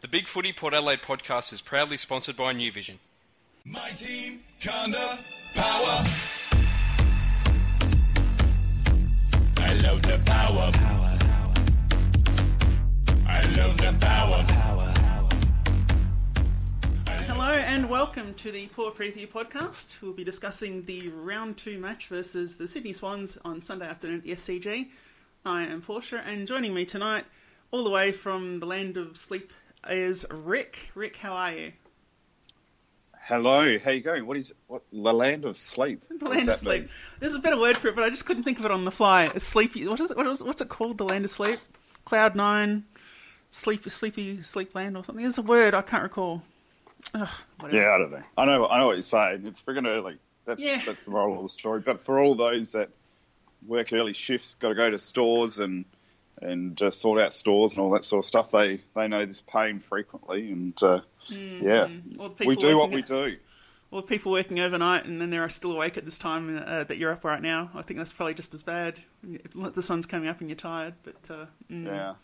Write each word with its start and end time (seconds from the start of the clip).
The 0.00 0.06
Big 0.06 0.28
Footy 0.28 0.52
Port 0.52 0.74
Adelaide 0.74 1.02
podcast 1.02 1.52
is 1.52 1.60
proudly 1.60 1.96
sponsored 1.96 2.36
by 2.36 2.52
New 2.52 2.70
Vision. 2.70 3.00
My 3.64 3.88
team, 3.90 4.44
Conda, 4.60 5.18
power. 5.54 6.04
I 9.56 9.74
love 9.82 10.00
the 10.02 10.20
power. 10.24 10.70
Power. 10.72 11.18
I 13.26 13.42
love 13.56 13.76
the 13.76 13.96
power. 14.00 14.44
Power. 14.46 14.94
Hello 17.26 17.52
and 17.54 17.90
welcome 17.90 18.34
to 18.34 18.52
the 18.52 18.68
Port 18.68 18.94
Preview 18.94 19.26
podcast. 19.28 20.00
We'll 20.00 20.12
be 20.12 20.22
discussing 20.22 20.82
the 20.82 21.08
round 21.08 21.56
two 21.56 21.76
match 21.80 22.06
versus 22.06 22.56
the 22.56 22.68
Sydney 22.68 22.92
Swans 22.92 23.36
on 23.44 23.62
Sunday 23.62 23.88
afternoon 23.88 24.18
at 24.18 24.22
the 24.22 24.30
SCG. 24.30 24.90
I 25.44 25.64
am 25.64 25.82
Portia, 25.82 26.22
and 26.24 26.46
joining 26.46 26.72
me 26.72 26.84
tonight, 26.84 27.24
all 27.72 27.82
the 27.82 27.90
way 27.90 28.12
from 28.12 28.60
the 28.60 28.66
land 28.66 28.96
of 28.96 29.16
sleep, 29.16 29.52
is 29.88 30.26
Rick. 30.30 30.90
Rick, 30.94 31.16
how 31.16 31.32
are 31.32 31.52
you? 31.52 31.72
Hello, 33.22 33.78
how 33.78 33.90
you 33.90 34.00
going? 34.00 34.26
What 34.26 34.38
is 34.38 34.54
what? 34.68 34.82
The 34.90 34.98
land 35.12 35.44
of 35.44 35.56
sleep. 35.56 36.02
The 36.08 36.24
land 36.28 36.48
of 36.48 36.54
sleep. 36.54 36.82
mean? 36.82 36.90
There's 37.20 37.34
a 37.34 37.38
better 37.38 37.58
word 37.60 37.76
for 37.76 37.88
it, 37.88 37.94
but 37.94 38.04
I 38.04 38.08
just 38.08 38.24
couldn't 38.24 38.44
think 38.44 38.58
of 38.58 38.64
it 38.64 38.70
on 38.70 38.84
the 38.86 38.90
fly. 38.90 39.24
A 39.34 39.40
sleepy. 39.40 39.86
What 39.86 40.00
is 40.00 40.10
it? 40.10 40.16
What 40.16 40.26
is, 40.26 40.42
what's 40.42 40.62
it 40.62 40.68
called? 40.70 40.96
The 40.98 41.04
land 41.04 41.24
of 41.26 41.30
sleep. 41.30 41.60
Cloud 42.06 42.34
nine. 42.34 42.84
Sleepy, 43.50 43.90
sleepy, 43.90 44.42
sleep 44.42 44.74
land 44.74 44.96
or 44.96 45.04
something. 45.04 45.22
There's 45.22 45.38
a 45.38 45.42
word 45.42 45.74
I 45.74 45.82
can't 45.82 46.02
recall. 46.02 46.42
Ugh. 47.14 47.28
Yeah, 47.70 47.90
I 47.94 47.98
don't 47.98 48.10
know. 48.10 48.22
I 48.36 48.44
know. 48.46 48.66
I 48.66 48.78
know 48.78 48.86
what 48.86 48.92
you're 48.96 49.02
saying. 49.02 49.46
It's 49.46 49.60
friggin' 49.60 49.86
early. 49.86 50.16
That's 50.46 50.62
Yeah. 50.62 50.80
that's 50.86 51.04
the 51.04 51.10
moral 51.10 51.36
of 51.36 51.42
the 51.42 51.48
story. 51.50 51.80
But 51.80 52.00
for 52.00 52.18
all 52.18 52.34
those 52.34 52.72
that 52.72 52.88
work 53.66 53.92
early 53.92 54.14
shifts, 54.14 54.54
got 54.54 54.70
to 54.70 54.74
go 54.74 54.90
to 54.90 54.98
stores 54.98 55.58
and 55.58 55.84
and 56.42 56.80
uh, 56.80 56.90
sort 56.90 57.20
out 57.20 57.32
stores 57.32 57.72
and 57.72 57.80
all 57.80 57.90
that 57.90 58.04
sort 58.04 58.24
of 58.24 58.26
stuff, 58.26 58.50
they 58.50 58.80
they 58.94 59.08
know 59.08 59.24
this 59.26 59.40
pain 59.40 59.80
frequently. 59.80 60.50
And 60.50 60.82
uh, 60.82 61.00
yeah, 61.30 61.88
Or 62.18 62.28
the 62.30 62.46
we 62.46 62.56
do 62.56 62.78
what 62.78 62.90
we 62.90 63.02
do. 63.02 63.36
Well, 63.90 64.02
people 64.02 64.32
working 64.32 64.60
overnight 64.60 65.06
and 65.06 65.18
then 65.18 65.30
they're 65.30 65.48
still 65.48 65.72
awake 65.72 65.96
at 65.96 66.04
this 66.04 66.18
time 66.18 66.58
uh, 66.58 66.84
that 66.84 66.98
you're 66.98 67.10
up 67.10 67.24
right 67.24 67.40
now. 67.40 67.70
I 67.74 67.80
think 67.80 67.96
that's 67.96 68.12
probably 68.12 68.34
just 68.34 68.52
as 68.52 68.62
bad. 68.62 68.96
The 69.22 69.82
sun's 69.82 70.04
coming 70.04 70.28
up 70.28 70.40
and 70.40 70.48
you're 70.48 70.56
tired, 70.56 70.94
but 71.02 71.30
uh, 71.30 71.46
mm. 71.70 71.86
Yeah, 71.86 72.14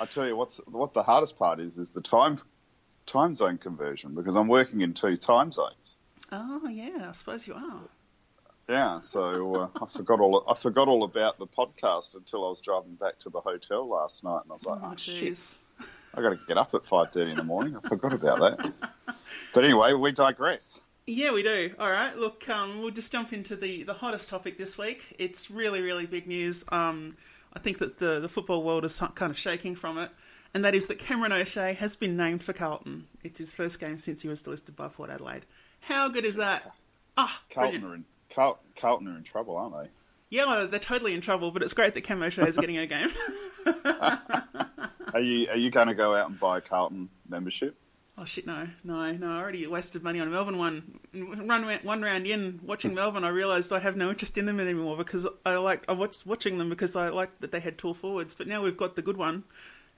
I 0.00 0.04
tell 0.04 0.26
you 0.26 0.36
what's 0.36 0.58
what 0.66 0.92
the 0.92 1.02
hardest 1.02 1.38
part 1.38 1.60
is 1.60 1.78
is 1.78 1.92
the 1.92 2.02
time 2.02 2.40
time 3.06 3.34
zone 3.34 3.58
conversion 3.58 4.14
because 4.14 4.36
I'm 4.36 4.48
working 4.48 4.82
in 4.82 4.92
two 4.92 5.16
time 5.16 5.50
zones. 5.50 5.96
oh 6.30 6.68
yeah, 6.68 7.08
I 7.08 7.12
suppose 7.12 7.46
you 7.46 7.54
are. 7.54 7.80
Yeah, 8.68 9.00
so 9.00 9.54
uh, 9.54 9.68
I 9.82 9.86
forgot 9.86 10.20
all 10.20 10.44
I 10.48 10.54
forgot 10.54 10.88
all 10.88 11.04
about 11.04 11.38
the 11.38 11.46
podcast 11.46 12.14
until 12.14 12.46
I 12.46 12.48
was 12.48 12.60
driving 12.62 12.94
back 12.94 13.18
to 13.20 13.30
the 13.30 13.40
hotel 13.40 13.86
last 13.86 14.24
night, 14.24 14.40
and 14.42 14.50
I 14.50 14.54
was 14.54 14.64
like, 14.64 14.80
Oh 14.82 14.90
"Oh, 14.92 14.96
shit, 14.96 15.22
jeez. 15.34 15.54
I 16.16 16.22
got 16.22 16.30
to 16.30 16.38
get 16.48 16.56
up 16.56 16.72
at 16.74 16.86
five 16.86 17.12
thirty 17.12 17.32
in 17.32 17.36
the 17.36 17.44
morning." 17.44 17.76
I 17.76 17.86
forgot 17.86 18.14
about 18.14 18.38
that. 18.38 18.72
But 19.52 19.64
anyway, 19.64 19.92
we 19.92 20.12
digress. 20.12 20.78
Yeah, 21.06 21.32
we 21.32 21.42
do. 21.42 21.74
All 21.78 21.90
right, 21.90 22.16
look, 22.16 22.48
um, 22.48 22.80
we'll 22.80 22.90
just 22.90 23.12
jump 23.12 23.34
into 23.34 23.56
the, 23.56 23.82
the 23.82 23.92
hottest 23.92 24.30
topic 24.30 24.56
this 24.56 24.78
week. 24.78 25.14
It's 25.18 25.50
really, 25.50 25.82
really 25.82 26.06
big 26.06 26.26
news. 26.26 26.64
Um, 26.72 27.18
I 27.52 27.58
think 27.58 27.78
that 27.78 27.98
the, 27.98 28.20
the 28.20 28.28
football 28.28 28.62
world 28.62 28.86
is 28.86 28.98
kind 29.14 29.30
of 29.30 29.36
shaking 29.38 29.76
from 29.76 29.98
it, 29.98 30.10
and 30.54 30.64
that 30.64 30.74
is 30.74 30.86
that 30.86 30.98
Cameron 30.98 31.32
O'Shea 31.32 31.74
has 31.74 31.94
been 31.96 32.16
named 32.16 32.42
for 32.42 32.54
Carlton. 32.54 33.08
It's 33.22 33.38
his 33.38 33.52
first 33.52 33.78
game 33.78 33.98
since 33.98 34.22
he 34.22 34.28
was 34.28 34.42
delisted 34.42 34.76
by 34.76 34.88
Port 34.88 35.10
Adelaide. 35.10 35.44
How 35.80 36.08
good 36.08 36.24
is 36.24 36.36
that? 36.36 36.72
Ah, 37.18 37.42
Carlton 37.50 37.82
brilliant. 37.82 37.84
are 37.84 37.96
in 37.96 38.04
Carl, 38.34 38.58
Carlton 38.76 39.08
are 39.08 39.16
in 39.16 39.22
trouble, 39.22 39.56
aren't 39.56 39.74
they? 39.74 39.88
Yeah, 40.30 40.66
they're 40.68 40.80
totally 40.80 41.14
in 41.14 41.20
trouble, 41.20 41.50
but 41.50 41.62
it's 41.62 41.74
great 41.74 41.94
that 41.94 42.02
Camo 42.04 42.26
O'Shea 42.26 42.42
is 42.42 42.56
getting 42.56 42.78
a 42.78 42.86
game. 42.86 43.08
Are 45.14 45.20
you 45.20 45.48
are 45.48 45.56
you 45.56 45.70
going 45.70 45.86
to 45.86 45.94
go 45.94 46.12
out 46.12 46.28
and 46.28 46.38
buy 46.40 46.58
a 46.58 46.60
Carlton 46.60 47.08
membership? 47.28 47.76
Oh 48.18 48.24
shit! 48.24 48.46
No, 48.46 48.66
no, 48.82 49.12
no! 49.12 49.30
I 49.32 49.40
already 49.40 49.64
wasted 49.68 50.02
money 50.02 50.18
on 50.18 50.28
Melbourne 50.30 50.58
one. 50.58 50.98
Run 51.14 51.64
one 51.84 52.02
round 52.02 52.26
in 52.26 52.58
watching 52.64 52.94
Melbourne, 52.94 53.22
I 53.22 53.28
realised 53.28 53.72
I 53.72 53.78
have 53.78 53.96
no 53.96 54.10
interest 54.10 54.36
in 54.36 54.46
them 54.46 54.58
anymore 54.58 54.96
because 54.96 55.28
I 55.46 55.54
like 55.56 55.84
I 55.88 55.92
watched 55.92 56.26
watching 56.26 56.58
them 56.58 56.68
because 56.68 56.96
I 56.96 57.10
liked 57.10 57.40
that 57.42 57.52
they 57.52 57.60
had 57.60 57.78
tall 57.78 57.94
forwards. 57.94 58.34
But 58.34 58.48
now 58.48 58.60
we've 58.60 58.76
got 58.76 58.96
the 58.96 59.02
good 59.02 59.16
one, 59.16 59.44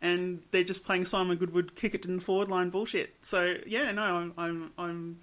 and 0.03 0.43
they're 0.51 0.65
just 0.65 0.85
playing 0.85 1.07
Simon 1.07 1.39
Goodwin 1.39 1.71
kick 1.75 1.95
it 1.95 2.05
in 2.05 2.17
the 2.17 2.23
forward 2.23 2.49
line 2.49 2.69
bullshit. 2.69 3.15
So 3.23 3.57
yeah, 3.67 3.91
no, 3.93 4.03
I'm 4.03 4.35
I'm, 4.37 4.73
I'm 4.77 5.21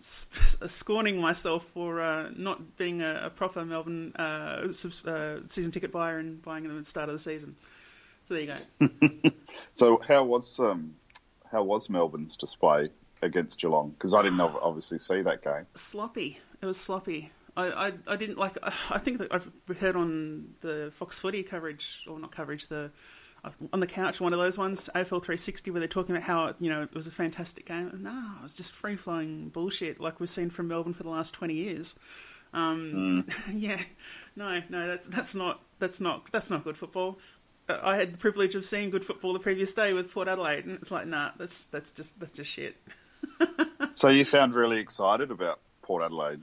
scorning 0.66 1.20
myself 1.20 1.64
for 1.64 2.00
uh, 2.00 2.30
not 2.36 2.76
being 2.76 3.02
a, 3.02 3.22
a 3.24 3.30
proper 3.30 3.64
Melbourne 3.64 4.12
uh, 4.16 4.72
subs- 4.72 5.04
uh, 5.06 5.40
season 5.46 5.72
ticket 5.72 5.92
buyer 5.92 6.18
and 6.18 6.42
buying 6.42 6.64
them 6.64 6.72
at 6.76 6.78
the 6.78 6.84
start 6.84 7.08
of 7.08 7.14
the 7.14 7.18
season. 7.18 7.56
So 8.24 8.34
there 8.34 8.42
you 8.42 8.54
go. 8.54 9.30
So 9.72 10.00
how 10.06 10.24
was 10.24 10.58
um 10.58 10.94
how 11.50 11.62
was 11.62 11.88
Melbourne's 11.88 12.36
display 12.36 12.90
against 13.22 13.60
Geelong? 13.60 13.90
Because 13.90 14.14
I 14.14 14.22
didn't 14.22 14.40
obviously 14.40 14.98
see 14.98 15.22
that 15.22 15.42
game. 15.42 15.66
sloppy. 15.74 16.38
It 16.62 16.66
was 16.66 16.78
sloppy. 16.78 17.30
I, 17.56 17.88
I, 17.88 17.92
I 18.06 18.16
didn't 18.16 18.38
like. 18.38 18.56
I 18.62 18.98
think 18.98 19.18
that 19.18 19.32
I've 19.32 19.50
heard 19.78 19.96
on 19.96 20.54
the 20.60 20.92
Fox 20.94 21.18
Footy 21.18 21.42
coverage, 21.42 22.06
or 22.08 22.18
not 22.18 22.30
coverage, 22.30 22.68
the 22.68 22.90
on 23.72 23.80
the 23.80 23.86
couch, 23.86 24.20
one 24.20 24.32
of 24.32 24.38
those 24.38 24.58
ones, 24.58 24.88
AFL 24.94 25.22
360, 25.22 25.70
where 25.70 25.80
they're 25.80 25.88
talking 25.88 26.14
about 26.14 26.26
how 26.26 26.54
you 26.60 26.70
know 26.70 26.82
it 26.82 26.94
was 26.94 27.06
a 27.06 27.10
fantastic 27.10 27.66
game. 27.66 27.90
No, 28.02 28.32
it 28.38 28.42
was 28.42 28.54
just 28.54 28.72
free 28.72 28.96
flowing 28.96 29.48
bullshit, 29.48 30.00
like 30.00 30.20
we've 30.20 30.28
seen 30.28 30.50
from 30.50 30.68
Melbourne 30.68 30.94
for 30.94 31.02
the 31.02 31.10
last 31.10 31.32
20 31.34 31.54
years. 31.54 31.94
Um, 32.52 33.26
yeah, 33.52 33.80
no, 34.36 34.60
no, 34.68 34.86
that's 34.86 35.06
that's 35.08 35.34
not 35.34 35.60
that's 35.78 36.00
not 36.00 36.30
that's 36.32 36.50
not 36.50 36.64
good 36.64 36.76
football. 36.76 37.18
Uh, 37.68 37.78
I 37.82 37.96
had 37.96 38.14
the 38.14 38.18
privilege 38.18 38.54
of 38.54 38.64
seeing 38.64 38.90
good 38.90 39.04
football 39.04 39.32
the 39.32 39.38
previous 39.38 39.72
day 39.74 39.92
with 39.92 40.12
Port 40.12 40.28
Adelaide, 40.28 40.64
and 40.64 40.74
it's 40.74 40.90
like, 40.90 41.06
nah, 41.06 41.30
that's 41.38 41.66
that's 41.66 41.90
just 41.92 42.18
that's 42.20 42.32
just 42.32 42.50
shit. 42.50 42.76
So 43.96 44.08
you 44.08 44.24
sound 44.24 44.54
really 44.54 44.78
excited 44.78 45.30
about 45.30 45.60
Port 45.82 46.02
Adelaide. 46.02 46.40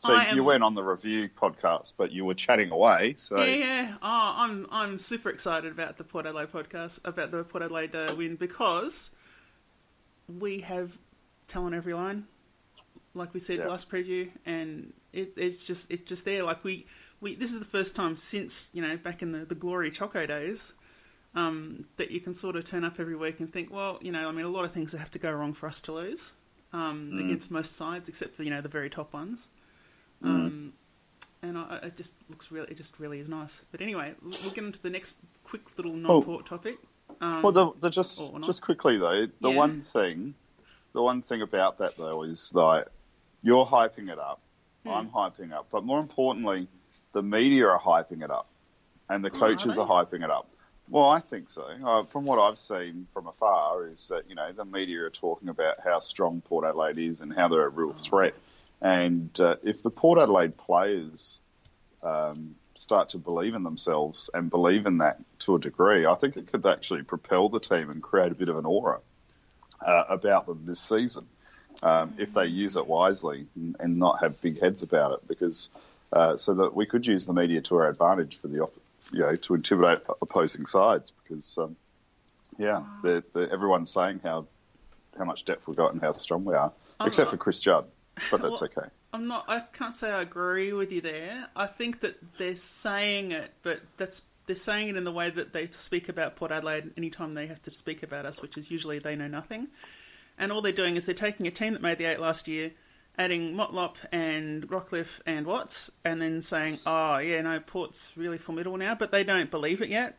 So 0.00 0.14
am- 0.14 0.36
you 0.36 0.44
went 0.44 0.62
on 0.62 0.74
the 0.74 0.82
review 0.82 1.28
podcast, 1.28 1.94
but 1.96 2.12
you 2.12 2.24
were 2.24 2.34
chatting 2.34 2.70
away. 2.70 3.14
So 3.18 3.38
Yeah, 3.38 3.54
yeah. 3.54 3.94
Oh, 4.02 4.34
I'm 4.36 4.66
I'm 4.70 4.98
super 4.98 5.30
excited 5.30 5.72
about 5.72 5.96
the 5.96 6.04
Port 6.04 6.26
Adelaide 6.26 6.52
podcast, 6.52 7.00
about 7.06 7.30
the 7.30 7.44
Port 7.44 7.62
Adelaide 7.62 7.94
uh, 7.94 8.14
win 8.16 8.36
because 8.36 9.10
we 10.28 10.60
have 10.60 10.98
talent 11.46 11.74
every 11.74 11.94
line, 11.94 12.26
like 13.14 13.32
we 13.34 13.40
said 13.40 13.58
Yeah. 13.58 13.68
last 13.68 13.90
preview, 13.90 14.30
and 14.46 14.92
it, 15.12 15.34
it's 15.36 15.64
just 15.64 15.90
it's 15.90 16.04
just 16.08 16.24
there. 16.24 16.42
Like 16.42 16.62
we, 16.64 16.86
we 17.20 17.34
this 17.34 17.52
is 17.52 17.58
the 17.58 17.64
first 17.64 17.96
time 17.96 18.16
since 18.16 18.70
you 18.74 18.82
know 18.82 18.96
back 18.96 19.22
in 19.22 19.32
the 19.32 19.40
the 19.44 19.54
glory 19.54 19.90
Choco 19.90 20.26
days. 20.26 20.74
Um, 21.34 21.84
that 21.98 22.10
you 22.10 22.20
can 22.20 22.34
sort 22.34 22.56
of 22.56 22.64
turn 22.64 22.84
up 22.84 22.98
every 22.98 23.14
week 23.14 23.38
and 23.38 23.52
think, 23.52 23.70
well, 23.70 23.98
you 24.00 24.10
know, 24.10 24.26
I 24.28 24.32
mean, 24.32 24.46
a 24.46 24.48
lot 24.48 24.64
of 24.64 24.72
things 24.72 24.92
have 24.92 25.10
to 25.10 25.18
go 25.18 25.30
wrong 25.30 25.52
for 25.52 25.66
us 25.68 25.80
to 25.82 25.92
lose 25.92 26.32
um, 26.72 27.12
against 27.18 27.50
most 27.50 27.76
sides, 27.76 28.08
except 28.08 28.34
for 28.34 28.42
you 28.44 28.50
know 28.50 28.60
the 28.62 28.68
very 28.68 28.88
top 28.90 29.12
ones. 29.12 29.48
Um, 30.22 30.72
and 31.42 31.56
I, 31.56 31.78
it 31.84 31.96
just 31.96 32.14
looks 32.28 32.50
really, 32.50 32.68
it 32.70 32.76
just 32.76 32.98
really 32.98 33.20
is 33.20 33.28
nice. 33.28 33.64
But 33.70 33.80
anyway, 33.80 34.14
we'll 34.22 34.50
get 34.50 34.64
into 34.64 34.82
the 34.82 34.90
next 34.90 35.18
quick 35.44 35.76
little 35.76 35.92
non-port 35.94 36.46
topic. 36.46 36.78
Um, 37.20 37.42
Well, 37.42 37.52
the, 37.52 37.72
the 37.80 37.90
just 37.90 38.20
just 38.44 38.62
quickly 38.62 38.98
though, 38.98 39.26
the 39.40 39.50
Yeah. 39.50 39.56
one 39.56 39.82
thing, 39.82 40.34
the 40.92 41.02
one 41.02 41.22
thing 41.22 41.42
about 41.42 41.78
that 41.78 41.96
though 41.96 42.22
is 42.22 42.52
like 42.54 42.86
you're 43.42 43.66
hyping 43.66 44.10
it 44.10 44.18
up, 44.18 44.40
Hmm. 44.84 44.90
I'm 44.90 45.10
hyping 45.10 45.52
up, 45.52 45.66
but 45.70 45.84
more 45.84 45.98
importantly, 46.00 46.68
the 47.12 47.22
media 47.22 47.66
are 47.68 47.78
hyping 47.80 48.22
it 48.22 48.30
up, 48.30 48.46
and 49.08 49.24
the 49.24 49.30
Oh, 49.30 49.34
are 49.36 49.38
coaches 49.38 49.76
are 49.78 49.86
hyping 49.86 50.22
it 50.24 50.30
up. 50.30 50.48
Well, 50.90 51.08
I 51.10 51.20
think 51.20 51.50
so. 51.50 51.62
Uh, 51.64 52.04
from 52.04 52.24
what 52.24 52.38
I've 52.38 52.58
seen 52.58 53.06
from 53.12 53.26
afar, 53.26 53.86
is 53.88 54.08
that 54.08 54.28
you 54.28 54.34
know 54.34 54.52
the 54.52 54.64
media 54.64 55.02
are 55.02 55.10
talking 55.10 55.48
about 55.48 55.80
how 55.80 55.98
strong 55.98 56.40
Port 56.40 56.64
Adelaide 56.64 56.98
is 56.98 57.20
and 57.20 57.32
how 57.32 57.48
they're 57.48 57.66
a 57.66 57.70
Oh. 57.70 57.74
real 57.74 57.92
threat. 57.92 58.34
And 58.80 59.38
uh, 59.40 59.56
if 59.62 59.82
the 59.82 59.90
Port 59.90 60.18
Adelaide 60.18 60.56
players 60.56 61.38
um, 62.02 62.54
start 62.74 63.08
to 63.10 63.18
believe 63.18 63.54
in 63.54 63.64
themselves 63.64 64.30
and 64.32 64.48
believe 64.48 64.86
in 64.86 64.98
that 64.98 65.18
to 65.40 65.56
a 65.56 65.58
degree, 65.58 66.06
I 66.06 66.14
think 66.14 66.36
it 66.36 66.46
could 66.46 66.64
actually 66.64 67.02
propel 67.02 67.48
the 67.48 67.60
team 67.60 67.90
and 67.90 68.02
create 68.02 68.30
a 68.30 68.36
bit 68.36 68.48
of 68.48 68.56
an 68.56 68.64
aura 68.64 69.00
uh, 69.84 70.04
about 70.08 70.46
them 70.46 70.62
this 70.62 70.80
season 70.80 71.26
um, 71.82 72.14
if 72.18 72.32
they 72.34 72.46
use 72.46 72.76
it 72.76 72.86
wisely 72.86 73.46
and, 73.56 73.76
and 73.80 73.98
not 73.98 74.20
have 74.20 74.40
big 74.40 74.60
heads 74.60 74.82
about 74.82 75.12
it. 75.12 75.28
Because 75.28 75.70
uh, 76.12 76.36
so 76.36 76.54
that 76.54 76.74
we 76.74 76.86
could 76.86 77.06
use 77.06 77.26
the 77.26 77.32
media 77.32 77.60
to 77.62 77.76
our 77.76 77.88
advantage 77.88 78.38
for 78.40 78.48
the 78.48 78.60
op- 78.60 78.80
you 79.12 79.20
know 79.20 79.34
to 79.34 79.54
intimidate 79.54 79.98
opposing 80.22 80.66
sides. 80.66 81.12
Because 81.22 81.58
um, 81.58 81.76
yeah, 82.58 82.82
they're, 83.02 83.24
they're, 83.34 83.52
everyone's 83.52 83.90
saying 83.90 84.20
how 84.22 84.46
how 85.18 85.24
much 85.24 85.44
depth 85.44 85.66
we've 85.66 85.76
got 85.76 85.92
and 85.92 86.00
how 86.00 86.12
strong 86.12 86.44
we 86.44 86.54
are, 86.54 86.72
except 87.04 87.30
for 87.30 87.36
Chris 87.36 87.60
Judd, 87.60 87.86
but 88.30 88.42
that's 88.42 88.60
Well, 88.60 88.70
okay. 88.76 88.88
I'm 89.12 89.26
not. 89.26 89.44
I 89.48 89.60
can't 89.72 89.96
say 89.96 90.10
I 90.10 90.22
agree 90.22 90.72
with 90.72 90.92
you 90.92 91.00
there. 91.00 91.48
I 91.56 91.66
think 91.66 92.00
that 92.00 92.16
they're 92.38 92.56
saying 92.56 93.32
it, 93.32 93.52
but 93.62 93.80
that's 93.96 94.22
they're 94.46 94.56
saying 94.56 94.88
it 94.88 94.96
in 94.96 95.04
the 95.04 95.12
way 95.12 95.30
that 95.30 95.52
they 95.52 95.66
speak 95.68 96.08
about 96.08 96.36
Port 96.36 96.50
Adelaide 96.50 96.92
anytime 96.96 97.34
they 97.34 97.46
have 97.46 97.62
to 97.62 97.74
speak 97.74 98.02
about 98.02 98.26
us, 98.26 98.40
which 98.42 98.56
is 98.56 98.70
usually 98.70 98.98
they 98.98 99.14
know 99.14 99.28
nothing. 99.28 99.68
And 100.38 100.50
all 100.50 100.62
they're 100.62 100.72
doing 100.72 100.96
is 100.96 101.06
they're 101.06 101.14
taking 101.14 101.46
a 101.46 101.50
team 101.50 101.74
that 101.74 101.82
made 101.82 101.98
the 101.98 102.06
eight 102.06 102.20
last 102.20 102.48
year, 102.48 102.72
adding 103.18 103.54
Motlop 103.54 103.96
and 104.10 104.68
Rockliff 104.68 105.20
and 105.26 105.46
Watts, 105.46 105.90
and 106.04 106.20
then 106.22 106.42
saying, 106.42 106.78
"Oh 106.86 107.18
yeah, 107.18 107.42
no, 107.42 107.60
Port's 107.60 108.16
really 108.16 108.38
formidable 108.38 108.78
now," 108.78 108.94
but 108.94 109.12
they 109.12 109.24
don't 109.24 109.50
believe 109.50 109.82
it 109.82 109.88
yet. 109.88 110.16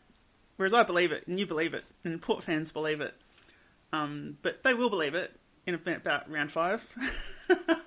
Whereas 0.57 0.73
I 0.73 0.83
believe 0.83 1.11
it, 1.11 1.25
and 1.25 1.39
you 1.39 1.45
believe 1.45 1.73
it, 1.73 1.85
and 2.03 2.21
Port 2.21 2.43
fans 2.43 2.71
believe 2.71 3.01
it. 3.01 3.15
Um, 3.93 4.37
but 4.41 4.63
they 4.63 4.73
will 4.73 4.89
believe 4.89 5.15
it 5.15 5.31
in 5.65 5.73
about 5.73 6.29
round 6.29 6.51
five. 6.51 6.85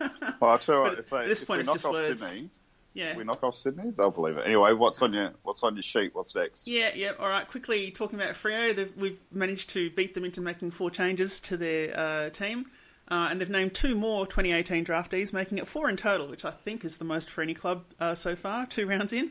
Well, 0.43 0.51
I'll 0.51 0.59
tell 0.59 0.75
you 0.75 0.81
what, 0.81 0.99
if, 0.99 1.09
they, 1.09 1.17
at 1.19 1.29
this 1.29 1.43
if 1.43 1.47
point 1.47 1.59
we 1.59 1.61
it's 1.61 1.67
knock 1.69 1.75
just 1.77 1.87
off 1.87 1.93
words. 1.93 2.21
Sydney, 2.21 2.51
yeah. 2.95 3.17
we 3.17 3.23
knock 3.23 3.45
off 3.45 3.55
Sydney, 3.55 3.93
they'll 3.97 4.11
believe 4.11 4.37
it. 4.37 4.45
Anyway, 4.45 4.73
what's 4.73 5.01
on 5.01 5.13
your 5.13 5.31
what's 5.45 5.63
on 5.63 5.77
your 5.77 5.85
sheet? 5.85 6.17
What's 6.17 6.35
next? 6.35 6.67
Yeah, 6.67 6.91
yeah. 6.97 7.13
All 7.21 7.29
right. 7.29 7.47
Quickly 7.47 7.93
talking 7.93 8.21
about 8.21 8.35
Freo, 8.35 8.97
we've 8.97 9.21
managed 9.31 9.71
to 9.71 9.89
beat 9.91 10.15
them 10.15 10.25
into 10.25 10.41
making 10.41 10.73
four 10.73 10.91
changes 10.91 11.39
to 11.43 11.57
their 11.57 11.97
uh, 11.97 12.31
team, 12.31 12.67
uh, 13.07 13.29
and 13.31 13.41
they've 13.41 13.49
named 13.49 13.75
two 13.75 13.95
more 13.95 14.27
2018 14.27 14.85
draftees, 14.85 15.33
making 15.33 15.59
it 15.59 15.69
four 15.69 15.89
in 15.89 15.97
total, 15.97 16.27
which 16.27 16.45
I 16.45 16.51
think 16.51 16.85
is 16.85 16.99
the 16.99 17.05
most 17.05 17.31
for 17.31 17.41
any 17.41 17.55
club 17.55 17.85
uh, 18.01 18.17
so 18.17 18.35
far. 18.35 18.67
Two 18.67 18.89
rounds 18.89 19.13
in, 19.13 19.31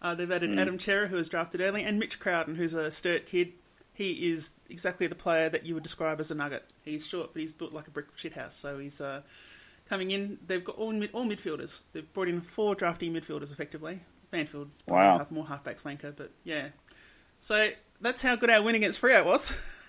uh, 0.00 0.14
they've 0.14 0.30
added 0.30 0.56
Adam 0.56 0.78
Cerra, 0.78 1.08
who 1.08 1.16
was 1.16 1.28
drafted 1.28 1.60
early, 1.60 1.82
and 1.82 1.98
Mitch 1.98 2.20
Crowden, 2.20 2.54
who's 2.54 2.72
a 2.72 2.88
Sturt 2.92 3.26
kid. 3.26 3.54
He 3.94 4.30
is 4.30 4.52
exactly 4.70 5.08
the 5.08 5.16
player 5.16 5.48
that 5.48 5.66
you 5.66 5.74
would 5.74 5.82
describe 5.82 6.20
as 6.20 6.30
a 6.30 6.36
nugget. 6.36 6.64
He's 6.84 7.04
short, 7.04 7.32
but 7.32 7.40
he's 7.40 7.52
built 7.52 7.72
like 7.72 7.88
a 7.88 7.90
brick 7.90 8.16
shithouse. 8.16 8.52
So 8.52 8.78
he's 8.78 9.00
uh, 9.00 9.22
coming 9.88 10.10
in. 10.10 10.38
They've 10.46 10.64
got 10.64 10.76
all 10.76 10.92
mid, 10.92 11.10
all 11.12 11.24
midfielders. 11.24 11.82
They've 11.92 12.10
brought 12.12 12.28
in 12.28 12.40
four 12.40 12.74
drafty 12.74 13.10
midfielders 13.10 13.52
effectively. 13.52 14.00
Banfield, 14.30 14.70
probably 14.86 15.04
Wow. 15.06 15.18
half, 15.18 15.30
more 15.30 15.46
halfback 15.46 15.78
flanker, 15.80 16.14
but 16.16 16.30
yeah. 16.44 16.68
So 17.40 17.70
that's 18.00 18.22
how 18.22 18.36
good 18.36 18.48
our 18.50 18.62
win 18.62 18.74
against 18.74 19.00
Freo 19.02 19.24
was. 19.24 19.52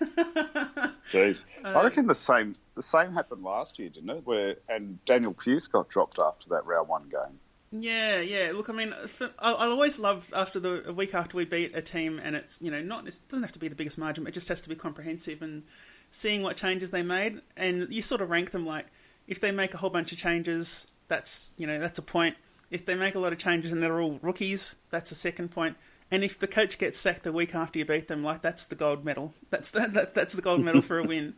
Jeez, 1.12 1.44
Uh, 1.64 1.68
I 1.68 1.84
reckon 1.84 2.06
the 2.06 2.14
same 2.14 2.56
the 2.74 2.82
same 2.82 3.12
happened 3.12 3.42
last 3.42 3.78
year, 3.78 3.88
didn't 3.88 4.10
it? 4.10 4.26
Where 4.26 4.56
and 4.68 4.98
Danyle 5.06 5.36
Pearce 5.36 5.66
got 5.66 5.88
dropped 5.88 6.18
after 6.18 6.48
that 6.50 6.66
round 6.66 6.88
one 6.88 7.08
game. 7.08 7.38
yeah, 7.70 8.20
yeah. 8.20 8.52
Look, 8.54 8.68
I 8.68 8.72
mean, 8.72 8.92
I, 9.38 9.52
I 9.52 9.66
always 9.66 9.98
love 9.98 10.28
after 10.34 10.58
the 10.60 10.88
a 10.88 10.92
week 10.92 11.14
after 11.14 11.36
we 11.36 11.44
beat 11.44 11.76
a 11.76 11.82
team, 11.82 12.20
and 12.22 12.34
it's 12.36 12.60
you 12.60 12.70
know 12.70 12.82
not 12.82 13.06
it 13.06 13.18
doesn't 13.28 13.44
have 13.44 13.52
to 13.52 13.58
be 13.58 13.68
the 13.68 13.74
biggest 13.74 13.96
margin, 13.98 14.24
but 14.24 14.30
it 14.30 14.34
just 14.34 14.48
has 14.48 14.60
to 14.62 14.68
be 14.68 14.74
comprehensive 14.74 15.40
and 15.42 15.62
seeing 16.10 16.42
what 16.42 16.56
changes 16.56 16.90
they 16.90 17.02
made, 17.02 17.40
and 17.56 17.86
you 17.90 18.02
sort 18.02 18.20
of 18.20 18.30
rank 18.30 18.50
them 18.50 18.66
like 18.66 18.86
if 19.26 19.40
they 19.40 19.50
make 19.52 19.74
a 19.74 19.78
whole 19.78 19.90
bunch 19.90 20.12
of 20.12 20.18
changes, 20.18 20.86
that's 21.08 21.50
you 21.56 21.66
know 21.66 21.78
that's 21.78 21.98
a 21.98 22.02
point. 22.02 22.36
If 22.70 22.86
they 22.86 22.94
make 22.94 23.14
a 23.14 23.18
lot 23.18 23.32
of 23.32 23.38
changes 23.38 23.72
and 23.72 23.82
they're 23.82 24.00
all 24.00 24.18
rookies, 24.22 24.76
that's 24.90 25.10
a 25.12 25.14
second 25.14 25.50
point. 25.50 25.76
And 26.10 26.22
if 26.24 26.38
the 26.38 26.46
coach 26.46 26.78
gets 26.78 26.98
sacked 26.98 27.22
the 27.24 27.32
week 27.32 27.54
after 27.54 27.78
you 27.78 27.84
beat 27.84 28.08
them, 28.08 28.22
like 28.22 28.42
that's 28.42 28.64
the 28.66 28.74
gold 28.74 29.04
medal. 29.04 29.32
That's 29.50 29.70
the, 29.70 29.88
that, 29.92 30.14
that's 30.14 30.34
the 30.34 30.42
gold 30.42 30.60
medal 30.60 30.82
for 30.82 30.98
a 30.98 31.02
win. 31.06 31.34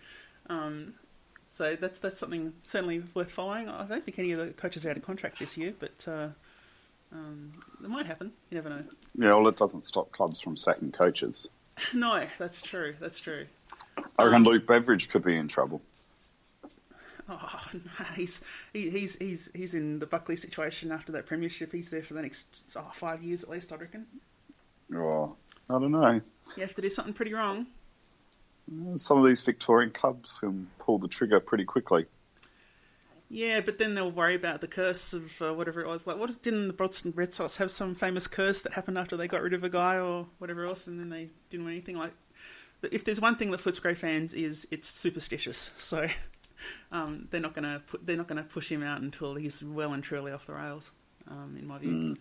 Um, 0.49 0.95
so 1.45 1.77
that's 1.77 1.99
that's 1.99 2.19
something 2.19 2.53
certainly 2.63 3.03
worth 3.15 3.31
following. 3.31 3.69
I 3.69 3.87
don't 3.87 4.05
think 4.05 4.19
any 4.19 4.33
of 4.33 4.39
the 4.39 4.49
coaches 4.49 4.85
are 4.85 4.91
out 4.91 4.97
of 4.97 5.03
contract 5.05 5.39
this 5.39 5.57
year, 5.57 5.73
but 5.79 6.05
uh, 6.09 6.29
um, 7.13 7.53
it 7.83 7.89
might 7.89 8.07
happen. 8.07 8.33
You 8.51 8.57
never 8.57 8.69
know. 8.71 8.81
Yeah, 9.17 9.29
well, 9.35 9.47
it 9.49 9.57
doesn't 9.57 9.85
stop 9.85 10.11
clubs 10.13 10.41
from 10.41 10.57
sacking 10.57 10.93
coaches. 10.93 11.49
No, 11.93 12.25
that's 12.39 12.63
true. 12.63 12.95
That's 12.99 13.21
true. 13.21 13.45
I 14.19 14.23
Um, 14.23 14.31
reckon 14.31 14.45
Luke 14.45 14.67
Beveridge 14.67 15.11
could 15.11 15.23
be 15.23 15.37
in 15.37 15.47
trouble. 15.47 15.83
Oh, 17.33 17.69
no, 17.73 18.05
he's 18.15 18.41
he, 18.73 18.89
he's 18.89 19.17
he's 19.17 19.51
he's 19.53 19.75
in 19.75 19.99
the 19.99 20.07
Buckley 20.07 20.37
situation 20.37 20.93
after 20.93 21.11
that 21.13 21.27
premiership. 21.27 21.73
He's 21.73 21.91
there 21.91 22.03
for 22.03 22.15
the 22.15 22.23
next 22.23 22.77
oh, 22.79 22.91
five 22.95 23.21
years 23.23 23.43
at 23.43 23.51
least, 23.51 23.73
I 23.73 23.77
reckon. 23.77 24.07
Oh, 24.95 25.35
I 25.69 25.73
don't 25.73 25.91
know. 25.91 26.21
You 26.57 26.63
have 26.63 26.75
to 26.77 26.83
do 26.83 26.89
something 26.89 27.15
pretty 27.15 27.35
wrong. 27.35 27.67
Some 28.97 29.19
of 29.19 29.27
these 29.27 29.41
Victorian 29.41 29.91
clubs 29.91 30.39
can 30.39 30.69
pull 30.79 30.99
the 30.99 31.09
trigger 31.09 31.41
pretty 31.41 31.65
quickly. 31.65 32.07
Yeah, 33.29 33.61
but 33.61 33.79
then 33.79 33.95
they'll 33.95 34.11
worry 34.11 34.37
about 34.37 34.61
the 34.61 34.69
curse 34.69 35.13
of 35.13 35.43
uh, 35.43 35.53
whatever 35.53 35.81
it 35.81 35.89
was. 35.89 36.07
Like, 36.07 36.19
what 36.19 36.31
is, 36.31 36.37
didn't 36.37 36.69
the 36.69 36.73
Boston 36.73 37.13
Red 37.17 37.35
Sox 37.35 37.57
have 37.57 37.73
some 37.73 37.97
famous 37.97 38.29
curse 38.29 38.63
that 38.63 38.75
happened 38.75 38.99
after 38.99 39.17
they 39.17 39.27
got 39.27 39.43
rid 39.43 39.53
of 39.53 39.65
a 39.65 39.69
guy 39.69 39.99
or 39.99 40.29
whatever 40.39 40.65
else, 40.65 40.87
and 40.87 41.01
then 41.01 41.09
they 41.09 41.31
didn't 41.51 41.67
win 41.67 41.75
anything? 41.75 41.97
Like, 41.97 42.13
if 42.83 43.05
there's 43.05 43.21
one 43.21 43.35
thing 43.35 43.51
that 43.51 43.61
Footscray 43.61 43.97
fans 43.97 44.33
is, 44.33 44.69
it's 44.71 44.89
superstitious. 44.89 45.73
So 45.79 46.09
um, 46.93 47.29
they're 47.31 47.41
not 47.41 47.55
going 47.55 47.65
to 47.65 47.81
put 47.87 48.07
they're 48.07 48.17
not 48.17 48.29
going 48.29 48.43
to 48.43 48.49
push 48.49 48.71
him 48.71 48.83
out 48.83 49.01
until 49.01 49.35
he's 49.35 49.63
well 49.63 49.93
and 49.93 50.03
truly 50.03 50.33
off 50.33 50.47
the 50.47 50.55
rails, 50.55 50.93
um, 51.29 51.57
in 51.59 51.67
my 51.67 51.79
view. 51.79 52.17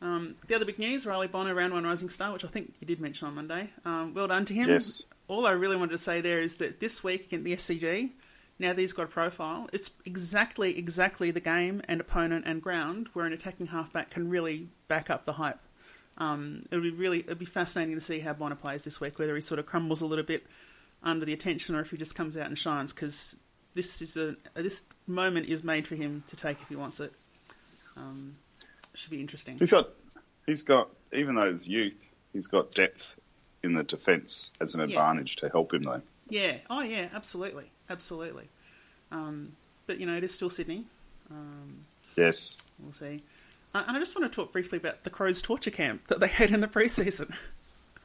Um, 0.00 0.34
the 0.48 0.56
other 0.56 0.64
big 0.64 0.78
news: 0.78 1.06
Riley 1.06 1.28
Bonner, 1.28 1.54
round 1.54 1.72
one 1.72 1.84
rising 1.84 2.08
star, 2.08 2.32
which 2.32 2.44
I 2.44 2.48
think 2.48 2.74
you 2.80 2.86
did 2.86 3.00
mention 3.00 3.28
on 3.28 3.34
Monday. 3.34 3.70
Um, 3.84 4.14
well 4.14 4.26
done 4.26 4.44
to 4.46 4.54
him. 4.54 4.68
Yes. 4.68 5.04
All 5.28 5.46
I 5.46 5.52
really 5.52 5.76
wanted 5.76 5.92
to 5.92 5.98
say 5.98 6.20
there 6.20 6.40
is 6.40 6.56
that 6.56 6.80
this 6.80 7.04
week 7.04 7.26
against 7.26 7.44
the 7.44 7.54
SCG, 7.54 8.10
now 8.58 8.72
that 8.72 8.80
he's 8.80 8.92
got 8.92 9.04
a 9.04 9.08
profile, 9.08 9.68
it's 9.72 9.92
exactly 10.04 10.76
exactly 10.76 11.30
the 11.30 11.40
game 11.40 11.82
and 11.86 12.00
opponent 12.00 12.44
and 12.46 12.60
ground 12.60 13.08
where 13.12 13.26
an 13.26 13.32
attacking 13.32 13.68
halfback 13.68 14.10
can 14.10 14.28
really 14.28 14.68
back 14.88 15.08
up 15.08 15.24
the 15.24 15.34
hype. 15.34 15.60
Um, 16.18 16.64
it'll 16.70 16.82
be 16.82 16.90
really 16.90 17.20
it'll 17.20 17.36
be 17.36 17.44
fascinating 17.44 17.94
to 17.94 18.00
see 18.00 18.18
how 18.20 18.32
Bonner 18.32 18.56
plays 18.56 18.84
this 18.84 19.00
week, 19.00 19.18
whether 19.18 19.34
he 19.34 19.40
sort 19.40 19.60
of 19.60 19.66
crumbles 19.66 20.02
a 20.02 20.06
little 20.06 20.24
bit 20.24 20.44
under 21.02 21.24
the 21.24 21.32
attention 21.32 21.74
or 21.74 21.80
if 21.80 21.90
he 21.90 21.96
just 21.96 22.14
comes 22.14 22.36
out 22.36 22.46
and 22.46 22.58
shines. 22.58 22.92
Because 22.92 23.36
this 23.74 24.02
is 24.02 24.16
a 24.16 24.36
this 24.54 24.82
moment 25.06 25.48
is 25.48 25.64
made 25.64 25.86
for 25.86 25.94
him 25.94 26.22
to 26.28 26.36
take 26.36 26.60
if 26.60 26.68
he 26.68 26.76
wants 26.76 27.00
it. 27.00 27.12
Um, 27.96 28.36
should 28.94 29.10
be 29.10 29.20
interesting. 29.20 29.58
He's 29.58 29.70
got, 29.70 29.90
he's 30.46 30.62
got, 30.62 30.88
even 31.12 31.34
though 31.34 31.50
he's 31.50 31.66
youth, 31.66 31.96
he's 32.32 32.46
got 32.46 32.72
depth 32.72 33.14
in 33.62 33.74
the 33.74 33.82
defence 33.82 34.50
as 34.60 34.74
an 34.74 34.80
Yeah. 34.80 34.86
advantage 34.86 35.36
to 35.36 35.48
help 35.48 35.72
him 35.74 35.82
though. 35.82 36.02
Yeah. 36.28 36.56
Oh, 36.70 36.80
yeah. 36.82 37.08
Absolutely. 37.14 37.70
Absolutely. 37.90 38.48
Um, 39.10 39.56
but 39.86 39.98
you 40.00 40.06
know, 40.06 40.16
it 40.16 40.24
is 40.24 40.32
still 40.34 40.50
Sydney. 40.50 40.84
Um, 41.30 41.84
Yes. 42.16 42.58
we'll 42.78 42.92
see. 42.92 43.22
Uh, 43.74 43.84
and 43.86 43.96
I 43.96 44.00
just 44.00 44.14
want 44.18 44.30
to 44.30 44.34
talk 44.34 44.52
briefly 44.52 44.76
about 44.78 45.04
the 45.04 45.10
Crows 45.10 45.40
torture 45.40 45.70
camp 45.70 46.08
that 46.08 46.20
they 46.20 46.28
had 46.28 46.50
in 46.50 46.60
the 46.60 46.68
preseason. 46.68 47.34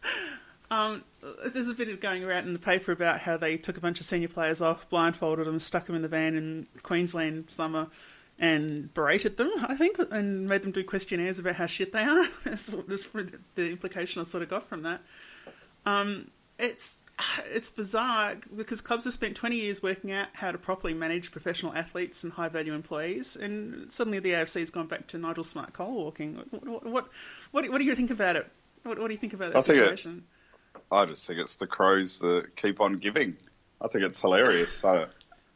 um, 0.69 1.03
there's 1.45 1.69
a 1.69 1.73
bit 1.73 1.89
of 1.89 1.99
going 1.99 2.23
around 2.23 2.45
in 2.45 2.53
the 2.53 2.59
paper 2.59 2.91
about 2.91 3.21
how 3.21 3.37
they 3.37 3.57
took 3.57 3.77
a 3.77 3.81
bunch 3.81 3.99
of 3.99 4.05
senior 4.05 4.27
players 4.27 4.61
off, 4.61 4.89
blindfolded 4.89 5.45
them, 5.45 5.59
stuck 5.59 5.85
them 5.85 5.95
in 5.95 6.01
the 6.01 6.07
van 6.07 6.35
in 6.35 6.67
Queensland 6.83 7.49
summer, 7.49 7.87
and 8.39 8.93
berated 8.93 9.37
them. 9.37 9.51
I 9.67 9.75
think, 9.75 9.97
and 10.11 10.47
made 10.47 10.63
them 10.63 10.71
do 10.71 10.83
questionnaires 10.83 11.39
about 11.39 11.55
how 11.55 11.65
shit 11.65 11.93
they 11.93 12.03
are. 12.03 12.27
That's 12.43 12.67
the 12.67 13.39
implication 13.57 14.19
I 14.21 14.23
sort 14.23 14.43
of 14.43 14.49
got 14.49 14.67
from 14.67 14.83
that. 14.83 15.01
Um, 15.85 16.31
it's 16.59 16.99
it's 17.47 17.69
bizarre 17.69 18.35
because 18.55 18.81
clubs 18.81 19.05
have 19.05 19.13
spent 19.13 19.35
20 19.35 19.55
years 19.55 19.81
working 19.81 20.11
out 20.11 20.27
how 20.33 20.51
to 20.51 20.57
properly 20.57 20.93
manage 20.93 21.31
professional 21.31 21.73
athletes 21.73 22.23
and 22.23 22.33
high 22.33 22.49
value 22.49 22.73
employees, 22.73 23.35
and 23.35 23.91
suddenly 23.91 24.19
the 24.19 24.31
AFC 24.31 24.59
has 24.59 24.69
gone 24.69 24.87
back 24.87 25.07
to 25.07 25.17
Nigel 25.17 25.43
Smart 25.43 25.73
coal 25.73 25.93
walking. 25.95 26.35
What 26.35 26.65
what 26.65 26.85
what, 26.85 27.09
what, 27.51 27.69
what 27.69 27.77
do 27.79 27.85
you 27.85 27.95
think 27.95 28.11
about 28.11 28.35
it? 28.35 28.47
What, 28.83 28.99
what 28.99 29.07
do 29.07 29.13
you 29.13 29.19
think 29.19 29.33
about 29.33 29.53
that 29.53 29.59
I 29.59 29.61
think 29.61 29.77
it- 29.79 29.81
situation? 29.81 30.25
I 30.91 31.06
just 31.06 31.25
think 31.25 31.39
it's 31.39 31.56
the 31.56 31.68
crows 31.68 32.19
that 32.19 32.56
keep 32.56 32.81
on 32.81 32.97
giving. 32.97 33.35
I 33.81 33.88
think 33.88 34.03
it's 34.03 34.19
hilarious. 34.19 34.74
So, 34.74 35.07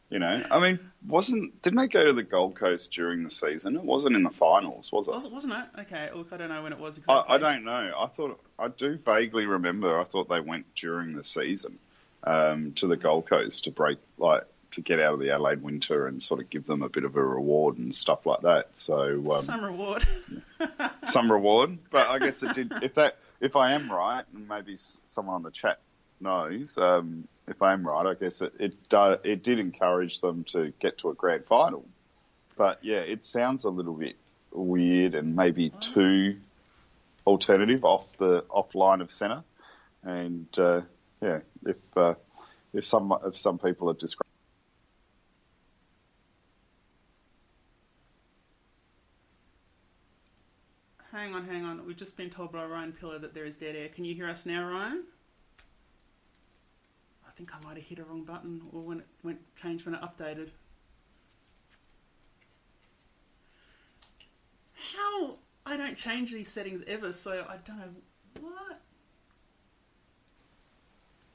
you 0.10 0.20
know, 0.20 0.44
I 0.52 0.60
mean, 0.60 0.80
wasn't 1.08 1.62
didn't 1.62 1.80
they 1.80 1.88
go 1.88 2.06
to 2.06 2.14
the 2.14 2.24
Gold 2.24 2.56
Coast 2.56 2.92
during 2.92 3.24
the 3.24 3.32
season? 3.32 3.76
It 3.76 3.84
wasn't 3.84 4.16
in 4.16 4.24
the 4.24 4.30
finals, 4.30 4.92
was 4.92 5.08
it? 5.08 5.12
Was, 5.12 5.28
wasn't 5.28 5.54
it? 5.54 5.82
Okay, 5.82 6.10
look, 6.14 6.32
I 6.32 6.38
don't 6.38 6.50
know 6.50 6.64
when 6.64 6.74
it 6.74 6.80
was 6.80 7.00
I, 7.08 7.20
exactly. 7.20 7.36
I 7.36 7.38
don't 7.38 7.64
know. 7.64 7.94
I 7.98 8.08
thought 8.08 8.40
I 8.60 8.68
do 8.68 8.98
vaguely 8.98 9.46
remember. 9.46 10.00
I 10.00 10.04
thought 10.04 10.30
they 10.30 10.42
went 10.42 10.66
during 10.76 11.14
the 11.14 11.24
season 11.24 11.80
um, 12.24 12.74
to 12.74 12.88
the 12.88 12.98
Gold 12.98 13.28
Coast 13.28 13.64
to 13.64 13.72
break, 13.72 13.98
like, 14.18 14.44
to 14.72 14.82
get 14.82 15.00
out 15.00 15.14
of 15.14 15.20
the 15.20 15.32
Adelaide 15.32 15.62
winter 15.62 16.08
and 16.08 16.22
sort 16.22 16.40
of 16.40 16.50
give 16.50 16.66
them 16.66 16.82
a 16.82 16.90
bit 16.90 17.04
of 17.04 17.16
a 17.16 17.24
reward 17.24 17.78
and 17.78 17.96
stuff 17.96 18.26
like 18.26 18.42
that. 18.42 18.70
So 18.74 19.32
um, 19.34 19.42
Some 19.42 19.64
reward. 19.64 20.08
some 21.04 21.32
reward. 21.32 21.78
But 21.90 22.10
I 22.10 22.20
guess 22.20 22.42
it 22.44 22.54
did. 22.56 22.72
If 22.82 22.94
that, 22.96 23.18
if 23.42 23.56
I 23.56 23.74
am 23.74 23.92
right, 23.92 24.24
and 24.34 24.48
maybe 24.48 24.78
someone 25.06 25.36
on 25.36 25.44
the 25.44 25.52
chat 25.52 25.80
knows, 26.22 26.78
um, 26.78 27.28
if 27.48 27.62
I 27.62 27.74
am 27.74 27.84
right, 27.84 28.06
I 28.06 28.14
guess 28.14 28.42
it 28.42 28.54
it, 28.60 28.90
do, 28.90 29.18
it 29.24 29.44
did 29.44 29.60
encourage 29.60 30.22
them 30.22 30.46
to 30.46 30.72
get 30.80 31.00
to 31.00 31.10
a 31.10 31.14
grand 31.14 31.46
final. 31.46 31.84
But 32.56 32.80
yeah, 32.84 33.00
it 33.00 33.24
sounds 33.24 33.64
a 33.64 33.70
little 33.70 33.96
bit 33.96 34.16
weird 34.52 35.16
and 35.16 35.36
maybe 35.36 35.72
too 35.82 36.38
alternative 37.26 37.84
off 37.84 38.18
the 38.18 38.46
off 38.50 38.76
line 38.76 39.02
of 39.02 39.10
centre. 39.10 39.44
And 40.04 40.48
uh, 40.58 40.82
yeah, 41.22 41.40
if 41.66 41.78
uh, 41.96 42.16
if 42.74 42.86
some 42.86 43.14
if 43.26 43.36
some 43.36 43.58
people 43.58 43.88
have 43.88 43.98
described. 43.98 44.31
Hang 51.22 51.36
on, 51.36 51.46
hang 51.46 51.66
on. 51.66 51.86
We've 51.86 51.96
just 51.96 52.18
been 52.18 52.32
told 52.32 52.52
by 52.52 52.66
Ryan 52.66 52.94
Pillar 52.94 53.20
that 53.20 53.34
there 53.36 53.46
is 53.46 53.54
dead 53.56 53.76
air. 53.76 53.90
Can 53.90 54.06
you 54.06 54.16
hear 54.16 54.28
us 54.28 54.46
now, 54.46 54.68
Ryan? 54.68 55.04
I 57.28 57.32
think 57.32 57.56
I 57.56 57.64
might 57.64 57.78
have 57.78 57.86
hit 57.86 58.00
a 58.00 58.04
wrong 58.04 58.24
button, 58.24 58.62
or 58.74 58.82
when 58.82 59.00
it 59.02 59.08
went 59.24 59.40
changed 59.56 59.86
when 59.86 59.94
it 59.96 60.02
updated. 60.02 60.50
How 64.74 65.36
I 65.66 65.78
don't 65.78 65.96
change 65.96 66.32
these 66.32 66.50
settings 66.50 66.84
ever, 66.88 67.14
so 67.14 67.46
I 67.48 67.58
don't 67.66 67.78
know 67.78 67.90
what. 68.42 68.82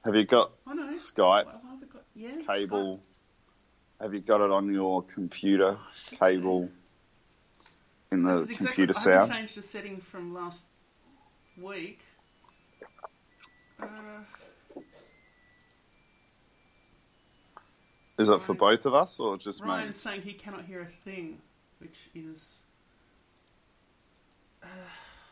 Have 0.04 0.14
you 0.16 0.24
got 0.24 0.52
I 0.66 0.74
know. 0.74 0.90
Skype? 0.92 1.46
Why- 1.46 1.52
why 1.62 1.70
have 1.70 1.82
I 1.82 1.86
got- 1.86 2.04
yeah, 2.14 2.42
cable. 2.54 3.00
Have 4.00 4.12
you 4.14 4.20
got 4.20 4.40
it 4.42 4.50
on 4.50 4.70
your 4.72 5.02
computer 5.04 5.78
Oh, 5.80 6.16
cable 6.18 6.70
in 8.12 8.22
the 8.22 8.32
This 8.34 8.42
is 8.42 8.50
exactly. 8.50 8.66
computer 8.86 8.94
I 8.98 9.02
sound? 9.02 9.14
haven't 9.14 9.36
changed 9.36 9.56
the 9.56 9.62
setting 9.62 10.00
from 10.00 10.32
last 10.34 10.64
week. 11.60 12.00
Uh, 13.80 13.86
Is 18.18 18.30
it 18.30 18.40
for 18.40 18.54
both 18.54 18.86
of 18.86 18.94
us 18.94 19.20
or 19.20 19.36
just 19.36 19.62
me? 19.62 19.68
Ryan's 19.68 19.96
saying 19.96 20.22
he 20.22 20.32
cannot 20.32 20.64
hear 20.64 20.80
a 20.80 20.86
thing, 20.86 21.38
which 21.80 22.08
is. 22.14 22.60
Uh, 24.62 24.66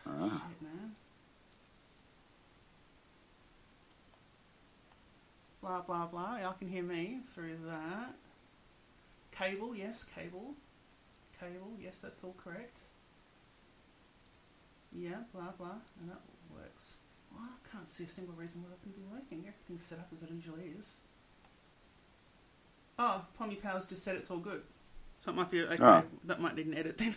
Ah. 0.06 0.28
Shit, 0.50 0.62
man. 0.62 0.94
Blah 5.62 5.80
blah 5.80 6.06
blah. 6.06 6.36
Y'all 6.42 6.52
can 6.52 6.68
hear 6.68 6.82
me 6.82 7.20
through 7.34 7.56
that. 7.64 8.14
Cable, 9.32 9.74
yes, 9.74 10.04
cable. 10.04 10.54
Cable, 11.52 11.72
yes, 11.80 11.98
that's 11.98 12.22
all 12.24 12.34
correct. 12.42 12.78
Yeah, 14.92 15.16
blah 15.32 15.50
blah, 15.58 15.76
and 16.00 16.08
that 16.10 16.20
works. 16.54 16.94
Well, 17.32 17.42
I 17.44 17.68
can't 17.76 17.88
see 17.88 18.04
a 18.04 18.08
single 18.08 18.34
reason 18.34 18.62
why 18.62 18.68
that 18.70 18.78
wouldn't 18.80 18.96
be 18.96 19.12
working. 19.12 19.44
Everything's 19.48 19.82
set 19.82 19.98
up 19.98 20.08
as 20.12 20.22
it 20.22 20.30
usually 20.30 20.66
is. 20.78 20.98
Oh, 22.98 23.24
Pommy 23.36 23.56
Powers 23.56 23.84
just 23.84 24.04
said 24.04 24.14
it's 24.16 24.30
all 24.30 24.38
good. 24.38 24.62
So 25.18 25.32
it 25.32 25.34
might 25.34 25.50
be 25.50 25.62
okay. 25.62 25.76
Ah. 25.80 26.02
That 26.24 26.40
might 26.40 26.54
need 26.54 26.66
an 26.66 26.76
edit 26.76 26.98
then. 26.98 27.14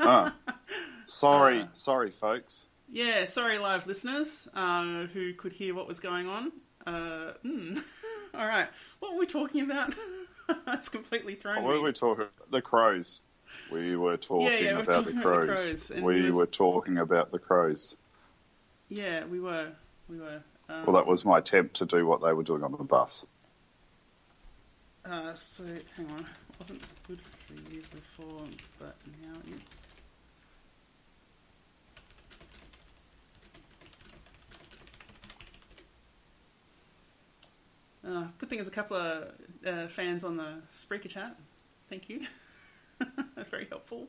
Ah. 0.00 0.34
Sorry, 1.06 1.60
Uh. 1.62 1.66
sorry, 1.74 2.10
folks. 2.10 2.66
Yeah, 2.90 3.24
sorry, 3.26 3.58
live 3.58 3.86
listeners 3.86 4.48
uh, 4.54 5.04
who 5.12 5.32
could 5.34 5.52
hear 5.52 5.74
what 5.74 5.86
was 5.86 5.98
going 5.98 6.26
on. 6.28 6.50
Uh, 6.86 7.32
hmm. 7.42 7.78
All 8.34 8.46
right, 8.46 8.68
what 9.00 9.12
were 9.12 9.18
we 9.20 9.26
talking 9.26 9.62
about? 9.62 9.92
That's 10.66 10.88
completely 10.88 11.34
thrown 11.34 11.62
What 11.62 11.74
were 11.74 11.80
we 11.82 11.92
talking? 11.92 12.26
The 12.50 12.60
crows. 12.62 13.20
We 13.70 13.96
were 13.96 14.16
talking 14.16 14.46
Yeah, 14.48 14.58
yeah, 14.58 14.74
we're 14.76 14.82
about 14.82 14.94
talking 15.04 15.14
the 15.16 15.20
about 15.20 15.40
the 15.40 15.46
crows. 15.46 15.86
crows, 15.90 16.02
we 16.02 16.22
was- 16.22 16.36
were 16.36 16.46
talking 16.46 16.98
about 16.98 17.30
the 17.30 17.38
crows. 17.38 17.96
Yeah, 18.88 19.24
we 19.24 19.40
were, 19.40 19.68
we 20.08 20.18
were. 20.18 20.42
Um, 20.68 20.86
Well, 20.86 20.96
that 20.96 21.06
was 21.06 21.24
my 21.24 21.38
attempt 21.38 21.74
to 21.76 21.86
do 21.86 22.06
what 22.06 22.20
they 22.22 22.32
were 22.32 22.42
doing 22.42 22.62
on 22.62 22.72
the 22.72 22.78
bus. 22.84 23.24
Uh, 25.04 25.34
so 25.34 25.64
hang 25.96 26.10
on, 26.10 26.20
it 26.20 26.58
wasn't 26.60 26.86
good 27.06 27.20
for 27.20 27.54
you 27.72 27.80
before, 27.92 28.46
but 28.78 28.96
now 29.22 29.38
it's. 29.46 29.80
Uh, 38.06 38.26
good 38.38 38.48
thing 38.48 38.58
there's 38.58 38.68
a 38.68 38.72
couple 38.72 38.96
of 38.96 39.30
uh, 39.66 39.88
fans 39.88 40.24
on 40.24 40.36
the 40.36 40.54
Spreaker 40.72 41.08
chat. 41.08 41.36
Thank 41.88 42.08
you. 42.08 42.20
Very 43.50 43.66
helpful. 43.68 44.08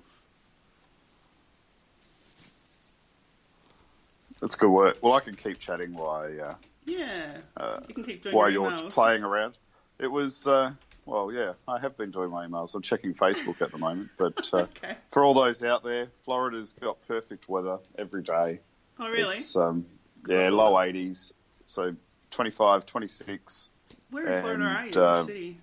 That's 4.41 4.55
good 4.55 4.69
work. 4.69 4.97
Well, 5.01 5.13
I 5.13 5.21
can 5.21 5.33
keep 5.33 5.59
chatting 5.59 5.93
while 5.93 6.25
uh, 6.25 6.55
Yeah, 6.85 7.37
Uh, 7.57 7.79
you 7.87 7.95
can 7.95 8.03
keep 8.03 8.21
doing 8.21 8.35
while 8.35 8.49
your 8.49 8.71
you're 8.71 8.89
playing 8.89 9.23
around. 9.23 9.57
It 9.99 10.07
was 10.07 10.45
uh, 10.45 10.71
well, 11.05 11.31
yeah. 11.31 11.53
I 11.67 11.79
have 11.79 11.97
been 11.97 12.11
doing 12.11 12.29
my 12.31 12.45
emails. 12.47 12.75
I'm 12.75 12.81
checking 12.81 13.13
Facebook 13.13 13.61
at 13.61 13.71
the 13.71 13.77
moment, 13.77 14.09
but 14.17 14.49
uh, 14.53 14.57
Okay. 14.83 14.95
for 15.11 15.23
all 15.23 15.33
those 15.33 15.63
out 15.63 15.83
there, 15.83 16.07
Florida's 16.25 16.73
got 16.73 16.97
perfect 17.07 17.47
weather 17.47 17.77
every 17.97 18.23
day. 18.23 18.59
Oh, 18.99 19.09
really? 19.09 19.35
It's, 19.37 19.55
um, 19.55 19.85
yeah, 20.27 20.49
low 20.49 20.73
80s. 20.73 21.31
So 21.65 21.95
25, 22.31 22.85
26. 22.85 23.69
Where 24.09 24.27
in 24.27 24.41
Florida 24.41 24.63
are 24.63 24.87
you? 24.87 25.01
uh, 25.01 25.23
city? 25.23 25.57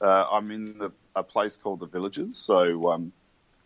Uh, 0.00 0.24
I'm 0.30 0.50
in 0.50 0.78
the, 0.78 0.92
a 1.16 1.22
place 1.22 1.56
called 1.56 1.80
the 1.80 1.86
Villages. 1.86 2.36
So 2.36 2.90
um, 2.90 3.12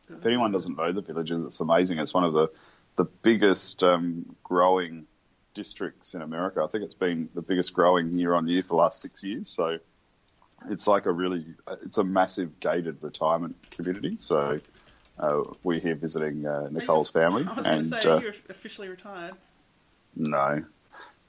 if 0.08 0.24
anyone 0.24 0.52
doesn't 0.52 0.76
know 0.76 0.92
the 0.92 1.02
Villages, 1.02 1.44
it's 1.46 1.60
amazing. 1.60 1.98
It's 1.98 2.14
one 2.14 2.24
of 2.24 2.32
the 2.32 2.48
the 2.96 3.04
biggest 3.04 3.82
um, 3.82 4.36
growing 4.44 5.06
districts 5.54 6.14
in 6.14 6.22
America. 6.22 6.62
I 6.62 6.66
think 6.66 6.84
it's 6.84 6.94
been 6.94 7.28
the 7.34 7.42
biggest 7.42 7.72
growing 7.72 8.18
year 8.18 8.34
on 8.34 8.46
year 8.46 8.62
for 8.62 8.68
the 8.68 8.74
last 8.76 9.00
six 9.00 9.22
years. 9.22 9.48
So 9.48 9.78
it's 10.70 10.86
like 10.86 11.06
a 11.06 11.12
really 11.12 11.46
it's 11.82 11.98
a 11.98 12.04
massive 12.04 12.60
gated 12.60 13.02
retirement 13.02 13.56
community. 13.70 14.16
So 14.18 14.60
uh, 15.18 15.42
we're 15.62 15.80
here 15.80 15.94
visiting 15.94 16.46
uh, 16.46 16.68
Nicole's 16.70 17.10
family, 17.10 17.44
I 17.48 17.54
was 17.54 17.66
going 17.66 17.78
and 17.80 17.92
to 17.92 18.00
say, 18.00 18.08
uh, 18.08 18.20
you're 18.20 18.34
officially 18.48 18.88
retired. 18.88 19.34
no. 20.16 20.64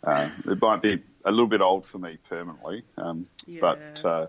Uh, 0.04 0.30
it 0.48 0.62
might 0.62 0.82
be 0.82 1.02
a 1.24 1.32
little 1.32 1.48
bit 1.48 1.62
old 1.62 1.86
for 1.86 1.98
me 1.98 2.18
permanently, 2.30 2.84
um, 2.98 3.26
but 3.62 4.02
uh, 4.04 4.28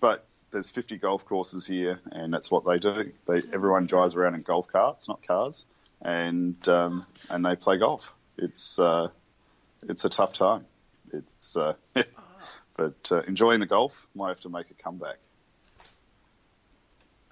but 0.00 0.24
there's 0.50 0.70
50 0.70 0.98
golf 0.98 1.24
courses 1.24 1.66
here, 1.66 2.00
and 2.12 2.32
that's 2.32 2.50
what 2.50 2.64
they 2.64 2.78
do. 2.78 3.12
They 3.26 3.42
everyone 3.52 3.86
drives 3.86 4.14
around 4.14 4.34
in 4.34 4.42
golf 4.42 4.68
carts, 4.68 5.08
not 5.08 5.26
cars, 5.26 5.64
and 6.02 6.56
um, 6.68 7.06
and 7.30 7.44
they 7.44 7.56
play 7.56 7.78
golf. 7.78 8.08
It's 8.38 8.78
uh, 8.78 9.08
it's 9.88 10.04
a 10.04 10.08
tough 10.08 10.32
time. 10.32 10.66
It's 11.12 11.56
uh, 11.56 11.74
but 12.76 13.08
uh, 13.10 13.22
enjoying 13.22 13.60
the 13.60 13.66
golf. 13.66 14.06
Might 14.14 14.28
have 14.28 14.40
to 14.40 14.48
make 14.48 14.70
a 14.70 14.74
comeback. 14.74 15.18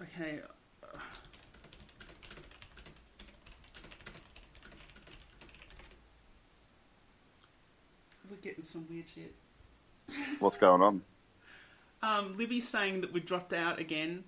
Okay. 0.03 0.41
Getting 8.42 8.62
some 8.62 8.87
weird 8.88 9.07
shit. 9.09 9.35
What's 10.38 10.57
going 10.57 10.83
on? 10.83 11.02
Um, 12.00 12.37
Libby's 12.37 12.68
saying 12.68 13.00
that 13.00 13.12
we 13.12 13.18
dropped 13.18 13.52
out 13.52 13.80
again. 13.80 14.23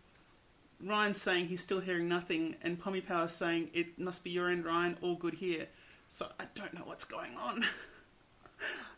Ryan's 0.84 1.22
saying 1.22 1.46
he's 1.46 1.60
still 1.60 1.78
hearing 1.78 2.08
nothing, 2.08 2.56
and 2.62 2.76
Pommy 2.76 3.00
Power's 3.00 3.30
saying 3.30 3.70
it 3.72 3.96
must 3.96 4.24
be 4.24 4.30
your 4.30 4.50
end, 4.50 4.64
Ryan. 4.64 4.98
All 5.02 5.14
good 5.14 5.34
here. 5.34 5.68
So 6.08 6.26
I 6.40 6.46
don't 6.56 6.74
know 6.74 6.82
what's 6.84 7.04
going 7.04 7.36
on. 7.36 7.64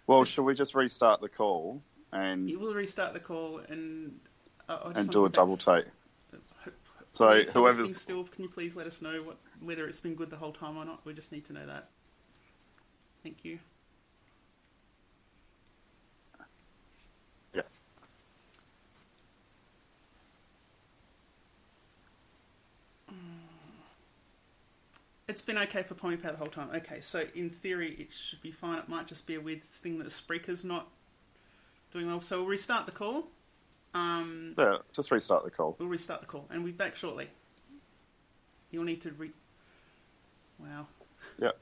Well, 0.06 0.24
shall 0.24 0.44
we 0.44 0.54
just 0.54 0.74
restart 0.74 1.20
the 1.20 1.28
call 1.28 1.80
and 2.12 2.48
You 2.48 2.58
will 2.58 2.74
restart 2.74 3.14
the 3.14 3.20
call 3.20 3.58
and 3.68 4.18
uh, 4.68 4.92
and 4.94 5.08
do 5.10 5.24
a 5.24 5.28
double 5.28 5.56
take? 5.56 5.84
So 7.12 7.26
Are 7.26 7.32
you 7.32 7.38
listening 7.40 7.52
whoever's 7.52 7.96
still, 7.96 8.24
can 8.24 8.42
you 8.44 8.48
please 8.48 8.74
let 8.74 8.86
us 8.86 9.02
know 9.02 9.22
what 9.22 9.36
whether 9.60 9.86
it's 9.86 10.00
been 10.00 10.14
good 10.14 10.30
the 10.30 10.36
whole 10.36 10.52
time 10.52 10.76
or 10.76 10.84
not? 10.84 11.04
We 11.04 11.12
just 11.14 11.30
need 11.30 11.44
to 11.46 11.52
know 11.52 11.66
that. 11.66 11.88
Thank 13.22 13.44
you. 13.44 13.58
yeah. 17.54 17.62
It's 25.32 25.40
been 25.40 25.56
okay 25.56 25.82
for 25.82 25.94
Pommy 25.94 26.18
Power 26.18 26.32
the 26.32 26.36
whole 26.36 26.48
time. 26.48 26.68
Okay, 26.74 27.00
so 27.00 27.24
in 27.34 27.48
theory 27.48 27.96
it 27.98 28.12
should 28.12 28.42
be 28.42 28.50
fine. 28.50 28.78
It 28.78 28.86
might 28.86 29.06
just 29.06 29.26
be 29.26 29.34
a 29.34 29.40
weird 29.40 29.64
thing 29.64 29.98
that 30.00 30.10
Spreaker's 30.10 30.62
not 30.62 30.88
doing 31.90 32.06
well. 32.06 32.20
So 32.20 32.40
we'll 32.40 32.48
restart 32.48 32.84
the 32.84 32.92
call. 32.92 33.28
Um, 33.94 34.54
Yeah, 34.58 34.76
just 34.92 35.10
restart 35.10 35.44
the 35.44 35.50
call. 35.50 35.74
we'll 35.78 35.88
restart 35.88 36.20
the 36.20 36.26
call 36.26 36.46
and 36.50 36.62
we'll 36.62 36.72
be 36.72 36.76
back 36.76 36.96
shortly. 36.96 37.28
You'll 38.70 38.84
need 38.84 39.00
to 39.00 39.12
re. 39.12 39.30
Wow. 40.58 40.86
Yeah. 41.38 41.52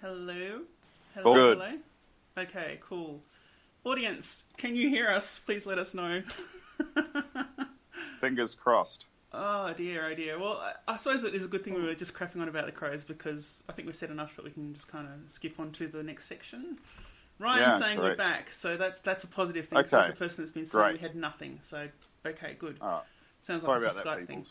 Hello? 0.00 0.62
Hello? 1.14 1.34
Good. 1.34 1.58
Hello? 1.58 1.78
Okay, 2.38 2.78
cool. 2.82 3.22
Audience, 3.84 4.44
can 4.56 4.74
you 4.74 4.88
hear 4.88 5.08
us? 5.08 5.38
Please 5.38 5.66
let 5.66 5.78
us 5.78 5.94
know. 5.94 6.22
Fingers 8.20 8.54
crossed. 8.54 9.06
Oh 9.32 9.72
dear, 9.74 10.06
oh 10.06 10.14
dear. 10.14 10.38
Well, 10.38 10.60
I, 10.60 10.92
I 10.92 10.96
suppose 10.96 11.24
it 11.24 11.34
is 11.34 11.44
a 11.44 11.48
good 11.48 11.64
thing 11.64 11.74
we 11.74 11.82
were 11.82 11.94
just 11.94 12.14
crapping 12.14 12.40
on 12.40 12.48
about 12.48 12.66
the 12.66 12.72
crows 12.72 13.04
because 13.04 13.62
I 13.68 13.72
think 13.72 13.86
we've 13.86 13.96
said 13.96 14.10
enough 14.10 14.36
that 14.36 14.44
we 14.44 14.50
can 14.50 14.72
just 14.74 14.88
kind 14.88 15.06
of 15.06 15.30
skip 15.30 15.58
on 15.60 15.72
to 15.72 15.86
the 15.86 16.02
next 16.02 16.24
section. 16.26 16.78
Ryan's 17.38 17.60
Yeah, 17.60 17.70
saying 17.86 17.98
correct. 17.98 18.18
we're 18.18 18.24
back, 18.24 18.52
so 18.52 18.76
that's 18.76 19.00
that's 19.00 19.24
a 19.24 19.26
positive 19.28 19.66
thing. 19.66 19.78
Okay. 19.78 19.96
He's 19.96 20.06
the 20.06 20.12
person 20.14 20.44
that's 20.44 20.52
been 20.52 20.66
saying 20.66 20.94
we 20.94 20.98
had 20.98 21.16
nothing. 21.16 21.58
So 21.62 21.88
okay, 22.24 22.56
good. 22.58 22.80
Right. 22.80 23.02
Sounds 23.40 23.64
Sorry 23.64 23.78
like 23.80 23.86
it's 23.88 24.00
a 24.00 24.04
that, 24.04 24.18
Skype 24.18 24.26
thing. 24.26 24.46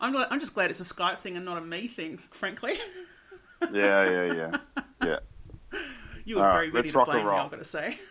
I'm 0.00 0.12
glad, 0.12 0.28
I'm 0.30 0.40
just 0.40 0.54
glad 0.54 0.70
it's 0.70 0.80
a 0.80 0.94
Skype 0.94 1.18
thing 1.20 1.36
and 1.36 1.44
not 1.44 1.56
a 1.56 1.60
me 1.62 1.86
thing. 1.86 2.18
Frankly, 2.30 2.74
Yeah, 3.72 4.10
yeah, 4.10 4.32
yeah, 4.32 4.56
yeah. 5.02 5.18
You 6.26 6.36
were 6.36 6.42
All 6.42 6.48
right, 6.48 6.54
very 6.54 6.70
ready 6.70 6.90
to 6.90 7.04
blame 7.04 7.24
me. 7.24 7.32
I'm 7.32 7.48
going 7.48 7.58
to 7.58 7.64
say. 7.64 7.96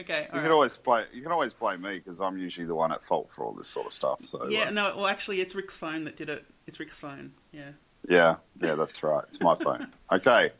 Okay, 0.00 0.20
You 0.22 0.24
all 0.24 0.30
can 0.40 0.42
right. 0.42 0.50
always 0.50 0.76
blame 0.78 1.06
you 1.12 1.22
can 1.22 1.30
always 1.30 1.54
blame 1.54 1.82
me 1.82 1.98
because 1.98 2.18
I'm 2.20 2.36
usually 2.36 2.66
the 2.66 2.74
one 2.74 2.90
at 2.90 3.04
fault 3.04 3.28
for 3.30 3.44
all 3.44 3.52
this 3.52 3.68
sort 3.68 3.86
of 3.86 3.92
stuff. 3.92 4.20
So 4.24 4.48
Yeah, 4.48 4.68
uh, 4.68 4.70
no. 4.70 4.94
Well, 4.96 5.06
actually, 5.06 5.40
it's 5.40 5.54
Rick's 5.54 5.76
phone 5.76 6.04
that 6.04 6.16
did 6.16 6.28
it. 6.28 6.44
It's 6.66 6.80
Rick's 6.80 6.98
phone. 6.98 7.32
Yeah. 7.52 7.70
yeah, 8.08 8.36
yeah, 8.60 8.74
that's 8.74 9.00
right. 9.02 9.22
It's 9.28 9.40
my 9.40 9.54
phone. 9.54 9.86
Okay, 10.10 10.50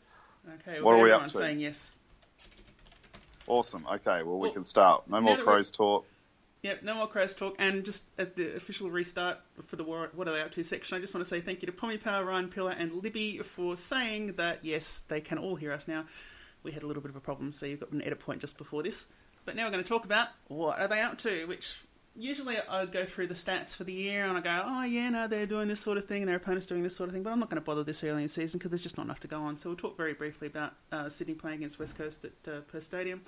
Okay. 0.68 0.80
What 0.80 0.92
are 0.96 1.02
we 1.02 1.10
up 1.10 1.24
to? 1.24 1.30
saying 1.30 1.58
yes. 1.60 1.96
awesome. 3.46 3.84
Okay, 3.86 4.22
well 4.22 4.36
we 4.38 4.42
Well, 4.42 4.52
can 4.52 4.64
start. 4.64 5.08
No 5.08 5.20
more 5.20 5.36
crows 5.36 5.70
talk. 5.72 6.06
Yep, 6.62 6.82
no 6.84 6.94
more 6.94 7.08
crows 7.08 7.34
talk. 7.34 7.56
And 7.58 7.84
just 7.84 8.04
at 8.18 8.36
the 8.36 8.54
official 8.54 8.90
restart 8.90 9.38
for 9.66 9.74
the 9.76 9.82
War- 9.82 10.10
What 10.14 10.28
Are 10.28 10.32
They 10.34 10.40
Up 10.42 10.52
To 10.52 10.62
section, 10.62 10.96
I 10.96 11.00
just 11.00 11.12
want 11.14 11.24
to 11.24 11.28
say 11.28 11.40
thank 11.40 11.62
you 11.62 11.66
to 11.66 11.72
Pommy 11.72 11.98
Power, 11.98 12.24
Ryan 12.24 12.48
Pillar, 12.48 12.76
and 12.78 13.02
Libby 13.02 13.38
for 13.38 13.76
saying 13.76 14.34
that, 14.34 14.60
yes, 14.62 15.02
they 15.08 15.20
can 15.20 15.38
all 15.38 15.56
hear 15.56 15.72
us 15.72 15.88
now. 15.88 16.04
We 16.62 16.72
had 16.72 16.82
a 16.82 16.86
little 16.86 17.02
bit 17.02 17.10
of 17.10 17.16
a 17.16 17.20
problem, 17.20 17.52
so 17.52 17.66
you've 17.66 17.80
got 17.80 17.92
an 17.92 18.02
edit 18.02 18.20
point 18.20 18.40
just 18.40 18.58
before 18.58 18.82
this. 18.82 19.06
But 19.44 19.56
now 19.56 19.64
we're 19.64 19.72
going 19.72 19.82
to 19.82 19.88
talk 19.88 20.04
about 20.04 20.28
What 20.48 20.80
Are 20.80 20.88
They 20.88 21.00
Up 21.00 21.18
To, 21.18 21.46
which 21.46 21.82
usually 22.14 22.56
I 22.58 22.86
go 22.86 23.04
through 23.04 23.28
the 23.28 23.34
stats 23.34 23.74
for 23.74 23.84
the 23.84 23.92
year 23.92 24.24
and 24.24 24.36
I 24.36 24.40
go, 24.40 24.62
oh 24.64 24.84
yeah, 24.84 25.10
no, 25.10 25.26
they're 25.26 25.46
doing 25.46 25.68
this 25.68 25.80
sort 25.80 25.98
of 25.98 26.04
thing 26.04 26.22
and 26.22 26.28
their 26.28 26.36
opponent's 26.36 26.66
doing 26.66 26.82
this 26.82 26.94
sort 26.94 27.08
of 27.08 27.14
thing, 27.14 27.22
but 27.22 27.30
I'm 27.30 27.40
not 27.40 27.48
going 27.48 27.60
to 27.60 27.64
bother 27.64 27.84
this 27.84 28.04
early 28.04 28.18
in 28.18 28.22
the 28.24 28.28
season 28.28 28.58
because 28.58 28.70
there's 28.70 28.82
just 28.82 28.96
not 28.96 29.06
enough 29.06 29.20
to 29.20 29.28
go 29.28 29.42
on. 29.42 29.56
So 29.56 29.70
we'll 29.70 29.76
talk 29.76 29.96
very 29.96 30.14
briefly 30.14 30.46
about 30.46 30.74
uh, 30.90 31.08
Sydney 31.08 31.34
playing 31.34 31.58
against 31.58 31.78
West 31.78 31.96
Coast 31.96 32.24
at 32.24 32.32
uh, 32.52 32.60
Perth 32.60 32.84
Stadium. 32.84 33.22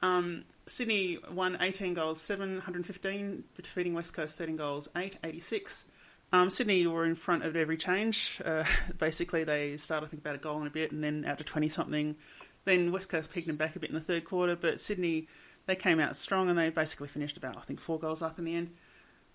Um, 0.00 0.42
Sydney 0.66 1.18
won 1.30 1.56
18 1.60 1.94
goals, 1.94 2.20
715, 2.20 3.44
defeating 3.56 3.94
West 3.94 4.14
Coast 4.14 4.38
13 4.38 4.56
goals, 4.56 4.88
886. 4.96 5.84
Um, 6.32 6.48
Sydney 6.48 6.86
were 6.86 7.04
in 7.04 7.14
front 7.14 7.44
of 7.44 7.56
every 7.56 7.76
change. 7.76 8.40
Uh, 8.44 8.64
basically, 8.98 9.44
they 9.44 9.76
started, 9.76 10.06
I 10.06 10.08
think, 10.08 10.22
about 10.22 10.36
a 10.36 10.38
goal 10.38 10.58
and 10.58 10.66
a 10.66 10.70
bit, 10.70 10.92
and 10.92 11.04
then 11.04 11.24
out 11.26 11.38
to 11.38 11.44
20 11.44 11.68
something. 11.68 12.16
Then 12.64 12.92
West 12.92 13.08
Coast 13.08 13.32
picked 13.32 13.46
them 13.46 13.56
back 13.56 13.76
a 13.76 13.78
bit 13.78 13.90
in 13.90 13.94
the 13.94 14.00
third 14.00 14.24
quarter, 14.24 14.56
but 14.56 14.80
Sydney 14.80 15.28
they 15.66 15.76
came 15.76 16.00
out 16.00 16.16
strong 16.16 16.48
and 16.48 16.58
they 16.58 16.70
basically 16.70 17.08
finished 17.08 17.36
about 17.36 17.56
I 17.56 17.60
think 17.60 17.80
four 17.80 17.98
goals 17.98 18.22
up 18.22 18.38
in 18.38 18.44
the 18.44 18.54
end. 18.54 18.74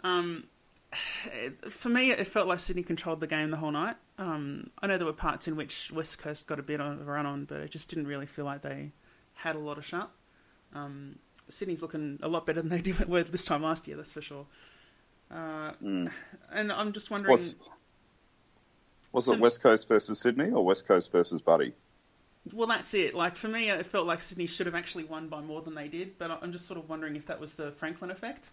Um, 0.04 0.46
for 1.70 1.90
me, 1.90 2.12
it 2.12 2.28
felt 2.28 2.48
like 2.48 2.60
Sydney 2.60 2.84
controlled 2.84 3.20
the 3.20 3.28
game 3.28 3.52
the 3.52 3.58
whole 3.58 3.72
night. 3.72 3.96
Um, 4.18 4.70
I 4.82 4.88
know 4.88 4.98
there 4.98 5.06
were 5.06 5.14
parts 5.14 5.48
in 5.48 5.56
which 5.56 5.92
West 5.92 6.20
Coast 6.20 6.48
got 6.48 6.60
a 6.60 6.64
bit 6.64 6.82
of 6.82 7.02
a 7.02 7.12
run 7.12 7.26
on, 7.26 7.46
but 7.46 7.60
it 7.60 7.72
just 7.72 7.90
didn't 7.90 8.08
really 8.08 8.26
feel 8.26 8.46
like 8.46 8.62
they 8.62 8.92
had 9.36 9.56
a 9.56 9.60
lot 9.60 9.78
of 9.78 9.86
shot. 9.86 10.12
Um, 10.74 11.20
Sydney's 11.50 11.82
looking 11.82 12.20
a 12.22 12.28
lot 12.28 12.46
better 12.46 12.62
than 12.62 12.70
they 12.70 12.82
did 12.82 12.96
this 12.96 13.46
time 13.46 13.64
last 13.64 13.88
year, 13.88 13.96
that's 13.96 14.14
for 14.14 14.22
sure. 14.22 14.46
Uh, 15.32 15.72
mm. 15.84 16.12
And 16.52 16.72
I'm 16.72 16.94
just 16.94 17.12
wondering. 17.12 17.32
Was, 17.32 17.56
was 19.12 19.28
it 19.28 19.40
West 19.40 19.62
Coast 19.62 19.88
versus 19.88 20.20
Sydney 20.20 20.52
or 20.52 20.64
West 20.64 20.88
Coast 20.88 21.12
versus 21.12 21.42
Buddy? 21.42 21.74
Well, 22.54 22.68
that's 22.68 22.94
it. 22.94 23.14
Like 23.14 23.36
for 23.36 23.48
me, 23.48 23.70
it 23.70 23.86
felt 23.86 24.08
like 24.08 24.22
Sydney 24.22 24.48
should 24.48 24.68
have 24.68 24.76
actually 24.76 25.04
won 25.04 25.28
by 25.28 25.42
more 25.42 25.62
than 25.62 25.76
they 25.76 25.88
did. 25.88 26.18
But 26.18 26.32
I'm 26.42 26.52
just 26.52 26.66
sort 26.66 26.80
of 26.80 26.90
wondering 26.90 27.16
if 27.16 27.26
that 27.26 27.40
was 27.40 27.56
the 27.56 27.72
Franklin 27.72 28.12
effect. 28.12 28.50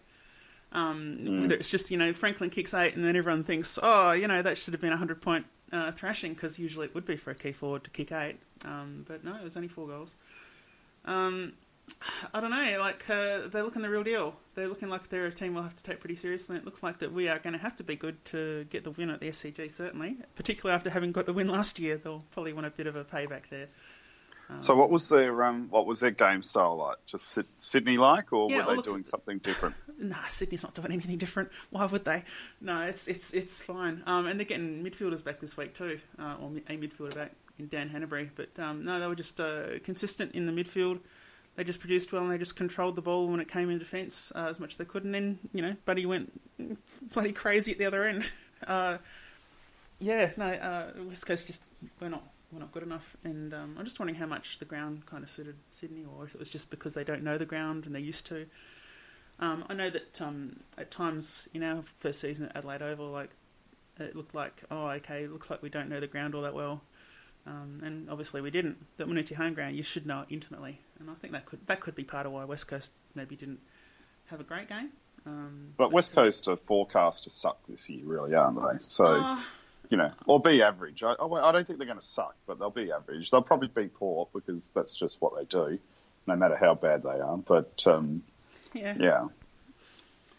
Um, 0.71 1.19
mm. 1.21 1.41
Whether 1.41 1.55
it's 1.55 1.71
just 1.71 1.91
you 1.91 1.97
know 1.97 2.13
Franklin 2.13 2.49
kicks 2.49 2.73
eight 2.73 2.95
and 2.95 3.05
then 3.05 3.15
everyone 3.15 3.43
thinks, 3.43 3.79
oh, 3.81 4.11
you 4.11 4.27
know 4.27 4.41
that 4.41 4.57
should 4.57 4.73
have 4.73 4.81
been 4.81 4.93
a 4.93 4.97
hundred 4.97 5.21
point 5.21 5.45
uh, 5.71 5.91
thrashing 5.91 6.33
because 6.33 6.59
usually 6.59 6.87
it 6.87 6.95
would 6.95 7.05
be 7.05 7.15
for 7.15 7.31
a 7.31 7.35
key 7.35 7.51
forward 7.51 7.83
to 7.85 7.89
kick 7.89 8.11
eight. 8.11 8.37
Um, 8.65 9.05
but 9.07 9.23
no, 9.23 9.35
it 9.35 9.43
was 9.43 9.55
only 9.55 9.69
four 9.69 9.87
goals. 9.87 10.15
Um, 11.05 11.53
I 12.33 12.39
don't 12.41 12.51
know. 12.51 12.77
Like 12.79 13.09
uh, 13.09 13.47
they're 13.47 13.63
looking 13.63 13.81
the 13.81 13.89
real 13.89 14.03
deal. 14.03 14.35
They're 14.55 14.67
looking 14.67 14.89
like 14.89 15.09
they're 15.09 15.27
a 15.27 15.31
team 15.31 15.53
we'll 15.53 15.63
have 15.63 15.75
to 15.75 15.83
take 15.83 15.99
pretty 15.99 16.15
seriously. 16.15 16.57
It 16.57 16.65
looks 16.65 16.83
like 16.83 16.99
that 16.99 17.11
we 17.11 17.27
are 17.27 17.39
going 17.39 17.53
to 17.53 17.59
have 17.59 17.75
to 17.77 17.83
be 17.83 17.95
good 17.95 18.23
to 18.25 18.65
get 18.69 18.83
the 18.83 18.91
win 18.91 19.09
at 19.09 19.19
the 19.19 19.29
SCG. 19.29 19.71
Certainly, 19.71 20.17
particularly 20.35 20.75
after 20.75 20.89
having 20.89 21.11
got 21.11 21.25
the 21.25 21.33
win 21.33 21.47
last 21.47 21.79
year, 21.79 21.97
they'll 21.97 22.23
probably 22.31 22.53
want 22.53 22.67
a 22.67 22.71
bit 22.71 22.87
of 22.87 22.95
a 22.95 23.03
payback 23.03 23.49
there. 23.49 23.67
Um, 24.49 24.61
so, 24.61 24.75
what 24.75 24.91
was 24.91 25.09
their 25.09 25.43
um, 25.43 25.67
what 25.69 25.85
was 25.85 25.99
their 25.99 26.11
game 26.11 26.43
style 26.43 26.77
like? 26.77 26.97
Just 27.05 27.37
Sydney 27.57 27.97
like, 27.97 28.31
or 28.31 28.49
yeah, 28.49 28.59
were 28.59 28.71
they 28.71 28.75
look, 28.77 28.85
doing 28.85 29.03
something 29.03 29.39
different? 29.39 29.75
Nah, 29.97 30.27
Sydney's 30.27 30.61
not 30.61 30.73
doing 30.73 30.91
anything 30.91 31.17
different. 31.17 31.51
Why 31.69 31.85
would 31.85 32.03
they? 32.03 32.25
No, 32.59 32.81
it's 32.81 33.07
it's 33.07 33.33
it's 33.33 33.61
fine. 33.61 34.03
Um, 34.05 34.27
and 34.27 34.37
they're 34.37 34.45
getting 34.45 34.83
midfielders 34.83 35.23
back 35.23 35.39
this 35.39 35.55
week 35.55 35.73
too, 35.73 36.01
uh, 36.19 36.35
or 36.41 36.49
a 36.49 36.77
midfielder 36.77 37.15
back 37.15 37.31
in 37.57 37.69
Dan 37.69 37.89
Hannebery. 37.89 38.29
But 38.35 38.59
um, 38.59 38.83
no, 38.83 38.99
they 38.99 39.07
were 39.07 39.15
just 39.15 39.39
uh, 39.39 39.79
consistent 39.85 40.35
in 40.35 40.47
the 40.47 40.51
midfield 40.51 40.99
they 41.55 41.63
just 41.63 41.79
produced 41.79 42.11
well 42.11 42.23
and 42.23 42.31
they 42.31 42.37
just 42.37 42.55
controlled 42.55 42.95
the 42.95 43.01
ball 43.01 43.27
when 43.27 43.39
it 43.39 43.47
came 43.47 43.69
in 43.69 43.79
defence 43.79 44.31
uh, 44.35 44.47
as 44.49 44.59
much 44.59 44.71
as 44.71 44.77
they 44.77 44.85
could. 44.85 45.03
And 45.03 45.15
then, 45.15 45.39
you 45.53 45.61
know, 45.61 45.75
Buddy 45.85 46.05
went 46.05 46.31
bloody 47.13 47.31
crazy 47.31 47.71
at 47.71 47.77
the 47.77 47.85
other 47.85 48.05
end. 48.05 48.31
Uh, 48.65 48.97
yeah, 49.99 50.31
no, 50.37 50.45
uh, 50.45 50.91
West 51.07 51.27
Coast 51.27 51.45
just 51.45 51.61
we're 51.99 52.09
not 52.09 52.23
we're 52.51 52.59
not 52.59 52.71
good 52.71 52.83
enough. 52.83 53.15
And 53.23 53.53
um, 53.53 53.75
I'm 53.77 53.83
just 53.83 53.99
wondering 53.99 54.17
how 54.17 54.25
much 54.25 54.57
the 54.59 54.65
ground 54.65 55.05
kind 55.05 55.23
of 55.23 55.29
suited 55.29 55.55
Sydney, 55.71 56.05
or 56.05 56.23
if 56.23 56.33
it 56.33 56.39
was 56.39 56.49
just 56.49 56.71
because 56.71 56.93
they 56.93 57.03
don't 57.03 57.21
know 57.21 57.37
the 57.37 57.45
ground 57.45 57.85
and 57.85 57.93
they're 57.93 58.01
used 58.01 58.25
to. 58.27 58.47
Um, 59.39 59.65
I 59.69 59.73
know 59.73 59.89
that 59.89 60.21
um, 60.21 60.61
at 60.77 60.89
times 60.89 61.47
in 61.53 61.61
our 61.63 61.83
first 61.99 62.21
season 62.21 62.45
at 62.45 62.55
Adelaide 62.55 62.81
Oval, 62.81 63.09
like 63.09 63.31
it 63.99 64.15
looked 64.15 64.33
like, 64.33 64.63
oh, 64.71 64.87
okay, 64.87 65.23
it 65.23 65.31
looks 65.31 65.49
like 65.49 65.61
we 65.61 65.69
don't 65.69 65.89
know 65.89 65.99
the 65.99 66.07
ground 66.07 66.33
all 66.33 66.41
that 66.43 66.55
well. 66.55 66.81
Um, 67.47 67.71
and 67.83 68.09
obviously 68.09 68.41
we 68.41 68.49
didn't. 68.49 68.77
But 68.97 69.07
when 69.07 69.17
it's 69.17 69.29
your 69.29 69.37
home 69.37 69.53
ground, 69.53 69.75
you 69.75 69.83
should 69.83 70.05
know 70.05 70.21
it 70.21 70.27
intimately, 70.29 70.79
and 70.99 71.09
I 71.09 71.13
think 71.13 71.33
that 71.33 71.45
could 71.45 71.65
that 71.67 71.79
could 71.79 71.95
be 71.95 72.03
part 72.03 72.25
of 72.25 72.31
why 72.31 72.43
West 72.45 72.67
Coast 72.67 72.91
maybe 73.13 73.35
didn't 73.35 73.59
have 74.27 74.39
a 74.39 74.43
great 74.43 74.67
game. 74.67 74.89
Um, 75.25 75.73
but, 75.77 75.85
but, 75.85 75.91
West 75.91 76.13
Coast 76.13 76.47
are 76.47 76.55
forecast 76.55 77.23
to 77.23 77.29
suck 77.29 77.59
this 77.67 77.89
year, 77.89 78.03
really, 78.05 78.35
aren't 78.35 78.57
they? 78.57 78.79
So, 78.79 79.05
uh, 79.05 79.39
you 79.89 79.97
know, 79.97 80.11
or 80.27 80.39
be 80.39 80.61
average. 80.61 81.03
I, 81.03 81.13
I 81.13 81.51
don't 81.51 81.65
think 81.65 81.79
they're 81.79 81.87
going 81.87 81.99
to 81.99 82.05
suck, 82.05 82.35
but 82.45 82.59
they'll 82.59 82.69
be 82.69 82.91
average. 82.91 83.31
They'll 83.31 83.41
probably 83.41 83.67
be 83.67 83.87
poor 83.87 84.27
because 84.33 84.69
that's 84.73 84.95
just 84.95 85.21
what 85.21 85.35
they 85.35 85.45
do, 85.45 85.79
no 86.27 86.35
matter 86.35 86.55
how 86.55 86.75
bad 86.75 87.03
they 87.03 87.19
are. 87.19 87.37
But 87.37 87.83
um, 87.87 88.23
yeah. 88.73 88.95
yeah. 88.99 89.27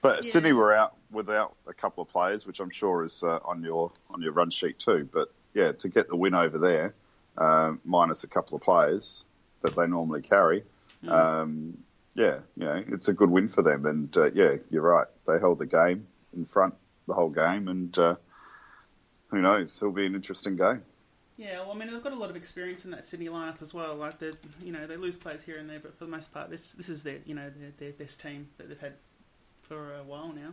But 0.02 0.24
yeah. 0.24 0.32
Sydney 0.32 0.52
were 0.52 0.72
out 0.72 0.94
without 1.10 1.54
a 1.66 1.74
couple 1.74 2.02
of 2.02 2.08
players, 2.10 2.46
which 2.46 2.60
I'm 2.60 2.70
sure 2.70 3.04
is 3.04 3.22
uh, 3.22 3.38
on 3.44 3.62
your 3.62 3.90
on 4.10 4.22
your 4.22 4.32
run 4.32 4.50
sheet 4.50 4.78
too. 4.78 5.08
But 5.12 5.32
yeah, 5.56 5.72
to 5.72 5.88
get 5.88 6.08
the 6.08 6.16
win 6.16 6.34
over 6.34 6.58
there, 6.58 6.94
uh, 7.38 7.72
minus 7.82 8.24
a 8.24 8.28
couple 8.28 8.56
of 8.56 8.62
players 8.62 9.24
that 9.62 9.74
they 9.74 9.86
normally 9.86 10.20
carry, 10.20 10.62
mm. 11.02 11.10
um, 11.10 11.78
yeah, 12.14 12.40
you 12.58 12.66
know, 12.66 12.84
it's 12.88 13.08
a 13.08 13.14
good 13.14 13.30
win 13.30 13.48
for 13.48 13.62
them. 13.62 13.86
And 13.86 14.14
uh, 14.16 14.30
yeah, 14.32 14.56
you're 14.70 14.82
right. 14.82 15.06
They 15.26 15.38
held 15.40 15.58
the 15.58 15.66
game 15.66 16.06
in 16.36 16.44
front 16.44 16.74
the 17.08 17.14
whole 17.14 17.30
game, 17.30 17.68
and 17.68 17.98
uh, 17.98 18.16
who 19.28 19.40
knows? 19.40 19.78
It'll 19.78 19.92
be 19.92 20.04
an 20.04 20.14
interesting 20.14 20.56
game. 20.56 20.82
Yeah, 21.38 21.60
well, 21.60 21.72
I 21.72 21.74
mean, 21.74 21.90
they've 21.90 22.02
got 22.02 22.12
a 22.12 22.16
lot 22.16 22.28
of 22.28 22.36
experience 22.36 22.84
in 22.84 22.90
that 22.90 23.06
Sydney 23.06 23.28
lineup 23.28 23.62
as 23.62 23.72
well. 23.72 23.94
Like, 23.94 24.18
they, 24.18 24.32
you 24.62 24.72
know, 24.72 24.86
they 24.86 24.96
lose 24.96 25.16
players 25.16 25.42
here 25.42 25.56
and 25.56 25.70
there, 25.70 25.80
but 25.80 25.96
for 25.96 26.04
the 26.04 26.10
most 26.10 26.34
part, 26.34 26.50
this 26.50 26.72
this 26.72 26.90
is 26.90 27.02
their, 27.02 27.20
you 27.24 27.34
know, 27.34 27.50
their, 27.58 27.72
their 27.78 27.92
best 27.92 28.20
team 28.20 28.48
that 28.58 28.68
they've 28.68 28.80
had 28.80 28.94
for 29.62 29.94
a 29.94 30.02
while 30.02 30.34
now. 30.34 30.52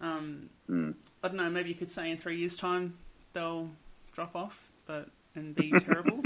Um, 0.00 0.48
mm. 0.70 0.94
I 1.22 1.28
don't 1.28 1.36
know. 1.36 1.50
Maybe 1.50 1.68
you 1.68 1.74
could 1.74 1.90
say 1.90 2.10
in 2.10 2.16
three 2.16 2.36
years' 2.38 2.56
time 2.56 2.94
they'll 3.34 3.70
drop 4.12 4.34
off, 4.34 4.70
but 4.86 5.08
and 5.34 5.54
be 5.54 5.70
terrible. 5.80 6.22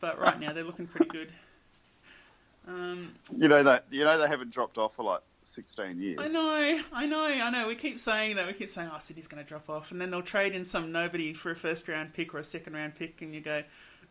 but 0.00 0.18
right 0.18 0.38
now 0.38 0.52
they're 0.52 0.64
looking 0.64 0.86
pretty 0.86 1.10
good. 1.10 1.32
Um, 2.66 3.12
you 3.36 3.48
know 3.48 3.62
that 3.62 3.86
you 3.90 4.04
know 4.04 4.18
they 4.18 4.28
haven't 4.28 4.52
dropped 4.52 4.78
off 4.78 4.96
for 4.96 5.02
like 5.02 5.22
sixteen 5.42 6.00
years. 6.00 6.18
I 6.20 6.28
know, 6.28 6.80
I 6.92 7.06
know, 7.06 7.24
I 7.24 7.50
know. 7.50 7.66
We 7.66 7.74
keep 7.74 7.98
saying 7.98 8.36
that. 8.36 8.46
We 8.46 8.52
keep 8.52 8.68
saying, 8.68 8.90
"Oh, 8.92 8.98
Sydney's 8.98 9.28
going 9.28 9.42
to 9.42 9.48
drop 9.48 9.68
off," 9.68 9.90
and 9.90 10.00
then 10.00 10.10
they'll 10.10 10.22
trade 10.22 10.54
in 10.54 10.64
some 10.64 10.92
nobody 10.92 11.32
for 11.32 11.50
a 11.50 11.56
first 11.56 11.88
round 11.88 12.12
pick 12.12 12.34
or 12.34 12.38
a 12.38 12.44
second 12.44 12.74
round 12.74 12.94
pick, 12.94 13.22
and 13.22 13.34
you 13.34 13.40
go, 13.40 13.62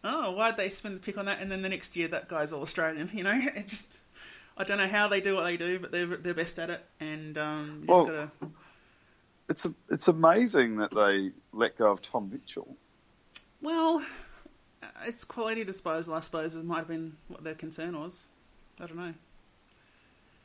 "Oh, 0.04 0.32
why'd 0.32 0.58
they 0.58 0.70
spend 0.70 0.96
the 0.96 1.00
pick 1.00 1.18
on 1.18 1.26
that?" 1.26 1.40
And 1.40 1.52
then 1.52 1.62
the 1.62 1.70
next 1.70 1.96
year, 1.96 2.08
that 2.10 2.28
guy's 2.28 2.52
all 2.52 2.62
Australian. 2.62 3.10
You 3.14 3.24
know, 3.24 3.40
it 3.56 3.68
just 3.68 4.00
I 4.58 4.64
don't 4.64 4.78
know 4.78 4.88
how 4.88 5.08
they 5.08 5.22
do 5.22 5.36
what 5.36 5.44
they 5.44 5.56
do, 5.56 5.80
but 5.80 5.92
they're 5.92 6.18
they're 6.18 6.34
best 6.34 6.60
at 6.60 6.70
it, 6.70 6.84
and 7.00 7.38
um, 7.38 7.84
well, 7.88 8.06
gotta... 8.06 8.32
It's 9.48 9.66
a, 9.66 9.74
it's 9.90 10.08
amazing 10.08 10.78
that 10.78 10.94
they 10.94 11.32
let 11.54 11.78
go 11.78 11.92
of 11.92 12.02
Tom 12.02 12.30
Mitchell. 12.32 12.76
Well, 13.62 14.04
it's 15.06 15.24
quality 15.24 15.64
disposal, 15.64 16.14
I 16.14 16.22
suppose, 16.22 16.56
it 16.56 16.66
might 16.66 16.80
have 16.80 16.88
been 16.88 17.18
what 17.28 17.44
their 17.44 17.56
concern 17.56 18.00
was. 18.00 18.28
I 18.80 18.86
don't 18.86 18.98
know. 18.98 19.14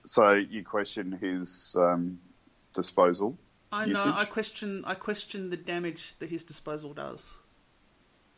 So 0.07 0.33
you 0.33 0.65
question 0.65 1.13
his 1.13 1.75
um, 1.79 2.19
disposal? 2.75 3.39
I 3.73 3.87
know. 3.87 4.13
I 4.15 4.25
question. 4.25 4.85
I 4.87 4.95
question 4.95 5.51
the 5.51 5.57
damage 5.57 6.15
that 6.19 6.31
his 6.31 6.45
disposal 6.45 6.93
does. 6.93 7.37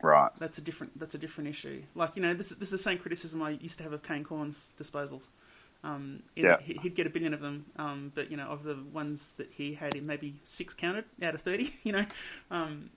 Right. 0.01 0.31
That's 0.39 0.57
a 0.57 0.61
different. 0.61 0.97
That's 0.99 1.15
a 1.15 1.17
different 1.17 1.49
issue. 1.49 1.83
Like 1.93 2.15
you 2.15 2.21
know, 2.21 2.33
this, 2.33 2.49
this 2.49 2.69
is 2.69 2.71
the 2.71 2.77
same 2.77 2.97
criticism 2.97 3.43
I 3.43 3.51
used 3.51 3.77
to 3.77 3.83
have 3.83 3.93
of 3.93 4.03
Kane 4.03 4.23
Cornes' 4.23 4.69
disposals. 4.77 5.27
Um, 5.83 6.23
yeah. 6.35 6.59
He'd 6.59 6.95
get 6.95 7.05
a 7.05 7.09
billion 7.09 7.33
of 7.33 7.41
them, 7.41 7.65
um, 7.77 8.11
but 8.15 8.31
you 8.31 8.37
know, 8.37 8.47
of 8.47 8.63
the 8.63 8.77
ones 8.91 9.33
that 9.33 9.53
he 9.53 9.73
had, 9.73 10.01
maybe 10.03 10.35
six 10.43 10.73
counted 10.73 11.05
out 11.21 11.35
of 11.35 11.41
thirty. 11.41 11.71
You 11.83 11.91
know, 11.93 12.05
um, 12.49 12.89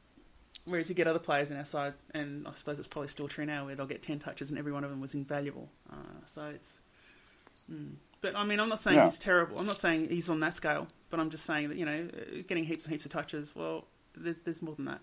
Whereas 0.66 0.88
you 0.88 0.94
get 0.94 1.07
other 1.07 1.18
players 1.18 1.51
in 1.51 1.57
our 1.57 1.64
side, 1.64 1.94
and 2.14 2.46
I 2.46 2.53
suppose 2.53 2.79
it's 2.79 2.88
probably 2.88 3.09
still 3.09 3.29
true 3.29 3.46
now, 3.46 3.66
where 3.66 3.75
they'll 3.75 3.87
get 3.87 4.03
10 4.03 4.18
touches 4.18 4.51
and 4.51 4.59
every 4.59 4.73
one 4.73 4.85
of 4.85 4.90
them 4.90 5.01
was 5.01 5.14
invaluable. 5.14 5.70
Uh, 5.90 6.27
so 6.27 6.46
it's. 6.49 6.81
Mm. 7.70 7.94
But 8.20 8.37
I 8.37 8.44
mean, 8.44 8.61
I'm 8.61 8.68
not 8.68 8.79
saying 8.79 8.99
yeah. 8.99 9.07
he's 9.07 9.18
terrible. 9.18 9.59
I'm 9.59 9.66
not 9.66 9.79
saying 9.79 10.11
he's 10.11 10.29
on 10.29 10.40
that 10.40 10.55
scale. 10.55 10.87
But 11.09 11.18
I'm 11.18 11.31
just 11.31 11.44
saying 11.44 11.68
that, 11.68 11.77
you 11.77 11.85
know, 11.85 12.09
getting 12.46 12.64
heaps 12.64 12.85
and 12.85 12.92
heaps 12.92 13.05
of 13.05 13.11
touches, 13.11 13.55
well, 13.57 13.85
there's, 14.16 14.40
there's 14.40 14.62
more 14.62 14.77
than 14.77 14.85
that. 14.85 15.01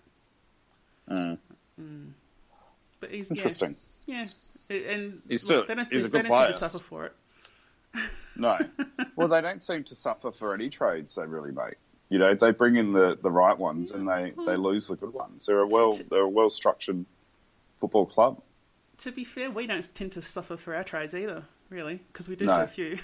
Mm. 1.10 1.38
Mm. 1.80 2.10
But 3.00 3.10
he's. 3.10 3.30
Interesting. 3.30 3.76
Yeah. 4.06 4.26
yeah. 4.70 4.76
And 4.76 5.22
he's, 5.28 5.42
still, 5.42 5.66
they 5.66 5.74
don't, 5.74 5.92
he's 5.92 6.02
see, 6.02 6.06
a 6.06 6.10
good 6.10 6.24
they 6.24 6.28
don't 6.28 6.36
player. 6.36 6.52
seem 6.52 6.52
to 6.52 6.58
suffer 6.58 6.78
for 6.78 7.06
it. 7.06 7.12
no. 8.36 8.58
Well, 9.16 9.26
they 9.26 9.40
don't 9.40 9.62
seem 9.62 9.82
to 9.84 9.96
suffer 9.96 10.30
for 10.30 10.54
any 10.54 10.70
trades 10.70 11.16
they 11.16 11.26
really 11.26 11.50
make. 11.50 11.74
You 12.08 12.18
know, 12.18 12.34
they 12.34 12.52
bring 12.52 12.76
in 12.76 12.92
the, 12.92 13.18
the 13.20 13.30
right 13.30 13.56
ones 13.56 13.90
and 13.90 14.08
they, 14.08 14.32
they 14.46 14.56
lose 14.56 14.86
the 14.86 14.96
good 14.96 15.12
ones. 15.12 15.44
They're 15.46 15.60
a 15.60 15.66
well 15.66 15.92
they're 16.10 16.22
a 16.22 16.28
well 16.28 16.48
structured 16.48 17.04
football 17.80 18.06
club. 18.06 18.40
To 18.98 19.12
be 19.12 19.24
fair, 19.24 19.50
we 19.50 19.66
don't 19.66 19.94
tend 19.94 20.12
to 20.12 20.22
suffer 20.22 20.56
for 20.56 20.74
our 20.74 20.84
trades 20.84 21.14
either, 21.14 21.44
really, 21.70 22.00
because 22.12 22.28
we 22.28 22.34
do 22.34 22.46
no. 22.46 22.56
so 22.56 22.66
few. 22.66 22.98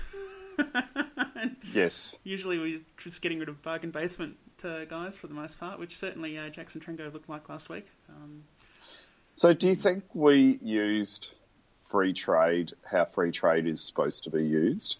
yes. 1.72 2.16
Usually 2.24 2.58
we're 2.58 2.80
just 2.96 3.22
getting 3.22 3.38
rid 3.38 3.48
of 3.48 3.62
bargain 3.62 3.90
basement 3.90 4.36
uh, 4.64 4.84
guys 4.86 5.16
for 5.16 5.26
the 5.26 5.34
most 5.34 5.60
part, 5.60 5.78
which 5.78 5.96
certainly 5.96 6.38
uh, 6.38 6.48
Jackson 6.48 6.80
Trengove 6.80 7.12
looked 7.12 7.28
like 7.28 7.48
last 7.48 7.68
week. 7.68 7.86
Um, 8.08 8.44
so, 9.36 9.52
do 9.52 9.68
you 9.68 9.74
think 9.74 10.04
we 10.14 10.58
used 10.62 11.28
free 11.90 12.12
trade 12.12 12.72
how 12.84 13.04
free 13.04 13.30
trade 13.30 13.66
is 13.66 13.80
supposed 13.80 14.24
to 14.24 14.30
be 14.30 14.44
used? 14.44 14.96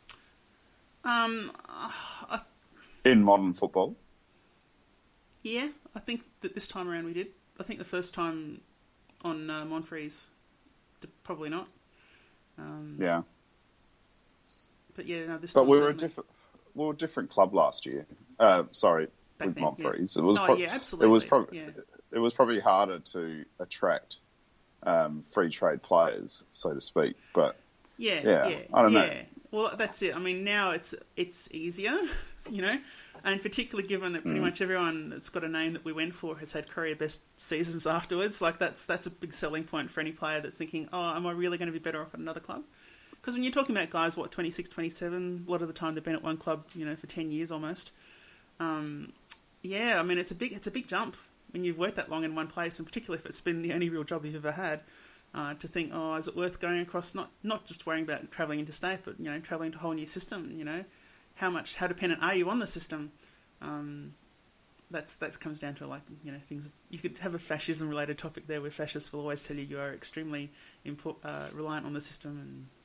Um, 1.04 1.52
I 1.68 1.92
in 3.04 3.22
modern 3.24 3.52
football. 3.54 3.96
Yeah, 5.42 5.68
I 5.94 6.00
think 6.00 6.22
that 6.40 6.54
this 6.54 6.66
time 6.68 6.88
around 6.88 7.04
we 7.04 7.12
did. 7.12 7.28
I 7.60 7.62
think 7.62 7.78
the 7.78 7.84
first 7.84 8.14
time 8.14 8.62
on 9.22 9.50
uh, 9.50 9.64
Monfries, 9.64 10.30
probably 11.22 11.50
not. 11.50 11.68
Um, 12.58 12.96
Yeah, 13.00 13.22
But 14.94 15.06
yeah, 15.06 15.26
no, 15.26 15.38
this 15.38 15.52
but 15.52 15.60
time 15.62 15.68
we 15.70 15.80
were 15.80 15.90
a 15.90 15.94
different 15.96 16.28
we 16.74 16.84
were 16.84 16.92
a 16.92 16.96
different 16.96 17.30
club 17.30 17.54
last 17.54 17.86
year. 17.86 18.06
Uh, 18.38 18.64
sorry, 18.72 19.08
Back 19.38 19.48
with 19.48 19.54
then, 19.56 19.74
yeah. 19.78 19.88
It 19.90 20.16
was 20.22 20.38
Oh, 20.38 20.44
prob- 20.46 20.58
yeah, 20.58 20.64
It 20.64 20.68
was 20.68 20.74
absolutely, 20.74 21.26
probably 21.28 21.58
yeah. 21.58 21.70
it 22.12 22.18
was 22.18 22.32
probably 22.32 22.60
harder 22.60 22.98
to 23.00 23.44
attract 23.60 24.16
um, 24.84 25.22
free 25.32 25.50
trade 25.50 25.82
players, 25.82 26.42
so 26.50 26.72
to 26.74 26.80
speak. 26.80 27.16
But 27.34 27.56
Yeah, 27.96 28.20
Yeah, 28.24 28.48
yeah, 28.48 28.58
I 28.72 28.82
don't 28.82 28.92
know. 28.92 29.04
yeah. 29.04 29.22
Well, 29.50 29.76
that's 29.76 30.02
it. 30.02 30.16
I 30.16 30.18
mean, 30.18 30.42
now 30.42 30.70
it's 30.72 30.94
it's 31.16 31.48
easier, 31.52 31.96
you 32.50 32.62
know, 32.62 32.78
and 33.24 33.40
particularly 33.42 33.88
given 33.88 34.12
that 34.12 34.20
Mm. 34.22 34.26
pretty 34.26 34.40
much 34.40 34.60
everyone 34.60 35.08
that's 35.10 35.28
got 35.30 35.44
a 35.44 35.48
name 35.48 35.72
that 35.72 35.84
we 35.84 35.92
went 35.92 36.14
for 36.14 36.36
has 36.38 36.52
had 36.52 36.70
career 36.70 36.94
best 36.94 37.22
seasons 37.38 37.86
afterwards. 37.86 38.40
Like 38.42 38.58
that's 38.58 38.84
that's 38.84 39.06
a 39.06 39.10
big 39.10 39.32
selling 39.32 39.64
point 39.64 39.90
for 39.90 40.00
any 40.00 40.12
player 40.12 40.40
that's 40.40 40.56
thinking, 40.56 40.88
oh, 40.92 41.14
am 41.16 41.26
I 41.26 41.32
really 41.32 41.58
going 41.58 41.66
to 41.66 41.72
be 41.72 41.78
better 41.78 42.00
off 42.02 42.14
at 42.14 42.20
another 42.20 42.40
club? 42.40 42.62
Because 43.12 43.34
when 43.34 43.42
you're 43.42 43.52
talking 43.52 43.74
about 43.74 43.88
guys, 43.90 44.16
what 44.18 44.30
26, 44.30 44.68
27, 44.68 45.44
a 45.46 45.50
lot 45.50 45.62
of 45.62 45.68
the 45.68 45.72
time 45.74 45.94
they've 45.94 46.04
been 46.04 46.14
at 46.14 46.22
one 46.22 46.36
club, 46.36 46.64
you 46.74 46.84
know, 46.84 46.94
for 46.96 47.06
ten 47.06 47.30
years 47.30 47.50
almost. 47.50 47.90
Um, 48.60 49.12
yeah, 49.62 49.98
I 49.98 50.02
mean, 50.02 50.18
it's 50.18 50.30
a 50.30 50.34
big 50.34 50.52
it's 50.52 50.66
a 50.66 50.70
big 50.70 50.86
jump 50.86 51.16
when 51.52 51.64
you've 51.64 51.78
worked 51.78 51.96
that 51.96 52.10
long 52.10 52.24
in 52.24 52.34
one 52.34 52.48
place, 52.48 52.78
and 52.78 52.86
particularly 52.86 53.20
if 53.20 53.26
it's 53.26 53.40
been 53.40 53.62
the 53.62 53.72
only 53.72 53.88
real 53.88 54.04
job 54.04 54.24
you've 54.24 54.34
ever 54.36 54.52
had. 54.52 54.80
Uh, 55.36 55.52
to 55.54 55.66
think, 55.66 55.90
oh, 55.92 56.14
is 56.14 56.28
it 56.28 56.36
worth 56.36 56.60
going 56.60 56.78
across? 56.78 57.12
Not 57.12 57.28
not 57.42 57.64
just 57.66 57.86
worrying 57.86 58.04
about 58.04 58.30
travelling 58.30 58.60
interstate, 58.60 59.00
but 59.04 59.18
you 59.18 59.24
know, 59.24 59.40
travelling 59.40 59.72
to 59.72 59.78
a 59.78 59.80
whole 59.80 59.92
new 59.92 60.06
system. 60.06 60.52
You 60.56 60.64
know, 60.64 60.84
how 61.34 61.50
much, 61.50 61.74
how 61.74 61.86
dependent 61.86 62.22
are 62.22 62.34
you 62.34 62.48
on 62.48 62.58
the 62.58 62.66
system? 62.66 63.12
Um, 63.60 64.14
that's 64.90 65.16
that 65.16 65.38
comes 65.40 65.58
down 65.60 65.74
to 65.76 65.86
like 65.86 66.02
you 66.22 66.30
know 66.30 66.38
things. 66.38 66.68
You 66.90 66.98
could 66.98 67.18
have 67.18 67.34
a 67.34 67.38
fascism 67.38 67.88
related 67.88 68.18
topic 68.18 68.46
there, 68.46 68.60
where 68.60 68.70
fascists 68.70 69.12
will 69.12 69.20
always 69.20 69.42
tell 69.42 69.56
you 69.56 69.64
you 69.64 69.80
are 69.80 69.92
extremely 69.92 70.52
import, 70.84 71.16
uh, 71.24 71.46
reliant 71.52 71.86
on 71.86 71.94
the 71.94 72.00
system, 72.00 72.38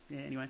and 0.09 0.17
yeah, 0.17 0.25
anyway, 0.25 0.47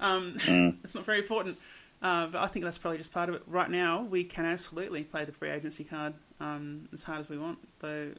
um, 0.00 0.34
it's 0.84 0.94
not 0.94 1.04
very 1.04 1.18
important. 1.18 1.58
Uh, 2.00 2.28
but 2.28 2.40
I 2.40 2.46
think 2.46 2.64
that's 2.64 2.78
probably 2.78 2.98
just 2.98 3.12
part 3.12 3.28
of 3.28 3.34
it. 3.34 3.42
Right 3.48 3.70
now, 3.70 4.02
we 4.02 4.22
can 4.22 4.44
absolutely 4.44 5.02
play 5.02 5.24
the 5.24 5.32
free 5.32 5.50
agency 5.50 5.82
card 5.82 6.14
um, 6.38 6.88
as 6.92 7.02
hard 7.02 7.20
as 7.20 7.28
we 7.28 7.38
want. 7.38 7.58
Though 7.80 8.12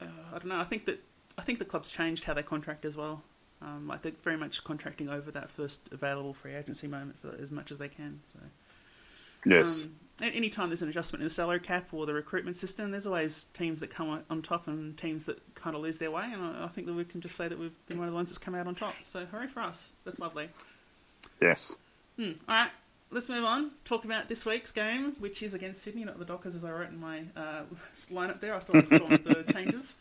uh, 0.00 0.06
I 0.30 0.38
don't 0.38 0.46
know. 0.46 0.58
I 0.58 0.64
think 0.64 0.86
that 0.86 1.02
I 1.36 1.42
think 1.42 1.58
the 1.58 1.64
club's 1.64 1.90
changed 1.90 2.24
how 2.24 2.34
they 2.34 2.42
contract 2.42 2.84
as 2.84 2.96
well. 2.96 3.22
Um, 3.62 3.86
like 3.86 4.02
they're 4.02 4.12
very 4.22 4.38
much 4.38 4.64
contracting 4.64 5.10
over 5.10 5.30
that 5.32 5.50
first 5.50 5.88
available 5.92 6.32
free 6.32 6.54
agency 6.54 6.86
moment 6.86 7.18
for 7.20 7.36
as 7.40 7.50
much 7.50 7.70
as 7.70 7.78
they 7.78 7.88
can. 7.88 8.20
So 8.22 8.38
yes, 9.44 9.82
um, 9.84 9.94
a- 10.22 10.24
anytime 10.34 10.68
there's 10.68 10.82
an 10.82 10.88
adjustment 10.88 11.20
in 11.22 11.26
the 11.26 11.30
salary 11.30 11.60
cap 11.60 11.88
or 11.92 12.06
the 12.06 12.14
recruitment 12.14 12.56
system, 12.56 12.90
there's 12.90 13.06
always 13.06 13.44
teams 13.54 13.80
that 13.80 13.88
come 13.90 14.22
on- 14.28 14.42
top 14.42 14.68
and 14.68 14.96
teams 14.98 15.24
that 15.26 15.38
kind 15.54 15.74
of 15.76 15.82
lose 15.82 15.98
their 15.98 16.10
way. 16.10 16.24
And 16.32 16.42
I, 16.44 16.64
I 16.64 16.68
think 16.68 16.86
that 16.86 16.92
we 16.94 17.04
can 17.04 17.20
just 17.20 17.36
say 17.36 17.48
that 17.48 17.58
we've 17.58 17.72
been 17.86 17.98
one 17.98 18.06
of 18.08 18.12
the 18.12 18.16
ones 18.16 18.30
that's 18.30 18.38
come 18.38 18.54
out 18.54 18.66
on 18.66 18.74
top. 18.74 18.94
So 19.04 19.24
hooray 19.26 19.46
for 19.46 19.60
us! 19.60 19.92
That's 20.04 20.18
lovely. 20.20 20.48
yes, 21.40 21.74
All 22.18 22.26
right, 22.48 22.70
let's 23.10 23.28
move 23.28 23.44
on. 23.44 23.70
Talk 23.84 24.04
about 24.04 24.28
this 24.28 24.44
week's 24.44 24.72
game, 24.72 25.16
which 25.18 25.42
is 25.42 25.54
against 25.54 25.82
Sydney, 25.82 26.04
not 26.04 26.18
the 26.18 26.24
Dockers, 26.26 26.54
as 26.54 26.64
I 26.64 26.70
wrote 26.70 26.90
in 26.90 27.00
my 27.00 27.22
uh, 27.36 27.62
lineup 28.12 28.40
there. 28.40 28.54
I 28.54 28.58
thought 28.58 28.76
I'd 28.76 28.90
put 28.90 29.02
on 29.02 29.10
the 29.24 29.44
changes. 29.52 29.96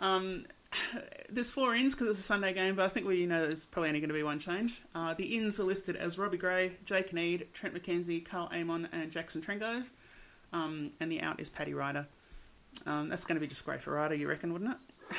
Um, 0.00 0.44
there's 1.30 1.50
four 1.50 1.74
ins 1.74 1.94
because 1.94 2.08
it's 2.08 2.18
a 2.20 2.22
Sunday 2.22 2.52
game, 2.52 2.74
but 2.76 2.84
I 2.84 2.88
think 2.88 3.06
we 3.06 3.26
know 3.26 3.42
there's 3.46 3.66
probably 3.66 3.88
only 3.90 4.00
going 4.00 4.08
to 4.08 4.14
be 4.14 4.22
one 4.22 4.38
change. 4.38 4.82
Uh, 4.94 5.14
the 5.14 5.36
ins 5.36 5.58
are 5.60 5.64
listed 5.64 5.96
as 5.96 6.18
Robbie 6.18 6.38
Gray, 6.38 6.72
Jake 6.84 7.12
Neade, 7.12 7.46
Trent 7.52 7.74
McKenzie, 7.74 8.24
Karl 8.24 8.48
Amon, 8.52 8.88
and 8.92 9.10
Jackson 9.10 9.42
Trengove. 9.42 9.84
Um, 10.52 10.92
and 11.00 11.10
the 11.10 11.20
out 11.22 11.40
is 11.40 11.48
Paddy 11.50 11.74
Ryder. 11.74 12.06
Um, 12.86 13.08
that's 13.08 13.24
going 13.24 13.36
to 13.36 13.40
be 13.40 13.46
just 13.46 13.64
great 13.64 13.80
for 13.80 13.92
Ryder, 13.92 14.14
you 14.14 14.28
reckon, 14.28 14.52
wouldn't 14.52 14.72
it? 14.72 15.16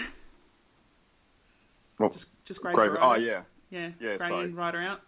well, 2.00 2.10
Just, 2.10 2.30
just 2.46 2.62
great 2.62 2.76
great. 2.76 2.90
for 2.90 3.04
Oh 3.04 3.16
yeah, 3.16 3.42
yeah, 3.70 3.90
Yeah, 4.00 4.18
Gray 4.18 4.30
sorry. 4.30 4.44
in, 4.46 4.56
Ryder 4.56 4.80
out. 4.80 5.02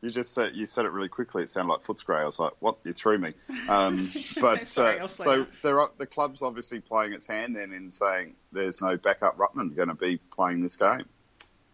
You 0.00 0.10
just 0.10 0.32
said 0.32 0.54
you 0.54 0.64
said 0.64 0.84
it 0.84 0.92
really 0.92 1.08
quickly. 1.08 1.42
It 1.42 1.50
sounded 1.50 1.72
like 1.72 1.82
Footscray. 1.82 2.22
I 2.22 2.24
was 2.24 2.38
like, 2.38 2.52
"What? 2.60 2.78
You 2.84 2.92
threw 2.92 3.18
me." 3.18 3.34
Um, 3.68 4.12
but 4.40 4.68
Sorry, 4.68 5.00
uh, 5.00 5.08
so 5.08 5.46
there 5.62 5.80
are, 5.80 5.90
the 5.98 6.06
club's 6.06 6.40
obviously 6.40 6.78
playing 6.80 7.14
its 7.14 7.26
hand 7.26 7.56
then 7.56 7.72
in 7.72 7.90
saying 7.90 8.34
there's 8.52 8.80
no 8.80 8.96
backup 8.96 9.36
Ruckman 9.36 9.74
going 9.74 9.88
to 9.88 9.94
be 9.94 10.20
playing 10.32 10.62
this 10.62 10.76
game. 10.76 11.04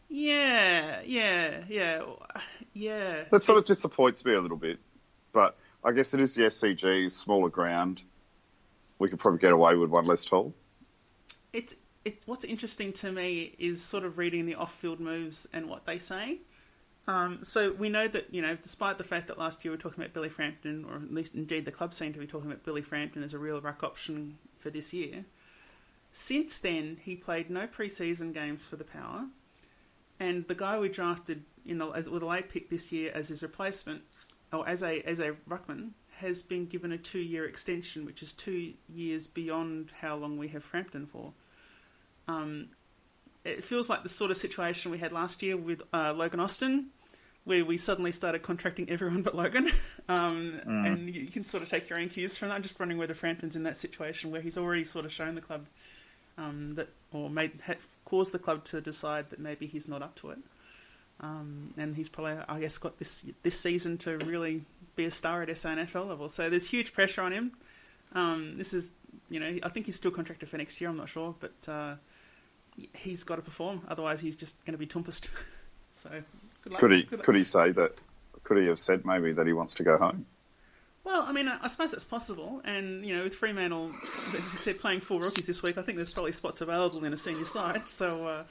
Yeah, 0.08 1.00
yeah, 1.04 1.64
yeah, 1.68 2.02
yeah. 2.72 3.24
That 3.30 3.44
sort 3.44 3.58
of 3.58 3.66
disappoints 3.66 4.24
me 4.24 4.34
a 4.34 4.40
little 4.40 4.56
bit. 4.56 4.78
But 5.32 5.56
I 5.82 5.92
guess 5.92 6.14
it 6.14 6.20
is 6.20 6.34
the 6.34 6.44
SCG, 6.44 7.10
smaller 7.10 7.50
ground. 7.50 8.02
We 8.98 9.08
could 9.08 9.18
probably 9.18 9.40
get 9.40 9.52
away 9.52 9.74
with 9.74 9.90
one 9.90 10.04
less 10.04 10.24
tall. 10.24 10.54
It's 11.52 11.74
it. 12.06 12.22
What's 12.24 12.44
interesting 12.44 12.92
to 12.94 13.12
me 13.12 13.54
is 13.58 13.84
sort 13.84 14.04
of 14.04 14.16
reading 14.16 14.46
the 14.46 14.54
off-field 14.54 15.00
moves 15.00 15.46
and 15.52 15.68
what 15.68 15.84
they 15.84 15.98
say. 15.98 16.38
Um, 17.06 17.40
so 17.42 17.72
we 17.72 17.90
know 17.90 18.08
that 18.08 18.32
you 18.32 18.40
know, 18.40 18.56
despite 18.56 18.96
the 18.96 19.04
fact 19.04 19.28
that 19.28 19.38
last 19.38 19.64
year 19.64 19.72
we 19.72 19.76
were 19.76 19.82
talking 19.82 20.02
about 20.02 20.14
Billy 20.14 20.30
Frampton, 20.30 20.86
or 20.88 20.96
at 20.96 21.12
least 21.12 21.34
indeed 21.34 21.64
the 21.64 21.72
club 21.72 21.92
seemed 21.92 22.14
to 22.14 22.20
be 22.20 22.26
talking 22.26 22.50
about 22.50 22.64
Billy 22.64 22.82
Frampton 22.82 23.22
as 23.22 23.34
a 23.34 23.38
real 23.38 23.60
ruck 23.60 23.84
option 23.84 24.38
for 24.58 24.70
this 24.70 24.92
year. 24.92 25.24
Since 26.12 26.58
then, 26.58 26.98
he 27.02 27.16
played 27.16 27.50
no 27.50 27.66
preseason 27.66 28.32
games 28.32 28.64
for 28.64 28.76
the 28.76 28.84
Power, 28.84 29.26
and 30.18 30.46
the 30.48 30.54
guy 30.54 30.78
we 30.78 30.88
drafted 30.88 31.44
in 31.66 31.78
the 31.78 31.86
with 31.86 32.22
a 32.22 32.26
late 32.26 32.48
pick 32.48 32.70
this 32.70 32.90
year 32.90 33.10
as 33.14 33.28
his 33.28 33.42
replacement, 33.42 34.02
or 34.52 34.66
as 34.66 34.82
a 34.82 35.02
as 35.02 35.20
a 35.20 35.32
ruckman, 35.48 35.90
has 36.16 36.42
been 36.42 36.64
given 36.66 36.92
a 36.92 36.98
two-year 36.98 37.44
extension, 37.44 38.06
which 38.06 38.22
is 38.22 38.32
two 38.32 38.72
years 38.88 39.26
beyond 39.26 39.90
how 40.00 40.14
long 40.14 40.38
we 40.38 40.48
have 40.48 40.64
Frampton 40.64 41.06
for. 41.06 41.32
Um, 42.28 42.68
it 43.44 43.62
feels 43.62 43.90
like 43.90 44.02
the 44.02 44.08
sort 44.08 44.30
of 44.30 44.36
situation 44.36 44.90
we 44.90 44.98
had 44.98 45.12
last 45.12 45.42
year 45.42 45.56
with 45.56 45.82
uh, 45.92 46.14
Logan 46.16 46.40
Austin, 46.40 46.86
where 47.44 47.64
we 47.64 47.76
suddenly 47.76 48.12
started 48.12 48.42
contracting 48.42 48.88
everyone 48.90 49.22
but 49.22 49.34
Logan. 49.34 49.70
Um, 50.08 50.60
And 50.66 51.14
you 51.14 51.26
can 51.26 51.44
sort 51.44 51.62
of 51.62 51.68
take 51.68 51.88
your 51.88 51.98
own 51.98 52.08
cues 52.08 52.36
from 52.36 52.48
that. 52.48 52.54
I'm 52.54 52.62
just 52.62 52.78
wondering 52.78 52.98
whether 52.98 53.14
Frampton's 53.14 53.56
in 53.56 53.64
that 53.64 53.76
situation 53.76 54.30
where 54.30 54.40
he's 54.40 54.56
already 54.56 54.84
sort 54.84 55.04
of 55.04 55.12
shown 55.12 55.34
the 55.34 55.40
club 55.40 55.66
um, 56.38 56.74
that, 56.74 56.88
or 57.12 57.30
made 57.30 57.52
caused 58.04 58.32
the 58.32 58.38
club 58.38 58.64
to 58.64 58.80
decide 58.80 59.30
that 59.30 59.38
maybe 59.38 59.66
he's 59.66 59.88
not 59.88 60.02
up 60.02 60.14
to 60.16 60.30
it. 60.30 60.38
Um, 61.20 61.72
and 61.76 61.94
he's 61.94 62.08
probably, 62.08 62.42
I 62.48 62.60
guess, 62.60 62.76
got 62.78 62.98
this 62.98 63.24
this 63.42 63.58
season 63.58 63.98
to 63.98 64.18
really 64.18 64.62
be 64.96 65.04
a 65.04 65.10
star 65.10 65.42
at 65.42 65.48
SANFL 65.48 66.08
level. 66.08 66.28
So 66.28 66.50
there's 66.50 66.68
huge 66.68 66.92
pressure 66.92 67.22
on 67.22 67.32
him. 67.32 67.52
Um, 68.12 68.58
this 68.58 68.74
is, 68.74 68.88
you 69.30 69.38
know, 69.38 69.58
I 69.62 69.68
think 69.68 69.86
he's 69.86 69.96
still 69.96 70.10
contracted 70.10 70.48
for 70.48 70.56
next 70.56 70.80
year. 70.80 70.90
I'm 70.90 70.96
not 70.96 71.08
sure, 71.08 71.34
but 71.38 71.68
uh, 71.68 71.94
he's 72.96 73.22
got 73.22 73.36
to 73.36 73.42
perform. 73.42 73.82
Otherwise, 73.88 74.20
he's 74.20 74.36
just 74.36 74.64
going 74.64 74.72
to 74.72 74.78
be 74.78 74.86
tumpest. 74.86 75.28
so. 75.92 76.10
Could 76.72 76.92
he? 76.92 77.02
Good. 77.04 77.22
Could 77.22 77.34
he 77.34 77.44
say 77.44 77.72
that? 77.72 77.92
Could 78.42 78.58
he 78.58 78.66
have 78.66 78.78
said 78.78 79.04
maybe 79.06 79.32
that 79.32 79.46
he 79.46 79.52
wants 79.52 79.74
to 79.74 79.82
go 79.82 79.96
home? 79.98 80.26
Well, 81.04 81.22
I 81.22 81.32
mean, 81.32 81.48
I 81.48 81.68
suppose 81.68 81.92
it's 81.92 82.04
possible, 82.04 82.62
and 82.64 83.04
you 83.04 83.14
know, 83.14 83.24
with 83.24 83.34
Fremantle, 83.34 83.92
as 84.28 84.50
you 84.50 84.58
said, 84.58 84.78
playing 84.80 85.00
four 85.00 85.20
rookies 85.20 85.46
this 85.46 85.62
week, 85.62 85.76
I 85.76 85.82
think 85.82 85.96
there's 85.96 86.14
probably 86.14 86.32
spots 86.32 86.62
available 86.62 87.04
in 87.04 87.12
a 87.12 87.16
senior 87.18 87.44
side. 87.44 87.86
So, 87.88 88.26
uh, 88.26 88.44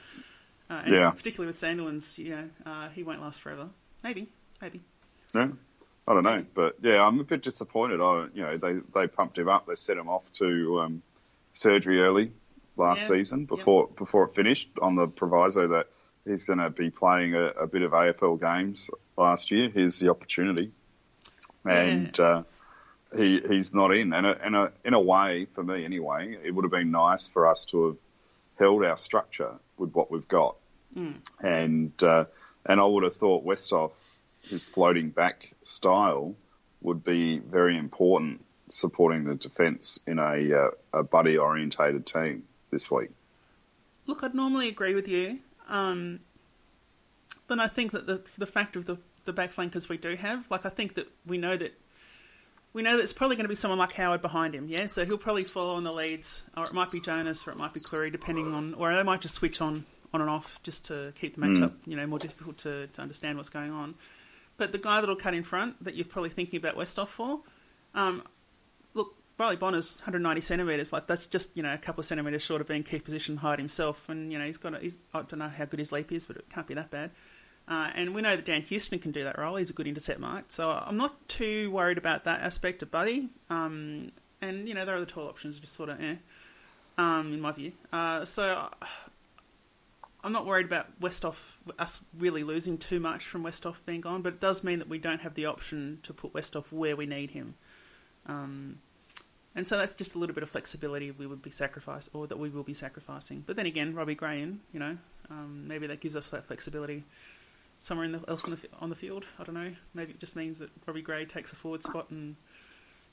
uh, 0.70 0.82
and 0.84 0.94
Yeah. 0.94 1.10
particularly 1.10 1.48
with 1.48 1.56
Sandilands, 1.60 2.16
you 2.16 2.30
know, 2.30 2.50
uh, 2.64 2.88
he 2.90 3.02
won't 3.02 3.20
last 3.20 3.40
forever. 3.40 3.70
Maybe, 4.04 4.28
maybe. 4.62 4.82
Yeah, 5.34 5.48
I 6.06 6.14
don't 6.14 6.22
know, 6.22 6.44
but 6.54 6.76
yeah, 6.80 7.04
I'm 7.04 7.18
a 7.18 7.24
bit 7.24 7.42
disappointed. 7.42 8.00
I, 8.00 8.28
you 8.32 8.42
know, 8.42 8.56
they 8.56 8.74
they 8.94 9.08
pumped 9.08 9.36
him 9.36 9.48
up. 9.48 9.66
They 9.66 9.74
sent 9.74 9.98
him 9.98 10.08
off 10.08 10.30
to 10.34 10.80
um, 10.80 11.02
surgery 11.50 12.00
early 12.00 12.30
last 12.76 13.02
Yeah, 13.02 13.16
season 13.16 13.40
yep. 13.40 13.48
before 13.48 13.88
before 13.96 14.24
it 14.26 14.34
finished 14.36 14.68
on 14.80 14.94
the 14.94 15.08
proviso 15.08 15.66
that 15.68 15.88
he's 16.24 16.44
going 16.44 16.58
to 16.58 16.70
be 16.70 16.90
playing 16.90 17.34
a, 17.34 17.46
a 17.46 17.66
bit 17.66 17.82
of 17.82 17.92
AFL 17.92 18.40
games 18.40 18.90
last 19.16 19.50
year. 19.50 19.68
Here's 19.68 19.98
the 19.98 20.10
opportunity, 20.10 20.72
and 21.64 22.18
uh, 22.18 22.42
he 23.16 23.40
he's 23.40 23.74
not 23.74 23.94
in. 23.94 24.12
And 24.12 24.26
a, 24.26 24.44
and 24.44 24.56
a, 24.56 24.72
in 24.84 24.94
a 24.94 25.00
way, 25.00 25.46
for 25.52 25.62
me 25.62 25.84
anyway, 25.84 26.36
it 26.42 26.50
would 26.52 26.64
have 26.64 26.72
been 26.72 26.90
nice 26.90 27.26
for 27.26 27.46
us 27.46 27.64
to 27.66 27.86
have 27.86 27.96
held 28.58 28.84
our 28.84 28.96
structure 28.96 29.54
with 29.76 29.92
what 29.92 30.10
we've 30.10 30.28
got, 30.28 30.56
and 31.40 32.02
uh, 32.02 32.24
and 32.66 32.80
I 32.80 32.84
would 32.84 33.04
have 33.04 33.16
thought 33.16 33.44
Westhoff, 33.44 33.92
his 34.42 34.68
floating 34.68 35.10
back 35.10 35.52
style, 35.62 36.34
would 36.80 37.04
be 37.04 37.38
very 37.38 37.78
important 37.78 38.44
supporting 38.70 39.24
the 39.24 39.34
defence 39.34 40.00
in 40.06 40.18
a 40.18 40.54
uh, 40.54 40.70
a 40.98 41.02
buddy 41.02 41.36
orientated 41.36 42.06
team 42.06 42.44
this 42.70 42.90
week. 42.90 43.10
Look, 44.06 44.22
I'd 44.22 44.34
normally 44.34 44.68
agree 44.68 44.94
with 44.94 45.08
you, 45.08 45.38
um, 45.68 46.20
but 47.46 47.58
I 47.58 47.68
think 47.68 47.92
that 47.92 48.06
the 48.06 48.22
the 48.38 48.46
fact 48.46 48.76
of 48.76 48.86
the 48.86 48.98
the 49.24 49.32
back 49.32 49.52
flankers 49.52 49.88
we 49.88 49.96
do 49.96 50.16
have, 50.16 50.50
like 50.50 50.66
I 50.66 50.70
think 50.70 50.94
that 50.94 51.08
we 51.26 51.38
know 51.38 51.56
that 51.56 51.78
we 52.72 52.82
know 52.82 52.96
that 52.96 53.02
it's 53.02 53.12
probably 53.12 53.36
going 53.36 53.44
to 53.44 53.48
be 53.48 53.54
someone 53.54 53.78
like 53.78 53.92
Howard 53.92 54.20
behind 54.20 54.54
him, 54.54 54.66
yeah. 54.68 54.86
So 54.86 55.04
he'll 55.04 55.18
probably 55.18 55.44
follow 55.44 55.78
in 55.78 55.84
the 55.84 55.92
leads, 55.92 56.44
or 56.56 56.64
it 56.64 56.72
might 56.72 56.90
be 56.90 57.00
Jonas, 57.00 57.46
or 57.46 57.52
it 57.52 57.56
might 57.56 57.72
be 57.72 57.80
Clurey, 57.80 58.10
depending 58.10 58.52
on, 58.52 58.74
or 58.74 58.94
they 58.94 59.02
might 59.02 59.20
just 59.20 59.34
switch 59.34 59.60
on 59.60 59.86
on 60.12 60.20
and 60.20 60.30
off 60.30 60.62
just 60.62 60.84
to 60.86 61.12
keep 61.18 61.34
the 61.34 61.40
matchup, 61.40 61.72
you 61.86 61.96
know, 61.96 62.06
more 62.06 62.20
difficult 62.20 62.56
to, 62.58 62.86
to 62.86 63.02
understand 63.02 63.36
what's 63.36 63.48
going 63.50 63.72
on. 63.72 63.96
But 64.56 64.70
the 64.70 64.78
guy 64.78 65.00
that'll 65.00 65.16
cut 65.16 65.34
in 65.34 65.42
front, 65.42 65.82
that 65.82 65.96
you're 65.96 66.04
probably 66.04 66.30
thinking 66.30 66.56
about 66.56 66.76
Westhoff 66.76 67.08
for, 67.08 67.40
um, 67.96 68.22
Riley 69.36 69.56
Bonner's 69.56 69.98
190 70.00 70.40
centimeters. 70.40 70.92
Like 70.92 71.06
that's 71.06 71.26
just 71.26 71.56
you 71.56 71.62
know 71.62 71.72
a 71.72 71.78
couple 71.78 72.00
of 72.00 72.06
centimeters 72.06 72.42
short 72.42 72.60
of 72.60 72.68
being 72.68 72.82
key 72.82 73.00
position 73.00 73.38
height 73.38 73.58
himself, 73.58 74.08
and 74.08 74.32
you 74.32 74.38
know 74.38 74.44
he's 74.44 74.58
got. 74.58 74.74
A, 74.74 74.78
he's 74.78 75.00
I 75.12 75.22
don't 75.22 75.38
know 75.38 75.48
how 75.48 75.64
good 75.64 75.80
his 75.80 75.92
leap 75.92 76.12
is, 76.12 76.26
but 76.26 76.36
it 76.36 76.44
can't 76.52 76.66
be 76.66 76.74
that 76.74 76.90
bad. 76.90 77.10
Uh, 77.66 77.90
and 77.94 78.14
we 78.14 78.20
know 78.20 78.36
that 78.36 78.44
Dan 78.44 78.60
Houston 78.60 78.98
can 78.98 79.10
do 79.10 79.24
that 79.24 79.38
role. 79.38 79.56
He's 79.56 79.70
a 79.70 79.72
good 79.72 79.86
intercept 79.86 80.20
mark, 80.20 80.46
so 80.48 80.70
I'm 80.70 80.98
not 80.98 81.28
too 81.28 81.70
worried 81.70 81.98
about 81.98 82.24
that 82.24 82.42
aspect 82.42 82.82
of 82.82 82.90
Buddy. 82.90 83.30
Um, 83.48 84.12
and 84.42 84.68
you 84.68 84.74
know, 84.74 84.84
there 84.84 84.94
are 84.94 85.00
the 85.00 85.06
tall 85.06 85.28
options, 85.28 85.58
just 85.58 85.72
sort 85.72 85.88
of 85.88 86.00
eh, 86.00 86.16
um, 86.98 87.32
in 87.32 87.40
my 87.40 87.52
view. 87.52 87.72
Uh, 87.92 88.24
so 88.26 88.68
I'm 90.22 90.32
not 90.32 90.46
worried 90.46 90.66
about 90.66 91.00
Westhoff 91.00 91.56
us 91.78 92.04
really 92.16 92.44
losing 92.44 92.78
too 92.78 93.00
much 93.00 93.26
from 93.26 93.42
Westhoff 93.42 93.76
being 93.84 94.00
gone, 94.00 94.22
but 94.22 94.34
it 94.34 94.40
does 94.40 94.62
mean 94.62 94.78
that 94.78 94.88
we 94.88 94.98
don't 94.98 95.22
have 95.22 95.34
the 95.34 95.46
option 95.46 96.00
to 96.02 96.12
put 96.12 96.32
Westhoff 96.32 96.66
where 96.70 96.94
we 96.96 97.06
need 97.06 97.32
him. 97.32 97.54
Um, 98.26 98.78
and 99.56 99.68
so 99.68 99.78
that's 99.78 99.94
just 99.94 100.14
a 100.14 100.18
little 100.18 100.34
bit 100.34 100.42
of 100.42 100.50
flexibility 100.50 101.10
we 101.10 101.26
would 101.26 101.42
be 101.42 101.50
sacrificed, 101.50 102.10
or 102.12 102.26
that 102.26 102.38
we 102.38 102.48
will 102.48 102.62
be 102.62 102.74
sacrificing. 102.74 103.44
But 103.46 103.56
then 103.56 103.66
again, 103.66 103.94
Robbie 103.94 104.14
Gray 104.14 104.42
in, 104.42 104.60
you 104.72 104.80
know, 104.80 104.98
um, 105.30 105.66
maybe 105.68 105.86
that 105.86 106.00
gives 106.00 106.16
us 106.16 106.30
that 106.30 106.46
flexibility 106.46 107.04
somewhere 107.78 108.06
in 108.06 108.12
the, 108.12 108.22
else 108.28 108.44
in 108.44 108.52
the, 108.52 108.58
on 108.80 108.90
the 108.90 108.96
field. 108.96 109.24
I 109.38 109.44
don't 109.44 109.54
know. 109.54 109.72
Maybe 109.94 110.12
it 110.12 110.20
just 110.20 110.36
means 110.36 110.58
that 110.58 110.70
Robbie 110.86 111.02
Gray 111.02 111.24
takes 111.24 111.52
a 111.52 111.56
forward 111.56 111.82
spot 111.82 112.10
and 112.10 112.36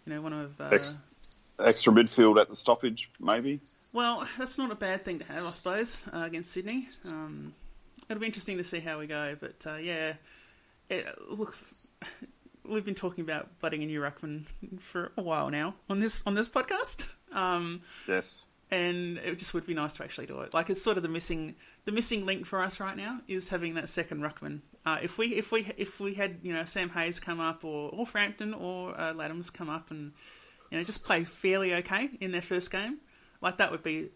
you 0.06 0.14
know 0.14 0.22
one 0.22 0.34
of 0.34 0.60
uh, 0.60 0.70
Ex- 0.72 0.94
extra 1.60 1.94
midfield 1.94 2.40
at 2.40 2.50
the 2.50 2.56
stoppage, 2.56 3.10
maybe. 3.20 3.60
well, 3.94 4.28
that's 4.38 4.58
not 4.58 4.72
a 4.72 4.76
bad 4.76 5.04
thing 5.04 5.20
to 5.20 5.26
have, 5.26 5.46
I 5.46 5.52
suppose, 5.52 6.02
uh, 6.14 6.24
against 6.26 6.52
Sydney. 6.52 6.88
Um, 7.10 7.54
it'll 8.10 8.20
be 8.20 8.26
interesting 8.26 8.58
to 8.58 8.64
see 8.64 8.80
how 8.80 9.00
we 9.00 9.08
go, 9.08 9.36
but 9.40 9.64
uh, 9.68 9.76
yeah, 9.76 10.14
it, 10.90 11.06
look, 11.30 11.56
we've 12.68 12.86
been 12.86 12.96
talking 12.96 13.24
about 13.24 13.60
blooding 13.60 13.84
a 13.84 13.86
new 13.86 14.00
ruckman 14.02 14.44
for 14.80 15.12
a 15.18 15.22
while 15.22 15.50
now 15.50 15.76
on 15.90 16.00
this 16.00 16.22
on 16.26 16.34
this 16.34 16.48
podcast. 16.50 17.12
Um, 17.34 17.82
Yes. 18.08 18.46
and 18.70 19.18
it 19.20 19.38
just 19.40 19.54
would 19.54 19.66
be 19.66 19.74
nice 19.74 19.94
to 19.94 20.04
actually 20.04 20.28
do 20.28 20.42
it. 20.42 20.54
Like 20.54 20.70
it's 20.70 20.82
sort 20.82 20.98
of 20.98 21.04
the 21.04 21.10
missing 21.10 21.56
the 21.86 21.92
missing 21.92 22.26
link 22.26 22.46
for 22.46 22.62
us 22.62 22.80
right 22.80 22.96
now 22.96 23.22
is 23.28 23.50
having 23.50 23.74
that 23.76 23.90
second 23.90 24.22
ruckman. 24.22 24.62
Uh, 24.86 24.98
if 25.02 25.18
we 25.18 25.28
if 25.36 25.52
we 25.52 25.66
if 25.78 26.00
we 26.00 26.14
had 26.14 26.40
you 26.44 26.54
know 26.54 26.66
Sam 26.66 26.90
Hayes 26.90 27.20
come 27.20 27.40
up 27.40 27.64
or 27.64 27.90
or 27.92 28.06
Frampton 28.06 28.54
or 28.54 28.92
uh, 29.00 29.14
Ladhams 29.14 29.52
come 29.54 29.70
up 29.70 29.92
and 29.92 30.12
you 30.70 30.78
know 30.78 30.84
just 30.84 31.04
play 31.04 31.24
fairly 31.24 31.74
okay 31.76 32.10
in 32.20 32.32
their 32.32 32.42
first 32.42 32.72
game, 32.72 33.00
like 33.42 33.58
that 33.58 33.72
would 33.72 33.84
be. 33.84 34.10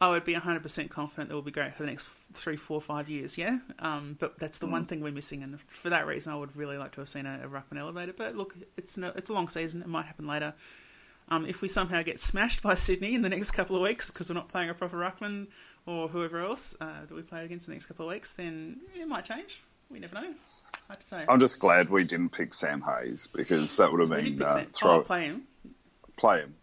I 0.00 0.10
would 0.10 0.24
be 0.24 0.34
100% 0.34 0.90
confident 0.90 1.30
that 1.30 1.34
will 1.34 1.42
be 1.42 1.50
great 1.50 1.74
for 1.74 1.82
the 1.82 1.88
next 1.88 2.08
three, 2.34 2.56
four, 2.56 2.82
five 2.82 3.08
years, 3.08 3.38
yeah? 3.38 3.60
Um, 3.78 4.16
but 4.20 4.38
that's 4.38 4.58
the 4.58 4.66
one 4.66 4.84
thing 4.84 5.00
we're 5.00 5.10
missing, 5.10 5.42
and 5.42 5.58
for 5.62 5.88
that 5.88 6.06
reason, 6.06 6.32
I 6.32 6.36
would 6.36 6.54
really 6.54 6.76
like 6.76 6.92
to 6.92 7.00
have 7.00 7.08
seen 7.08 7.24
a, 7.24 7.40
a 7.44 7.48
Ruckman 7.48 7.78
elevated. 7.78 8.16
But 8.16 8.36
look, 8.36 8.54
it's 8.76 8.98
no, 8.98 9.12
it's 9.16 9.30
a 9.30 9.32
long 9.32 9.48
season, 9.48 9.80
it 9.80 9.88
might 9.88 10.04
happen 10.04 10.26
later. 10.26 10.52
Um, 11.28 11.46
if 11.46 11.62
we 11.62 11.68
somehow 11.68 12.02
get 12.02 12.20
smashed 12.20 12.62
by 12.62 12.74
Sydney 12.74 13.14
in 13.14 13.22
the 13.22 13.28
next 13.28 13.52
couple 13.52 13.74
of 13.74 13.82
weeks 13.82 14.06
because 14.06 14.28
we're 14.28 14.34
not 14.34 14.48
playing 14.48 14.70
a 14.70 14.74
proper 14.74 14.96
ruckman 14.96 15.48
or 15.86 16.08
whoever 16.08 16.40
else 16.40 16.76
uh, 16.80 17.00
that 17.08 17.14
we 17.14 17.22
play 17.22 17.44
against 17.44 17.66
in 17.66 17.72
the 17.72 17.76
next 17.76 17.86
couple 17.86 18.06
of 18.06 18.12
weeks, 18.12 18.34
then 18.34 18.80
it 18.94 19.08
might 19.08 19.24
change. 19.24 19.62
We 19.90 19.98
never 19.98 20.14
know. 20.14 20.34
Hard 20.88 21.00
to 21.00 21.06
say. 21.06 21.24
I'm 21.28 21.40
just 21.40 21.58
glad 21.58 21.88
we 21.88 22.04
didn't 22.04 22.30
pick 22.30 22.54
Sam 22.54 22.82
Hayes 22.82 23.28
because 23.34 23.76
that 23.76 23.90
would 23.90 24.00
have 24.00 24.10
we 24.10 24.16
been 24.16 24.24
did 24.24 24.38
pick 24.38 24.46
uh, 24.46 24.54
Sam- 24.54 24.66
throw 24.74 24.90
oh, 24.96 25.00
play 25.00 25.24
him. 25.24 25.42
play 26.16 26.40
him. 26.40 26.54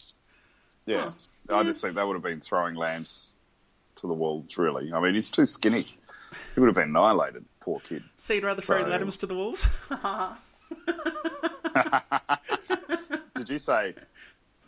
Yeah, 0.86 1.10
Oh, 1.10 1.16
I 1.50 1.64
just 1.64 1.82
think 1.82 1.96
that 1.96 2.06
would 2.08 2.14
have 2.16 2.24
been 2.24 2.40
throwing 2.42 2.76
lambs 2.76 3.30
to 3.98 4.08
the 4.08 4.14
wolves. 4.14 4.58
Really, 4.58 4.92
I 4.94 5.00
mean, 5.02 5.16
he's 5.16 5.30
too 5.30 5.46
skinny. 5.46 5.86
He 6.56 6.60
would 6.60 6.68
have 6.68 6.76
been 6.76 6.90
annihilated. 6.90 7.46
Poor 7.60 7.80
kid. 7.82 8.04
So 8.18 8.34
you'd 8.34 8.44
rather 8.44 8.62
throw 8.62 8.80
So- 8.80 8.86
Ladhams 8.86 9.20
to 9.20 9.28
the 9.28 9.36
Wolves? 9.36 9.68
Did 13.36 13.50
you 13.50 13.60
say 13.60 13.94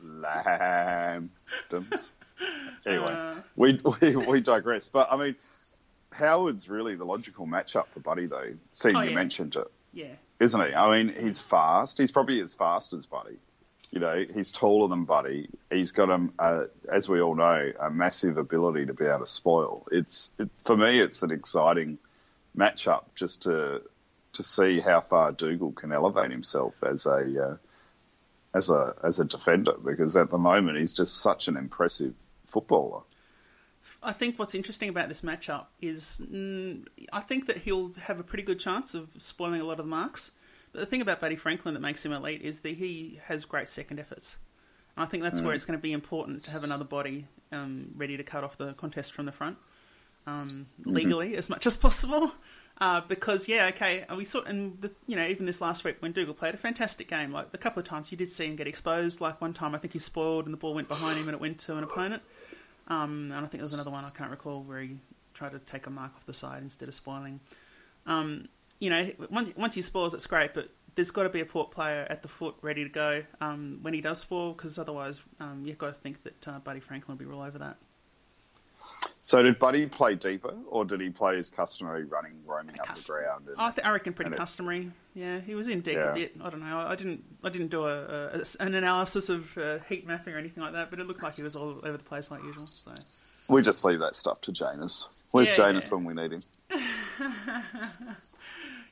lambs? 0.04 1.30
Anyway, 2.86 3.06
Uh. 3.08 3.36
we, 3.56 3.80
we 4.02 4.16
we 4.16 4.42
digress. 4.42 4.88
But 4.88 5.08
I 5.12 5.18
mean, 5.18 5.36
Howard's 6.12 6.70
really 6.70 6.96
the 6.96 7.06
logical 7.06 7.48
matchup 7.48 7.88
for 7.94 8.00
Buddy, 8.02 8.28
though. 8.28 8.54
Seeing 8.74 8.96
Oh, 8.96 9.02
you 9.02 9.10
yeah. 9.10 9.16
mentioned 9.16 9.56
it. 9.56 9.72
yeah. 9.94 10.16
isn't 10.40 10.60
he? 10.62 10.74
I 10.74 10.92
mean, 11.04 11.16
he's 11.18 11.40
fast. 11.40 11.98
He's 11.98 12.12
probably 12.12 12.42
as 12.42 12.54
fast 12.54 12.94
as 12.94 13.06
Buddy. 13.06 13.38
You 13.96 14.02
know, 14.02 14.26
he's 14.34 14.52
taller 14.52 14.90
than 14.90 15.06
Buddy. 15.06 15.48
He's 15.72 15.94
got 15.94 16.10
a, 16.10 16.68
as 16.92 17.08
we 17.08 17.22
all 17.22 17.34
know, 17.34 17.72
a 17.80 17.90
massive 17.90 18.38
ability 18.38 18.88
to 18.88 18.94
be 18.94 19.06
able 19.06 19.20
to 19.20 19.26
spoil. 19.26 19.88
It's 19.90 20.32
it, 20.38 20.50
for 20.66 20.76
me, 20.76 21.00
it's 21.00 21.24
an 21.24 21.32
exciting 21.32 21.98
matchup 22.58 23.06
just 23.16 23.44
to 23.44 23.82
to 24.34 24.44
see 24.44 24.82
how 24.82 25.00
far 25.00 25.32
Dougal 25.32 25.72
can 25.72 25.94
elevate 25.94 26.30
himself 26.30 26.74
as 26.84 27.06
a 27.06 27.48
uh, 27.52 27.58
as 28.54 28.70
a 28.70 28.96
as 29.02 29.20
a 29.20 29.26
defender 29.26 29.76
because 29.84 30.18
at 30.18 30.30
the 30.30 30.38
moment 30.38 30.78
he's 30.78 30.94
just 30.94 31.22
such 31.22 31.48
an 31.48 31.56
impressive 31.56 32.14
footballer. 32.48 33.02
I 34.04 34.14
think 34.14 34.38
what's 34.38 34.56
interesting 34.56 34.90
about 34.90 35.10
this 35.10 35.22
matchup 35.22 35.68
is 35.82 36.22
mm, 36.30 36.86
I 37.14 37.22
think 37.22 37.48
that 37.48 37.60
he'll 37.60 37.94
have 37.94 38.20
a 38.20 38.24
pretty 38.24 38.44
good 38.44 38.60
chance 38.60 38.94
of 38.94 39.10
spoiling 39.20 39.62
a 39.62 39.64
lot 39.64 39.80
of 39.80 39.86
the 39.86 39.90
marks. 39.90 40.32
The 40.76 40.86
thing 40.86 41.02
about 41.02 41.22
Buddy 41.22 41.36
Franklin 41.36 41.74
that 41.74 41.80
makes 41.80 42.06
him 42.06 42.12
elite 42.12 42.42
is 42.42 42.62
that 42.62 42.76
he 42.76 43.20
has 43.26 43.46
great 43.46 43.68
second 43.70 44.00
efforts. 44.00 44.38
And 44.96 45.04
I 45.04 45.08
think 45.08 45.24
that's 45.24 45.42
where 45.42 45.54
it's 45.54 45.66
going 45.66 45.78
to 45.78 45.82
be 45.82 45.92
important 45.92 46.46
to 46.46 46.52
have 46.52 46.64
another 46.64 46.86
body 46.86 47.28
um, 47.52 47.92
ready 47.96 48.18
to 48.18 48.24
cut 48.24 48.44
off 48.44 48.58
the 48.58 48.74
contest 48.74 49.14
from 49.14 49.26
the 49.26 49.32
front 49.32 49.58
um, 50.28 50.68
legally 50.86 51.36
as 51.36 51.50
much 51.50 51.66
as 51.66 51.78
possible. 51.78 52.32
Uh, 52.80 53.00
because 53.08 53.48
yeah, 53.48 53.68
okay, 53.68 54.04
we 54.18 54.26
saw, 54.26 54.42
and 54.42 54.82
the, 54.82 54.92
you 55.08 55.16
know, 55.16 55.26
even 55.26 55.46
this 55.46 55.62
last 55.62 55.86
week 55.86 55.96
when 56.00 56.12
Dougal 56.12 56.34
played 56.34 56.54
a 56.54 56.58
fantastic 56.58 57.08
game, 57.08 57.32
like 57.32 57.48
a 57.54 57.58
couple 57.58 57.80
of 57.80 57.88
times 57.88 58.12
you 58.12 58.18
did 58.18 58.30
see 58.30 58.48
him 58.48 58.58
get 58.58 58.68
exposed. 58.68 59.22
Like 59.22 59.40
one 59.40 59.54
time, 59.54 59.74
I 59.74 59.78
think 59.78 59.94
he 59.94 60.00
spoiled 60.00 60.44
and 60.46 60.54
the 60.54 60.58
ball 60.58 60.74
went 60.74 60.90
behind 60.90 61.18
him 61.18 61.30
and 61.30 61.36
it 61.36 61.42
went 61.42 61.60
to 61.60 61.78
an 61.78 61.86
opponent. 61.86 62.22
Um, 62.90 63.32
and 63.32 63.34
I 63.34 63.48
think 63.48 63.54
there 63.54 63.64
was 63.64 63.74
another 63.74 63.92
one 63.92 64.04
I 64.04 64.10
can't 64.10 64.30
recall 64.30 64.62
where 64.62 64.82
he 64.82 64.98
tried 65.34 65.54
to 65.54 65.60
take 65.60 65.88
a 65.88 65.90
mark 65.90 66.12
off 66.16 66.26
the 66.26 66.34
side 66.34 66.64
instead 66.64 66.90
of 66.90 66.96
spoiling. 66.96 67.40
Um, 68.06 68.50
you 68.80 68.90
know, 68.90 69.10
once 69.30 69.54
once 69.56 69.76
he 69.76 69.82
spoils, 69.82 70.14
it's 70.14 70.28
great, 70.28 70.54
but 70.54 70.70
there's 70.96 71.12
got 71.12 71.24
to 71.24 71.30
be 71.30 71.42
a 71.42 71.46
port 71.46 71.72
player 71.72 72.06
at 72.10 72.22
the 72.22 72.28
foot 72.30 72.56
ready 72.62 72.84
to 72.84 72.90
go 72.90 73.24
um, 73.42 73.80
when 73.82 73.94
he 73.94 74.02
does 74.02 74.20
spoil, 74.20 74.54
because 74.54 74.78
otherwise 74.80 75.22
um, 75.40 75.64
you've 75.66 75.78
got 75.78 75.88
to 75.88 75.94
think 75.94 76.24
that 76.24 76.48
uh, 76.48 76.60
Buddy 76.60 76.80
Franklin 76.80 77.18
will 77.18 77.26
be 77.26 77.32
all 77.34 77.42
over 77.42 77.58
that. 77.60 77.78
So 79.22 79.42
did 79.42 79.58
Buddy 79.58 79.88
play 79.88 80.14
deeper, 80.16 80.54
or 80.70 80.86
did 80.86 81.02
he 81.02 81.10
play 81.10 81.36
his 81.38 81.50
customary 81.50 82.04
running, 82.06 82.34
roaming 82.46 82.80
up 82.80 82.96
the 82.96 83.04
ground? 83.12 83.48
And, 83.48 83.56
I, 83.58 83.72
th- 83.72 83.86
I 83.86 83.90
reckon 83.90 84.14
pretty 84.14 84.32
customary. 84.32 84.92
Yeah, 85.16 85.40
he 85.40 85.56
was 85.56 85.68
in 85.68 85.82
deep 85.82 85.96
Yeah. 85.96 86.12
a 86.12 86.14
bit. 86.14 86.36
I 86.44 86.50
don't 86.52 86.60
know. 86.62 86.78
I 86.78 86.96
didn't. 86.96 87.24
I 87.44 87.50
didn't 87.50 87.70
do 87.70 87.86
a, 87.88 88.30
a 88.36 88.42
an 88.60 88.76
analysis 88.76 89.30
of 89.30 89.58
uh, 89.58 89.80
heat 89.90 90.06
mapping 90.06 90.34
or 90.34 90.38
anything 90.38 90.62
like 90.62 90.74
that, 90.74 90.92
but 90.92 91.00
it 91.00 91.08
looked 91.08 91.24
like 91.24 91.38
he 91.38 91.44
was 91.44 91.56
all 91.56 91.70
over 91.84 91.98
the 91.98 92.04
place 92.04 92.30
like 92.30 92.44
usual. 92.44 92.68
So 92.68 92.92
We 93.50 93.64
just 93.64 93.84
leave 93.84 94.00
that 94.02 94.16
stuff 94.16 94.42
to 94.42 94.52
Janus. 94.52 95.08
Where's 95.32 95.50
Yeah, 95.50 95.56
Janus 95.56 95.86
yeah. 95.88 95.96
when 95.96 96.04
we 96.06 96.14
need 96.14 96.32
him? 96.34 96.42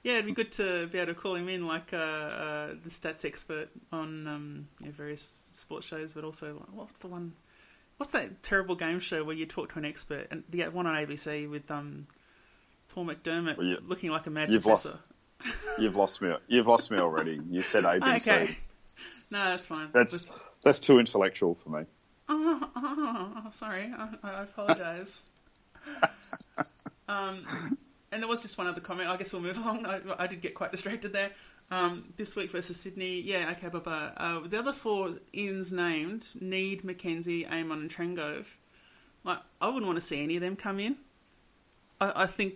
yeah, 0.03 0.13
it'd 0.13 0.25
be 0.25 0.33
good 0.33 0.51
to 0.53 0.87
be 0.87 0.99
able 0.99 1.13
to 1.13 1.19
call 1.19 1.35
him 1.35 1.47
in 1.49 1.65
like 1.65 1.93
uh, 1.93 1.97
uh, 1.97 2.67
the 2.83 2.89
stats 2.89 3.25
expert 3.25 3.69
on 3.91 4.27
um, 4.27 4.67
know, 4.81 4.91
various 4.91 5.21
sports 5.21 5.85
shows, 5.87 6.13
but 6.13 6.23
also 6.23 6.53
like, 6.55 6.69
what's 6.73 6.99
the 6.99 7.07
one? 7.07 7.33
What's 7.97 8.11
that 8.11 8.43
terrible 8.43 8.75
game 8.75 8.99
show 8.99 9.23
where 9.23 9.35
you 9.35 9.45
talk 9.45 9.71
to 9.73 9.79
an 9.79 9.85
expert? 9.85 10.27
And 10.31 10.43
the 10.49 10.63
one 10.63 10.87
on 10.87 10.95
ABC 10.95 11.49
with 11.49 11.69
um, 11.71 12.07
Paul 12.89 13.05
McDermott 13.05 13.57
Well, 13.57 13.67
you- 13.67 13.83
looking 13.85 14.09
like 14.11 14.27
a 14.27 14.29
mad 14.29 14.49
you've 14.49 14.65
lost- 14.65 14.87
You've 15.79 15.95
lost 15.95 16.21
me. 16.21 16.33
You've 16.47 16.67
lost 16.67 16.89
me 16.91 16.97
already. 16.99 17.39
You 17.49 17.61
said 17.61 17.83
ABC. 17.83 18.15
Okay, 18.17 18.57
no, 19.31 19.43
that's 19.43 19.65
fine. 19.67 19.89
That's 19.93 20.11
Just- 20.11 20.33
that's 20.63 20.79
too 20.79 20.99
intellectual 20.99 21.55
for 21.55 21.69
me. 21.69 21.85
Oh, 22.29 22.69
oh, 22.75 23.43
oh, 23.45 23.49
sorry. 23.51 23.91
I, 23.97 24.09
I 24.23 24.43
apologise. 24.43 25.23
um, 27.07 27.77
and 28.13 28.21
there 28.21 28.29
was 28.29 28.41
just 28.41 28.57
one 28.57 28.67
other 28.67 28.81
comment. 28.81 29.09
I 29.09 29.17
guess 29.17 29.33
we'll 29.33 29.41
move 29.41 29.57
along. 29.63 29.85
I, 29.85 30.01
I 30.17 30.27
did 30.27 30.41
get 30.41 30.53
quite 30.53 30.71
distracted 30.71 31.13
there. 31.13 31.31
Um, 31.71 32.13
this 32.17 32.35
week 32.35 32.51
versus 32.51 32.79
Sydney, 32.79 33.21
yeah, 33.21 33.51
okay, 33.51 33.69
Baba. 33.69 34.13
Uh, 34.17 34.47
the 34.47 34.59
other 34.59 34.73
four 34.73 35.13
ins 35.31 35.71
named 35.71 36.27
Neade, 36.39 36.83
McKenzie, 36.83 37.49
Amon, 37.49 37.81
and 37.81 37.89
Trengove. 37.89 38.53
Like, 39.23 39.39
I 39.59 39.67
wouldn't 39.67 39.85
want 39.85 39.95
to 39.97 40.05
see 40.05 40.21
any 40.21 40.35
of 40.35 40.41
them 40.41 40.55
come 40.55 40.79
in. 40.79 40.97
I, 41.99 42.23
I 42.23 42.25
think 42.27 42.55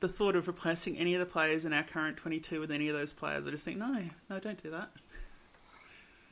the 0.00 0.08
thought 0.08 0.34
of 0.36 0.46
replacing 0.48 0.98
any 0.98 1.14
of 1.14 1.20
the 1.20 1.26
players 1.26 1.64
in 1.64 1.72
our 1.72 1.84
current 1.84 2.16
twenty-two 2.16 2.58
with 2.58 2.72
any 2.72 2.88
of 2.88 2.96
those 2.96 3.12
players, 3.12 3.46
I 3.46 3.50
just 3.50 3.64
think 3.64 3.78
no, 3.78 4.02
no, 4.28 4.40
don't 4.40 4.62
do 4.62 4.70
that. 4.70 4.90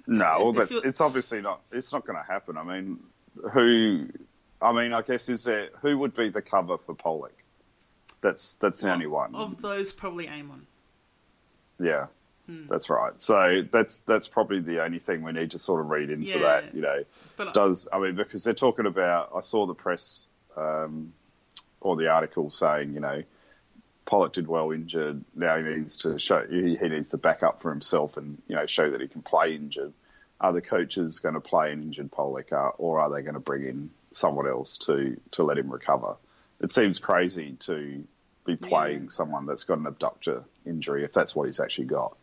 No, 0.07 0.37
well, 0.39 0.53
that's, 0.53 0.71
it's 0.71 1.01
obviously 1.01 1.41
not. 1.41 1.63
It's 1.73 1.91
not 1.91 2.07
going 2.07 2.19
to 2.19 2.31
happen. 2.31 2.59
I 2.59 2.63
mean, 2.63 2.99
who? 3.53 4.07
I 4.61 4.71
mean, 4.73 4.93
I 4.93 5.01
guess 5.01 5.31
is 5.31 5.45
there 5.45 5.71
who 5.81 5.97
would 5.97 6.15
be 6.15 6.29
the 6.29 6.43
cover 6.43 6.77
for 6.77 6.95
Pollock? 6.95 7.33
That's 8.25 8.55
that's 8.55 8.81
the 8.81 8.91
only 8.91 9.07
one. 9.07 9.35
Of 9.35 9.61
those, 9.61 9.93
probably 9.93 10.29
Amon. 10.31 10.67
Yeah, 11.79 12.07
Hmm. 12.47 12.67
that's 12.71 12.89
right. 12.89 13.13
So 13.21 13.63
that's 13.71 13.99
that's 14.01 14.29
probably 14.29 14.61
the 14.61 14.83
only 14.83 14.99
thing 14.99 15.23
we 15.23 15.33
need 15.33 15.51
to 15.51 15.59
sort 15.59 15.81
of 15.83 15.91
read 15.91 16.09
into 16.09 16.39
Yeah. 16.39 16.39
that. 16.39 16.75
You 16.75 16.81
know, 16.81 17.05
But 17.37 17.49
I- 17.49 17.53
does 17.53 17.87
I 17.93 17.99
mean 17.99 18.17
because 18.17 18.43
they're 18.43 18.55
talking 18.55 18.87
about? 18.87 19.33
I 19.37 19.41
saw 19.41 19.67
the 19.67 19.75
press 19.75 20.25
um, 20.57 21.13
or 21.83 21.97
the 21.97 22.09
article 22.09 22.51
saying 22.51 22.95
you 22.95 23.01
know 23.01 23.23
Pollock 24.07 24.33
did 24.33 24.49
well 24.49 24.71
injured. 24.71 25.23
Now 25.35 25.59
he 25.59 25.63
needs 25.63 25.99
to 25.99 26.19
show 26.19 26.47
he, 26.49 26.77
he 26.77 26.89
needs 26.89 27.11
to 27.11 27.19
back 27.19 27.43
up 27.43 27.61
for 27.61 27.71
himself 27.71 28.17
and 28.17 28.41
you 28.49 28.57
know 28.57 28.65
show 28.67 28.91
that 28.91 29.03
he 29.03 29.07
can 29.09 29.21
play 29.21 29.55
injured. 29.55 29.93
are 30.41 30.53
the 30.53 30.61
coaches 30.63 31.21
going 31.21 31.35
to 31.35 31.41
play 31.41 31.73
an 31.73 31.83
injured 31.83 32.11
Pollock, 32.11 32.53
or 32.79 33.01
are 33.01 33.09
they 33.11 33.23
going 33.23 33.35
to 33.35 33.41
bring 33.41 33.65
in 33.65 33.91
someone 34.13 34.47
else 34.49 34.79
to, 34.79 35.17
to 35.31 35.43
let 35.45 35.57
him 35.57 35.71
recover? 35.71 36.17
It 36.61 36.73
seems 36.73 36.99
crazy 36.99 37.53
to 37.61 38.05
be 38.45 38.57
playing 38.57 39.05
Yeah. 39.05 39.09
someone 39.11 39.47
that's 39.47 39.65
got 39.65 39.79
an 39.79 39.87
abductor 39.87 40.45
injury 40.67 41.05
if 41.05 41.13
that's 41.13 41.35
what 41.35 41.47
he's 41.47 41.61
actually 41.61 41.87
got. 41.87 42.17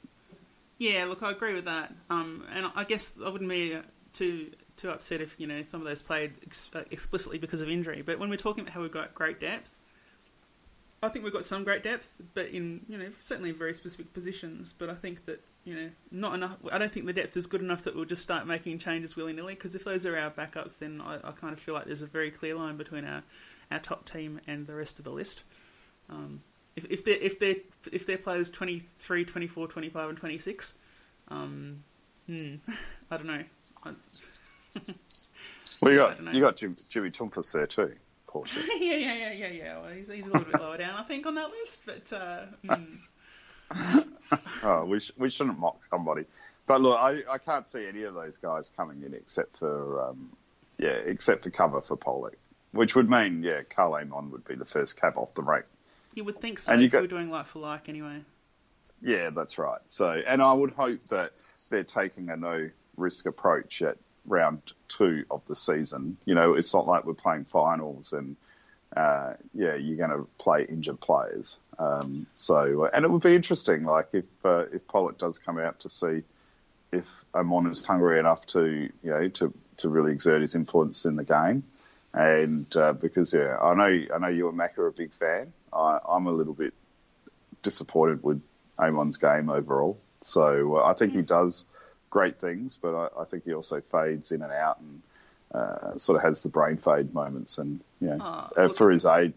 Yeah, 0.77 1.05
look, 1.05 1.21
I 1.21 1.31
agree 1.31 1.53
with 1.53 1.65
that. 1.65 1.93
Um, 2.09 2.45
and 2.53 2.71
I 2.75 2.83
guess 2.83 3.19
I 3.23 3.29
wouldn't 3.29 3.49
be 3.49 3.77
too 4.13 4.51
too 4.77 4.89
upset 4.89 5.21
if 5.21 5.39
you 5.39 5.45
know 5.45 5.61
some 5.63 5.79
of 5.81 5.85
those 5.87 6.01
played 6.01 6.33
ex- 6.43 6.69
explicitly 6.89 7.37
because 7.37 7.61
of 7.61 7.69
injury. 7.69 8.01
But 8.01 8.17
when 8.17 8.29
we're 8.29 8.35
talking 8.37 8.61
about 8.63 8.73
how 8.73 8.81
we've 8.81 8.91
got 8.91 9.13
great 9.13 9.39
depth, 9.39 9.77
I 11.03 11.09
think 11.09 11.23
we've 11.23 11.33
got 11.33 11.45
some 11.45 11.63
great 11.63 11.83
depth, 11.83 12.11
but 12.33 12.47
in 12.47 12.81
you 12.87 12.97
know 12.97 13.09
certainly 13.19 13.51
in 13.51 13.55
very 13.57 13.73
specific 13.73 14.11
positions. 14.13 14.73
But 14.73 14.89
I 14.89 14.93
think 14.95 15.25
that 15.27 15.43
you 15.65 15.75
know 15.75 15.89
not 16.11 16.33
enough. 16.33 16.57
I 16.71 16.77
don't 16.79 16.91
think 16.91 17.05
the 17.05 17.13
depth 17.13 17.37
is 17.37 17.45
good 17.45 17.61
enough 17.61 17.83
that 17.83 17.95
we'll 17.95 18.05
just 18.05 18.23
start 18.23 18.47
making 18.47 18.79
changes 18.79 19.15
willy 19.15 19.33
nilly. 19.33 19.53
Because 19.53 19.75
if 19.75 19.83
those 19.83 20.05
are 20.07 20.17
our 20.17 20.31
backups, 20.31 20.79
then 20.79 20.99
I, 20.99 21.15
I 21.23 21.31
kind 21.31 21.53
of 21.53 21.59
feel 21.59 21.75
like 21.75 21.85
there's 21.85 22.01
a 22.01 22.07
very 22.07 22.31
clear 22.31 22.55
line 22.55 22.77
between 22.77 23.05
our 23.05 23.21
our 23.71 23.79
top 23.79 24.09
team 24.09 24.41
and 24.47 24.65
the 24.65 24.73
rest 24.75 24.97
of 24.97 25.05
the 25.05 25.11
list. 25.11 25.43
Um, 26.11 26.41
if, 26.75 26.85
if 26.89 27.05
they're 27.05 27.15
if 27.15 27.39
they're 27.39 27.55
if 27.91 28.05
they're 28.05 28.17
players 28.17 28.49
23, 28.49 29.25
24, 29.25 29.67
25 29.67 30.09
and 30.09 30.17
26, 30.17 30.75
um, 31.29 31.83
hmm, 32.27 32.55
I 33.11 33.17
don't 33.17 33.25
know. 33.25 33.43
I, 33.83 33.91
Well, 35.81 35.91
you 35.91 35.97
got 35.97 36.33
you 36.33 36.41
got 36.41 36.55
Jim, 36.57 36.77
Jimmy 36.89 37.09
Toumpas 37.09 37.51
there 37.51 37.67
too, 37.67 37.93
yeah, 38.33 38.95
yeah, 38.95 39.13
yeah, 39.13 39.31
yeah, 39.31 39.47
yeah. 39.47 39.81
Well, 39.81 39.91
he's, 39.91 40.11
he's 40.11 40.27
a 40.27 40.31
little 40.31 40.49
bit 40.49 40.61
lower 40.61 40.77
down, 40.77 40.95
I 40.97 41.03
think, 41.03 41.25
on 41.25 41.35
that 41.35 41.49
list. 41.49 41.85
But 41.85 42.13
uh, 42.13 42.45
hmm. 42.69 43.99
oh, 44.63 44.85
we 44.85 44.99
sh- 44.99 45.11
we 45.17 45.29
shouldn't 45.29 45.59
mock 45.59 45.81
somebody, 45.89 46.25
but 46.67 46.81
look, 46.81 46.97
I, 46.97 47.23
I 47.29 47.37
can't 47.37 47.67
see 47.67 47.87
any 47.87 48.03
of 48.03 48.13
those 48.13 48.37
guys 48.37 48.69
coming 48.75 49.03
in 49.03 49.13
except 49.13 49.57
for 49.57 50.09
um, 50.09 50.29
yeah, 50.77 50.89
except 51.05 51.43
for 51.43 51.49
cover 51.49 51.81
for 51.81 51.97
Polec, 51.97 52.35
which 52.71 52.95
would 52.95 53.09
mean 53.09 53.43
yeah, 53.43 53.61
Karl 53.69 53.95
Amon 53.95 54.31
would 54.31 54.45
be 54.45 54.55
the 54.55 54.65
first 54.65 54.99
cab 54.99 55.13
off 55.17 55.33
the 55.33 55.43
rank. 55.43 55.65
You 56.13 56.23
would 56.25 56.39
think 56.39 56.59
so 56.59 56.73
And 56.73 56.81
you 56.81 56.87
if 56.87 56.91
got- 56.91 57.01
we're 57.01 57.07
doing 57.07 57.29
like 57.29 57.47
for 57.47 57.59
like 57.59 57.89
anyway. 57.89 58.23
Yeah, 59.01 59.31
that's 59.31 59.57
right. 59.57 59.81
So, 59.87 60.09
and 60.09 60.41
I 60.41 60.53
would 60.53 60.71
hope 60.71 61.01
that 61.05 61.31
they're 61.69 61.83
taking 61.83 62.29
a 62.29 62.37
no 62.37 62.69
risk 62.97 63.25
approach 63.25 63.81
at 63.81 63.97
round 64.25 64.61
two 64.89 65.25
of 65.31 65.41
the 65.47 65.55
season. 65.55 66.17
You 66.25 66.35
know, 66.35 66.53
it's 66.53 66.73
not 66.73 66.85
like 66.87 67.05
we're 67.05 67.15
playing 67.15 67.45
finals 67.45 68.13
and, 68.13 68.35
uh, 68.95 69.33
yeah, 69.55 69.73
you're 69.75 69.97
going 69.97 70.11
to 70.11 70.27
play 70.37 70.65
injured 70.69 70.99
players. 70.99 71.57
Um, 71.79 72.27
so, 72.35 72.87
and 72.93 73.03
it 73.05 73.09
would 73.09 73.23
be 73.23 73.35
interesting, 73.35 73.85
like 73.85 74.09
if 74.13 74.25
uh, 74.45 74.65
if 74.71 74.85
Polec 74.87 75.17
does 75.17 75.39
come 75.39 75.57
out 75.57 75.79
to 75.79 75.89
see 75.89 76.21
if 76.91 77.05
Amon 77.33 77.67
is 77.67 77.83
hungry 77.83 78.19
enough 78.19 78.45
to, 78.47 78.65
you 79.01 79.09
know, 79.09 79.29
to 79.29 79.51
to 79.77 79.89
really 79.89 80.11
exert 80.11 80.41
his 80.41 80.53
influence 80.53 81.05
in 81.05 81.15
the 81.15 81.23
game. 81.23 81.63
And 82.13 82.67
uh, 82.75 82.93
because 82.93 83.33
yeah, 83.33 83.57
I 83.57 83.73
know 83.73 84.05
I 84.13 84.17
know 84.19 84.27
you 84.27 84.47
and 84.49 84.57
Mac 84.57 84.77
are 84.77 84.87
a 84.87 84.91
big 84.91 85.11
fan. 85.13 85.53
I, 85.73 85.99
I'm 86.07 86.27
a 86.27 86.31
little 86.31 86.53
bit 86.53 86.73
disappointed 87.63 88.23
with 88.23 88.41
Amon's 88.79 89.17
game 89.17 89.49
overall. 89.49 89.99
So 90.21 90.77
uh, 90.77 90.83
I 90.85 90.93
think 90.93 91.13
he 91.13 91.21
does 91.21 91.65
great 92.09 92.39
things, 92.39 92.77
but 92.81 92.95
I, 92.95 93.21
I 93.21 93.25
think 93.25 93.43
he 93.45 93.53
also 93.53 93.81
fades 93.91 94.31
in 94.31 94.41
and 94.41 94.51
out 94.51 94.79
and 94.79 95.01
uh, 95.53 95.97
sort 95.97 96.17
of 96.17 96.23
has 96.23 96.43
the 96.43 96.49
brain 96.49 96.77
fade 96.77 97.13
moments. 97.13 97.57
And 97.57 97.81
you 97.99 98.07
know, 98.07 98.17
Oh, 98.21 98.49
uh, 98.57 98.63
look- 98.67 98.77
for 98.77 98.91
his 98.91 99.05
age, 99.05 99.33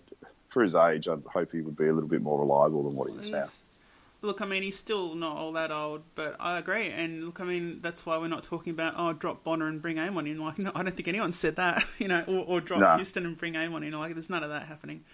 for 0.51 0.63
his 0.63 0.75
age, 0.75 1.09
I'd 1.09 1.23
hope 1.27 1.53
he 1.53 1.61
would 1.61 1.77
be 1.77 1.89
a 1.89 1.93
little 1.93 2.09
bit 2.09 2.23
more 2.23 2.39
reliable 2.41 2.85
than 2.85 2.95
what 2.95 3.11
he 3.11 3.19
is 3.19 3.31
now. 3.31 3.47
Look, 4.23 4.41
I 4.41 4.47
mean, 4.47 4.63
he's 4.63 4.79
still 4.79 5.15
not 5.15 5.37
all 5.37 5.53
that 5.53 5.71
old, 5.71 6.03
but 6.15 6.37
I 6.41 6.57
agree. 6.59 6.89
And 6.89 7.27
look, 7.27 7.41
I 7.43 7.45
mean, 7.45 7.81
that's 7.83 8.07
why 8.07 8.17
we're 8.17 8.29
not 8.29 8.43
talking 8.45 8.73
about 8.73 8.95
oh, 8.97 9.13
drop 9.13 9.45
Bonner 9.45 9.67
and 9.69 9.83
bring 9.83 9.99
Amon 9.99 10.27
in. 10.27 10.39
Like, 10.39 10.59
no, 10.59 10.71
I 10.75 10.83
don't 10.83 10.95
think 10.97 11.09
anyone 11.09 11.35
said 11.35 11.57
that, 11.57 11.85
you 11.99 12.09
know, 12.09 12.25
or, 12.27 12.45
or 12.47 12.61
drop 12.63 12.81
No. 12.81 12.95
Houston 12.97 13.27
and 13.27 13.37
bring 13.37 13.55
Amon 13.55 13.83
in. 13.83 13.93
Like, 13.93 14.15
there's 14.15 14.31
none 14.31 14.43
of 14.43 14.49
that 14.49 14.63
happening. 14.63 15.05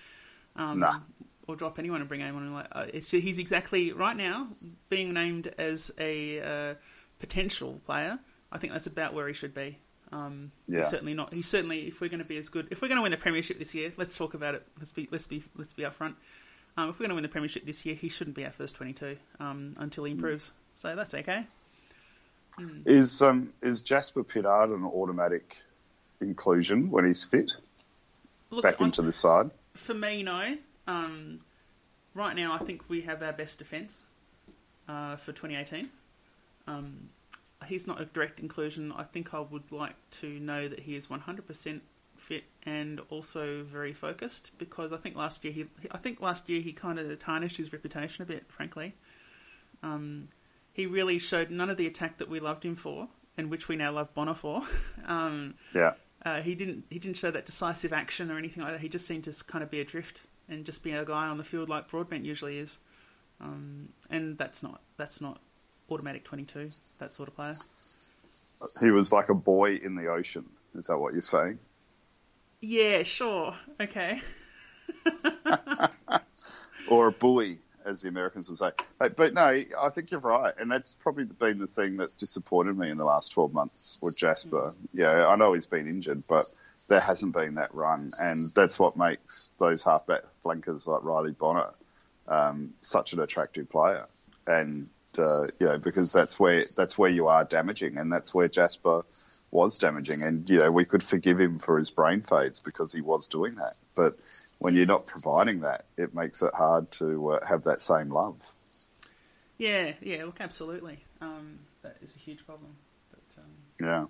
Um, 0.57 0.81
Nah. 0.81 1.01
Or 1.47 1.57
drop 1.57 1.79
anyone 1.81 2.01
and 2.01 2.09
bring 2.09 2.23
anyone 2.23 2.45
in. 2.47 2.55
Like, 2.55 2.69
uh, 2.71 2.87
it's, 2.93 3.11
he's 3.11 3.41
exactly 3.41 3.93
right 3.93 4.17
now 4.17 4.49
being 4.89 5.13
named 5.13 5.53
as 5.59 5.91
a 5.99 6.41
uh, 6.41 6.75
potential 7.19 7.81
player. 7.87 8.21
I 8.53 8.59
think 8.59 8.73
that's 8.73 8.87
about 8.87 9.15
where 9.15 9.27
he 9.27 9.35
should 9.35 9.55
be. 9.55 9.79
Um, 10.13 10.53
Yeah. 10.69 10.83
Certainly 10.83 11.15
not. 11.15 11.33
He's 11.33 11.49
certainly, 11.49 11.89
if 11.89 12.01
we're 12.01 12.09
going 12.09 12.23
to 12.23 12.29
be 12.29 12.37
as 12.37 12.49
good, 12.49 12.69
if 12.71 12.83
we're 12.83 12.89
going 12.89 12.99
to 12.99 13.03
win 13.03 13.11
the 13.11 13.17
premiership 13.17 13.59
this 13.59 13.75
year, 13.75 13.93
let's 13.97 14.17
talk 14.17 14.35
about 14.35 14.55
it. 14.55 14.65
Let's 14.79 14.93
be, 14.93 15.09
let's 15.11 15.27
be, 15.27 15.43
let's 15.57 15.73
be 15.73 15.83
upfront. 15.83 16.15
Um, 16.77 16.91
if 16.91 17.01
we're 17.01 17.05
going 17.07 17.11
to 17.11 17.15
win 17.17 17.23
the 17.25 17.29
premiership 17.29 17.67
this 17.67 17.85
year, 17.85 17.97
he 17.97 18.09
shouldn't 18.09 18.37
be 18.37 18.45
our 18.45 18.53
first 18.53 18.77
twenty-two 18.77 19.17
um, 19.41 19.75
until 19.79 20.05
he 20.05 20.13
improves. 20.13 20.53
So 20.77 20.95
that's 20.95 21.15
okay. 21.15 21.47
Is 22.87 23.23
um, 23.23 23.53
is 23.61 23.83
Jasper 23.83 24.23
Pittard 24.23 24.73
an 24.75 24.85
automatic 24.85 25.57
inclusion 26.21 26.91
when 26.91 27.07
he's 27.07 27.25
fit 27.25 27.53
Look, 28.51 28.63
back 28.63 28.81
on- 28.81 28.87
into 28.87 29.03
the 29.03 29.13
side? 29.13 29.51
For 29.81 29.95
me, 29.95 30.23
no. 30.23 30.57
Um, 30.87 31.41
right 32.15 32.37
now, 32.37 32.53
I 32.53 32.59
think 32.59 32.89
we 32.89 33.03
have 33.03 33.23
our 33.23 33.33
best 33.33 33.59
defence 33.59 34.05
uh, 34.89 35.17
for 35.17 35.33
2018. 35.33 35.91
Um, 36.67 37.09
he's 37.67 37.87
not 37.87 38.01
a 38.01 38.05
direct 38.05 38.41
inclusion. 38.41 38.93
I 38.93 39.05
think 39.05 39.35
I 39.35 39.41
would 39.41 39.73
like 39.73 39.97
to 40.21 40.29
know 40.41 40.69
that 40.69 40.81
he 40.81 40.95
is 40.95 41.09
100% 41.09 41.81
fit 42.17 42.45
and 42.65 43.01
also 43.09 43.63
very 43.65 43.93
focused 43.93 44.53
because 44.59 44.93
I 44.93 44.99
think 44.99 45.17
last 45.17 45.43
year 45.43 45.53
he, 45.53 45.67
I 45.91 45.97
think 45.97 46.21
last 46.21 46.49
year 46.49 46.61
he 46.61 46.73
kind 46.73 46.99
of 46.99 47.19
tarnished 47.19 47.57
his 47.57 47.73
reputation 47.73 48.23
a 48.23 48.27
bit, 48.27 48.45
frankly. 48.49 48.95
Um, 49.83 50.29
he 50.73 50.87
really 50.87 51.19
showed 51.19 51.51
none 51.51 51.71
of 51.71 51.77
the 51.77 51.87
attack 51.87 52.19
that 52.19 52.29
we 52.29 52.39
loved 52.39 52.65
him 52.65 52.77
for, 52.77 53.09
and 53.37 53.51
which 53.51 53.69
we 53.69 53.77
now 53.77 53.91
love 53.93 54.15
Bonner 54.15 54.35
for. 54.35 54.63
um, 55.07 55.55
Yeah. 55.75 55.95
Uh, 56.25 56.41
he 56.43 56.55
didn't 56.55 56.85
he 56.91 56.99
didn't 56.99 57.17
show 57.17 57.31
that 57.31 57.47
decisive 57.47 57.93
action 57.93 58.31
or 58.31 58.39
anything 58.39 58.63
like 58.63 58.73
that. 58.73 58.81
He 58.81 58.89
just 58.89 59.07
seemed 59.07 59.25
to 59.25 59.45
kind 59.45 59.65
of 59.65 59.71
be 59.71 59.81
adrift 59.81 60.23
and 60.49 60.65
just 60.65 60.83
be 60.83 60.93
a 60.93 61.05
guy 61.05 61.29
on 61.29 61.39
the 61.39 61.45
field 61.45 61.69
like 61.69 61.89
Broadbent 61.89 62.25
usually 62.25 62.59
is. 62.59 62.79
Um, 63.41 63.89
and 64.11 64.37
that's 64.37 64.63
not 64.63 64.83
that's 64.97 65.21
not 65.21 65.41
automatic 65.91 66.25
twenty 66.25 66.45
two. 66.45 66.71
That 66.99 67.13
sort 67.13 67.29
of 67.29 67.37
player. 67.37 67.57
He 68.81 68.91
was 68.91 69.13
like 69.13 69.31
a 69.31 69.35
boy 69.35 69.77
in 69.77 69.95
the 69.95 70.09
ocean. 70.09 70.45
Is 70.75 70.87
that 70.87 70.99
what 70.99 71.15
you're 71.15 71.23
saying? 71.23 71.59
Yeah, 72.61 73.03
sure, 73.05 73.57
okay. 73.81 74.21
or 76.91 77.09
a 77.09 77.13
buoy, 77.13 77.59
as 77.85 78.03
the 78.03 78.09
Americans 78.09 78.49
would 78.49 78.59
say. 78.59 78.71
But, 78.99 79.17
but 79.17 79.35
no, 79.35 79.43
I 79.43 79.89
think 79.91 80.11
you're 80.11 80.21
right, 80.21 80.55
and 80.59 80.71
that's 80.71 80.95
probably 80.95 81.25
been 81.25 81.59
the 81.59 81.67
thing 81.67 81.97
that's 81.97 82.17
disappointed 82.17 82.77
me 82.77 82.91
in 82.91 82.99
the 82.99 83.05
last 83.05 83.33
12 83.33 83.53
months 83.53 83.99
with 84.01 84.17
Jasper. 84.17 84.75
Yeah, 84.93 85.27
I 85.27 85.37
know 85.37 85.53
he's 85.55 85.67
been 85.67 85.89
injured, 85.89 86.23
but 86.29 86.47
there 86.89 87.01
hasn't 87.01 87.33
been 87.33 87.55
that 87.55 87.75
run, 87.75 88.13
and 88.19 88.49
that's 88.55 88.79
what 88.79 88.97
makes 88.97 89.53
those 89.59 89.83
halfback 89.83 90.23
flankers 90.43 90.87
like 90.87 91.03
Riley 91.05 91.33
Bonner 91.33 91.71
um, 92.29 92.75
such 92.83 93.13
an 93.13 93.21
attractive 93.21 93.69
player. 93.69 94.07
And 94.47 94.89
uh, 95.19 95.47
you 95.59 95.67
know, 95.67 95.79
because 95.79 96.13
that's 96.13 96.39
where 96.39 96.67
that's 96.77 96.97
where 96.97 97.11
you 97.11 97.29
are 97.29 97.45
damaging, 97.45 97.99
and 97.99 98.13
that's 98.13 98.33
where 98.33 98.49
Jasper 98.49 99.05
was 99.51 99.79
damaging, 99.79 100.23
and 100.23 100.49
you 100.49 100.59
know 100.59 100.71
we 100.71 100.85
could 100.85 101.03
forgive 101.03 101.41
him 101.41 101.59
for 101.59 101.79
his 101.79 101.91
brain 101.91 102.23
fades 102.23 102.61
because 102.61 102.93
he 102.93 103.01
was 103.01 103.27
doing 103.27 103.57
that. 103.57 103.75
But 103.95 104.17
when 104.61 104.77
you're 104.77 104.87
not 104.87 105.07
providing 105.07 105.61
that, 105.61 105.87
it 105.97 106.15
makes 106.15 106.43
it 106.43 106.53
hard 106.55 106.91
to 106.93 107.31
uh, 107.31 107.47
have 107.47 107.65
that 107.65 107.81
same 107.81 108.11
love. 108.11 108.37
Yeah, 109.59 109.95
yeah. 110.01 110.25
Look, 110.25 110.41
absolutely. 110.41 111.03
Um, 111.21 111.59
that 111.83 111.97
is 112.03 112.15
a 112.15 112.19
huge 112.19 112.47
problem. 112.47 112.77
But 113.11 113.43
um, 113.43 113.51
Yeah, 113.81 114.05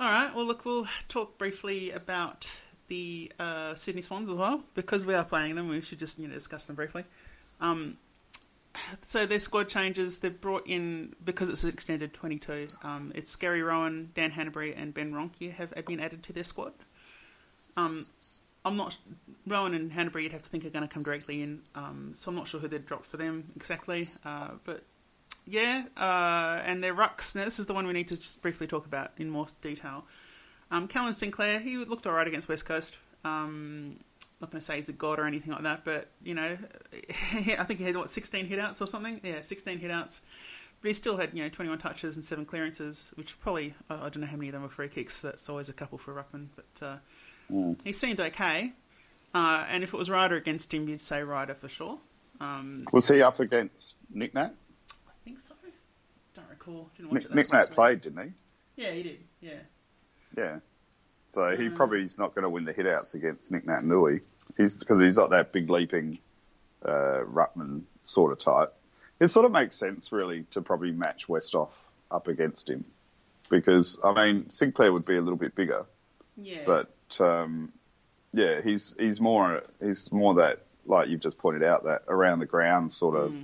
All 0.00 0.10
right. 0.10 0.34
Well, 0.34 0.46
look, 0.46 0.64
we'll 0.64 0.88
talk 1.08 1.38
briefly 1.38 1.90
about 1.90 2.50
the 2.88 3.30
uh, 3.38 3.74
Sydney 3.74 4.00
Swans 4.00 4.30
as 4.30 4.36
well 4.36 4.62
because 4.74 5.04
we 5.04 5.14
are 5.14 5.24
playing 5.24 5.54
them. 5.54 5.68
We 5.68 5.82
should 5.82 5.98
just 5.98 6.18
you 6.18 6.26
know 6.26 6.34
discuss 6.34 6.66
them 6.66 6.76
briefly. 6.76 7.04
Um, 7.60 7.98
so 9.02 9.26
their 9.26 9.40
squad 9.40 9.68
changes. 9.68 10.20
They've 10.20 10.40
brought 10.40 10.66
in 10.66 11.14
because 11.22 11.50
it's 11.50 11.62
an 11.64 11.70
extended 11.70 12.14
twenty-two. 12.14 12.68
Um, 12.82 13.12
it's 13.14 13.36
Gary 13.36 13.62
Rohan, 13.62 14.12
Dan 14.14 14.30
Hannebery, 14.30 14.74
and 14.74 14.94
Ben 14.94 15.12
Ronke 15.12 15.52
have, 15.52 15.74
have 15.74 15.84
been 15.84 16.00
added 16.00 16.22
to 16.24 16.32
their 16.32 16.44
squad. 16.44 16.72
Um, 17.76 18.06
I'm 18.68 18.76
not 18.76 18.96
Rohan 19.46 19.74
and 19.74 19.90
Hannebery. 19.90 20.24
You'd 20.24 20.32
have 20.32 20.42
to 20.42 20.48
think 20.48 20.64
are 20.64 20.70
going 20.70 20.86
to 20.86 20.92
come 20.92 21.02
directly 21.02 21.42
in. 21.42 21.62
Um, 21.74 22.12
so 22.14 22.30
I'm 22.30 22.36
not 22.36 22.46
sure 22.46 22.60
who 22.60 22.68
they'd 22.68 22.86
drop 22.86 23.04
for 23.04 23.16
them 23.16 23.50
exactly. 23.56 24.08
Uh, 24.24 24.50
but 24.64 24.84
yeah, 25.46 25.84
uh, 25.96 26.60
and 26.64 26.84
their 26.84 26.94
rucks. 26.94 27.34
Now, 27.34 27.44
this 27.44 27.58
is 27.58 27.66
the 27.66 27.74
one 27.74 27.86
we 27.86 27.92
need 27.94 28.08
to 28.08 28.16
just 28.16 28.42
briefly 28.42 28.66
talk 28.66 28.86
about 28.86 29.12
in 29.16 29.30
more 29.30 29.46
detail. 29.62 30.04
Um, 30.70 30.86
Callum 30.86 31.14
Sinclair, 31.14 31.58
he 31.60 31.78
looked 31.78 32.06
alright 32.06 32.28
against 32.28 32.48
West 32.48 32.66
Coast. 32.66 32.98
Um, 33.24 33.96
not 34.40 34.50
going 34.50 34.60
to 34.60 34.64
say 34.64 34.76
he's 34.76 34.88
a 34.88 34.92
god 34.92 35.18
or 35.18 35.24
anything 35.24 35.52
like 35.52 35.62
that, 35.62 35.84
but 35.84 36.08
you 36.22 36.34
know, 36.34 36.56
I 36.92 37.64
think 37.64 37.80
he 37.80 37.86
had 37.86 37.96
what 37.96 38.10
16 38.10 38.46
hitouts 38.46 38.80
or 38.80 38.86
something. 38.86 39.20
Yeah, 39.24 39.40
16 39.40 39.80
hitouts. 39.80 40.20
But 40.80 40.88
he 40.88 40.94
still 40.94 41.16
had 41.16 41.34
you 41.34 41.42
know 41.42 41.48
21 41.48 41.78
touches 41.78 42.14
and 42.16 42.24
seven 42.24 42.44
clearances, 42.44 43.10
which 43.16 43.40
probably 43.40 43.74
I 43.90 43.94
I 43.94 44.08
don't 44.10 44.20
know 44.20 44.26
how 44.26 44.36
many 44.36 44.48
of 44.48 44.52
them 44.52 44.62
were 44.62 44.68
free 44.68 44.88
kicks. 44.88 45.20
That's 45.22 45.48
always 45.48 45.68
a 45.68 45.72
couple 45.72 45.98
for 45.98 46.14
Ruckman, 46.14 46.48
but 46.54 46.86
uh, 46.86 46.96
he 47.84 47.92
seemed 47.92 48.20
okay. 48.20 48.72
Uh, 49.34 49.64
and 49.68 49.84
if 49.84 49.92
it 49.92 49.96
was 49.96 50.08
Ryder 50.10 50.36
against 50.36 50.72
him, 50.72 50.88
you'd 50.88 51.00
say 51.00 51.22
Ryder 51.22 51.54
for 51.54 51.68
sure. 51.68 51.98
Um, 52.40 52.80
was 52.92 53.08
he 53.08 53.20
up 53.22 53.40
against 53.40 53.94
Nick 54.12 54.34
Nat? 54.34 54.54
I 55.06 55.12
think 55.24 55.40
so. 55.40 55.54
don't 56.34 56.48
recall. 56.50 56.90
Didn't 56.96 57.10
watch 57.12 57.22
Nick, 57.22 57.30
it 57.32 57.34
Nick 57.34 57.52
Nat 57.52 57.70
played, 57.72 58.02
didn't 58.02 58.32
he? 58.76 58.82
Yeah, 58.84 58.90
he 58.92 59.02
did. 59.02 59.18
Yeah. 59.40 59.52
Yeah. 60.36 60.58
So 61.30 61.56
he 61.56 61.68
Uh. 61.68 61.74
probably 61.76 62.02
is 62.02 62.16
not 62.18 62.34
going 62.34 62.44
to 62.44 62.48
win 62.48 62.64
the 62.64 62.72
hitouts 62.74 63.14
against 63.14 63.50
Nick 63.52 63.66
Naitanui. 63.66 64.20
He's 64.56 64.76
because 64.76 65.00
he's 65.00 65.16
not 65.16 65.30
that 65.30 65.52
big 65.52 65.68
leaping 65.68 66.18
uh, 66.84 67.20
Ruckman 67.24 67.82
sort 68.02 68.32
of 68.32 68.38
type. 68.38 68.72
It 69.20 69.28
sort 69.28 69.44
of 69.46 69.52
makes 69.52 69.74
sense, 69.76 70.12
really, 70.12 70.44
to 70.52 70.62
probably 70.62 70.92
match 70.92 71.26
Westhoff 71.26 71.70
up 72.10 72.28
against 72.28 72.70
him 72.70 72.84
because 73.50 73.98
I 74.04 74.12
mean 74.14 74.48
Sinclair 74.50 74.92
would 74.92 75.04
be 75.06 75.16
a 75.16 75.20
little 75.20 75.36
bit 75.36 75.54
bigger, 75.54 75.84
Yeah. 76.36 76.62
but 76.64 76.94
um, 77.20 77.72
yeah, 78.32 78.60
he's 78.62 78.94
he's 78.98 79.20
more 79.20 79.62
he's 79.80 80.10
more 80.12 80.34
that 80.34 80.60
like 80.86 81.08
you've 81.08 81.20
just 81.20 81.38
pointed 81.38 81.62
out 81.62 81.84
that 81.84 82.02
around 82.08 82.38
the 82.38 82.46
ground 82.46 82.90
sort 82.90 83.16
of 83.16 83.34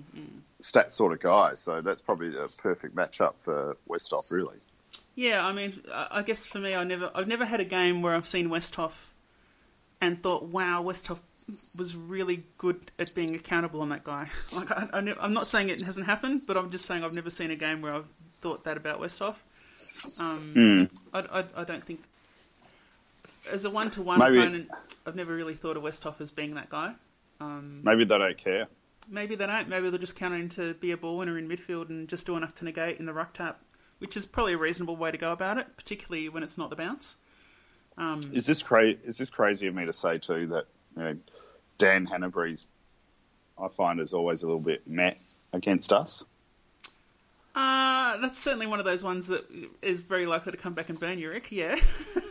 stat 0.61 0.93
sort 0.93 1.13
of 1.13 1.21
guy. 1.21 1.55
So 1.55 1.81
that's 1.81 2.01
probably 2.01 2.37
a 2.37 2.49
perfect 2.57 2.95
matchup 2.97 3.35
for 3.41 3.77
Westhoff, 3.89 4.31
really. 4.31 4.57
Yeah, 5.15 5.47
I 5.47 5.53
mean, 5.53 5.81
I 5.93 6.23
guess 6.23 6.47
for 6.47 6.59
me, 6.59 6.75
I 6.75 6.83
never, 6.83 7.11
I've 7.15 7.29
never 7.29 7.45
had 7.45 7.61
a 7.61 7.65
game 7.65 8.03
where 8.03 8.15
I've 8.15 8.27
seen 8.27 8.49
Westhoff 8.49 9.11
and 10.01 10.21
thought, 10.21 10.45
"Wow, 10.45 10.83
Westhoff 10.83 11.21
was 11.77 11.95
really 11.95 12.45
good 12.59 12.91
at 12.99 13.15
being 13.15 13.35
accountable 13.35 13.81
on 13.81 13.91
that 13.91 14.03
guy." 14.03 14.29
Like, 14.53 14.73
I, 14.73 14.89
I 14.93 15.01
ne- 15.01 15.15
I'm 15.21 15.33
not 15.33 15.47
saying 15.47 15.69
it 15.69 15.83
hasn't 15.83 16.07
happened, 16.07 16.43
but 16.47 16.57
I'm 16.57 16.71
just 16.71 16.87
saying 16.87 17.05
I've 17.05 17.15
never 17.15 17.31
seen 17.31 17.51
a 17.51 17.57
game 17.57 17.83
where 17.83 17.95
I've 17.95 18.09
thought 18.41 18.65
that 18.65 18.77
about 18.77 19.01
Westhoff. 19.01 19.37
Um, 20.19 20.89
I, 21.13 21.21
I, 21.21 21.45
I 21.57 21.65
don't 21.65 21.85
think 21.85 22.01
as 23.51 23.65
a 23.65 23.71
one-to-one 23.71 24.19
opponent, 24.21 24.71
I've 25.07 25.17
never 25.17 25.35
really 25.35 25.55
thought 25.55 25.77
of 25.77 25.83
Westhoff 25.83 26.21
as 26.21 26.31
being 26.31 26.55
that 26.55 26.69
guy. 26.69 26.95
Maybe 27.41 28.05
they 28.05 28.19
don't 28.19 28.39
care. 28.39 28.69
Maybe 29.09 29.35
they 29.35 29.47
don't. 29.47 29.69
Maybe 29.69 29.91
they're 29.91 29.99
just 29.99 30.17
counting 30.17 30.49
to 30.51 30.75
be 30.75 30.91
a 30.91 30.97
ball 30.97 31.19
winner 31.19 31.37
in 31.37 31.49
midfield 31.49 31.91
and 31.91 32.09
just 32.09 32.27
do 32.27 32.37
enough 32.37 32.55
to 32.57 32.65
negate 32.65 32.99
in 32.99 33.05
the 33.05 33.13
ruck 33.13 33.35
tap, 33.35 33.61
which 33.99 34.17
is 34.17 34.25
probably 34.25 34.55
a 34.55 34.59
reasonable 34.59 34.97
way 34.97 35.11
to 35.11 35.19
go 35.19 35.33
about 35.33 35.59
it, 35.59 35.77
particularly 35.77 36.29
when 36.29 36.43
it's 36.43 36.57
not 36.57 36.71
the 36.71 36.77
bounce. 36.77 37.17
Is 38.33 38.47
this 38.47 38.63
cra- 38.63 38.95
Is 39.05 39.19
this 39.19 39.31
crazy 39.31 39.67
of 39.67 39.75
me 39.75 39.85
to 39.85 39.93
say 39.93 40.19
too 40.19 40.47
that 40.49 40.67
you 40.97 41.03
know 41.03 41.17
Dan 41.79 42.07
Hannebery's 42.07 42.67
I 43.61 43.69
find 43.69 44.01
is 44.01 44.15
always 44.15 44.43
a 44.43 44.47
little 44.47 44.61
bit 44.61 44.87
meh 44.87 45.15
against 45.53 45.93
us. 45.93 46.25
Uh, 47.55 48.17
that's 48.17 48.39
certainly 48.39 48.67
one 48.67 48.81
of 48.81 48.85
those 48.85 49.05
ones 49.05 49.29
that 49.29 49.45
is 49.81 50.03
very 50.03 50.27
likely 50.27 50.51
to 50.51 50.59
come 50.59 50.75
back 50.75 50.89
and 50.89 50.99
burn 50.99 51.19
you, 51.19 51.29
Rick. 51.29 51.53
Yeah. 51.53 51.77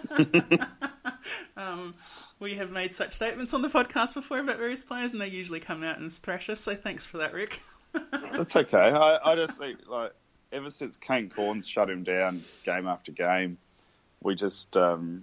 um, 1.56 1.94
we 2.38 2.54
have 2.54 2.70
made 2.70 2.92
such 2.92 3.14
statements 3.14 3.54
on 3.54 3.62
the 3.62 3.68
podcast 3.68 4.14
before 4.14 4.38
about 4.38 4.58
various 4.58 4.84
players, 4.84 5.12
and 5.12 5.20
they 5.20 5.30
usually 5.30 5.60
come 5.60 5.82
out 5.82 5.98
and 5.98 6.12
thrash 6.12 6.48
us. 6.48 6.60
So 6.60 6.74
thanks 6.74 7.06
for 7.06 7.18
that, 7.18 7.32
Rick. 7.32 7.62
That's 8.10 8.56
okay. 8.56 8.76
I, 8.76 9.32
I 9.32 9.36
just 9.36 9.58
think 9.58 9.88
like 9.88 10.12
ever 10.52 10.70
since 10.70 10.96
Kane 10.96 11.30
Cornes 11.30 11.68
shut 11.68 11.90
him 11.90 12.04
down 12.04 12.40
game 12.64 12.86
after 12.86 13.12
game, 13.12 13.58
we 14.22 14.34
just 14.34 14.76
um, 14.76 15.22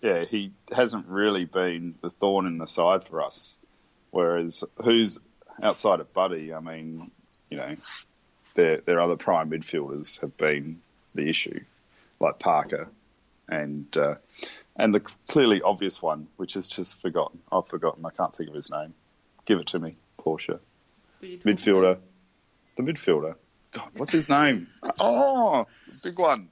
yeah 0.00 0.24
he 0.24 0.52
hasn't 0.70 1.06
really 1.06 1.44
been 1.44 1.94
the 2.02 2.10
thorn 2.10 2.46
in 2.46 2.58
the 2.58 2.66
side 2.66 3.04
for 3.04 3.22
us. 3.22 3.56
Whereas 4.10 4.62
who's 4.82 5.18
outside 5.62 6.00
of 6.00 6.12
Buddy, 6.12 6.52
I 6.52 6.60
mean, 6.60 7.10
you 7.50 7.56
know, 7.56 7.76
their 8.54 8.78
their 8.78 9.00
other 9.00 9.16
prime 9.16 9.50
midfielders 9.50 10.20
have 10.20 10.36
been 10.36 10.80
the 11.14 11.28
issue, 11.28 11.60
like 12.20 12.38
Parker 12.38 12.88
and 13.52 13.96
uh, 13.96 14.14
and 14.76 14.94
the 14.94 15.00
clearly 15.28 15.60
obvious 15.62 16.00
one, 16.00 16.26
which 16.36 16.56
is 16.56 16.68
just 16.68 17.00
forgotten. 17.00 17.40
I've 17.50 17.66
forgotten. 17.68 18.04
I 18.06 18.10
can't 18.10 18.34
think 18.34 18.48
of 18.48 18.54
his 18.54 18.70
name. 18.70 18.94
Give 19.44 19.58
it 19.58 19.66
to 19.68 19.78
me, 19.78 19.96
Porsche 20.18 20.58
midfielder, 21.22 21.98
the 22.76 22.82
midfielder. 22.82 23.34
God, 23.72 23.88
what's 23.96 24.12
his 24.12 24.28
name? 24.28 24.66
Oh, 25.00 25.66
big 26.02 26.18
one. 26.18 26.48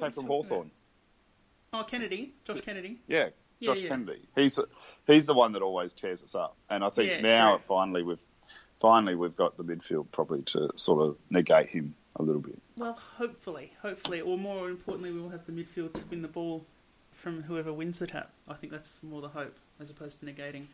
Came 0.00 0.12
from 0.12 0.26
Hawthorn. 0.26 0.70
Oh, 1.72 1.84
Kennedy, 1.84 2.34
Josh 2.44 2.60
Kennedy. 2.60 2.98
Yeah, 3.06 3.28
Yeah, 3.60 3.74
Josh 3.74 3.82
yeah. 3.82 3.88
Kennedy. 3.88 4.20
He's 4.34 4.58
he's 5.06 5.26
the 5.26 5.34
one 5.34 5.52
that 5.52 5.62
always 5.62 5.92
tears 5.94 6.22
us 6.22 6.34
up, 6.34 6.56
and 6.70 6.84
I 6.84 6.90
think 6.90 7.10
Yeah, 7.10 7.20
now 7.20 7.52
sure. 7.56 7.62
finally 7.68 8.02
we've 8.02 8.18
finally 8.80 9.14
we've 9.14 9.36
got 9.36 9.56
the 9.56 9.64
midfield 9.64 10.06
probably 10.12 10.42
to 10.42 10.70
sort 10.76 11.00
of 11.02 11.16
negate 11.30 11.68
him 11.68 11.94
a 12.16 12.22
little 12.22 12.40
bit. 12.40 12.58
Well, 12.76 12.92
hopefully, 13.16 13.72
hopefully, 13.82 14.20
or 14.20 14.38
more 14.38 14.68
importantly, 14.68 15.12
we 15.12 15.20
will 15.20 15.30
have 15.30 15.46
the 15.46 15.52
midfield 15.52 15.94
to 15.94 16.04
win 16.10 16.22
the 16.22 16.28
ball 16.28 16.64
from 17.12 17.42
whoever 17.42 17.72
wins 17.72 17.98
the 17.98 18.06
tap. 18.06 18.30
I 18.48 18.54
think 18.54 18.72
that's 18.72 19.02
more 19.02 19.20
the 19.20 19.28
hope 19.28 19.56
as 19.80 19.90
opposed 19.90 20.20
to 20.20 20.26
negating. 20.26 20.66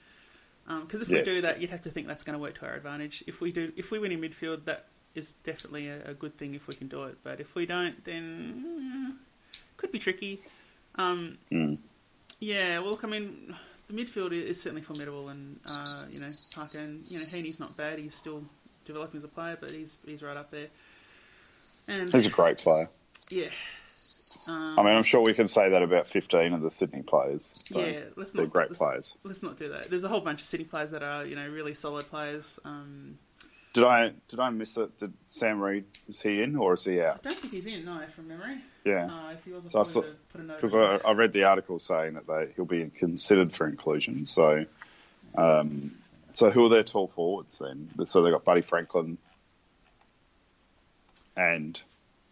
Because 0.66 1.02
if 1.02 1.08
we 1.08 1.22
do 1.22 1.40
that, 1.40 1.60
you'd 1.60 1.70
have 1.70 1.82
to 1.82 1.90
think 1.90 2.06
that's 2.06 2.22
going 2.22 2.34
to 2.34 2.38
work 2.38 2.58
to 2.58 2.66
our 2.66 2.74
advantage. 2.74 3.24
If 3.26 3.40
we 3.40 3.50
do, 3.50 3.72
if 3.76 3.90
we 3.90 3.98
win 3.98 4.12
in 4.12 4.20
midfield, 4.20 4.64
that 4.66 4.86
is 5.14 5.32
definitely 5.42 5.88
a, 5.88 6.10
a 6.10 6.14
good 6.14 6.36
thing 6.38 6.54
if 6.54 6.68
we 6.68 6.74
can 6.74 6.86
do 6.86 7.04
it. 7.04 7.16
But 7.24 7.40
if 7.40 7.54
we 7.54 7.66
don't, 7.66 8.04
then 8.04 9.16
eh, 9.52 9.58
could 9.76 9.90
be 9.92 9.98
tricky. 9.98 10.40
Um, 10.96 11.38
Mm. 11.50 11.78
Yeah, 12.40 12.78
well, 12.78 12.92
look, 12.92 13.04
I 13.04 13.06
mean, 13.06 13.54
the 13.88 13.92
midfield 13.94 14.32
is 14.32 14.42
is 14.44 14.62
certainly 14.62 14.82
formidable, 14.82 15.28
and 15.28 15.60
uh, 15.66 16.04
you 16.10 16.20
know, 16.20 16.30
Parker 16.54 16.78
and 16.78 17.06
you 17.06 17.18
know, 17.18 17.24
Heeney's 17.24 17.60
not 17.60 17.76
bad. 17.76 17.98
He's 17.98 18.14
still 18.14 18.42
developing 18.86 19.18
as 19.18 19.24
a 19.24 19.28
player, 19.28 19.58
but 19.60 19.70
he's 19.70 19.98
he's 20.06 20.22
right 20.22 20.36
up 20.36 20.50
there. 20.50 20.68
And 21.90 22.10
He's 22.10 22.26
a 22.26 22.30
great 22.30 22.58
player. 22.58 22.88
yeah, 23.30 23.48
um, 24.46 24.78
I 24.78 24.82
mean, 24.82 24.94
I'm 24.94 25.02
sure 25.02 25.20
we 25.20 25.34
can 25.34 25.48
say 25.48 25.68
that 25.70 25.82
about 25.82 26.08
15 26.08 26.52
of 26.54 26.62
the 26.62 26.70
Sydney 26.70 27.02
players. 27.02 27.48
So 27.70 27.84
yeah. 27.84 28.00
Let's 28.16 28.34
not. 28.34 28.40
they're 28.40 28.46
great 28.46 28.68
let's, 28.68 28.78
players. 28.78 29.16
Let's 29.24 29.42
not 29.42 29.56
do 29.56 29.68
that. 29.68 29.90
There's 29.90 30.04
a 30.04 30.08
whole 30.08 30.20
bunch 30.20 30.40
of 30.40 30.46
Sydney 30.46 30.64
players 30.66 30.90
that 30.92 31.02
are 31.02 31.24
you 31.26 31.36
know 31.36 31.48
really 31.48 31.74
solid 31.74 32.08
players. 32.08 32.58
Um, 32.64 33.18
Did 33.72 33.84
I 33.84 34.12
did 34.28 34.40
I 34.40 34.50
miss 34.50 34.76
it? 34.76 34.98
Did 34.98 35.12
Sam 35.28 35.60
Reid 35.60 35.84
is 36.08 36.20
he 36.20 36.42
in 36.42 36.56
or 36.56 36.74
is 36.74 36.84
he 36.84 37.00
out? 37.00 37.20
I 37.24 37.28
don't 37.28 37.38
think 37.38 37.52
he's 37.52 37.66
in, 37.66 37.84
no, 37.84 37.98
from 38.06 38.28
memory. 38.28 38.58
Yeah. 38.84 39.06
Uh, 39.06 39.32
if 39.32 39.44
he 39.44 39.52
was, 39.52 39.66
I 39.66 39.68
So 39.68 39.80
I 39.80 39.82
saw- 39.82 40.04
put 40.32 40.40
a 40.40 40.44
note. 40.44 40.56
because. 40.60 40.74
I, 40.74 41.08
I 41.08 41.12
read 41.12 41.32
the 41.32 41.44
article 41.44 41.78
saying 41.78 42.14
that 42.14 42.26
they, 42.26 42.52
he'll 42.56 42.64
be 42.64 42.90
considered 42.98 43.52
for 43.52 43.68
inclusion. 43.68 44.24
So, 44.26 44.64
um, 45.36 45.92
so 46.32 46.50
who 46.50 46.64
are 46.64 46.70
their 46.70 46.82
tall 46.82 47.08
forwards 47.08 47.58
then? 47.58 47.90
So 48.06 48.22
they 48.22 48.30
have 48.30 48.36
got 48.38 48.44
Buddy 48.44 48.62
Franklin 48.62 49.18
and 51.36 51.80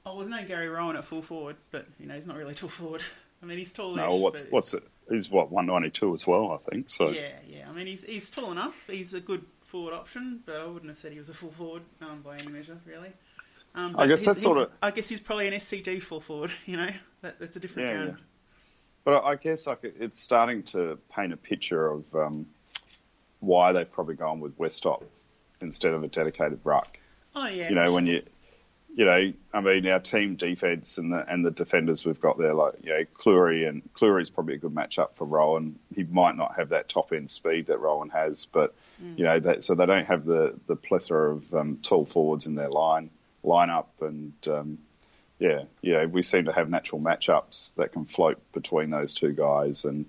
Oh, 0.06 0.12
well, 0.16 0.26
there's 0.26 0.40
no 0.40 0.46
Gary 0.46 0.68
Rohan 0.68 0.96
at 0.96 1.04
full 1.04 1.20
forward, 1.20 1.56
but 1.70 1.86
you 2.00 2.06
know 2.06 2.14
he's 2.14 2.26
not 2.26 2.36
really 2.36 2.54
tall 2.54 2.68
forward. 2.70 3.02
I 3.42 3.46
mean, 3.46 3.58
he's 3.58 3.72
tall. 3.72 3.94
no, 3.94 4.16
what's 4.16 4.46
what's 4.46 4.74
it? 4.74 4.82
He's 5.10 5.30
what 5.30 5.50
one 5.50 5.66
ninety 5.66 5.90
two 5.90 6.14
as 6.14 6.26
well, 6.26 6.52
I 6.52 6.70
think. 6.70 6.90
So 6.90 7.10
Yeah, 7.10 7.28
yeah. 7.46 7.66
I 7.68 7.72
mean, 7.72 7.86
he's 7.86 8.04
he's 8.04 8.30
tall 8.30 8.50
enough. 8.52 8.86
He's 8.88 9.14
a 9.14 9.20
good 9.20 9.44
forward 9.62 9.92
option, 9.94 10.40
but 10.46 10.56
I 10.56 10.66
wouldn't 10.66 10.88
have 10.88 10.96
said 10.96 11.12
he 11.12 11.18
was 11.18 11.28
a 11.28 11.34
full 11.34 11.50
forward 11.50 11.82
um, 12.00 12.22
by 12.22 12.38
any 12.38 12.48
measure, 12.48 12.78
really. 12.86 13.12
Um, 13.74 13.94
I 13.98 14.06
guess 14.06 14.20
he's- 14.20 14.26
that's 14.34 14.42
sort 14.42 14.58
of- 14.58 14.70
I 14.82 14.90
guess 14.90 15.08
he's 15.10 15.20
probably 15.20 15.46
an 15.46 15.52
SCG 15.54 16.02
full 16.02 16.20
forward. 16.20 16.50
You 16.66 16.78
know, 16.78 16.90
that, 17.20 17.38
that's 17.38 17.54
a 17.56 17.60
different 17.60 17.88
Yeah, 17.88 18.04
yeah. 18.06 18.12
But 19.04 19.22
I 19.24 19.32
I 19.32 19.36
guess 19.36 19.66
like 19.66 19.84
it- 19.84 19.96
it's 20.00 20.18
starting 20.20 20.62
to 20.64 20.98
paint 21.14 21.32
a 21.34 21.36
picture 21.36 21.86
of 21.86 22.04
um, 22.14 22.46
why 23.40 23.72
they've 23.72 23.90
probably 23.90 24.14
gone 24.14 24.40
with 24.40 24.56
Westhoff 24.58 25.02
instead 25.60 25.92
of 25.92 26.02
a 26.02 26.08
dedicated 26.08 26.60
ruck. 26.64 26.98
Oh 27.36 27.46
yeah. 27.46 27.68
you 27.68 27.74
know, 27.74 27.92
when 27.92 28.06
sure. 28.06 28.14
you, 28.16 28.22
you 28.98 29.04
know, 29.04 29.32
I 29.54 29.60
mean, 29.60 29.86
our 29.86 30.00
team 30.00 30.34
defense 30.34 30.98
and 30.98 31.12
the 31.12 31.24
and 31.32 31.46
the 31.46 31.52
defenders 31.52 32.04
we've 32.04 32.20
got 32.20 32.36
there, 32.36 32.52
like 32.52 32.74
you 32.82 32.90
know, 32.90 33.04
Clurey 33.14 33.68
and 33.68 33.80
Clurey's 33.94 34.28
probably 34.28 34.54
a 34.54 34.58
good 34.58 34.74
matchup 34.74 35.14
for 35.14 35.24
Rohan. 35.24 35.78
He 35.94 36.02
might 36.02 36.36
not 36.36 36.56
have 36.56 36.70
that 36.70 36.88
top 36.88 37.12
end 37.12 37.30
speed 37.30 37.66
that 37.66 37.78
Rohan 37.78 38.08
has, 38.08 38.46
but 38.46 38.74
you 39.16 39.22
know, 39.24 39.38
that, 39.38 39.62
so 39.62 39.76
they 39.76 39.86
don't 39.86 40.06
have 40.06 40.24
the 40.24 40.58
the 40.66 40.74
plethora 40.74 41.30
of 41.34 41.54
um, 41.54 41.78
tall 41.80 42.06
forwards 42.06 42.46
in 42.46 42.56
their 42.56 42.70
line 42.70 43.10
lineup, 43.44 43.86
and 44.00 44.32
um, 44.48 44.78
yeah, 45.38 45.62
yeah, 45.80 46.06
we 46.06 46.22
seem 46.22 46.46
to 46.46 46.52
have 46.52 46.68
natural 46.68 47.00
matchups 47.00 47.76
that 47.76 47.92
can 47.92 48.04
float 48.04 48.40
between 48.52 48.90
those 48.90 49.14
two 49.14 49.30
guys, 49.30 49.84
and 49.84 50.06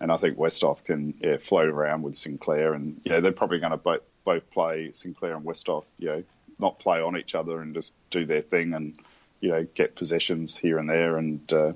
and 0.00 0.10
I 0.10 0.16
think 0.16 0.36
Westhoff 0.36 0.82
can 0.82 1.14
yeah 1.20 1.36
float 1.36 1.68
around 1.68 2.02
with 2.02 2.16
Sinclair, 2.16 2.74
and 2.74 3.00
you 3.04 3.12
know 3.12 3.20
they're 3.20 3.30
probably 3.30 3.60
going 3.60 3.70
to 3.70 3.76
both 3.76 4.02
both 4.24 4.50
play 4.50 4.90
Sinclair 4.90 5.36
and 5.36 5.44
Westhoff, 5.44 5.84
you 5.98 6.08
know, 6.08 6.24
not 6.62 6.78
play 6.78 7.02
on 7.02 7.18
each 7.18 7.34
other 7.34 7.60
and 7.60 7.74
just 7.74 7.92
do 8.10 8.24
their 8.24 8.40
thing, 8.40 8.72
and 8.72 8.96
you 9.40 9.50
know 9.50 9.66
get 9.74 9.94
possessions 9.96 10.56
here 10.56 10.78
and 10.78 10.88
there, 10.88 11.18
and 11.18 11.52
uh, 11.52 11.72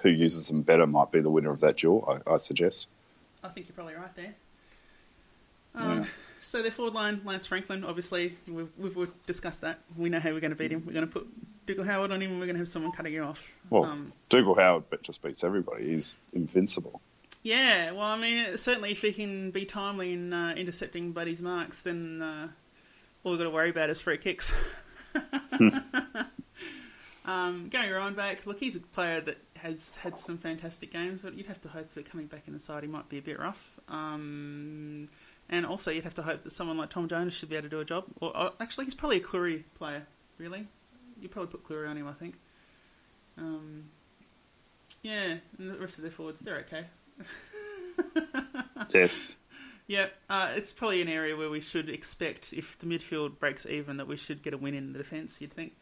who 0.00 0.08
uses 0.08 0.48
them 0.48 0.62
better 0.62 0.86
might 0.86 1.12
be 1.12 1.20
the 1.20 1.28
winner 1.30 1.50
of 1.50 1.60
that 1.60 1.76
duel. 1.76 2.22
I, 2.26 2.32
I 2.34 2.36
suggest. 2.38 2.86
I 3.44 3.48
think 3.48 3.68
you're 3.68 3.74
probably 3.74 3.94
right 3.94 4.14
there. 4.16 4.34
Um, 5.74 5.98
Yeah. 5.98 6.06
So 6.42 6.62
their 6.62 6.70
forward 6.70 6.94
line, 6.94 7.20
Lance 7.26 7.46
Franklin, 7.46 7.84
obviously, 7.84 8.34
we've, 8.48 8.70
we've 8.78 9.10
discussed 9.26 9.60
that. 9.60 9.80
We 9.94 10.08
know 10.08 10.18
how 10.18 10.30
we're 10.32 10.40
going 10.40 10.52
to 10.52 10.56
beat 10.56 10.72
him. 10.72 10.84
We're 10.86 10.94
going 10.94 11.06
to 11.06 11.12
put 11.12 11.28
Dougal 11.66 11.84
Howard 11.84 12.12
on 12.12 12.22
him, 12.22 12.30
and 12.30 12.40
we're 12.40 12.46
going 12.46 12.54
to 12.54 12.60
have 12.60 12.68
someone 12.68 12.92
cutting 12.92 13.12
him 13.12 13.24
off. 13.24 13.52
Well, 13.68 13.84
Um, 13.84 14.12
Dougal 14.30 14.54
Howard 14.54 14.84
but 14.88 15.02
just 15.02 15.20
beats 15.22 15.44
everybody. 15.44 15.90
He's 15.90 16.18
invincible. 16.32 17.02
Yeah, 17.42 17.90
well, 17.90 18.06
I 18.06 18.16
mean, 18.18 18.56
certainly 18.56 18.92
if 18.92 19.02
he 19.02 19.12
can 19.12 19.50
be 19.50 19.66
timely 19.66 20.14
in 20.14 20.32
uh, 20.32 20.54
intercepting 20.56 21.12
Buddy's 21.12 21.42
marks, 21.42 21.82
then 21.82 22.22
uh, 22.22 22.48
all 23.22 23.32
we've 23.32 23.38
got 23.38 23.44
to 23.44 23.50
worry 23.50 23.70
about 23.70 23.90
is 23.90 24.00
free 24.00 24.18
kicks. 24.18 24.54
um, 27.24 27.68
Gary 27.68 27.92
Rohan 27.92 28.14
back, 28.14 28.46
look, 28.46 28.58
he's 28.58 28.76
a 28.76 28.80
player 28.80 29.20
that 29.20 29.38
has 29.58 29.96
had 29.96 30.16
some 30.18 30.38
fantastic 30.38 30.92
games, 30.92 31.22
but 31.22 31.34
you'd 31.34 31.46
have 31.46 31.60
to 31.62 31.68
hope 31.68 31.92
that 31.94 32.10
coming 32.10 32.26
back 32.26 32.44
in 32.46 32.54
the 32.54 32.60
side 32.60 32.82
he 32.82 32.88
might 32.88 33.08
be 33.08 33.18
a 33.18 33.22
bit 33.22 33.38
rough. 33.38 33.78
Um, 33.88 35.08
and 35.48 35.66
also, 35.66 35.90
you'd 35.90 36.04
have 36.04 36.14
to 36.14 36.22
hope 36.22 36.44
that 36.44 36.50
someone 36.50 36.78
like 36.78 36.90
Tom 36.90 37.08
Jonas 37.08 37.34
should 37.34 37.50
be 37.50 37.56
able 37.56 37.64
to 37.64 37.68
do 37.68 37.80
a 37.80 37.84
job. 37.84 38.04
Or, 38.20 38.36
or 38.36 38.52
actually, 38.60 38.86
he's 38.86 38.94
probably 38.94 39.18
a 39.18 39.22
Clurey 39.22 39.64
player. 39.74 40.06
Really, 40.38 40.66
you 41.20 41.28
probably 41.28 41.50
put 41.50 41.64
Clurey 41.64 41.88
on 41.88 41.96
him, 41.96 42.08
I 42.08 42.12
think. 42.12 42.36
Um, 43.36 43.84
yeah, 45.02 45.34
and 45.58 45.70
the 45.70 45.74
rest 45.78 45.98
of 45.98 46.02
their 46.02 46.12
forwards, 46.12 46.40
they're 46.40 46.64
okay. 46.66 46.86
Yes. 48.94 49.36
Yeah, 49.90 50.06
uh, 50.28 50.52
it's 50.54 50.72
probably 50.72 51.02
an 51.02 51.08
area 51.08 51.36
where 51.36 51.50
we 51.50 51.60
should 51.60 51.88
expect, 51.90 52.52
if 52.52 52.78
the 52.78 52.86
midfield 52.86 53.40
breaks 53.40 53.66
even, 53.66 53.96
that 53.96 54.06
we 54.06 54.16
should 54.16 54.40
get 54.40 54.54
a 54.54 54.56
win 54.56 54.72
in 54.72 54.92
the 54.92 54.98
defence. 54.98 55.40
You'd 55.40 55.52
think. 55.52 55.72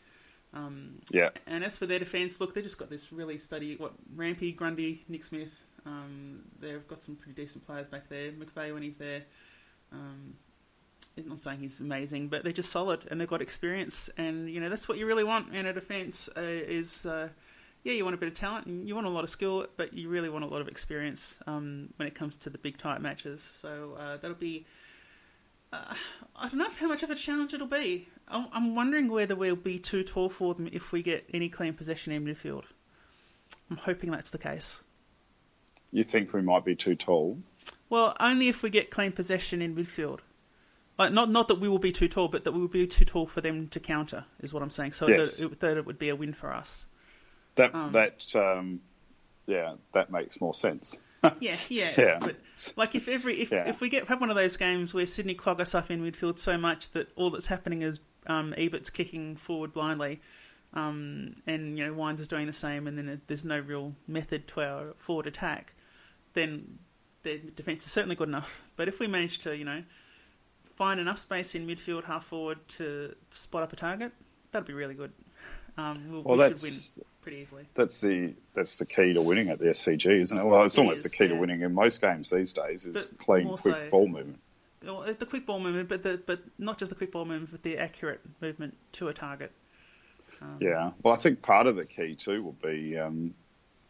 Um, 0.54 1.02
Yeah. 1.10 1.28
and 1.46 1.62
as 1.62 1.76
for 1.76 1.84
their 1.84 1.98
defence, 1.98 2.40
look, 2.40 2.54
they've 2.54 2.64
just 2.64 2.78
got 2.78 2.88
this 2.88 3.12
really 3.12 3.36
steady. 3.36 3.76
What 3.76 3.92
Rampe, 4.16 4.56
Grundy, 4.56 5.04
Nick 5.08 5.24
Smith. 5.24 5.62
Um, 5.84 6.44
they've 6.58 6.88
got 6.88 7.02
some 7.02 7.16
pretty 7.16 7.34
decent 7.34 7.66
players 7.66 7.86
back 7.86 8.08
there. 8.08 8.32
McVeigh 8.32 8.72
when 8.72 8.82
he's 8.82 8.96
there. 8.96 9.24
Um, 9.92 10.38
I'm 11.18 11.28
not 11.28 11.42
saying 11.42 11.58
he's 11.58 11.78
amazing, 11.78 12.28
but 12.28 12.44
they're 12.44 12.52
just 12.54 12.70
solid 12.70 13.06
and 13.10 13.20
they've 13.20 13.28
got 13.28 13.42
experience. 13.42 14.08
And 14.16 14.48
you 14.48 14.58
know 14.58 14.70
that's 14.70 14.88
what 14.88 14.96
you 14.96 15.04
really 15.04 15.24
want 15.24 15.54
in 15.54 15.66
a 15.66 15.74
defence. 15.74 16.30
Uh, 16.34 16.40
is 16.40 17.04
uh, 17.04 17.28
yeah, 17.84 17.92
you 17.92 18.04
want 18.04 18.14
a 18.14 18.18
bit 18.18 18.28
of 18.28 18.34
talent 18.34 18.66
and 18.66 18.86
you 18.88 18.94
want 18.94 19.06
a 19.06 19.10
lot 19.10 19.24
of 19.24 19.30
skill, 19.30 19.66
but 19.76 19.94
you 19.94 20.08
really 20.08 20.28
want 20.28 20.44
a 20.44 20.48
lot 20.48 20.60
of 20.60 20.68
experience 20.68 21.38
um, 21.46 21.90
when 21.96 22.08
it 22.08 22.14
comes 22.14 22.36
to 22.38 22.50
the 22.50 22.58
big 22.58 22.78
tight 22.78 23.00
matches. 23.00 23.42
So 23.42 23.96
uh, 23.98 24.16
that'll 24.16 24.36
be. 24.36 24.66
Uh, 25.72 25.94
I 26.34 26.48
don't 26.48 26.58
know 26.58 26.68
how 26.70 26.88
much 26.88 27.02
of 27.02 27.10
a 27.10 27.14
challenge 27.14 27.52
it'll 27.52 27.66
be. 27.66 28.08
I'm, 28.26 28.46
I'm 28.52 28.74
wondering 28.74 29.08
whether 29.08 29.36
we'll 29.36 29.56
be 29.56 29.78
too 29.78 30.02
tall 30.02 30.28
for 30.28 30.54
them 30.54 30.68
if 30.72 30.92
we 30.92 31.02
get 31.02 31.28
any 31.32 31.48
clean 31.48 31.74
possession 31.74 32.12
in 32.12 32.24
midfield. 32.24 32.64
I'm 33.70 33.76
hoping 33.76 34.10
that's 34.10 34.30
the 34.30 34.38
case. 34.38 34.82
You 35.92 36.04
think 36.04 36.32
we 36.32 36.42
might 36.42 36.64
be 36.64 36.74
too 36.74 36.94
tall? 36.94 37.38
Well, 37.90 38.16
only 38.20 38.48
if 38.48 38.62
we 38.62 38.70
get 38.70 38.90
clean 38.90 39.12
possession 39.12 39.62
in 39.62 39.74
midfield. 39.74 40.20
Like 40.98 41.12
not 41.12 41.30
not 41.30 41.48
that 41.48 41.60
we 41.60 41.68
will 41.68 41.78
be 41.78 41.92
too 41.92 42.08
tall, 42.08 42.28
but 42.28 42.44
that 42.44 42.52
we 42.52 42.60
will 42.60 42.68
be 42.68 42.86
too 42.86 43.04
tall 43.04 43.26
for 43.26 43.40
them 43.40 43.68
to 43.68 43.78
counter 43.80 44.24
is 44.40 44.52
what 44.52 44.62
I'm 44.62 44.70
saying. 44.70 44.92
So 44.92 45.06
Yes. 45.06 45.36
that, 45.36 45.52
it, 45.52 45.60
that 45.60 45.76
it 45.76 45.86
would 45.86 45.98
be 45.98 46.08
a 46.08 46.16
win 46.16 46.32
for 46.32 46.52
us. 46.52 46.86
That 47.58 47.74
Um. 47.74 47.92
that 47.92 48.34
um, 48.34 48.80
yeah, 49.46 49.74
that 49.92 50.10
makes 50.10 50.40
more 50.40 50.54
sense. 50.54 50.96
Yeah, 51.40 51.56
yeah. 51.68 51.92
Yeah. 51.98 52.18
But 52.20 52.36
like 52.76 52.94
if 52.94 53.08
every 53.08 53.40
if, 53.40 53.50
Yeah. 53.50 53.68
if 53.68 53.80
we 53.80 53.88
get 53.88 54.06
have 54.08 54.20
one 54.20 54.30
of 54.30 54.36
those 54.36 54.56
games 54.56 54.94
where 54.94 55.04
Sydney 55.06 55.34
clog 55.34 55.60
us 55.60 55.74
up 55.74 55.90
in 55.90 56.00
midfield 56.02 56.38
so 56.38 56.56
much 56.56 56.90
that 56.92 57.08
all 57.16 57.30
that's 57.30 57.48
happening 57.48 57.82
is 57.82 57.98
um, 58.26 58.54
Ebert's 58.56 58.88
kicking 58.90 59.34
forward 59.36 59.72
blindly, 59.72 60.20
um, 60.74 61.34
and 61.46 61.76
you 61.76 61.84
know 61.84 61.92
Wines 61.92 62.20
is 62.20 62.28
doing 62.28 62.46
the 62.46 62.52
same, 62.52 62.86
and 62.86 62.96
then 62.96 63.08
it, 63.08 63.20
there's 63.26 63.44
no 63.44 63.58
real 63.58 63.94
method 64.06 64.46
to 64.48 64.60
our 64.60 64.94
forward 64.96 65.26
attack, 65.26 65.72
then 66.34 66.78
their 67.24 67.38
defence 67.38 67.84
is 67.86 67.90
certainly 67.92 68.14
good 68.16 68.28
enough. 68.28 68.62
But 68.76 68.86
if 68.86 69.00
we 69.00 69.06
manage 69.08 69.38
to 69.40 69.56
you 69.56 69.64
know 69.64 69.82
find 70.76 71.00
enough 71.00 71.18
space 71.18 71.54
in 71.56 71.66
midfield, 71.66 72.04
half 72.04 72.26
forward 72.26 72.58
to 72.78 73.16
spot 73.32 73.64
up 73.64 73.72
a 73.72 73.76
target, 73.76 74.12
that'd 74.52 74.68
be 74.68 74.72
really 74.74 74.94
good. 74.94 75.12
Um, 75.76 76.12
we'll, 76.12 76.22
Well, 76.22 76.36
we 76.38 76.56
should 76.56 76.62
win 76.62 77.04
pretty 77.28 77.42
easily. 77.42 77.66
That's 77.74 78.00
the 78.00 78.32
that's 78.54 78.78
the 78.78 78.86
key 78.86 79.12
to 79.12 79.20
winning 79.20 79.50
at 79.50 79.58
the 79.58 79.66
SCG, 79.66 80.22
isn't 80.22 80.36
it? 80.38 80.44
Well, 80.44 80.64
it's 80.64 80.78
It 80.78 80.80
almost 80.80 81.04
is, 81.04 81.10
the 81.12 81.16
key 81.16 81.24
yeah. 81.24 81.34
to 81.34 81.40
winning 81.40 81.60
in 81.60 81.74
most 81.74 82.00
games 82.00 82.30
these 82.30 82.54
days 82.54 82.86
is 82.86 83.08
But 83.08 83.18
clean, 83.18 83.48
quick 83.48 83.58
so- 83.58 83.88
ball 83.90 84.08
movement. 84.08 84.38
The 84.80 85.26
quick 85.28 85.44
ball 85.44 85.60
movement, 85.60 85.88
but 85.90 86.02
the, 86.04 86.22
but 86.24 86.40
not 86.58 86.78
just 86.78 86.88
the 86.88 86.94
quick 86.94 87.12
ball 87.12 87.26
movement, 87.26 87.50
but 87.50 87.62
the 87.62 87.76
accurate 87.76 88.20
movement 88.40 88.76
to 88.92 89.08
a 89.08 89.12
target. 89.12 89.52
Um, 90.40 90.56
Yeah. 90.60 90.92
Well, 91.02 91.12
I 91.12 91.18
think 91.18 91.42
part 91.42 91.66
of 91.66 91.76
the 91.76 91.84
key 91.84 92.14
too 92.14 92.42
will 92.42 92.56
be, 92.62 92.96
um, 92.96 93.34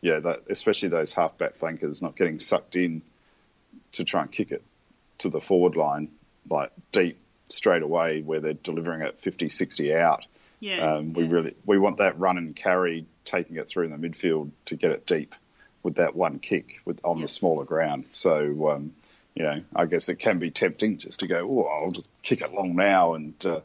yeah, 0.01 0.19
that 0.19 0.43
especially 0.51 0.89
those 0.89 1.13
half-back 1.13 1.57
flankers 1.57 2.03
not 2.03 2.17
getting 2.17 2.41
sucked 2.41 2.75
in 2.75 3.03
to 3.93 4.03
try 4.03 4.23
and 4.23 4.33
kick 4.33 4.51
it 4.51 4.63
to 5.19 5.29
the 5.29 5.41
forward 5.41 5.77
line, 5.77 6.09
like 6.51 6.73
deep 6.91 7.19
straight 7.51 7.83
away 7.83 8.23
where 8.23 8.41
they're 8.41 8.55
delivering 8.55 9.03
it 9.03 9.17
50, 9.19 9.49
60 9.51 9.95
out. 9.95 10.25
Yeah, 10.61 10.95
Um, 10.95 11.13
we 11.13 11.25
yeah. 11.25 11.31
really 11.31 11.55
we 11.65 11.79
want 11.79 11.99
that 11.99 12.19
run 12.19 12.37
and 12.39 12.55
carry, 12.55 13.07
taking 13.25 13.57
it 13.57 13.69
through 13.69 13.85
in 13.85 13.91
the 14.01 14.09
midfield 14.09 14.51
to 14.67 14.77
get 14.77 14.91
it 14.91 15.07
deep 15.07 15.35
with 15.83 15.97
that 15.97 16.17
one 16.17 16.39
kick 16.41 16.81
with 16.85 17.01
on 17.05 17.19
Yeah. 17.19 17.23
the 17.23 17.29
smaller 17.29 17.65
ground. 17.65 18.07
So 18.11 18.71
um, 18.71 18.95
you 19.35 19.45
know, 19.45 19.63
I 19.77 19.87
guess 19.87 20.09
it 20.09 20.17
can 20.17 20.39
be 20.41 20.51
tempting 20.51 20.99
just 20.99 21.21
to 21.21 21.29
go, 21.29 21.47
oh, 21.49 21.65
I'll 21.65 21.93
just 21.93 22.09
kick 22.23 22.41
it 22.43 22.53
long 22.53 22.75
now, 22.75 23.15
and 23.15 23.35
uh, 23.47 23.61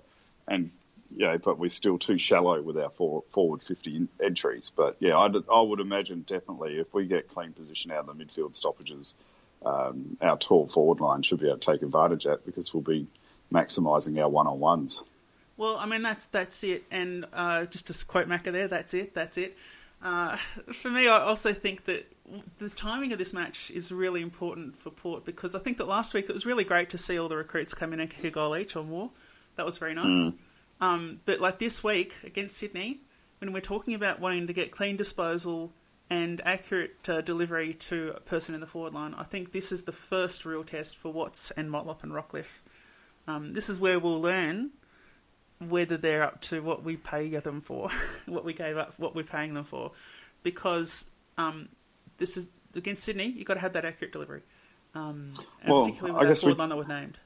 and 0.47 0.69
you 1.15 1.25
know, 1.25 1.37
but 1.39 1.57
we're 1.59 1.69
still 1.69 1.97
too 1.97 2.17
shallow 2.17 2.61
with 2.61 2.77
our 2.77 2.89
for, 2.91 3.23
forward 3.31 3.63
fifty 3.63 3.95
in- 3.95 4.09
entries. 4.23 4.71
But 4.75 4.97
yeah, 4.99 5.17
I'd, 5.17 5.35
I 5.51 5.61
would 5.61 5.79
imagine 5.79 6.21
definitely 6.21 6.77
if 6.77 6.93
we 6.93 7.05
get 7.05 7.27
clean 7.27 7.53
position 7.53 7.91
out 7.91 8.07
of 8.07 8.17
the 8.17 8.23
midfield 8.23 8.53
stoppages, 8.55 9.15
um, 9.65 10.17
our 10.21 10.37
tall 10.37 10.67
forward 10.67 10.99
line 10.99 11.23
should 11.23 11.39
be 11.39 11.47
able 11.47 11.57
to 11.57 11.71
take 11.71 11.81
advantage 11.81 12.25
of 12.25 12.31
that 12.31 12.45
because 12.45 12.71
we'll 12.73 12.83
be 12.83 13.07
maximising 13.51 14.21
our 14.21 14.29
one 14.29 14.45
on 14.47 14.59
ones. 14.59 15.01
Well, 15.58 15.78
I 15.78 15.86
mean 15.86 16.01
that's 16.01 16.26
that's 16.26 16.64
it, 16.64 16.84
and 16.89 17.26
uh, 17.34 17.66
just 17.66 17.88
to 17.88 18.06
quote 18.06 18.28
Macca 18.28 18.51
there, 18.51 18.68
that's 18.68 18.93
it, 18.93 19.14
that's 19.14 19.38
it. 19.38 19.56
Uh, 20.01 20.36
for 20.74 20.89
me, 20.89 21.08
I 21.08 21.20
also 21.20 21.54
think 21.54 21.86
that 21.86 22.12
the 22.58 22.70
timing 22.70 23.12
of 23.14 23.20
this 23.20 23.34
match 23.34 23.70
is 23.72 23.91
really 23.91 24.22
important 24.22 24.78
for 24.78 24.89
Port 24.89 25.26
because 25.26 25.56
I 25.56 25.60
think 25.60 25.78
that 25.78 25.88
last 25.88 26.14
week 26.14 26.26
it 26.30 26.34
was 26.34 26.45
really 26.45 26.64
great 26.64 26.89
to 26.91 26.97
see 26.97 27.18
all 27.18 27.30
the 27.30 27.38
recruits 27.38 27.74
come 27.74 27.93
in 27.93 27.99
and 27.99 28.10
kick 28.10 28.24
a 28.24 28.32
goal 28.32 28.56
each 28.56 28.76
or 28.76 28.84
more. 28.84 29.12
That 29.56 29.66
was 29.66 29.78
very 29.78 29.93
nice. 29.93 30.32
Um, 30.82 31.20
but 31.26 31.39
like 31.39 31.60
this 31.60 31.84
week 31.84 32.14
against 32.24 32.58
Sydney, 32.58 33.01
when 33.39 33.54
we're 33.54 33.62
talking 33.62 33.93
about 33.93 34.20
wanting 34.20 34.47
to 34.47 34.54
get 34.54 34.72
clean 34.72 34.97
disposal 34.97 35.72
and 36.10 36.41
accurate 36.43 37.08
uh, 37.08 37.22
delivery 37.22 37.74
to 37.74 38.14
a 38.16 38.20
person 38.20 38.56
in 38.56 38.62
the 38.62 38.68
forward 38.68 38.93
line, 38.93 39.14
I 39.14 39.24
think 39.24 39.51
this 39.51 39.72
is 39.72 39.84
the 39.84 39.91
first 39.91 40.45
real 40.45 40.64
test 40.64 40.97
for 40.97 41.12
Watts 41.12 41.51
and 41.51 41.70
Motlop 41.70 42.04
and 42.04 42.12
Rockliff. 42.12 42.60
Um, 43.28 43.54
this 43.54 43.70
is 43.70 43.80
where 43.80 43.99
we'll 43.99 44.22
learn 44.22 44.72
whether 45.70 45.97
they're 45.97 46.24
up 46.24 46.41
to 46.41 46.61
what 46.61 46.84
we 46.84 46.97
pay 46.97 47.30
them 47.30 47.61
for, 47.61 47.89
what 48.26 48.43
we 48.45 48.53
gave 48.53 48.78
up, 48.78 48.93
what 48.97 49.16
we're 49.16 49.24
paying 49.24 49.53
them 49.53 49.66
for, 49.66 49.91
because 50.43 51.05
um, 51.38 51.68
this 52.18 52.38
is 52.38 52.47
against 52.76 53.03
Sydney. 53.03 53.28
You've 53.28 53.45
got 53.47 53.55
to 53.55 53.59
have 53.59 53.74
that 53.74 53.86
accurate 53.86 54.11
delivery, 54.11 54.41
um, 54.95 55.34
Well, 55.68 55.84
particularly 55.86 56.16
I 56.18 56.20
with 56.20 56.30
that 56.30 56.39
forward 56.41 56.55
we- 56.55 56.59
line 56.59 56.70
that 56.70 56.78
we've 56.78 56.88
named. 56.88 57.18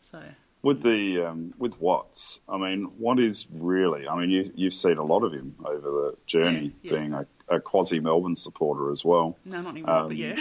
So 0.00 0.22
With 0.62 0.82
the 0.82 1.22
um, 1.26 1.54
with 1.58 1.80
Watts, 1.80 2.40
I 2.48 2.58
mean, 2.58 2.84
what 2.98 3.18
is 3.18 3.46
really? 3.52 4.06
I 4.08 4.16
mean, 4.18 4.30
you 4.30 4.52
you've 4.54 4.74
seen 4.74 4.98
a 4.98 5.04
lot 5.04 5.22
of 5.24 5.32
him 5.32 5.54
over 5.64 5.80
the 5.90 6.14
journey, 6.26 6.72
Yeah, 6.82 6.92
yeah. 6.92 6.98
being 6.98 7.14
a, 7.14 7.26
a 7.48 7.60
quasi 7.60 8.00
Melbourne 8.00 8.36
supporter 8.36 8.90
as 8.92 9.04
well. 9.04 9.36
no, 9.44 9.62
not 9.62 9.70
anymore, 9.70 9.94
Um, 9.96 10.08
but 10.08 10.16
yeah, 10.16 10.36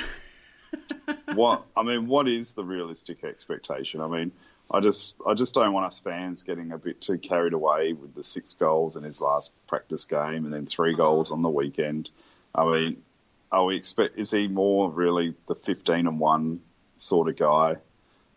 what 1.35 1.63
I 1.75 1.83
mean, 1.83 2.07
what 2.07 2.27
is 2.27 2.53
the 2.53 2.63
realistic 2.63 3.23
expectation? 3.23 4.01
I 4.01 4.07
mean, 4.07 4.31
I 4.69 4.79
just 4.79 5.15
I 5.25 5.33
just 5.33 5.53
don't 5.53 5.73
want 5.73 5.85
us 5.85 5.99
fans 5.99 6.43
getting 6.43 6.71
a 6.71 6.77
bit 6.77 6.99
too 6.99 7.17
carried 7.17 7.53
away 7.53 7.93
with 7.93 8.15
the 8.15 8.23
six 8.23 8.53
goals 8.53 8.95
in 8.95 9.03
his 9.03 9.21
last 9.21 9.53
practice 9.67 10.05
game 10.05 10.45
and 10.45 10.53
then 10.53 10.65
three 10.65 10.95
goals 10.95 11.31
on 11.31 11.41
the 11.41 11.49
weekend. 11.49 12.09
I 12.53 12.65
mean, 12.65 13.03
are 13.51 13.65
we 13.65 13.75
expect 13.75 14.17
is 14.17 14.31
he 14.31 14.47
more 14.47 14.89
really 14.89 15.35
the 15.47 15.55
fifteen 15.55 16.07
and 16.07 16.19
one 16.19 16.61
sort 16.97 17.29
of 17.29 17.37
guy? 17.37 17.77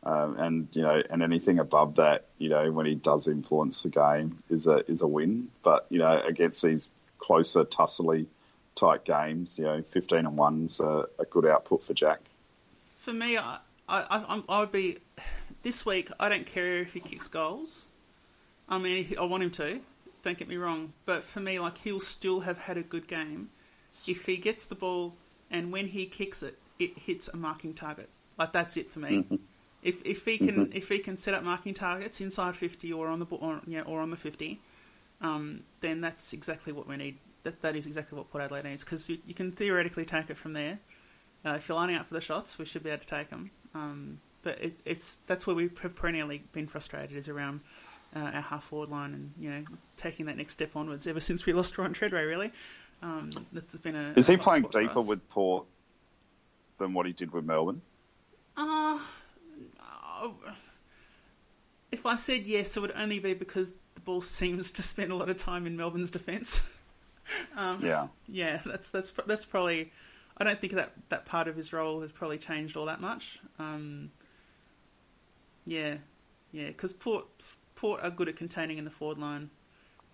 Um, 0.05 0.39
and 0.39 0.69
you 0.73 0.83
know, 0.83 1.03
and 1.11 1.23
anything 1.23 1.59
above 1.59 1.97
that, 1.97 2.27
you 2.39 2.51
know, 2.51 2.71
when 2.71 2.87
he 2.87 2.95
does 2.95 3.27
influence 3.27 3.83
the 3.83 3.89
game, 3.89 4.43
is 4.49 4.67
a 4.67 4.89
is 4.91 5.03
a 5.03 5.07
win. 5.09 5.49
But 5.63 5.87
you 5.89 5.99
know, 5.99 6.23
against 6.27 6.63
these 6.63 6.91
closer, 7.19 7.65
tussly 7.65 8.27
type 8.77 9.05
games, 9.05 9.59
you 9.59 9.65
know, 9.65 9.83
fifteen 9.91 10.27
and 10.27 10.37
one's 10.37 10.79
a, 10.79 11.07
a 11.19 11.25
good 11.25 11.47
output 11.47 11.85
for 11.85 11.95
Jack. 11.95 12.21
for 13.09 13.15
me, 13.15 13.39
I, 13.39 13.59
I, 13.89 14.05
I, 14.11 14.43
I 14.49 14.61
would 14.61 14.71
be 14.71 14.99
this 15.63 15.85
week. 15.85 16.11
I 16.19 16.29
don't 16.29 16.47
care 16.47 16.79
if 16.79 16.93
he 16.95 17.01
kicks 17.01 17.29
goals. 17.29 17.89
I 18.69 18.79
mean, 18.79 19.15
I 19.19 19.25
want 19.25 19.43
him 19.43 19.51
to. 19.53 19.81
Don't 20.23 20.37
get 20.37 20.49
me 20.49 20.57
wrong, 20.57 20.93
but 21.07 21.23
for 21.25 21.41
me, 21.41 21.59
like 21.59 21.79
he'll 21.79 22.01
still 22.01 22.41
have 22.41 22.59
had 22.59 22.77
a 22.77 22.83
good 22.83 23.07
game 23.07 23.51
if 24.07 24.27
he 24.27 24.37
gets 24.37 24.65
the 24.67 24.75
ball 24.75 25.15
and 25.51 25.73
when 25.73 25.87
he 25.87 26.07
kicks 26.07 26.43
it, 26.43 26.59
it 26.79 26.99
hits 26.99 27.29
a 27.29 27.37
marking 27.37 27.75
target. 27.75 28.09
Like 28.39 28.53
that's 28.53 28.77
it 28.77 28.91
for 28.91 29.01
me. 29.01 29.27
If 29.83 30.05
if 30.05 30.25
he 30.25 30.39
can 30.39 30.73
if 30.73 30.89
he 30.89 30.99
can 30.99 31.17
set 31.17 31.35
up 31.35 31.43
marking 31.43 31.75
targets 31.75 32.21
inside 32.21 32.57
fifty 32.57 32.93
or 32.93 33.09
on 33.09 33.19
the 33.19 33.27
or, 33.27 33.61
yeah, 33.67 33.83
or 33.83 34.01
on 34.01 34.11
the 34.11 34.17
fifty, 34.17 34.61
um, 35.21 35.63
then 35.81 36.01
that's 36.01 36.33
exactly 36.33 36.73
what 36.73 36.87
we 36.89 36.97
need. 36.97 37.19
That 37.45 37.63
that 37.63 37.77
is 37.77 37.87
exactly 37.87 38.17
what 38.17 38.31
Port 38.31 38.45
Adelaide 38.45 38.65
needs 38.65 38.85
because 38.85 39.09
you, 39.09 39.19
you 39.27 39.35
can 39.35 39.53
theoretically 39.53 40.05
take 40.05 40.31
it 40.31 40.37
from 40.37 40.53
there. 40.53 40.79
Uh, 41.45 41.55
if 41.57 41.69
you're 41.69 41.77
lining 41.77 41.97
up 41.97 42.09
for 42.09 42.15
the 42.15 42.21
shots, 42.21 42.59
we 42.59 42.65
should 42.65 42.83
be 42.83 42.91
able 42.91 43.01
to 43.01 43.07
take 43.07 43.31
them. 43.31 43.51
Um, 43.75 44.21
but 44.49 44.65
it, 44.65 44.81
it's 44.87 45.17
that's 45.27 45.47
where 45.47 45.55
we 45.55 45.71
have 45.83 45.95
perennially 45.95 46.43
been 46.53 46.67
frustrated 46.67 47.15
is 47.15 47.29
around 47.29 47.61
uh, 48.17 48.31
our 48.33 48.41
half 48.41 48.65
forward 48.65 48.89
line 48.89 49.13
and 49.13 49.33
you 49.39 49.51
know 49.51 49.63
taking 49.99 50.25
that 50.25 50.39
next 50.39 50.55
step 50.55 50.75
onwards. 50.75 51.07
Ever 51.07 51.21
since 51.29 51.45
we 51.45 51.53
lost 51.53 51.77
Ron 51.77 51.93
Treadway, 51.93 52.25
really, 52.25 52.51
um, 53.03 53.29
that's 53.53 53.77
been 53.77 53.95
a. 53.95 54.15
Is 54.17 54.27
he 54.27 54.39
playing 54.39 54.63
deeper 54.71 55.03
with 55.03 55.29
Port 55.29 55.67
than 56.79 56.95
what 56.95 57.05
he 57.05 57.13
did 57.13 57.31
with 57.31 57.45
Melbourne? 57.45 57.83
Uh, 58.57 58.99
if 61.93 62.07
I 62.07 62.17
said 62.17 62.45
yes, 62.47 62.75
it 62.75 62.81
would 62.81 62.93
only 62.97 63.19
be 63.19 63.35
because 63.35 63.73
the 63.95 64.01
ball 64.01 64.21
seems 64.23 64.73
to 64.73 64.83
spend 64.83 65.13
a 65.13 65.15
lot 65.15 65.29
of 65.29 65.37
time 65.37 65.67
in 65.67 65.77
Melbourne's 65.77 66.11
defence. 66.11 66.67
yeah. 67.83 68.09
Yeah, 68.27 68.61
that's 68.65 68.89
that's 68.89 69.11
that's 69.27 69.45
probably. 69.45 69.93
I 70.39 70.45
don't 70.45 70.59
think 70.59 70.73
that 70.75 70.93
that 71.11 71.27
part 71.27 71.49
of 71.49 71.57
his 71.57 71.71
role 71.73 72.01
has 72.01 72.13
probably 72.13 72.39
changed 72.39 72.79
all 72.79 72.87
that 72.87 73.03
much. 73.03 73.41
Um, 73.59 74.13
yeah, 75.69 75.99
yeah, 76.51 76.69
because 76.69 76.93
Port 76.93 77.27
Port 77.75 78.01
are 78.03 78.11
good 78.11 78.29
at 78.29 78.37
containing 78.37 78.79
in 78.79 78.85
the 78.85 78.91
forward 78.91 79.19
line, 79.19 79.51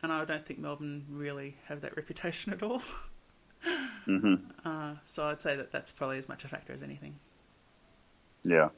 and 0.03 0.13
I 0.13 0.25
don't 0.25 0.45
think 0.45 0.59
Melbourne 0.59 1.07
really 1.09 1.57
have 1.67 1.81
that 1.83 1.97
reputation 1.97 2.53
at 2.53 2.63
all. 2.63 2.83
hmm 4.05 4.35
Uh, 4.65 4.95
so 5.07 5.27
I'd 5.27 5.41
say 5.41 5.57
that 5.57 5.71
that's 5.73 5.93
probably 5.93 6.19
as 6.19 6.29
much 6.29 6.45
a 6.45 6.49
factor 6.49 6.73
as 6.73 6.83
anything. 6.83 7.19
Yeah. 8.43 8.69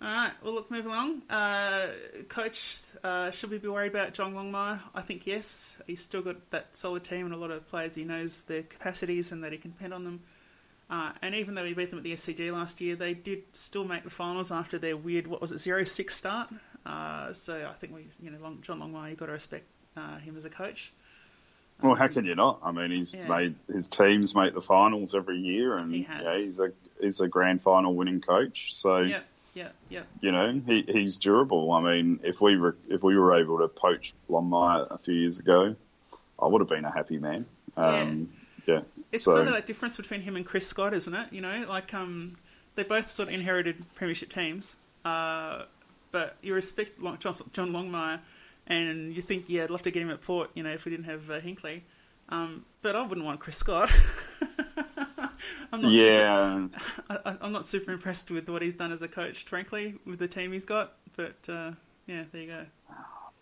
All 0.00 0.08
right, 0.08 0.32
well, 0.42 0.54
look, 0.54 0.70
move 0.70 0.86
along. 0.86 1.22
Uh, 1.28 1.88
coach, 2.28 2.80
uh, 3.02 3.32
should 3.32 3.50
we 3.50 3.58
be 3.58 3.66
worried 3.66 3.90
about 3.90 4.14
John 4.14 4.32
Longmire? 4.32 4.80
I 4.94 5.02
think 5.02 5.26
yes. 5.26 5.76
He's 5.88 6.00
still 6.00 6.22
got 6.22 6.50
that 6.50 6.76
solid 6.76 7.02
team 7.02 7.26
and 7.26 7.34
a 7.34 7.36
lot 7.36 7.50
of 7.50 7.66
players. 7.66 7.96
He 7.96 8.04
knows 8.04 8.42
their 8.42 8.62
capacities 8.62 9.32
and 9.32 9.42
that 9.42 9.50
he 9.50 9.58
can 9.58 9.72
depend 9.72 9.92
on 9.92 10.04
them. 10.04 10.20
Uh, 10.90 11.12
and 11.20 11.34
even 11.34 11.54
though 11.54 11.62
we 11.64 11.74
beat 11.74 11.90
them 11.90 11.98
at 11.98 12.04
the 12.04 12.14
SCG 12.14 12.50
last 12.52 12.80
year, 12.80 12.96
they 12.96 13.12
did 13.14 13.42
still 13.52 13.84
make 13.84 14.04
the 14.04 14.10
finals 14.10 14.50
after 14.50 14.78
their 14.78 14.96
weird, 14.96 15.26
what 15.26 15.40
was 15.40 15.52
it, 15.52 15.58
0 15.58 15.84
6 15.84 16.14
start. 16.16 16.48
Uh, 16.86 17.32
so 17.34 17.66
I 17.68 17.72
think 17.74 17.94
we, 17.94 18.06
you 18.22 18.30
know, 18.30 18.38
Long, 18.40 18.58
John 18.62 18.80
Longmire, 18.80 19.10
you've 19.10 19.18
got 19.18 19.26
to 19.26 19.32
respect 19.32 19.64
uh, 19.96 20.18
him 20.18 20.36
as 20.36 20.44
a 20.46 20.50
coach. 20.50 20.92
Well, 21.82 21.94
how 21.94 22.08
can 22.08 22.24
you 22.24 22.34
not? 22.34 22.60
I 22.62 22.72
mean, 22.72 22.90
he's 22.90 23.12
Yeah. 23.14 23.28
made 23.28 23.54
his 23.72 23.86
teams 23.88 24.34
make 24.34 24.54
the 24.54 24.60
finals 24.62 25.14
every 25.14 25.38
year, 25.38 25.74
and 25.74 25.92
He 25.92 26.02
has. 26.04 26.24
yeah, 26.24 26.36
he's 26.38 26.58
a 26.60 26.72
he's 27.00 27.20
a 27.20 27.28
grand 27.28 27.62
final 27.62 27.94
winning 27.94 28.20
coach. 28.20 28.74
So 28.74 28.98
Yep, 28.98 29.24
yep, 29.54 29.74
yep. 29.88 30.06
you 30.20 30.32
know 30.32 30.60
he, 30.66 30.82
he's 30.88 31.18
durable. 31.18 31.70
I 31.72 31.80
mean, 31.82 32.18
if 32.24 32.40
we 32.40 32.56
were 32.56 32.76
if 32.88 33.02
we 33.04 33.16
were 33.16 33.34
able 33.38 33.58
to 33.58 33.68
poach 33.68 34.12
Longmire 34.28 34.90
a 34.90 34.98
few 34.98 35.14
years 35.14 35.38
ago, 35.38 35.76
I 36.40 36.46
would 36.46 36.60
have 36.60 36.68
been 36.68 36.84
a 36.84 36.90
happy 36.92 37.18
man. 37.18 37.46
Um, 37.76 38.30
yeah. 38.32 38.37
It's 39.12 39.24
so, 39.24 39.34
kind 39.34 39.48
of 39.48 39.54
that 39.54 39.66
difference 39.66 39.96
between 39.96 40.20
him 40.20 40.36
and 40.36 40.44
Chris 40.44 40.66
Scott, 40.66 40.92
isn't 40.94 41.14
it? 41.14 41.32
You 41.32 41.40
know, 41.40 41.64
like 41.68 41.94
um, 41.94 42.36
they 42.74 42.82
both 42.82 43.10
sort 43.10 43.28
of 43.28 43.34
inherited 43.34 43.82
premiership 43.94 44.30
teams, 44.30 44.76
uh, 45.04 45.62
but 46.12 46.36
you 46.42 46.54
respect 46.54 47.00
Long- 47.00 47.18
John, 47.18 47.34
John 47.52 47.70
Longmire, 47.70 48.20
and 48.66 49.14
you 49.14 49.22
think, 49.22 49.44
yeah, 49.48 49.64
I'd 49.64 49.70
love 49.70 49.82
to 49.82 49.90
get 49.90 50.02
him 50.02 50.10
at 50.10 50.20
Port. 50.20 50.50
You 50.54 50.62
know, 50.62 50.70
if 50.70 50.84
we 50.84 50.90
didn't 50.90 51.06
have 51.06 51.30
uh, 51.30 51.40
Hinkley, 51.40 51.82
um, 52.28 52.64
but 52.82 52.94
I 52.96 53.06
wouldn't 53.06 53.26
want 53.26 53.40
Chris 53.40 53.56
Scott. 53.56 53.90
I'm 55.72 55.82
not 55.82 55.92
yeah, 55.92 56.66
super, 56.68 57.02
I, 57.10 57.30
I- 57.32 57.36
I'm 57.42 57.52
not 57.52 57.66
super 57.66 57.92
impressed 57.92 58.30
with 58.30 58.48
what 58.48 58.62
he's 58.62 58.74
done 58.74 58.92
as 58.92 59.02
a 59.02 59.08
coach, 59.08 59.44
frankly, 59.44 59.96
with 60.06 60.18
the 60.18 60.28
team 60.28 60.52
he's 60.52 60.64
got. 60.64 60.94
But 61.16 61.36
uh, 61.48 61.72
yeah, 62.06 62.24
there 62.32 62.42
you 62.42 62.46
go. 62.48 62.66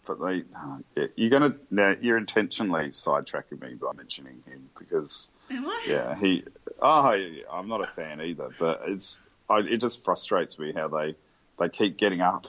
But 0.06 0.20
they 0.20 0.42
uh, 0.56 0.78
yeah, 0.96 1.06
you're 1.16 1.30
gonna 1.30 1.56
now 1.70 1.94
you're 2.00 2.16
intentionally 2.16 2.88
sidetracking 2.88 3.60
me 3.60 3.74
by 3.74 3.92
mentioning 3.96 4.42
him 4.46 4.70
because 4.78 5.28
Am 5.50 5.66
I? 5.66 5.84
yeah 5.88 6.14
he 6.14 6.44
oh 6.80 7.12
yeah, 7.12 7.42
I'm 7.52 7.68
not 7.68 7.82
a 7.82 7.86
fan 7.86 8.20
either, 8.20 8.50
but 8.58 8.82
it's 8.86 9.18
I, 9.48 9.58
it 9.60 9.78
just 9.78 10.04
frustrates 10.04 10.58
me 10.58 10.72
how 10.72 10.88
they 10.88 11.14
they 11.58 11.68
keep 11.68 11.96
getting 11.96 12.20
up 12.20 12.46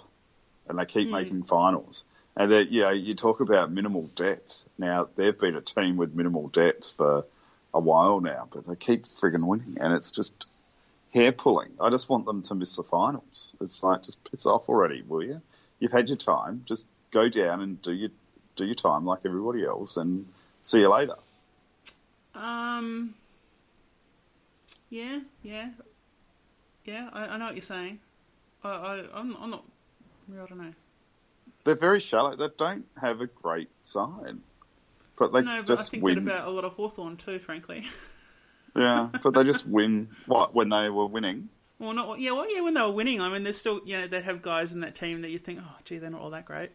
and 0.68 0.78
they 0.78 0.86
keep 0.86 1.10
making 1.10 1.44
finals. 1.44 2.04
And 2.36 2.52
that 2.52 2.70
you 2.70 2.82
know, 2.82 2.92
you 2.92 3.16
talk 3.16 3.40
about 3.40 3.72
minimal 3.72 4.04
depth. 4.16 4.64
Now 4.78 5.08
they've 5.16 5.38
been 5.38 5.56
a 5.56 5.62
team 5.62 5.98
with 5.98 6.14
minimal 6.14 6.50
depth 6.50 6.92
for 6.96 7.26
a 7.74 7.80
while 7.80 8.20
now, 8.20 8.48
but 8.52 8.68
they 8.68 8.76
keep 8.76 9.04
frigging 9.04 9.48
winning, 9.48 9.78
and 9.80 9.94
it's 9.94 10.12
just 10.12 10.46
hair 11.14 11.32
pulling. 11.32 11.72
I 11.80 11.90
just 11.90 12.10
want 12.10 12.26
them 12.26 12.44
to 12.44 12.56
miss 12.56 12.76
the 12.76 12.84
finals. 12.84 13.54
It's 13.62 13.82
like 13.82 14.04
just 14.04 14.24
piss 14.30 14.46
off 14.46 14.70
already, 14.70 15.02
will 15.02 15.24
you? 15.24 15.42
You've 15.80 15.92
had 15.92 16.10
your 16.10 16.18
time. 16.18 16.64
Just 16.66 16.86
go 17.12 17.30
down 17.30 17.62
and 17.62 17.82
do 17.82 17.94
your 17.94 18.10
do 18.56 18.66
your 18.66 18.76
time 18.76 19.06
like 19.06 19.20
everybody 19.26 19.66
else, 19.66 19.98
and 19.98 20.26
see 20.62 20.80
you 20.80 20.90
later. 20.90 21.16
Um. 22.36 23.16
Yeah, 24.90 25.20
yeah, 25.44 25.70
yeah. 26.86 27.10
I, 27.12 27.28
I 27.28 27.38
know 27.38 27.46
what 27.46 27.56
you're 27.56 27.62
saying. 27.62 28.00
I, 28.64 28.70
I, 28.70 29.04
I'm, 29.14 29.36
I'm 29.38 29.50
not. 29.50 29.64
I 30.32 30.46
don't 30.46 30.58
know. 30.58 30.74
They're 31.66 31.76
very 31.76 32.00
shallow. 32.00 32.36
They 32.36 32.48
don't 32.58 32.86
have 33.00 33.20
a 33.20 33.28
great 33.28 33.70
side, 33.82 34.38
but 35.18 35.34
they 35.34 35.42
no, 35.42 35.62
but 35.64 35.72
I 35.72 35.76
just 35.76 35.92
think 35.92 36.04
win. 36.04 36.20
about 36.20 36.48
a 36.48 36.52
lot 36.52 36.64
of 36.64 36.74
Hawthorn 36.74 37.18
too, 37.18 37.40
frankly. 37.40 37.86
Yeah, 38.76 39.10
but 39.24 39.34
they 39.34 39.44
just 39.44 39.66
win. 39.66 40.10
What 40.28 40.54
when 40.54 40.70
they 40.70 40.90
were 40.90 41.08
winning? 41.08 41.50
well, 41.80 41.94
not 41.94 42.20
yeah, 42.20 42.32
well, 42.32 42.46
yeah. 42.54 42.62
When 42.62 42.76
they 42.76 42.82
were 42.82 42.92
winning, 42.92 43.22
I 43.22 43.30
mean, 43.30 43.42
there's 43.42 43.58
still 43.58 43.82
you 43.86 43.98
know 43.98 44.06
they'd 44.08 44.24
have 44.24 44.44
guys 44.44 44.74
in 44.74 44.82
that 44.82 44.94
team 44.94 45.24
that 45.24 45.32
you 45.32 45.40
think, 45.40 45.60
oh, 45.64 45.76
gee, 45.84 45.98
they're 45.98 46.12
not 46.12 46.22
all 46.22 46.30
that 46.30 46.46
great. 46.46 46.70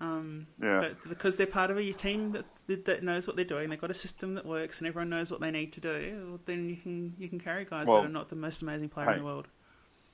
Um, 0.00 0.46
Yeah. 0.60 0.90
because 1.08 1.36
they're 1.36 1.46
part 1.46 1.70
of 1.70 1.78
a 1.78 1.92
team 1.92 2.32
that 2.32 2.84
that 2.84 3.02
knows 3.02 3.26
what 3.26 3.36
they're 3.36 3.44
doing, 3.44 3.70
they've 3.70 3.80
got 3.80 3.90
a 3.90 3.94
system 3.94 4.34
that 4.34 4.44
works, 4.44 4.78
and 4.78 4.88
everyone 4.88 5.08
knows 5.08 5.30
what 5.30 5.40
they 5.40 5.50
need 5.50 5.72
to 5.74 5.80
do. 5.80 6.38
Then 6.44 6.68
you 6.68 6.76
can 6.76 7.14
you 7.18 7.28
can 7.28 7.40
carry 7.40 7.64
guys 7.64 7.86
Well, 7.86 8.02
that 8.02 8.06
are 8.06 8.12
not 8.12 8.28
the 8.28 8.36
most 8.36 8.62
amazing 8.62 8.90
player 8.90 9.06
hey, 9.06 9.12
in 9.14 9.18
the 9.20 9.24
world. 9.24 9.48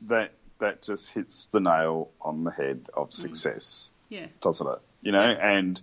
That 0.02 0.34
that 0.58 0.82
just 0.82 1.10
hits 1.10 1.46
the 1.46 1.60
nail 1.60 2.10
on 2.20 2.44
the 2.44 2.52
head 2.52 2.88
of 2.94 3.12
success. 3.12 3.90
Yeah, 4.08 4.26
doesn't 4.40 4.66
it? 4.66 4.78
You 5.00 5.10
know, 5.12 5.18
and 5.18 5.80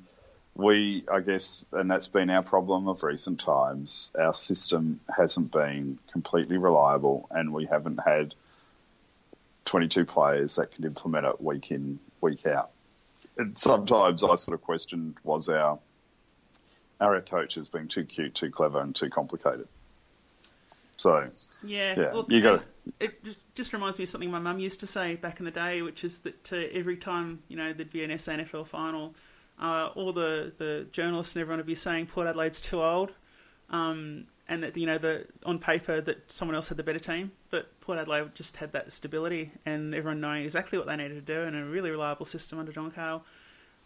we, 0.55 1.05
I 1.11 1.21
guess, 1.21 1.65
and 1.71 1.89
that's 1.89 2.07
been 2.07 2.29
our 2.29 2.43
problem 2.43 2.87
of 2.87 3.03
recent 3.03 3.39
times. 3.39 4.11
Our 4.17 4.33
system 4.33 4.99
hasn't 5.15 5.51
been 5.51 5.99
completely 6.11 6.57
reliable, 6.57 7.27
and 7.31 7.53
we 7.53 7.65
haven't 7.65 7.99
had 8.05 8.35
22 9.65 10.05
players 10.05 10.55
that 10.55 10.71
can 10.71 10.83
implement 10.83 11.25
it 11.25 11.41
week 11.41 11.71
in, 11.71 11.99
week 12.21 12.45
out. 12.45 12.71
And 13.39 13.57
sometimes 13.57 14.21
I 14.23 14.35
sort 14.35 14.53
of 14.53 14.61
questioned 14.61 15.15
was 15.23 15.47
our 15.49 15.79
our 16.99 17.21
coaches 17.21 17.69
being 17.69 17.87
too 17.87 18.03
cute, 18.03 18.35
too 18.35 18.51
clever, 18.51 18.81
and 18.81 18.93
too 18.93 19.09
complicated. 19.09 19.67
So, 20.97 21.29
Yeah, 21.63 21.97
Yeah, 21.97 22.11
look, 22.11 22.29
you 22.29 22.41
gotta- 22.41 22.63
It 22.99 23.23
just, 23.23 23.55
just 23.55 23.71
reminds 23.71 23.97
me 23.97 24.03
of 24.03 24.09
something 24.09 24.29
my 24.29 24.39
mum 24.39 24.59
used 24.59 24.81
to 24.81 24.87
say 24.87 25.15
back 25.15 25.39
in 25.39 25.45
the 25.45 25.51
day, 25.51 25.81
which 25.81 26.03
is 26.03 26.19
that 26.19 26.51
uh, 26.51 26.57
every 26.73 26.97
time 26.97 27.41
you 27.47 27.55
know 27.55 27.71
there'd 27.71 27.91
be 27.93 28.03
an 28.03 28.11
SANFL 28.11 28.67
final, 28.67 29.15
uh, 29.61 29.91
all 29.95 30.11
the, 30.11 30.51
the 30.57 30.87
journalists 30.91 31.35
and 31.37 31.41
everyone 31.41 31.59
would 31.59 31.65
be 31.65 31.75
saying 31.75 32.07
Port 32.07 32.27
Adelaide's 32.27 32.59
too 32.59 32.83
old, 32.83 33.13
um, 33.69 34.25
and 34.49 34.63
that 34.63 34.75
you 34.75 34.87
know 34.87 34.97
the 34.97 35.27
on 35.45 35.59
paper 35.59 36.01
that 36.01 36.29
someone 36.29 36.55
else 36.55 36.67
had 36.67 36.77
the 36.77 36.83
better 36.83 36.99
team, 36.99 37.31
but 37.51 37.79
Port 37.79 37.99
Adelaide 37.99 38.33
just 38.35 38.57
had 38.57 38.73
that 38.73 38.91
stability 38.91 39.51
and 39.65 39.93
everyone 39.93 40.19
knowing 40.19 40.43
exactly 40.43 40.77
what 40.77 40.87
they 40.87 40.95
needed 40.95 41.25
to 41.25 41.33
do 41.33 41.41
and 41.43 41.55
a 41.55 41.63
really 41.63 41.91
reliable 41.91 42.25
system 42.25 42.59
under 42.59 42.73
John 42.73 42.91
Cahill. 42.91 43.23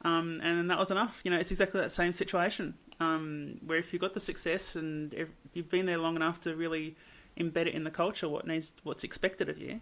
Um, 0.01 0.39
and 0.41 0.57
then 0.57 0.67
that 0.67 0.79
was 0.79 0.89
enough. 0.89 1.21
You 1.23 1.31
know, 1.31 1.37
it's 1.37 1.51
exactly 1.51 1.79
that 1.81 1.91
same 1.91 2.13
situation 2.13 2.75
um, 2.99 3.59
where 3.65 3.77
if 3.77 3.93
you've 3.93 4.01
got 4.01 4.13
the 4.13 4.19
success 4.19 4.75
and 4.75 5.13
if 5.13 5.27
you've 5.53 5.69
been 5.69 5.85
there 5.85 5.97
long 5.97 6.15
enough 6.15 6.39
to 6.41 6.55
really 6.55 6.95
embed 7.37 7.67
it 7.67 7.73
in 7.73 7.83
the 7.83 7.91
culture, 7.91 8.29
what 8.29 8.47
needs, 8.47 8.73
what's 8.83 9.03
expected 9.03 9.49
of 9.49 9.57
you, 9.57 9.81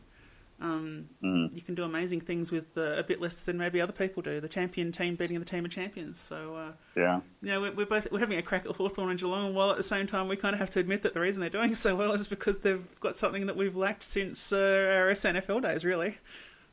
um, 0.62 1.09
Mm. 1.24 1.53
you 1.55 1.62
can 1.62 1.76
do 1.76 1.84
amazing 1.84 2.22
things 2.22 2.51
with 2.51 2.78
uh, 2.78 2.93
a 2.97 3.03
bit 3.03 3.20
less 3.20 3.41
than 3.41 3.57
maybe 3.57 3.82
other 3.82 3.91
people 3.91 4.22
do. 4.22 4.39
The 4.39 4.47
champion 4.47 4.91
team 4.91 5.16
beating 5.16 5.39
the 5.39 5.45
team 5.45 5.66
of 5.66 5.72
champions. 5.72 6.20
So, 6.20 6.55
uh, 6.55 6.72
yeah. 6.95 7.22
you 7.41 7.49
know, 7.49 7.62
we're, 7.62 7.72
we're 7.72 7.86
both 7.86 8.12
we're 8.12 8.20
having 8.20 8.38
a 8.38 8.41
crack 8.43 8.66
at 8.66 8.76
Hawthorn 8.76 9.09
and 9.09 9.20
Geelong, 9.20 9.53
while 9.55 9.72
at 9.72 9.78
the 9.78 9.84
same 9.84 10.07
time 10.07 10.28
we 10.28 10.36
kind 10.36 10.53
of 10.53 10.59
have 10.59 10.70
to 10.72 10.80
admit 10.80 11.03
that 11.03 11.14
the 11.14 11.20
reason 11.20 11.41
they're 11.41 11.49
doing 11.49 11.74
so 11.76 11.95
well 11.95 12.12
is 12.14 12.28
because 12.28 12.59
they've 12.59 12.99
got 12.99 13.16
something 13.16 13.47
that 13.47 13.57
we've 13.57 13.76
lacked 13.76 14.03
since 14.03 14.53
uh, 14.53 14.57
our 14.95 15.12
SANFL 15.12 15.62
days, 15.62 15.84
really. 15.84 16.18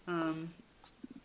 Um, 0.06 0.50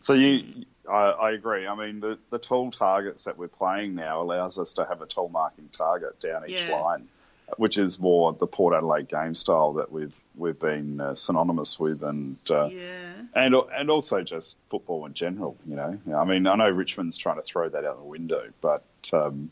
So 0.00 0.12
you, 0.14 0.64
I, 0.88 0.92
I 1.10 1.30
agree. 1.32 1.66
I 1.66 1.74
mean, 1.74 2.00
the, 2.00 2.18
the 2.30 2.38
tall 2.38 2.70
targets 2.70 3.24
that 3.24 3.38
we're 3.38 3.48
playing 3.48 3.94
now 3.94 4.20
allows 4.22 4.58
us 4.58 4.74
to 4.74 4.84
have 4.84 5.00
a 5.00 5.06
tall 5.06 5.28
marking 5.30 5.68
target 5.72 6.20
down 6.20 6.44
each 6.48 6.64
Yeah. 6.66 6.78
line, 6.80 7.08
which 7.56 7.78
is 7.78 7.98
more 7.98 8.32
the 8.32 8.46
Port 8.46 8.74
Adelaide 8.74 9.08
game 9.08 9.34
style 9.34 9.74
that 9.74 9.92
we've 9.92 10.14
we've 10.36 10.58
been 10.58 11.00
uh, 11.00 11.14
synonymous 11.14 11.78
with, 11.78 12.02
and 12.02 12.36
uh, 12.50 12.68
yeah. 12.72 13.12
and 13.34 13.54
and 13.54 13.90
also 13.90 14.22
just 14.22 14.56
football 14.70 15.06
in 15.06 15.14
general. 15.14 15.56
You 15.66 15.76
know, 15.76 15.98
I 16.16 16.24
mean, 16.24 16.46
I 16.46 16.54
know 16.56 16.70
Richmond's 16.70 17.16
trying 17.16 17.36
to 17.36 17.42
throw 17.42 17.68
that 17.68 17.84
out 17.84 17.96
the 17.96 18.04
window, 18.04 18.48
but 18.60 18.84
um, 19.12 19.50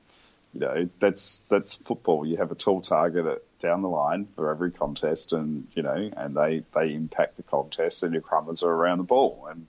you 0.53 0.61
know, 0.61 0.89
that's 0.99 1.39
that's 1.49 1.75
football. 1.75 2.27
You 2.27 2.37
have 2.37 2.53
a 2.53 2.55
tall 2.55 2.81
target 2.81 3.27
at, 3.27 3.59
down 3.59 3.83
the 3.83 3.89
line 3.89 4.27
for 4.37 4.51
every 4.51 4.71
contest, 4.71 5.33
and 5.33 5.69
you 5.75 5.83
know, 5.83 6.11
and 6.17 6.37
they 6.37 6.65
they 6.75 6.93
impact 6.95 7.37
the 7.37 7.43
contest, 7.43 8.03
and 8.03 8.13
your 8.13 8.23
crummers 8.23 8.63
are 8.63 8.71
around 8.71 8.99
the 8.99 9.05
ball, 9.05 9.49
and 9.51 9.67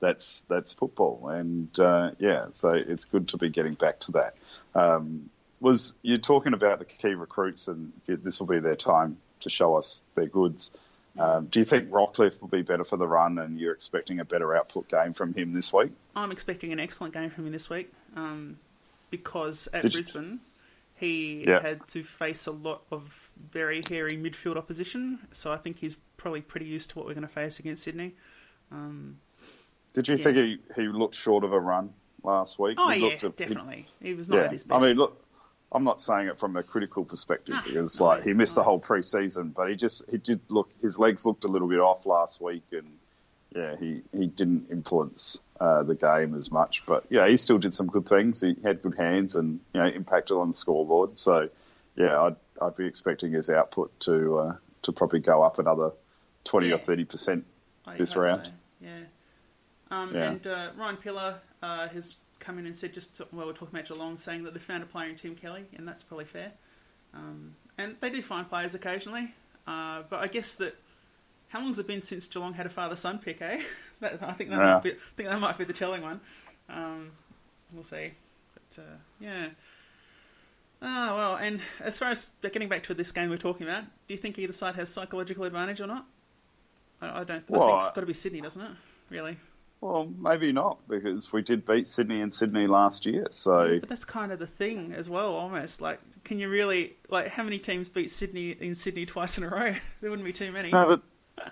that's 0.00 0.40
that's 0.48 0.72
football. 0.72 1.28
And 1.28 1.78
uh, 1.78 2.10
yeah, 2.18 2.46
so 2.50 2.70
it's 2.70 3.06
good 3.06 3.28
to 3.28 3.38
be 3.38 3.48
getting 3.48 3.74
back 3.74 4.00
to 4.00 4.12
that. 4.12 4.34
Um, 4.74 5.30
was 5.60 5.94
you're 6.02 6.18
talking 6.18 6.52
about 6.52 6.78
the 6.78 6.84
key 6.84 7.14
recruits, 7.14 7.68
and 7.68 7.92
this 8.06 8.40
will 8.40 8.46
be 8.46 8.58
their 8.60 8.76
time 8.76 9.18
to 9.40 9.50
show 9.50 9.76
us 9.76 10.02
their 10.14 10.26
goods. 10.26 10.70
Um, 11.18 11.46
do 11.46 11.60
you 11.60 11.64
think 11.64 11.90
Rockliff 11.90 12.40
will 12.42 12.48
be 12.48 12.62
better 12.62 12.84
for 12.84 12.96
the 12.98 13.06
run, 13.06 13.38
and 13.38 13.58
you're 13.58 13.72
expecting 13.72 14.20
a 14.20 14.24
better 14.24 14.54
output 14.54 14.88
game 14.88 15.14
from 15.14 15.32
him 15.32 15.54
this 15.54 15.72
week? 15.72 15.90
I'm 16.14 16.30
expecting 16.30 16.72
an 16.72 16.80
excellent 16.80 17.14
game 17.14 17.30
from 17.30 17.46
him 17.46 17.52
this 17.52 17.70
week 17.70 17.90
um, 18.16 18.58
because 19.10 19.68
at 19.72 19.82
Did 19.82 19.94
you- 19.94 19.98
Brisbane 20.02 20.40
he 20.98 21.44
Yeah. 21.46 21.60
had 21.60 21.86
to 21.88 22.02
face 22.02 22.46
a 22.46 22.50
lot 22.52 22.80
of 22.90 23.30
very 23.50 23.82
hairy 23.86 24.14
midfield 24.16 24.56
opposition. 24.56 25.18
So 25.30 25.52
I 25.52 25.58
think 25.58 25.78
he's 25.78 25.96
probably 26.16 26.40
pretty 26.40 26.64
used 26.64 26.88
to 26.90 26.98
what 26.98 27.06
we're 27.06 27.12
going 27.12 27.26
to 27.26 27.32
face 27.32 27.58
against 27.60 27.82
Sydney. 27.84 28.14
Um, 28.72 29.18
Did 29.92 30.08
you 30.08 30.16
Yeah. 30.16 30.24
think 30.24 30.36
he, 30.38 30.58
he 30.74 30.88
looked 30.88 31.14
short 31.14 31.44
of 31.44 31.52
a 31.52 31.60
run 31.60 31.92
last 32.22 32.58
week? 32.58 32.78
oh 32.80 32.88
He 32.88 33.00
yeah, 33.08 33.12
a- 33.14 33.18
he- 33.18 33.28
definitely. 33.28 33.88
He 34.00 34.14
was 34.14 34.30
not 34.30 34.36
yeah, 34.38 34.44
at 34.44 34.52
his 34.52 34.64
best. 34.64 34.82
I 34.82 34.86
mean, 34.88 34.96
look, 34.96 35.22
I'm 35.72 35.84
not 35.84 36.00
saying 36.00 36.28
it 36.28 36.38
from 36.38 36.56
a 36.56 36.62
critical 36.62 37.04
perspective 37.04 37.54
Ah, 37.56 37.62
because 37.66 38.00
like 38.00 38.22
he 38.24 38.32
missed 38.32 38.54
the 38.54 38.62
whole 38.62 38.80
preseason, 38.80 39.52
but 39.52 39.68
he 39.68 39.74
just 39.76 40.08
he 40.10 40.18
did 40.18 40.40
look 40.48 40.70
his 40.80 40.98
legs 40.98 41.24
looked 41.24 41.44
a 41.44 41.48
little 41.48 41.68
bit 41.68 41.80
off 41.80 42.06
last 42.06 42.40
week, 42.40 42.62
and 42.72 42.86
yeah, 43.54 43.76
he 43.76 44.02
he 44.16 44.26
didn't 44.26 44.70
influence 44.70 45.38
uh, 45.60 45.82
the 45.82 45.94
game 45.94 46.34
as 46.34 46.50
much. 46.52 46.84
But 46.86 47.04
yeah, 47.10 47.26
he 47.28 47.36
still 47.36 47.58
did 47.58 47.74
some 47.74 47.88
good 47.88 48.06
things. 48.08 48.40
He 48.40 48.56
had 48.62 48.82
good 48.82 48.94
hands 48.96 49.34
and 49.34 49.60
you 49.74 49.80
know 49.80 49.86
impacted 49.88 50.36
on 50.36 50.48
the 50.48 50.54
scoreboard. 50.54 51.18
So 51.18 51.48
yeah, 51.96 52.20
I'd 52.22 52.36
I'd 52.62 52.76
be 52.76 52.86
expecting 52.86 53.32
his 53.32 53.50
output 53.50 53.98
to 54.00 54.38
uh, 54.38 54.56
to 54.82 54.92
probably 54.92 55.20
go 55.20 55.42
up 55.42 55.58
another 55.58 55.90
twenty 56.44 56.72
or 56.72 56.78
thirty 56.78 57.04
percent 57.04 57.44
this 57.98 58.14
round. 58.16 58.44
so, 58.46 58.50
Yeah. 58.80 58.90
Um, 59.90 60.14
Yeah. 60.14 60.30
And 60.30 60.46
uh, 60.46 60.68
Ryan 60.76 60.96
Pillar 60.96 61.40
uh, 61.62 61.88
has 61.88 62.16
come 62.46 62.58
in 62.58 62.66
and 62.66 62.76
said 62.76 62.94
just 62.94 63.16
to, 63.16 63.26
well, 63.32 63.46
we're 63.46 63.52
talking 63.52 63.74
about 63.74 63.88
Geelong, 63.88 64.16
saying 64.16 64.44
that 64.44 64.54
they 64.54 64.60
found 64.60 64.82
a 64.82 64.86
player 64.86 65.08
in 65.10 65.16
Tim 65.16 65.34
Kelly, 65.34 65.64
and 65.76 65.86
that's 65.86 66.02
probably 66.02 66.24
fair. 66.26 66.52
Um, 67.12 67.56
and 67.76 67.96
they 68.00 68.10
do 68.10 68.22
find 68.22 68.48
players 68.48 68.74
occasionally, 68.74 69.34
uh, 69.66 70.02
but 70.08 70.20
I 70.20 70.28
guess 70.28 70.54
that 70.54 70.76
how 71.48 71.60
long's 71.60 71.78
it 71.78 71.86
been 71.86 72.02
since 72.02 72.26
Geelong 72.26 72.54
had 72.54 72.66
a 72.66 72.70
father-son 72.70 73.18
pick? 73.18 73.40
Eh? 73.42 73.60
that, 74.00 74.22
I 74.22 74.32
think 74.32 74.50
that 74.50 74.58
Yeah. 74.60 74.74
might 74.74 74.82
be. 74.82 74.90
I 74.92 74.94
think 75.16 75.28
that 75.28 75.40
might 75.40 75.58
be 75.58 75.64
the 75.64 75.72
telling 75.72 76.02
one. 76.02 76.20
Um, 76.68 77.10
we'll 77.72 77.84
see. 77.84 78.12
But 78.54 78.82
uh, 78.82 78.96
yeah. 79.20 79.48
Ah 80.82 81.12
well, 81.14 81.36
and 81.36 81.60
as 81.80 81.98
far 81.98 82.10
as 82.10 82.30
getting 82.42 82.68
back 82.68 82.82
to 82.84 82.94
this 82.94 83.10
game 83.12 83.30
we're 83.30 83.38
talking 83.38 83.66
about, 83.66 83.84
do 83.84 84.14
you 84.14 84.18
think 84.18 84.38
either 84.38 84.52
side 84.52 84.74
has 84.74 84.88
psychological 84.90 85.44
advantage 85.44 85.80
or 85.80 85.86
not? 85.86 86.06
I, 87.00 87.20
I 87.20 87.24
don't. 87.24 87.38
I 87.38 87.44
Well, 87.48 87.66
think 87.68 87.78
it's 87.80 87.88
I- 87.88 87.94
got 87.94 88.00
to 88.02 88.06
be 88.06 88.12
Sydney, 88.12 88.40
doesn't 88.42 88.60
it? 88.62 88.70
Really? 89.08 89.36
Well, 89.80 90.10
maybe 90.18 90.52
not 90.52 90.78
because 90.88 91.32
we 91.32 91.42
did 91.42 91.66
beat 91.66 91.86
Sydney 91.86 92.20
and 92.22 92.32
Sydney 92.32 92.66
last 92.66 93.06
year. 93.06 93.26
So 93.30 93.78
But 93.80 93.88
that's 93.88 94.04
kind 94.04 94.32
of 94.32 94.38
the 94.38 94.46
thing 94.46 94.92
as 94.94 95.08
well. 95.10 95.34
Almost 95.34 95.80
like, 95.80 96.00
can 96.24 96.38
you 96.38 96.48
really 96.48 96.94
like 97.08 97.28
how 97.28 97.42
many 97.42 97.58
teams 97.58 97.88
beat 97.88 98.10
Sydney 98.10 98.50
in 98.50 98.74
Sydney 98.74 99.06
twice 99.06 99.38
in 99.38 99.44
a 99.44 99.48
row? 99.48 99.74
There 100.00 100.10
wouldn't 100.10 100.24
be 100.26 100.32
too 100.32 100.50
many. 100.50 100.70
No, 100.70 100.86
but 100.86 101.02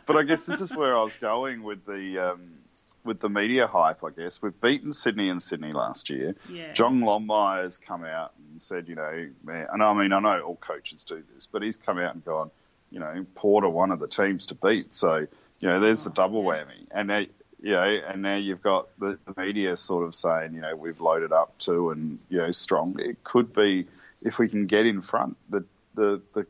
but 0.06 0.16
I 0.16 0.22
guess 0.22 0.46
this 0.46 0.60
is 0.60 0.74
where 0.74 0.96
I 0.96 1.02
was 1.02 1.14
going 1.16 1.62
with 1.62 1.84
the 1.84 2.30
um, 2.32 2.54
with 3.04 3.20
the 3.20 3.28
media 3.28 3.66
hype. 3.66 4.02
I 4.02 4.08
guess 4.10 4.40
we've 4.40 4.58
beaten 4.60 4.92
Sydney 4.94 5.28
and 5.28 5.42
Sydney 5.42 5.72
last 5.72 6.08
year. 6.08 6.34
Yeah. 6.48 6.72
John 6.72 7.00
Longmire's 7.02 7.76
come 7.76 8.04
out 8.04 8.32
and 8.50 8.60
said, 8.60 8.88
you 8.88 8.94
know, 8.94 9.28
man, 9.44 9.66
and 9.70 9.82
I 9.82 9.92
mean 9.92 10.12
I 10.12 10.20
know 10.20 10.40
all 10.40 10.56
coaches 10.56 11.04
do 11.04 11.22
this, 11.34 11.46
but 11.46 11.62
he's 11.62 11.76
come 11.76 11.98
out 11.98 12.14
and 12.14 12.24
gone, 12.24 12.50
you 12.90 13.00
know, 13.00 13.26
Port 13.34 13.64
are 13.64 13.68
one 13.70 13.90
of 13.92 14.00
the 14.00 14.08
teams 14.08 14.46
to 14.46 14.54
beat. 14.54 14.94
So 14.94 15.26
you 15.60 15.68
know, 15.68 15.78
there's 15.80 16.02
the 16.04 16.10
Oh, 16.10 16.14
double 16.14 16.42
yeah. 16.44 16.64
whammy, 16.64 16.86
and 16.90 17.08
now, 17.08 17.24
you 17.64 17.72
know, 17.72 17.82
and 17.82 18.20
now 18.20 18.36
you've 18.36 18.60
got 18.62 18.88
the, 18.98 19.18
the 19.26 19.40
media 19.42 19.74
sort 19.76 20.04
of 20.04 20.14
saying, 20.14 20.52
you 20.52 20.60
know, 20.60 20.76
we've 20.76 21.00
loaded 21.00 21.32
up 21.32 21.56
too, 21.58 21.90
and 21.90 22.18
you 22.28 22.36
know, 22.38 22.52
strong. 22.52 22.94
It 23.00 23.24
could 23.24 23.54
be 23.54 23.86
if 24.20 24.38
we 24.38 24.48
can 24.48 24.66
get 24.66 24.84
in 24.84 25.00
front, 25.00 25.36
the 25.48 25.64
the 25.94 26.20
the 26.34 26.46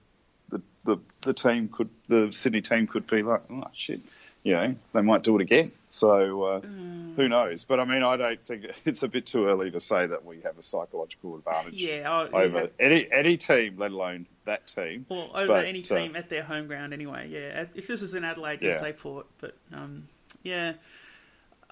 the, 0.50 0.60
the, 0.84 0.96
the 1.22 1.32
team 1.32 1.68
could 1.68 1.88
the 2.08 2.30
Sydney 2.32 2.62
team 2.62 2.88
could 2.88 3.06
be 3.06 3.22
like, 3.22 3.42
oh 3.48 3.62
shit, 3.74 4.00
you 4.42 4.54
know, 4.54 4.74
they 4.92 5.02
might 5.02 5.22
do 5.22 5.36
it 5.38 5.42
again. 5.42 5.70
So 5.88 6.42
uh, 6.42 6.60
Mm. 6.62 7.14
who 7.14 7.28
knows? 7.28 7.62
But 7.62 7.78
I 7.78 7.84
mean, 7.84 8.02
I 8.02 8.16
don't 8.16 8.42
think 8.42 8.64
it's 8.84 9.04
a 9.04 9.08
bit 9.08 9.24
too 9.26 9.46
early 9.46 9.70
to 9.70 9.80
say 9.80 10.06
that 10.08 10.24
we 10.24 10.40
have 10.40 10.58
a 10.58 10.62
psychological 10.64 11.36
advantage 11.36 11.74
Yeah, 11.74 12.26
over 12.32 12.60
yeah. 12.62 12.66
any 12.80 13.08
any 13.12 13.36
team, 13.36 13.76
let 13.78 13.92
alone 13.92 14.26
that 14.46 14.66
team. 14.66 15.06
Or 15.08 15.30
over 15.32 15.46
But, 15.46 15.66
any 15.66 15.82
uh, 15.82 15.94
team 15.96 16.16
at 16.16 16.28
their 16.28 16.42
home 16.42 16.66
ground, 16.66 16.92
anyway. 16.92 17.28
Yeah, 17.28 17.66
if 17.76 17.86
this 17.86 18.02
is 18.02 18.14
in 18.14 18.24
Adelaide, 18.24 18.62
you 18.62 18.70
Yeah. 18.70 18.80
say 18.80 18.92
Port, 18.92 19.26
but 19.40 19.54
um, 19.72 20.08
yeah. 20.44 20.74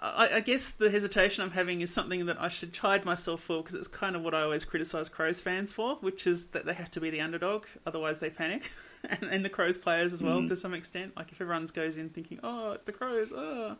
I, 0.04 0.30
I 0.36 0.40
guess 0.40 0.72
the 0.72 0.90
hesitation 0.90 1.44
I'm 1.44 1.52
having 1.52 1.80
is 1.80 1.92
something 1.92 2.26
that 2.26 2.40
I 2.40 2.48
should 2.48 2.72
chide 2.72 3.04
myself 3.04 3.40
for 3.40 3.58
because 3.58 3.76
it's 3.76 3.86
kind 3.86 4.16
of 4.16 4.22
what 4.22 4.34
I 4.34 4.42
always 4.42 4.64
criticise 4.64 5.08
Crows 5.08 5.40
fans 5.40 5.72
for, 5.72 5.94
which 6.00 6.26
is 6.26 6.48
that 6.48 6.66
they 6.66 6.74
have 6.74 6.90
to 6.92 7.00
be 7.00 7.10
the 7.10 7.20
underdog, 7.20 7.66
otherwise 7.86 8.18
they 8.18 8.28
panic, 8.28 8.68
and, 9.08 9.22
and 9.30 9.44
the 9.44 9.48
Crows 9.48 9.78
players 9.78 10.12
as 10.12 10.20
well 10.20 10.40
Mm. 10.40 10.48
to 10.48 10.56
some 10.56 10.74
extent. 10.74 11.12
Like 11.16 11.30
if 11.30 11.40
everyone 11.40 11.66
goes 11.66 11.96
in 11.98 12.08
thinking, 12.08 12.40
"Oh, 12.42 12.72
it's 12.72 12.82
the 12.82 12.90
Crows," 12.90 13.32
oh, 13.32 13.76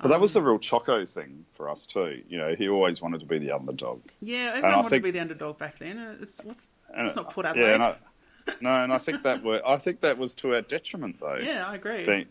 But 0.00 0.08
that 0.08 0.20
was 0.20 0.34
Um, 0.34 0.42
a 0.42 0.48
real 0.48 0.58
Choco 0.58 1.04
thing 1.06 1.44
for 1.54 1.68
us 1.68 1.86
too. 1.86 2.20
You 2.28 2.38
know, 2.38 2.56
he 2.56 2.68
always 2.68 3.00
wanted 3.00 3.20
to 3.20 3.26
be 3.26 3.38
the 3.38 3.52
underdog. 3.52 4.00
yeah, 4.20 4.52
everyone 4.56 4.72
wanted 4.78 4.88
think- 4.90 5.02
to 5.04 5.06
be 5.06 5.10
the 5.12 5.20
underdog 5.20 5.58
back 5.58 5.78
then. 5.78 5.98
It's 6.20 6.40
what's 6.42 6.66
it's 6.96 7.14
not 7.14 7.30
Port 7.32 7.44
yeah, 7.46 7.50
Adelaide. 7.50 7.74
and 7.74 7.82
I, 7.84 7.96
no, 8.60 8.70
and 8.82 8.92
I 8.92 8.98
think 8.98 9.22
that 9.22 9.44
were 9.44 9.60
I 9.64 9.76
think 9.76 10.00
that 10.00 10.18
was 10.18 10.34
to 10.36 10.54
our 10.56 10.62
detriment 10.62 11.20
though. 11.20 11.36
yeah, 11.40 11.64
I 11.68 11.76
agree. 11.76 12.04
being, 12.04 12.26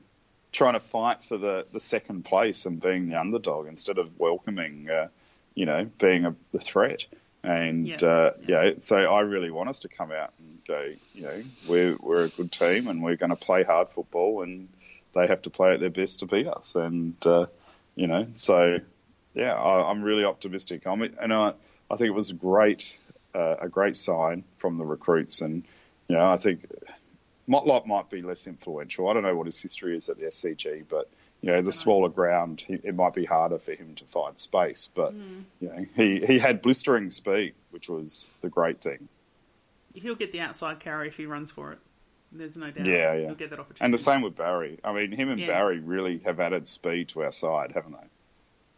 trying 0.58 0.74
to 0.74 0.80
fight 0.80 1.24
for 1.24 1.38
the, 1.38 1.68
the 1.72 1.80
second 1.80 2.26
place 2.26 2.66
and 2.66 2.82
being 2.82 3.10
the 3.10 3.20
underdog 3.20 3.68
instead 3.68 4.00
of 4.00 4.20
welcoming, 4.20 4.90
uh, 4.90 5.08
you 5.54 5.68
know, 5.68 5.88
being 6.00 6.26
a, 6.26 6.36
the 6.52 6.60
threat. 6.60 7.06
And 7.44 7.88
Yeah, 7.88 7.98
uh, 7.98 8.34
yeah. 8.48 8.64
yeah, 8.64 8.72
so 8.80 8.98
I 8.98 9.22
really 9.22 9.52
want 9.52 9.70
us 9.70 9.82
to 9.82 9.88
come 9.88 10.12
out 10.12 10.34
and 10.40 10.60
go, 10.68 10.94
you 11.14 11.22
know, 11.22 11.44
we're 11.70 11.96
we're 11.98 12.24
a 12.24 12.30
good 12.30 12.52
team 12.52 12.88
and 12.88 13.04
we're 13.04 13.18
going 13.18 13.30
to 13.30 13.36
play 13.36 13.64
hard 13.64 13.90
football 13.90 14.42
and 14.42 14.68
they 15.14 15.28
have 15.28 15.44
to 15.44 15.52
play 15.52 15.74
at 15.76 15.80
their 15.80 15.92
best 15.92 16.20
to 16.20 16.26
beat 16.26 16.48
us. 16.48 16.76
And 16.76 17.16
uh, 17.26 17.46
you 17.96 18.08
know, 18.08 18.26
so 18.34 18.80
yeah, 19.36 19.54
I, 19.54 19.92
I'm 19.92 20.02
really 20.02 20.24
optimistic. 20.24 20.88
I'm, 20.88 21.04
and 21.04 21.32
I 21.32 21.54
I 21.92 21.98
think 21.98 22.08
it 22.08 22.16
was 22.16 22.32
a 22.32 22.34
great 22.34 22.98
uh, 23.36 23.58
a 23.62 23.70
great 23.70 23.96
sign 23.96 24.44
from 24.58 24.80
the 24.80 24.86
recruits 24.86 25.42
and. 25.42 25.64
You 26.10 26.16
know, 26.16 26.32
I 26.32 26.38
think 26.38 26.66
Motlop 27.50 27.86
might 27.86 28.10
be 28.10 28.22
less 28.22 28.48
influential. 28.48 29.08
I 29.08 29.14
don't 29.14 29.24
know 29.24 29.36
what 29.36 29.46
his 29.46 29.60
history 29.60 29.96
is 29.96 30.10
at 30.10 30.18
the 30.18 30.26
SCG, 30.26 30.84
but 30.90 31.10
you 31.42 31.52
know, 31.52 31.62
the 31.62 31.72
smaller 31.72 32.10
ground, 32.10 32.62
he, 32.68 32.74
it 32.84 32.96
might 32.96 33.14
be 33.14 33.24
harder 33.24 33.60
for 33.60 33.74
him 33.74 33.94
to 33.96 34.06
find 34.06 34.38
space. 34.40 34.90
But 34.94 35.14
you 35.14 35.68
know, 35.70 35.86
he 35.96 36.26
he 36.26 36.40
had 36.40 36.62
blistering 36.62 37.10
speed, 37.10 37.54
which 37.72 37.90
was 37.90 38.30
the 38.42 38.50
great 38.50 38.82
thing. 38.82 39.08
He'll 39.94 40.16
get 40.16 40.32
the 40.32 40.42
outside 40.42 40.80
carry 40.80 41.08
if 41.08 41.16
he 41.16 41.26
runs 41.26 41.52
for 41.52 41.72
it. 41.72 41.80
There's 42.32 42.58
no 42.58 42.72
doubt. 42.72 42.86
Yeah, 42.86 43.14
yeah. 43.14 43.26
He'll 43.28 43.36
get 43.36 43.52
that 43.52 43.60
opportunity. 43.60 43.86
And 43.86 43.94
the 43.94 43.98
same 43.98 44.22
with 44.22 44.36
Barry. 44.36 44.80
I 44.84 44.92
mean, 44.94 45.12
him 45.12 45.30
and 45.30 45.40
Yeah. 45.40 45.48
Barry 45.48 45.80
really 45.80 46.20
have 46.20 46.40
added 46.40 46.68
speed 46.68 47.10
to 47.10 47.24
our 47.24 47.32
side, 47.32 47.72
haven't 47.74 47.94
they? 47.94 48.08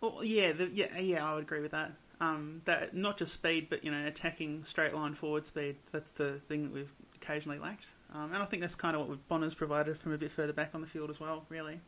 Well, 0.02 0.24
yeah, 0.24 0.52
the, 0.52 0.70
yeah, 0.70 0.98
yeah. 1.00 1.30
I 1.30 1.34
would 1.34 1.44
agree 1.44 1.62
with 1.62 1.72
that. 1.72 1.92
Um, 2.22 2.62
that 2.66 2.94
not 2.94 3.18
just 3.18 3.34
speed, 3.34 3.68
but 3.70 3.84
you 3.84 3.92
know, 3.92 4.06
attacking 4.06 4.66
straight 4.66 4.94
line 4.94 5.16
forward 5.16 5.48
speed. 5.48 5.78
That's 5.92 6.12
the 6.12 6.34
thing 6.40 6.64
that 6.64 6.74
we've 6.74 6.92
occasionally 7.16 7.58
lacked. 7.60 7.88
Um, 8.14 8.34
and 8.34 8.42
I 8.42 8.46
think 8.46 8.62
that's 8.62 8.76
kind 8.76 8.96
of 8.96 9.08
what 9.08 9.28
Bonner's 9.28 9.54
provided 9.54 9.98
from 9.98 10.14
a 10.14 10.18
bit 10.18 10.32
further 10.32 10.54
back 10.54 10.72
on 10.74 10.82
the 10.82 10.88
field 10.88 11.10
as 11.10 11.20
well. 11.20 11.46
Really. 11.50 11.80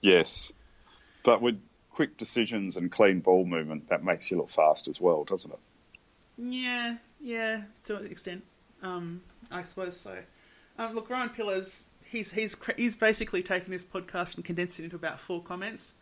Yes, 0.00 0.52
but 1.22 1.42
with 1.42 1.60
quick 1.90 2.16
decisions 2.16 2.76
and 2.76 2.90
clean 2.90 3.20
ball 3.20 3.44
movement, 3.44 3.88
that 3.88 4.04
makes 4.04 4.30
you 4.30 4.38
look 4.38 4.50
fast 4.50 4.88
as 4.88 5.00
well, 5.00 5.24
doesn't 5.24 5.50
it? 5.50 5.58
Yeah, 6.38 6.96
yeah, 7.20 7.62
to 7.84 7.96
an 7.96 8.06
extent. 8.06 8.44
Um, 8.82 9.22
I 9.50 9.62
suppose 9.62 9.98
so. 9.98 10.18
Um, 10.78 10.94
look, 10.94 11.10
Ryan 11.10 11.28
Pillars, 11.28 11.86
he's 12.04 12.32
he's 12.32 12.56
he's 12.76 12.96
basically 12.96 13.42
taken 13.42 13.70
this 13.70 13.84
podcast 13.84 14.36
and 14.36 14.44
condensed 14.44 14.80
it 14.80 14.84
into 14.84 14.96
about 14.96 15.20
four 15.20 15.42
comments. 15.42 15.94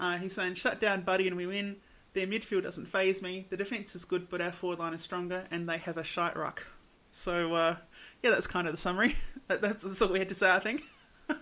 Uh, 0.00 0.18
he's 0.18 0.34
saying, 0.34 0.54
"Shut 0.54 0.80
down, 0.80 1.02
Buddy, 1.02 1.28
and 1.28 1.36
we 1.36 1.46
win." 1.46 1.76
Their 2.14 2.26
midfield 2.26 2.64
doesn't 2.64 2.86
phase 2.86 3.22
me. 3.22 3.46
The 3.48 3.56
defense 3.56 3.94
is 3.94 4.04
good, 4.04 4.28
but 4.28 4.42
our 4.42 4.52
forward 4.52 4.80
line 4.80 4.92
is 4.92 5.00
stronger, 5.00 5.46
and 5.50 5.68
they 5.68 5.78
have 5.78 5.96
a 5.96 6.04
shite 6.04 6.36
ruck. 6.36 6.66
So, 7.10 7.54
uh, 7.54 7.76
yeah, 8.22 8.30
that's 8.30 8.46
kind 8.46 8.66
of 8.66 8.72
the 8.72 8.78
summary. 8.78 9.16
That, 9.48 9.60
that's, 9.60 9.82
that's 9.82 10.00
all 10.00 10.08
we 10.08 10.20
had 10.20 10.28
to 10.28 10.34
say, 10.36 10.50
I 10.50 10.60
think. 10.60 10.82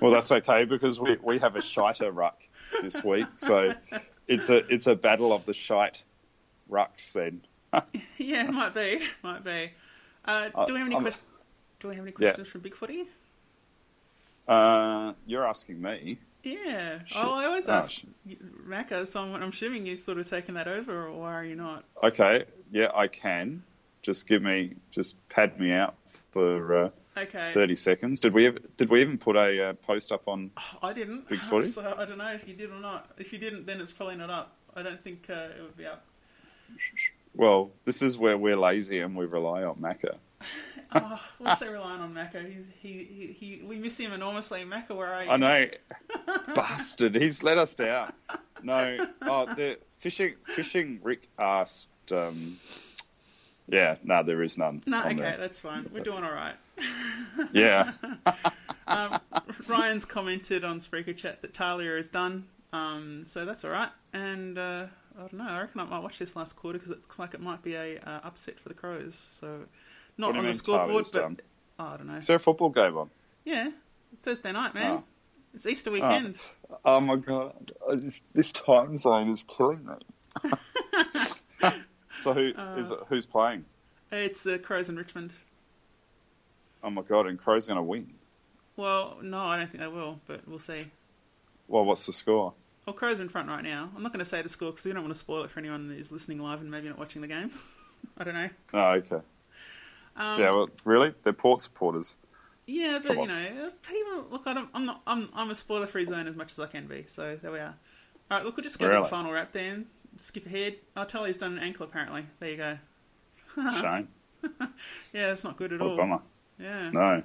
Well, 0.00 0.12
that's 0.12 0.30
okay 0.32 0.64
because 0.64 0.98
we, 0.98 1.18
we 1.20 1.38
have 1.40 1.56
a 1.56 1.60
shiter 1.62 2.10
ruck 2.10 2.40
this 2.80 3.02
week, 3.04 3.26
so 3.36 3.74
it's 4.28 4.48
a 4.48 4.58
it's 4.72 4.86
a 4.86 4.94
battle 4.94 5.30
of 5.32 5.44
the 5.44 5.52
shite 5.52 6.02
rucks 6.70 7.12
then. 7.12 7.42
yeah, 8.16 8.46
it 8.48 8.52
might 8.52 8.72
be, 8.72 9.00
might 9.22 9.44
be. 9.44 9.72
Uh, 10.24 10.48
do 10.64 10.72
we 10.72 10.78
have 10.78 10.86
any 10.86 10.94
I'm- 10.94 11.02
questions? 11.02 11.26
Do 11.80 11.88
we 11.88 11.96
have 11.96 12.04
any 12.04 12.12
Yeah. 12.18 12.28
questions 12.28 12.48
from 12.48 12.60
Big 12.62 12.74
Footy? 12.74 13.04
Uh, 14.48 15.12
you're 15.26 15.46
asking 15.46 15.82
me. 15.82 16.18
Yeah. 16.42 17.00
Shit. 17.04 17.18
Oh, 17.22 17.34
I 17.34 17.44
always 17.44 17.68
Oh, 17.68 17.72
ask 17.74 17.92
sh- 17.92 18.04
Macca, 18.66 19.06
so 19.06 19.20
I'm, 19.20 19.34
I'm 19.34 19.50
assuming 19.50 19.84
you've 19.84 19.98
sort 19.98 20.16
of 20.18 20.28
taken 20.28 20.54
that 20.54 20.66
over, 20.68 21.08
or 21.08 21.12
why 21.20 21.34
are 21.34 21.44
you 21.44 21.56
not? 21.56 21.84
Okay, 22.02 22.44
yeah, 22.72 22.90
I 22.94 23.06
can. 23.08 23.62
Just 24.02 24.26
give 24.26 24.42
me, 24.42 24.74
just 24.90 25.16
pad 25.28 25.58
me 25.60 25.72
out 25.72 25.94
for 26.32 26.84
uh, 26.84 26.90
Okay. 27.16 27.50
thirty 27.52 27.76
seconds. 27.76 28.20
Did 28.20 28.32
we 28.32 28.46
ever, 28.46 28.58
did 28.76 28.88
we 28.88 29.00
even 29.02 29.18
put 29.18 29.36
a 29.36 29.70
uh, 29.70 29.72
post 29.74 30.12
up 30.12 30.26
on? 30.28 30.50
I 30.82 30.92
didn't. 30.92 31.28
Big 31.28 31.38
Footy? 31.50 31.68
So 31.68 31.94
I 31.98 32.04
don't 32.06 32.18
know 32.18 32.32
if 32.32 32.48
you 32.48 32.54
did 32.54 32.70
or 32.70 32.80
not. 32.80 33.10
If 33.18 33.32
you 33.32 33.38
didn't, 33.38 33.66
then 33.66 33.80
it's 33.80 33.92
probably 33.92 34.16
not 34.16 34.30
up. 34.30 34.56
I 34.74 34.82
don't 34.82 35.00
think 35.00 35.28
uh, 35.28 35.48
it 35.56 35.62
would 35.62 35.76
be 35.76 35.86
up. 35.86 36.04
Well, 37.34 37.70
this 37.84 38.02
is 38.02 38.16
where 38.16 38.38
we're 38.38 38.56
lazy 38.56 39.00
and 39.00 39.16
we 39.16 39.26
rely 39.26 39.64
on 39.64 39.76
Macca. 39.76 40.16
Oh, 40.92 41.20
we're 41.38 41.54
so 41.54 41.70
relying 41.70 42.00
on 42.00 42.12
Macca. 42.12 42.44
He's, 42.52 42.68
he, 42.80 43.04
he, 43.04 43.26
he, 43.26 43.62
we 43.64 43.78
miss 43.78 43.96
him 43.96 44.12
enormously. 44.12 44.64
Macca, 44.64 44.96
where 44.96 45.06
are 45.14 45.22
you? 45.22 45.30
I 45.30 45.36
know, 45.36 45.66
bastard. 46.56 47.14
He's 47.14 47.44
let 47.44 47.58
us 47.58 47.76
down. 47.76 48.12
No, 48.64 48.96
oh, 49.22 49.46
the 49.54 49.78
fishing 49.98 50.34
fishing. 50.46 50.98
Rick 51.00 51.28
asked. 51.38 51.90
Um, 52.10 52.56
yeah, 53.70 53.96
no, 54.02 54.22
there 54.22 54.42
is 54.42 54.58
none. 54.58 54.82
No, 54.86 55.00
okay, 55.00 55.14
there. 55.14 55.36
that's 55.38 55.60
fine. 55.60 55.88
We're 55.92 56.02
doing 56.02 56.24
all 56.24 56.32
right. 56.32 56.54
Yeah, 57.52 57.92
Um, 58.90 59.20
Ryan's 59.68 60.04
commented 60.04 60.64
on 60.64 60.80
Spreaker 60.80 61.16
Chat 61.16 61.42
that 61.42 61.54
Talia 61.54 61.96
is 61.96 62.10
done, 62.10 62.46
um, 62.72 63.22
so 63.24 63.44
that's 63.44 63.64
all 63.64 63.70
right. 63.70 63.90
And 64.12 64.58
uh, 64.58 64.86
I 65.16 65.20
don't 65.20 65.34
know. 65.34 65.44
I 65.44 65.60
reckon 65.60 65.80
I 65.80 65.84
might 65.84 66.00
watch 66.00 66.18
this 66.18 66.34
last 66.34 66.54
quarter 66.54 66.78
because 66.78 66.90
it 66.90 66.98
looks 66.98 67.18
like 67.18 67.32
it 67.32 67.40
might 67.40 67.62
be 67.62 67.76
a 67.76 67.98
uh, 68.00 68.20
upset 68.24 68.58
for 68.58 68.68
the 68.68 68.74
Crows. 68.74 69.14
So 69.30 69.60
not 70.18 70.36
on 70.36 70.44
the 70.44 70.52
scoreboard, 70.54 71.06
but 71.12 71.20
done? 71.20 71.40
oh, 71.78 71.84
I 71.84 71.96
don't 71.98 72.08
know. 72.08 72.16
Is 72.16 72.26
there 72.26 72.36
a 72.36 72.40
football 72.40 72.70
game 72.70 72.96
on? 72.98 73.10
Yeah, 73.44 73.70
Thursday 74.22 74.50
night, 74.50 74.74
man. 74.74 74.90
Oh. 74.90 75.04
It's 75.54 75.66
Easter 75.66 75.92
weekend. 75.92 76.36
Oh 76.84 77.00
my 77.00 77.16
god, 77.16 77.72
this 78.34 78.52
time 78.52 78.98
zone 78.98 79.30
is 79.30 79.44
killing 79.44 79.86
me. 79.86 79.94
so 82.20 82.32
who 82.32 82.52
is 82.78 82.90
it, 82.90 82.98
who's 83.08 83.26
playing? 83.26 83.64
It's 84.12 84.46
uh, 84.46 84.58
Crows 84.58 84.88
and 84.88 84.98
Richmond. 84.98 85.32
Oh 86.82 86.90
my 86.90 87.02
god, 87.02 87.26
and 87.26 87.38
Crow's 87.38 87.68
are 87.68 87.74
going 87.74 87.84
to 87.84 87.88
win. 87.88 88.14
Well, 88.76 89.18
no, 89.22 89.38
I 89.38 89.58
don't 89.58 89.70
think 89.70 89.80
they 89.82 89.88
will, 89.88 90.20
but 90.26 90.48
we'll 90.48 90.58
see. 90.58 90.86
Well, 91.68 91.84
what's 91.84 92.06
the 92.06 92.12
score? 92.12 92.54
Well, 92.86 92.94
Crows 92.94 93.20
are 93.20 93.22
in 93.22 93.28
front 93.28 93.48
right 93.48 93.62
now. 93.62 93.90
I'm 93.94 94.02
not 94.02 94.12
going 94.12 94.20
to 94.20 94.24
say 94.24 94.40
the 94.42 94.48
score 94.48 94.70
because 94.70 94.86
we 94.86 94.92
don't 94.92 95.02
want 95.02 95.12
to 95.12 95.18
spoil 95.18 95.44
it 95.44 95.50
for 95.50 95.60
anyone 95.60 95.88
who's 95.88 96.10
listening 96.10 96.40
live 96.40 96.60
and 96.60 96.70
maybe 96.70 96.88
not 96.88 96.98
watching 96.98 97.20
the 97.20 97.28
game. 97.28 97.50
I 98.18 98.24
don't 98.24 98.34
know. 98.34 98.48
Oh, 98.72 98.90
okay. 98.92 99.20
Um, 100.16 100.40
yeah, 100.40 100.50
well, 100.50 100.70
really? 100.84 101.14
They're 101.22 101.32
Port 101.32 101.60
supporters. 101.60 102.16
Yeah, 102.66 103.00
but 103.04 103.16
you 103.16 103.26
know, 103.26 103.46
uh, 103.66 103.70
people 103.86 104.26
look. 104.30 104.42
I 104.46 104.54
don't, 104.54 104.68
I'm 104.74 104.86
not. 104.86 105.02
I'm. 105.06 105.28
I'm 105.34 105.50
a 105.50 105.54
spoiler-free 105.54 106.04
zone 106.04 106.26
as 106.28 106.36
much 106.36 106.52
as 106.52 106.60
I 106.60 106.66
can 106.66 106.86
be. 106.86 107.04
So 107.06 107.36
there 107.42 107.50
we 107.50 107.58
are. 107.58 107.74
All 108.30 108.36
right, 108.36 108.44
look, 108.44 108.56
we'll 108.56 108.64
just 108.64 108.78
go 108.78 108.86
to 108.86 108.92
Really? 108.92 109.02
the 109.02 109.08
final 109.08 109.32
wrap 109.32 109.52
then. 109.52 109.86
Skip 110.20 110.46
ahead. 110.46 110.76
Oh, 110.96 111.04
Talia's 111.04 111.38
done 111.38 111.52
an 111.54 111.58
ankle 111.58 111.84
apparently. 111.86 112.26
There 112.38 112.50
you 112.50 112.56
go. 112.56 112.78
Shame. 113.80 114.08
Yeah, 115.12 115.26
that's 115.28 115.44
not 115.44 115.56
good 115.58 115.72
at 115.72 115.80
What 115.80 115.90
all. 115.90 115.96
bummer. 115.96 116.20
Yeah, 116.58 116.90
No. 116.90 117.22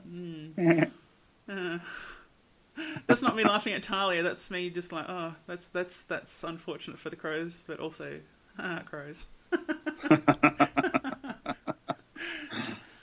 that's 3.07 3.21
not 3.21 3.35
me 3.35 3.43
laughing 3.45 3.73
at 3.73 3.83
Talia. 3.83 4.21
That's 4.23 4.49
me 4.51 4.69
just 4.69 4.91
like, 4.91 5.05
oh, 5.07 5.35
that's 5.47 5.67
that's 5.69 6.01
that's 6.03 6.43
unfortunate 6.43 6.99
for 6.99 7.09
the 7.09 7.15
crows, 7.15 7.63
but 7.67 7.79
also 7.79 8.19
ah, 8.59 8.81
crows. 8.85 9.27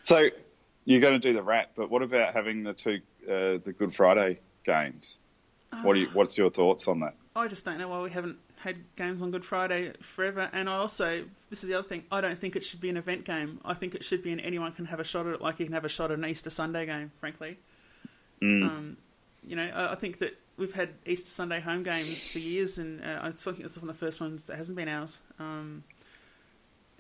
So 0.03 0.29
you're 0.85 1.01
going 1.01 1.15
to 1.15 1.19
do 1.19 1.33
the 1.33 1.43
wrap, 1.43 1.71
but 1.77 1.89
what 1.91 2.03
about 2.03 2.35
having 2.35 2.65
the 2.65 2.73
two, 2.73 3.01
uh, 3.27 3.63
the 3.65 3.75
Good 3.79 3.95
Friday 3.95 4.41
games? 4.65 5.19
What 5.83 5.95
do 5.95 6.01
you, 6.01 6.09
what's 6.13 6.37
your 6.37 6.51
thoughts 6.51 6.87
on 6.89 7.01
that? 7.01 7.15
I 7.35 7.49
just 7.49 7.65
don't 7.65 7.79
know 7.79 7.89
why 7.89 8.03
we 8.03 8.11
haven't 8.11 8.37
had 8.63 8.77
games 8.97 9.23
on 9.23 9.31
Good 9.33 9.45
Friday 9.45 9.93
forever. 10.01 10.49
And 10.53 10.69
I 10.69 10.77
also, 10.77 11.25
this 11.51 11.65
is 11.65 11.69
the 11.69 11.79
other 11.79 11.89
thing, 11.89 12.05
I 12.13 12.21
don't 12.21 12.39
think 12.39 12.55
it 12.55 12.65
should 12.65 12.81
be 12.81 12.89
an 12.91 12.97
event 12.97 13.25
game. 13.25 13.61
I 13.65 13.75
think 13.75 13.95
it 13.95 14.05
should 14.05 14.23
be 14.23 14.33
an 14.33 14.39
anyone 14.41 14.73
can 14.73 14.85
have 14.87 15.01
a 15.01 15.05
shot 15.05 15.27
at 15.27 15.35
it, 15.35 15.41
like 15.41 15.59
you 15.59 15.67
can 15.67 15.75
have 15.75 15.85
a 15.85 15.89
shot 15.89 16.13
at 16.13 16.19
an 16.19 16.25
Easter 16.25 16.51
Sunday 16.51 16.87
game. 16.87 17.11
Frankly, 17.19 17.59
um, 18.63 18.97
you 19.47 19.57
know, 19.57 19.65
I, 19.65 19.93
I 19.93 19.95
think 19.97 20.19
that 20.19 20.39
we've 20.57 20.75
had 20.75 20.91
Easter 21.07 21.31
Sunday 21.31 21.61
home 21.61 21.83
games 21.83 22.29
for 22.29 22.39
years, 22.39 22.79
and 22.79 23.03
uh, 23.03 23.19
I 23.23 23.31
think 23.31 23.63
this 23.63 23.73
is 23.73 23.83
one 23.83 23.91
of 23.91 23.99
the 23.99 24.05
first 24.05 24.21
ones 24.21 24.47
that 24.47 24.57
hasn't 24.57 24.77
been 24.77 24.89
ours. 24.89 25.23
Um, 25.41 25.83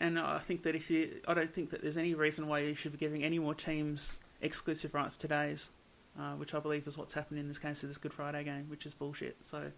and 0.01 0.19
I 0.19 0.41
think 0.41 0.65
that 0.65 0.75
if 0.75 0.91
you, 0.91 1.21
I 1.29 1.35
don't 1.35 1.55
think 1.55 1.71
that 1.71 1.81
there's 1.81 1.97
any 1.97 2.15
reason 2.15 2.49
why 2.49 2.61
you 2.61 2.75
should 2.75 2.91
be 2.91 2.99
giving 2.99 3.23
any 3.23 3.39
more 3.39 3.55
teams 3.55 4.19
exclusive 4.41 4.95
rights 4.95 5.17
to 5.19 5.29
days, 5.29 5.71
uh, 6.19 6.33
which 6.33 6.55
I 6.55 6.59
believe 6.59 6.89
is 6.89 6.99
what's 6.99 7.15
happened 7.15 7.39
in 7.39 7.47
this 7.47 7.59
case 7.59 7.85
of 7.85 7.89
this 7.89 7.99
Good 7.99 8.13
Friday 8.13 8.43
game, 8.43 8.67
which 8.69 8.85
is 8.85 8.95
bullshit. 8.95 9.37
So 9.43 9.71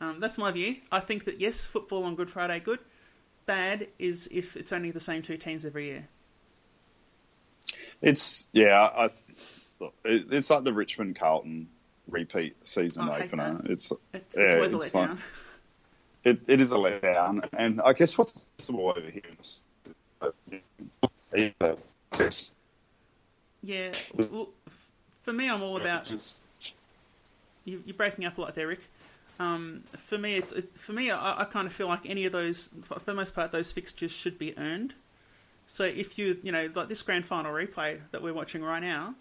um, 0.00 0.20
that's 0.20 0.38
my 0.38 0.50
view. 0.50 0.76
I 0.92 1.00
think 1.00 1.24
that 1.24 1.40
yes, 1.40 1.66
football 1.66 2.04
on 2.04 2.14
Good 2.14 2.30
Friday 2.30 2.60
good. 2.60 2.78
Bad 3.46 3.88
is 3.98 4.28
if 4.30 4.56
it's 4.56 4.72
only 4.72 4.90
the 4.90 5.00
same 5.00 5.22
two 5.22 5.36
teams 5.36 5.64
every 5.64 5.86
year. 5.86 6.08
It's 8.02 8.46
yeah, 8.52 8.78
I, 8.78 9.10
look, 9.80 9.94
it, 10.04 10.26
it's 10.30 10.50
like 10.50 10.64
the 10.64 10.72
Richmond 10.72 11.18
Carlton 11.18 11.68
repeat 12.08 12.56
season 12.62 13.04
Oh, 13.08 13.12
I 13.12 13.24
opener. 13.24 13.60
It's 13.64 13.92
It's, 14.12 14.36
Yeah, 14.36 14.44
it's 14.44 14.54
always 14.54 14.74
a 14.74 14.76
it's 14.76 14.90
letdown. 14.90 15.08
like- 15.10 15.18
it, 16.24 16.40
it 16.46 16.60
is 16.60 16.72
a 16.72 16.76
letdown, 16.76 17.48
and 17.56 17.80
I 17.80 17.92
guess 17.92 18.18
what's 18.18 18.32
possible 18.58 18.90
over 18.90 19.00
here 19.00 19.22
is 19.40 19.62
yeah. 23.62 23.92
Well, 24.30 24.50
for 25.22 25.32
me, 25.32 25.48
I'm 25.48 25.62
all 25.62 25.76
about 25.76 26.10
you, 27.64 27.82
you're 27.86 27.94
breaking 27.94 28.24
up 28.24 28.38
a 28.38 28.40
lot 28.40 28.54
there, 28.54 28.66
Rick. 28.66 28.80
Um, 29.38 29.84
for 29.96 30.18
me, 30.18 30.36
it's, 30.36 30.52
it, 30.52 30.74
for 30.74 30.92
me, 30.92 31.10
I, 31.10 31.42
I 31.42 31.44
kind 31.44 31.66
of 31.66 31.72
feel 31.72 31.86
like 31.86 32.00
any 32.04 32.24
of 32.26 32.32
those, 32.32 32.70
for 32.82 32.98
the 32.98 33.14
most 33.14 33.34
part, 33.34 33.52
those 33.52 33.70
fixtures 33.72 34.10
should 34.10 34.38
be 34.38 34.56
earned. 34.58 34.94
So 35.66 35.84
if 35.84 36.18
you, 36.18 36.38
you 36.42 36.50
know, 36.50 36.68
like 36.74 36.88
this 36.88 37.02
grand 37.02 37.24
final 37.24 37.52
replay 37.52 38.00
that 38.10 38.22
we're 38.22 38.32
watching 38.32 38.62
right 38.62 38.80
now, 38.80 39.14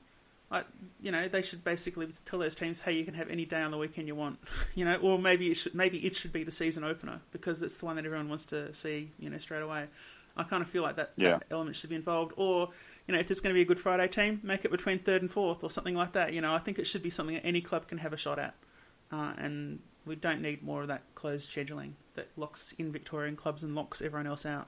I, 0.50 0.64
you 1.02 1.12
know, 1.12 1.28
they 1.28 1.42
should 1.42 1.64
basically 1.64 2.08
tell 2.26 2.40
those 2.40 2.56
teams, 2.56 2.80
hey, 2.82 2.94
you 2.94 3.04
can 3.04 3.14
have 3.16 3.30
any 3.30 3.44
day 3.46 3.62
on 3.62 3.70
the 3.72 3.78
weekend 3.78 4.08
you 4.08 4.16
want, 4.16 4.40
you 4.76 4.86
know, 4.86 4.96
or 4.96 5.20
maybe 5.20 5.52
it 5.52 5.56
should, 5.56 5.76
maybe 5.76 6.00
it 6.00 6.16
should 6.16 6.32
be 6.34 6.44
the 6.44 6.52
season 6.52 6.84
opener 6.84 7.20
because 7.32 7.62
it's 7.62 7.78
the 7.80 7.86
one 7.86 7.98
that 7.98 8.06
everyone 8.06 8.30
wants 8.30 8.46
to 8.48 8.74
see, 8.74 9.12
you 9.20 9.30
know, 9.30 9.38
straight 9.38 9.62
away. 9.62 9.88
I 10.38 10.44
kind 10.44 10.62
of 10.64 10.70
feel 10.70 10.84
like 10.84 10.96
that, 10.98 11.12
Yeah. 11.18 11.32
that 11.32 11.46
element 11.52 11.76
should 11.76 11.90
be 11.90 11.96
involved, 11.96 12.32
or 12.38 12.70
you 13.08 13.14
know, 13.14 13.20
if 13.20 13.28
there's 13.28 13.40
going 13.40 13.52
to 13.54 13.58
be 13.58 13.62
a 13.62 13.66
Good 13.66 13.80
Friday 13.80 14.08
team, 14.08 14.40
make 14.44 14.64
it 14.66 14.72
between 14.72 15.00
third 15.00 15.22
and 15.22 15.32
fourth 15.32 15.64
or 15.64 15.70
something 15.70 15.96
like 15.96 16.12
that. 16.14 16.34
You 16.34 16.42
know, 16.42 16.54
I 16.54 16.60
think 16.60 16.78
it 16.78 16.86
should 16.86 17.02
be 17.04 17.10
something 17.10 17.36
that 17.36 17.46
any 17.46 17.62
club 17.62 17.88
can 17.88 17.98
have 18.00 18.14
a 18.14 18.18
shot 18.18 18.38
at, 18.38 18.54
uh, 19.12 19.34
and 19.38 19.80
we 20.08 20.16
don't 20.16 20.42
need 20.42 20.64
more 20.64 20.82
of 20.82 20.88
that 20.88 21.04
closed 21.16 21.50
scheduling 21.50 21.92
that 22.16 22.28
locks 22.36 22.74
in 22.78 22.92
Victorian 22.92 23.36
clubs 23.36 23.64
and 23.64 23.76
locks 23.76 24.02
everyone 24.02 24.28
else 24.28 24.46
out. 24.46 24.68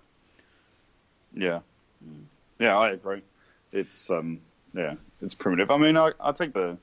Yeah, 1.33 1.59
yeah, 2.59 2.77
I 2.77 2.91
agree. 2.91 3.21
It's 3.71 4.09
um, 4.09 4.41
yeah, 4.73 4.95
it's 5.21 5.33
primitive. 5.33 5.71
I 5.71 5.77
mean, 5.77 5.97
I, 5.97 6.11
I 6.19 6.31
think 6.31 6.53
the 6.53 6.77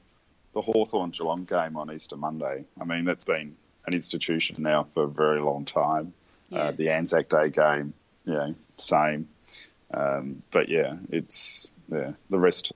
the 0.55 0.61
Hawthorn 0.61 1.11
Geelong 1.11 1.45
game 1.45 1.77
on 1.77 1.93
Easter 1.93 2.17
Monday. 2.17 2.65
I 2.81 2.85
mean, 2.85 3.05
that's 3.05 3.25
been 3.25 3.57
an 3.87 3.95
institution 3.95 4.63
now 4.63 4.87
for 4.95 5.05
a 5.05 5.09
very 5.09 5.41
long 5.41 5.65
time. 5.65 6.15
Yeah. 6.49 6.59
Uh, 6.59 6.71
the 6.71 6.91
Anzac 6.91 7.29
Day 7.29 7.51
game, 7.51 7.93
you 8.25 8.33
know, 8.33 8.55
same. 8.79 9.29
Um, 9.93 10.43
but 10.51 10.69
yeah, 10.69 10.97
it's 11.11 11.67
yeah, 11.91 12.13
the 12.31 12.39
rest 12.39 12.73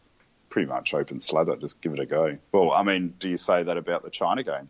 pretty 0.48 0.68
much 0.68 0.92
open 0.92 1.20
slather. 1.20 1.56
Just 1.56 1.80
give 1.80 1.92
it 1.92 2.00
a 2.00 2.06
go. 2.06 2.36
Well, 2.52 2.72
I 2.72 2.82
mean, 2.82 3.14
do 3.18 3.28
you 3.28 3.36
say 3.36 3.62
that 3.62 3.76
about 3.76 4.02
the 4.02 4.10
China 4.10 4.42
game 4.42 4.68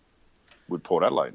with 0.71 0.83
Port 0.83 1.05
Adelaide? 1.05 1.35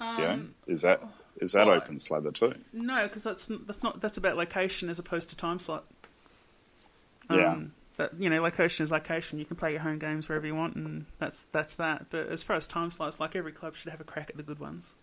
yeah, 0.00 0.38
is 0.66 0.82
that 0.82 1.02
is 1.40 1.52
that 1.52 1.62
Um, 1.62 1.68
well, 1.68 1.76
open 1.76 2.00
slather 2.00 2.32
too? 2.32 2.54
No, 2.72 3.02
because 3.04 3.24
that's 3.24 3.46
that's 3.66 3.82
not 3.82 4.00
that's 4.00 4.16
about 4.16 4.36
location 4.36 4.88
as 4.88 4.98
opposed 4.98 5.30
to 5.30 5.36
time 5.36 5.58
slot. 5.58 5.84
Yeah. 7.30 7.52
Um, 7.52 7.72
that 7.96 8.14
you 8.18 8.30
know, 8.30 8.42
location 8.42 8.84
is 8.84 8.90
location. 8.90 9.38
You 9.38 9.44
can 9.44 9.56
play 9.56 9.72
your 9.72 9.80
home 9.80 9.98
games 9.98 10.28
wherever 10.28 10.46
you 10.46 10.54
want, 10.54 10.76
and 10.76 11.06
that's 11.18 11.44
that's 11.46 11.74
that. 11.76 12.06
But 12.10 12.28
as 12.28 12.42
far 12.42 12.56
as 12.56 12.68
time 12.68 12.90
slots, 12.90 13.20
like 13.20 13.34
every 13.34 13.52
club 13.52 13.74
should 13.74 13.90
have 13.90 14.00
a 14.00 14.04
crack 14.04 14.30
at 14.30 14.36
the 14.36 14.42
good 14.42 14.58
ones. 14.58 14.94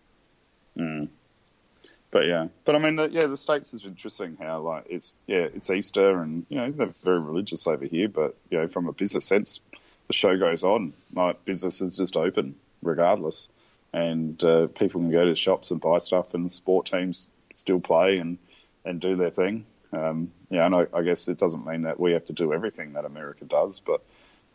But 2.10 2.26
yeah, 2.26 2.46
but 2.64 2.76
I 2.76 2.78
mean, 2.78 2.94
the, 2.94 3.10
yeah, 3.10 3.26
the 3.26 3.36
states 3.36 3.74
is 3.74 3.84
interesting. 3.84 4.36
How 4.40 4.60
like 4.60 4.86
it's 4.88 5.16
yeah, 5.26 5.48
it's 5.52 5.70
Easter, 5.70 6.20
and 6.20 6.46
you 6.48 6.56
know 6.56 6.70
they're 6.70 6.94
very 7.02 7.18
religious 7.18 7.66
over 7.66 7.84
here. 7.84 8.08
But 8.08 8.36
you 8.50 8.58
know, 8.58 8.68
from 8.68 8.86
a 8.86 8.92
business 8.92 9.24
sense, 9.24 9.58
the 10.06 10.12
show 10.12 10.38
goes 10.38 10.62
on. 10.62 10.92
Like 11.12 11.44
business 11.44 11.80
is 11.80 11.96
just 11.96 12.16
open 12.16 12.54
regardless, 12.82 13.48
and 13.94 14.42
uh, 14.42 14.66
people 14.66 15.00
can 15.00 15.12
go 15.12 15.24
to 15.24 15.36
shops 15.36 15.70
and 15.70 15.80
buy 15.80 15.98
stuff, 15.98 16.34
and 16.34 16.50
sport 16.52 16.86
teams 16.86 17.28
still 17.54 17.80
play 17.80 18.18
and 18.18 18.38
and 18.84 19.00
do 19.00 19.14
their 19.14 19.30
thing. 19.30 19.64
Um, 19.92 20.32
yeah, 20.50 20.66
and 20.66 20.74
I, 20.74 20.86
I 20.92 21.02
guess 21.02 21.28
it 21.28 21.38
doesn't 21.38 21.64
mean 21.64 21.82
that 21.82 21.98
we 22.00 22.12
have 22.12 22.26
to 22.26 22.32
do 22.32 22.52
everything 22.52 22.94
that 22.94 23.04
America 23.04 23.44
does, 23.44 23.78
but 23.78 24.02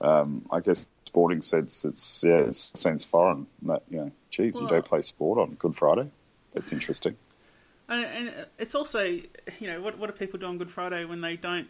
um, 0.01 0.45
I 0.51 0.59
guess 0.59 0.85
sporting 1.05 1.41
sense, 1.41 1.85
it's 1.85 2.21
yeah, 2.21 2.39
it 2.39 2.55
seems 2.55 3.05
foreign. 3.05 3.47
That 3.61 3.83
you 3.89 3.97
know, 3.97 4.11
geez, 4.29 4.59
you 4.59 4.67
don't 4.67 4.85
play 4.85 5.01
sport 5.01 5.39
on 5.39 5.55
Good 5.55 5.73
Friday. 5.73 6.11
That's 6.53 6.73
interesting. 6.73 7.15
And, 7.87 8.05
and 8.05 8.47
it's 8.59 8.75
also, 8.75 9.03
you 9.05 9.67
know, 9.67 9.81
what 9.81 9.97
what 9.97 10.07
do 10.07 10.13
people 10.13 10.37
do 10.37 10.47
on 10.47 10.57
Good 10.57 10.69
Friday 10.69 11.05
when 11.05 11.21
they 11.21 11.37
don't 11.37 11.69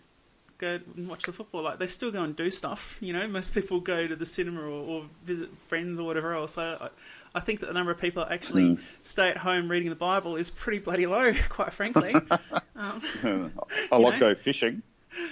go 0.59 0.79
and 0.95 1.07
watch 1.09 1.23
the 1.23 1.33
football? 1.33 1.63
Like 1.63 1.79
they 1.79 1.87
still 1.87 2.11
go 2.11 2.23
and 2.23 2.35
do 2.35 2.51
stuff. 2.51 2.97
You 3.01 3.13
know, 3.13 3.27
most 3.27 3.53
people 3.53 3.79
go 3.79 4.07
to 4.07 4.15
the 4.15 4.25
cinema 4.25 4.61
or, 4.61 4.69
or 4.69 5.05
visit 5.25 5.49
friends 5.67 5.97
or 5.97 6.05
whatever 6.05 6.33
else. 6.33 6.53
So 6.53 6.77
I, 6.79 6.89
I 7.33 7.39
think 7.39 7.61
that 7.61 7.67
the 7.67 7.73
number 7.73 7.91
of 7.91 7.97
people 7.97 8.23
that 8.23 8.31
actually 8.31 8.75
hmm. 8.75 8.81
stay 9.01 9.29
at 9.29 9.37
home 9.37 9.69
reading 9.69 9.89
the 9.89 9.95
Bible 9.95 10.35
is 10.35 10.51
pretty 10.51 10.79
bloody 10.79 11.07
low, 11.07 11.33
quite 11.49 11.73
frankly. 11.73 12.13
Um, 12.81 13.51
I 13.91 13.97
like 13.97 14.13
know? 14.13 14.33
go 14.33 14.35
fishing. 14.35 14.83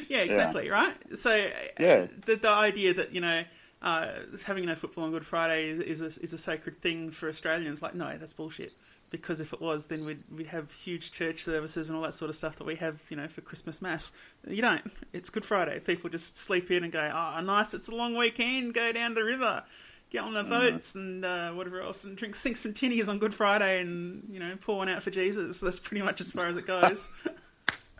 Yeah, 0.09 0.19
exactly, 0.19 0.69
right? 0.69 0.93
So, 1.17 1.49
Yeah. 1.79 2.07
the, 2.25 2.35
the 2.35 2.49
idea 2.49 2.93
that, 2.95 3.13
you 3.13 3.21
know, 3.21 3.43
uh, 3.87 4.09
having 4.45 4.65
no 4.65 4.75
football 4.75 5.05
on 5.05 5.11
Good 5.11 5.25
Friday 5.25 5.69
is, 5.69 6.01
is, 6.01 6.17
a, 6.17 6.21
is 6.21 6.33
a 6.33 6.37
sacred 6.37 6.81
thing 6.81 7.09
for 7.09 7.29
Australians, 7.29 7.81
like, 7.81 7.95
no, 7.95 8.17
that's 8.17 8.33
bullshit. 8.33 8.73
Because 9.11 9.39
if 9.39 9.53
it 9.53 9.61
was, 9.61 9.85
then 9.85 10.05
we'd, 10.05 10.25
we'd 10.29 10.47
have 10.47 10.69
huge 10.73 11.13
church 11.13 11.45
services 11.45 11.87
and 11.87 11.95
all 11.95 12.03
that 12.03 12.13
sort 12.13 12.27
of 12.27 12.35
stuff 12.35 12.57
that 12.57 12.65
we 12.65 12.75
have, 12.75 12.99
you 13.09 13.15
know, 13.15 13.29
for 13.29 13.39
Christmas 13.39 13.81
Mass. 13.81 14.11
You 14.45 14.61
don't. 14.61 14.81
It's 15.13 15.29
Good 15.29 15.45
Friday. 15.45 15.79
People 15.79 16.09
just 16.09 16.35
sleep 16.35 16.69
in 16.69 16.83
and 16.83 16.91
go, 16.91 16.99
oh, 16.99 17.39
nice, 17.39 17.73
it's 17.73 17.87
a 17.87 17.95
long 17.95 18.17
weekend, 18.17 18.73
go 18.73 18.91
down 18.91 19.13
the 19.13 19.23
river. 19.23 19.63
Get 20.09 20.23
on 20.23 20.33
the 20.33 20.43
boats 20.43 20.95
and 20.95 21.23
uh, 21.23 21.51
whatever 21.51 21.81
else, 21.81 22.03
and 22.03 22.17
drink, 22.17 22.35
sink 22.35 22.57
some 22.57 22.73
tinnies 22.73 23.07
on 23.07 23.19
Good 23.19 23.33
Friday, 23.33 23.81
and 23.81 24.25
you 24.29 24.39
know, 24.39 24.55
pour 24.59 24.77
one 24.77 24.87
out 24.87 25.03
for 25.03 25.11
Jesus. 25.11 25.59
That's 25.59 25.79
pretty 25.79 26.01
much 26.01 26.21
as 26.21 26.31
far 26.31 26.47
as 26.47 26.55
it 26.55 26.65
goes. 26.65 27.09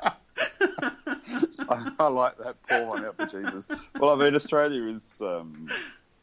I, 1.70 1.92
I 2.00 2.08
like 2.08 2.38
that 2.38 2.56
pour 2.68 2.88
one 2.88 3.06
out 3.06 3.18
for 3.18 3.26
Jesus. 3.26 3.68
Well, 4.00 4.20
I 4.20 4.24
mean, 4.24 4.36
Australia 4.36 4.82
is, 4.82 5.22
um, 5.22 5.68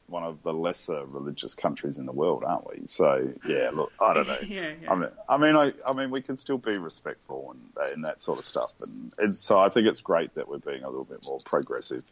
one 0.06 0.22
of 0.22 0.42
the 0.42 0.52
lesser 0.52 1.04
religious 1.06 1.54
countries 1.54 1.98
in 1.98 2.06
the 2.06 2.12
world, 2.12 2.44
aren't 2.44 2.68
we? 2.68 2.82
So 2.86 3.32
yeah, 3.46 3.70
look, 3.72 3.92
I 4.00 4.14
don't 4.14 4.26
know. 4.26 4.38
Yeah, 4.46 4.72
yeah. 4.80 4.92
I 4.92 4.94
mean, 4.94 5.08
I 5.28 5.36
mean, 5.38 5.56
I, 5.56 5.72
I 5.86 5.92
mean, 5.94 6.10
we 6.10 6.20
can 6.20 6.36
still 6.36 6.58
be 6.58 6.76
respectful 6.76 7.54
and 7.54 7.92
and 7.92 8.04
that 8.04 8.20
sort 8.20 8.38
of 8.38 8.44
stuff, 8.44 8.72
and, 8.80 9.12
and 9.18 9.36
so 9.36 9.58
I 9.58 9.68
think 9.68 9.86
it's 9.86 10.00
great 10.00 10.34
that 10.34 10.48
we're 10.48 10.58
being 10.58 10.84
a 10.84 10.88
little 10.88 11.04
bit 11.04 11.24
more 11.26 11.38
progressive 11.44 12.04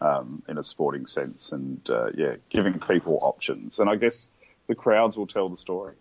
um, 0.00 0.42
in 0.48 0.58
a 0.58 0.64
sporting 0.64 1.06
sense, 1.06 1.52
and 1.52 1.80
uh, 1.88 2.10
yeah, 2.14 2.36
giving 2.50 2.80
people 2.80 3.18
options, 3.22 3.78
and 3.78 3.88
I 3.88 3.96
guess 3.96 4.28
the 4.66 4.74
crowds 4.74 5.16
will 5.16 5.28
tell 5.28 5.48
the 5.48 5.56
story, 5.56 5.94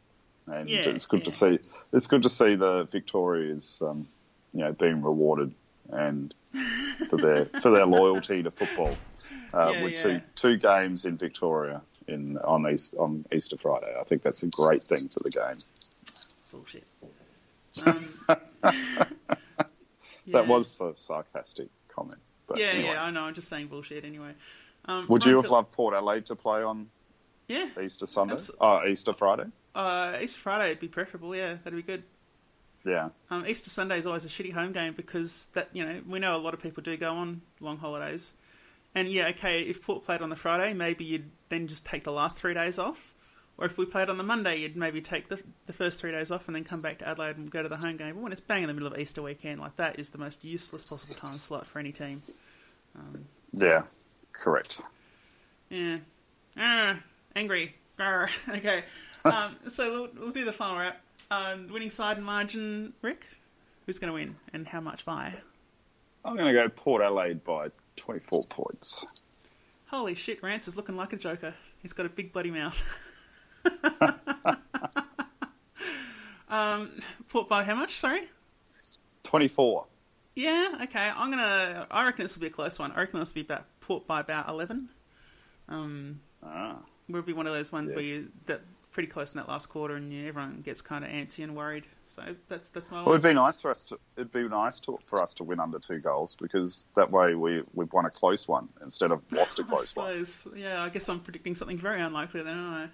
and 0.47 0.67
Yeah, 0.67 0.89
it's 0.89 1.05
good 1.05 1.19
yeah. 1.19 1.25
to 1.25 1.31
see. 1.31 1.59
It's 1.93 2.07
good 2.07 2.23
to 2.23 2.29
see 2.29 2.55
the 2.55 2.83
Victorias, 2.91 3.81
um, 3.81 4.07
you 4.53 4.61
know, 4.61 4.73
being 4.73 5.01
rewarded 5.01 5.53
and 5.89 6.33
for 7.09 7.17
their 7.17 7.45
for 7.45 7.69
their 7.71 7.85
loyalty 7.85 8.41
to 8.43 8.51
football 8.51 8.95
uh, 9.53 9.71
Yeah, 9.73 9.83
with 9.83 9.93
yeah. 9.93 10.03
two 10.03 10.21
two 10.35 10.57
games 10.57 11.05
in 11.05 11.17
Victoria 11.17 11.81
in 12.07 12.37
on 12.39 12.69
East, 12.71 12.95
on 12.97 13.25
Easter 13.33 13.57
Friday. 13.57 13.93
I 13.99 14.03
think 14.03 14.21
that's 14.21 14.43
a 14.43 14.47
great 14.47 14.83
thing 14.83 15.09
for 15.09 15.19
the 15.23 15.29
game. 15.29 15.57
Bullshit. 16.51 16.83
Um, 17.85 18.07
That 20.31 20.45
yeah. 20.45 20.49
was 20.49 20.79
a 20.81 20.93
sarcastic 20.97 21.67
comment. 21.87 22.19
But 22.47 22.57
Yeah, 22.57 22.67
anyway. 22.67 22.89
yeah, 22.93 23.03
I 23.03 23.11
know. 23.11 23.21
I'm 23.23 23.35
just 23.35 23.47
saying 23.47 23.67
bullshit 23.67 24.03
anyway. 24.03 24.31
Um, 24.85 25.05
Would 25.07 25.23
you 25.23 25.35
have 25.35 25.49
loved 25.51 25.71
Port 25.71 25.93
Adelaide 25.93 26.25
to 26.27 26.35
play 26.35 26.63
on 26.63 26.89
Yeah, 27.47 27.67
Easter 27.79 28.07
Sunday? 28.07 28.33
Abso- 28.35 28.55
Oh, 28.59 28.81
Easter 28.87 29.13
Friday? 29.13 29.45
uh, 29.75 30.17
Easter 30.19 30.39
Friday 30.39 30.69
would 30.69 30.79
be 30.79 30.87
preferable. 30.87 31.35
Yeah, 31.35 31.53
that'd 31.63 31.75
be 31.75 31.83
good. 31.83 32.03
Yeah. 32.85 33.09
Um, 33.31 33.45
Easter 33.47 33.69
Sunday 33.69 33.97
is 33.97 34.05
always 34.05 34.25
a 34.25 34.27
shitty 34.27 34.53
home 34.53 34.71
game 34.71 34.93
because 34.93 35.49
that 35.53 35.69
you 35.73 35.83
know 35.83 36.01
we 36.07 36.19
know 36.19 36.35
a 36.35 36.37
lot 36.37 36.53
of 36.53 36.61
people 36.61 36.83
do 36.83 36.95
go 36.97 37.13
on 37.13 37.41
long 37.59 37.77
holidays, 37.77 38.33
and 38.93 39.09
yeah, 39.09 39.27
okay, 39.29 39.61
if 39.61 39.81
Port 39.81 40.05
played 40.05 40.21
on 40.21 40.29
the 40.29 40.35
Friday, 40.35 40.73
maybe 40.73 41.03
you'd 41.03 41.31
then 41.49 41.67
just 41.67 41.85
take 41.85 42.03
the 42.03 42.11
last 42.11 42.37
three 42.37 42.53
days 42.53 42.77
off, 42.77 43.11
or 43.57 43.65
if 43.65 43.77
we 43.77 43.85
played 43.85 44.09
on 44.09 44.17
the 44.17 44.23
Monday, 44.23 44.57
you'd 44.57 44.75
maybe 44.77 45.01
take 45.01 45.29
the 45.29 45.39
the 45.65 45.73
first 45.73 45.99
three 45.99 46.11
days 46.11 46.29
off 46.29 46.47
and 46.47 46.55
then 46.55 46.63
come 46.63 46.81
back 46.81 46.99
to 46.99 47.07
Adelaide 47.07 47.37
and 47.37 47.49
go 47.49 47.63
to 47.63 47.69
the 47.69 47.77
home 47.77 47.97
game. 47.97 48.13
But 48.15 48.23
when 48.23 48.31
it's 48.31 48.41
bang 48.41 48.61
in 48.61 48.67
the 48.67 48.73
middle 48.73 48.91
of 48.91 48.99
Easter 48.99 49.21
weekend, 49.21 49.59
like 49.59 49.75
that 49.77 49.99
is 49.99 50.11
the 50.11 50.19
most 50.19 50.43
useless 50.45 50.83
possible 50.83 51.15
time 51.15 51.39
slot 51.39 51.65
for 51.65 51.79
any 51.79 51.91
team. 51.91 52.21
Yeah. 53.51 53.83
Correct. 54.31 54.79
Yeah. 55.69 55.99
Ah, 56.57 56.99
angry. 57.35 57.75
Okay. 58.49 58.83
Um, 59.25 59.55
so 59.67 59.91
we'll, 59.91 60.09
we'll 60.19 60.31
do 60.31 60.45
the 60.45 60.53
final 60.53 60.77
wrap. 60.77 61.01
Um, 61.35 61.67
winning 61.67 61.89
side 61.89 62.15
and 62.17 62.25
margin, 62.25 62.93
Rick? 63.01 63.25
Who's 63.85 63.99
going 63.99 64.09
to 64.09 64.13
win 64.13 64.35
and 64.53 64.67
how 64.67 64.79
much 64.79 65.05
by? 65.05 65.33
I'm 66.23 66.35
going 66.35 66.47
to 66.47 66.53
go 66.53 66.69
Port 66.69 67.01
Adelaide 67.03 67.43
by 67.43 67.69
24 67.97 68.45
points. 68.45 69.05
Holy 69.87 70.15
shit, 70.15 70.41
Rance 70.41 70.67
is 70.67 70.77
looking 70.77 70.95
like 70.95 71.11
a 71.13 71.17
joker. 71.17 71.53
He's 71.81 71.93
got 71.93 72.05
a 72.05 72.09
big 72.09 72.31
bloody 72.31 72.51
mouth. 72.51 72.81
um, 76.49 76.91
Port 77.29 77.49
by 77.49 77.63
how 77.63 77.75
much, 77.75 77.95
sorry? 77.95 78.29
24. 79.23 79.85
Yeah, 80.35 80.79
okay. 80.83 81.11
I'm 81.15 81.29
gonna. 81.31 81.87
I 81.89 82.05
reckon 82.05 82.23
this 82.25 82.35
will 82.35 82.41
be 82.41 82.47
a 82.47 82.51
close 82.51 82.77
one. 82.77 82.91
I 82.91 82.99
reckon 82.99 83.19
this 83.19 83.29
will 83.29 83.35
be 83.35 83.45
about 83.45 83.65
Port 83.79 84.05
by 84.05 84.19
about 84.19 84.49
eleven. 84.49 84.89
Um, 85.69 86.19
Ah. 86.43 86.79
will 87.07 87.21
be 87.21 87.31
one 87.31 87.47
of 87.47 87.53
those 87.53 87.71
ones 87.71 87.93
where 87.93 88.03
you 88.03 88.31
that 88.47 88.61
pretty 88.95 89.07
close 89.09 89.33
in 89.33 89.37
that 89.39 89.49
last 89.49 89.67
quarter, 89.67 89.95
and 89.95 90.11
you, 90.11 90.25
everyone 90.27 90.61
gets 90.65 90.81
kind 90.81 91.03
of 91.03 91.11
antsy 91.11 91.43
and 91.43 91.55
worried. 91.55 91.83
So 92.07 92.23
that's 92.47 92.69
that's 92.69 92.89
my 92.89 92.97
Well, 92.97 93.07
one. 93.07 93.13
it'd 93.15 93.23
be 93.23 93.33
nice 93.33 93.59
for 93.59 93.69
us 93.69 93.83
to. 93.85 93.99
It'd 94.15 94.31
be 94.31 94.47
nice 94.47 94.79
to, 94.81 94.97
for 95.09 95.21
us 95.21 95.33
to 95.35 95.43
win 95.43 95.59
under 95.59 95.79
two 95.79 95.99
goals 95.99 96.35
because 96.41 96.87
that 96.95 97.11
way 97.11 97.35
we 97.35 97.61
we've 97.73 97.91
won 97.91 98.05
a 98.05 98.09
close 98.09 98.47
one 98.47 98.69
instead 98.81 99.11
of 99.11 99.21
lost 99.31 99.59
a 99.59 99.63
close 99.63 99.95
one. 99.95 100.23
suppose. 100.23 100.47
Yeah, 100.55 100.81
I 100.81 100.89
guess 100.89 101.09
I'm 101.09 101.19
predicting 101.19 101.53
something 101.55 101.77
very 101.77 101.99
unlikely 102.01 102.41
then, 102.43 102.57
aren't 102.57 102.91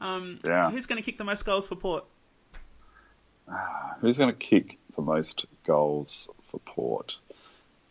I? 0.00 0.16
Um, 0.16 0.40
Yeah. 0.46 0.70
Who's 0.70 0.86
going 0.86 1.00
to 1.00 1.04
kick 1.04 1.18
the 1.18 1.24
most 1.24 1.44
goals 1.44 1.68
for 1.68 1.76
Port? 1.76 2.04
Who's 4.00 4.18
going 4.18 4.30
to 4.32 4.36
kick 4.38 4.78
the 4.96 5.02
most 5.02 5.44
goals 5.66 6.28
for 6.50 6.58
Port? 6.60 7.18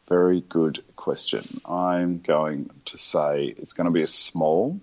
Very 0.09 0.41
good 0.41 0.83
question. 0.95 1.43
I'm 1.65 2.19
going 2.19 2.69
to 2.85 2.97
say 2.97 3.53
it's 3.57 3.73
going 3.73 3.85
to 3.87 3.93
be 3.93 4.01
a 4.01 4.05
small. 4.07 4.79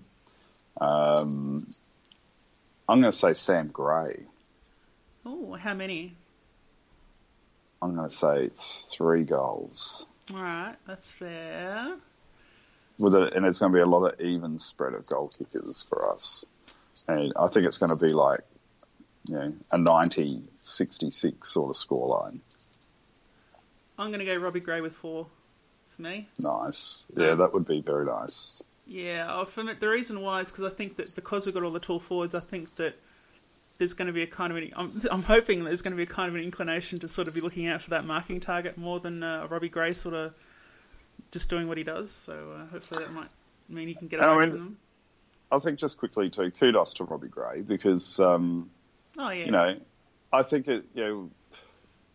Um, 0.79 1.67
I'm 2.87 2.99
going 2.99 3.11
to 3.11 3.17
say 3.17 3.33
Sam 3.33 3.67
Gray. 3.67 4.23
Oh, 5.25 5.53
how 5.53 5.73
many? 5.73 6.15
I'm 7.81 7.95
going 7.95 8.07
to 8.07 8.13
say 8.13 8.49
three 8.57 9.23
goals. 9.23 10.05
All 10.33 10.41
right, 10.41 10.75
that's 10.87 11.11
fair. 11.11 11.95
With 12.99 13.15
a, 13.15 13.31
and 13.35 13.45
it's 13.45 13.59
going 13.59 13.71
to 13.71 13.75
be 13.75 13.81
a 13.81 13.85
lot 13.85 14.05
of 14.05 14.21
even 14.21 14.59
spread 14.59 14.93
of 14.93 15.07
goal 15.07 15.29
kickers 15.29 15.83
for 15.87 16.11
us. 16.13 16.45
And 17.07 17.33
I 17.35 17.47
think 17.47 17.65
it's 17.65 17.77
going 17.77 17.97
to 17.97 18.05
be 18.05 18.13
like, 18.13 18.41
you 19.25 19.35
know, 19.35 19.53
a 19.71 19.77
90 19.77 20.43
66 20.59 21.49
sort 21.49 21.75
of 21.75 21.75
scoreline. 21.75 22.39
I'm 23.97 24.07
going 24.07 24.19
to 24.19 24.25
go 24.25 24.35
Robbie 24.37 24.59
Gray 24.59 24.81
with 24.81 24.93
four 24.93 25.27
for 25.95 26.01
me. 26.01 26.27
Nice. 26.39 27.03
Yeah, 27.15 27.35
that 27.35 27.53
would 27.53 27.67
be 27.67 27.81
very 27.81 28.05
nice. 28.05 28.61
Yeah, 28.91 29.27
oh, 29.29 29.45
for 29.45 29.63
me, 29.63 29.71
the 29.79 29.87
reason 29.87 30.19
why 30.19 30.41
is 30.41 30.51
because 30.51 30.65
I 30.65 30.69
think 30.69 30.97
that 30.97 31.15
because 31.15 31.45
we've 31.45 31.55
got 31.55 31.63
all 31.63 31.71
the 31.71 31.79
tall 31.79 31.99
forwards, 31.99 32.35
I 32.35 32.41
think 32.41 32.75
that 32.75 32.95
there's 33.77 33.93
going 33.93 34.07
to 34.07 34.11
be 34.13 34.21
a 34.21 34.27
kind 34.27 34.51
of 34.51 34.57
an, 34.57 34.69
I'm, 34.75 35.01
I'm 35.11 35.23
hoping 35.23 35.63
there's 35.63 35.81
going 35.81 35.93
to 35.93 35.97
be 35.97 36.03
a 36.03 36.13
kind 36.13 36.27
of 36.27 36.35
an 36.35 36.41
inclination 36.41 36.99
to 36.99 37.07
sort 37.07 37.29
of 37.29 37.33
be 37.33 37.39
looking 37.39 37.67
out 37.67 37.81
for 37.81 37.91
that 37.91 38.03
marking 38.03 38.41
target 38.41 38.77
more 38.77 38.99
than 38.99 39.23
uh, 39.23 39.47
Robbie 39.49 39.69
Gray 39.69 39.93
sort 39.93 40.13
of 40.13 40.33
just 41.31 41.49
doing 41.49 41.69
what 41.69 41.77
he 41.77 41.85
does. 41.85 42.11
So 42.11 42.51
uh, 42.51 42.65
hopefully 42.65 43.01
that 43.05 43.13
might 43.13 43.29
mean 43.69 43.87
he 43.87 43.93
can 43.93 44.09
get 44.09 44.19
And 44.19 44.29
I 44.29 44.33
away 44.33 44.45
mean- 44.47 44.51
from 44.51 44.59
them. 44.59 44.77
I 45.53 45.59
think 45.59 45.79
just 45.79 45.97
quickly 45.97 46.29
too, 46.29 46.51
kudos 46.51 46.93
to 46.95 47.05
Robbie 47.05 47.27
Gray 47.29 47.61
because 47.61 48.19
um, 48.19 48.69
Oh 49.17 49.29
yeah, 49.29 49.45
you 49.45 49.51
know, 49.51 49.77
I 50.33 50.43
think 50.43 50.67
it 50.67 50.85
you 50.93 51.03
know, 51.03 51.29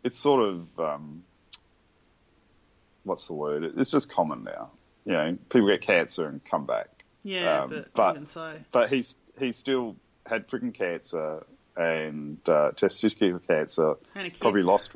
it's 0.04 0.18
sort 0.18 0.42
of 0.46 0.80
um, 0.80 1.22
what's 3.04 3.26
the 3.26 3.34
word? 3.34 3.72
It's 3.78 3.90
just 3.90 4.10
common 4.10 4.44
now. 4.44 4.70
You 5.06 5.12
know, 5.12 5.38
people 5.48 5.68
get 5.68 5.80
cancer 5.80 6.26
and 6.26 6.44
come 6.44 6.66
back, 6.66 6.88
yeah, 7.22 7.62
um, 7.62 7.70
but, 7.70 7.92
but- 7.94 8.16
even 8.16 8.26
so, 8.26 8.54
but 8.72 8.90
he's 8.90 9.16
he 9.38 9.52
still 9.52 9.96
had 10.26 10.48
freaking 10.48 10.74
cancer 10.74 11.46
and 11.76 12.38
uh, 12.46 12.72
testicular 12.74 13.46
cancer. 13.46 13.94
And 14.14 14.26
a 14.26 14.30
kid. 14.30 14.40
Probably 14.40 14.62
lost, 14.62 14.90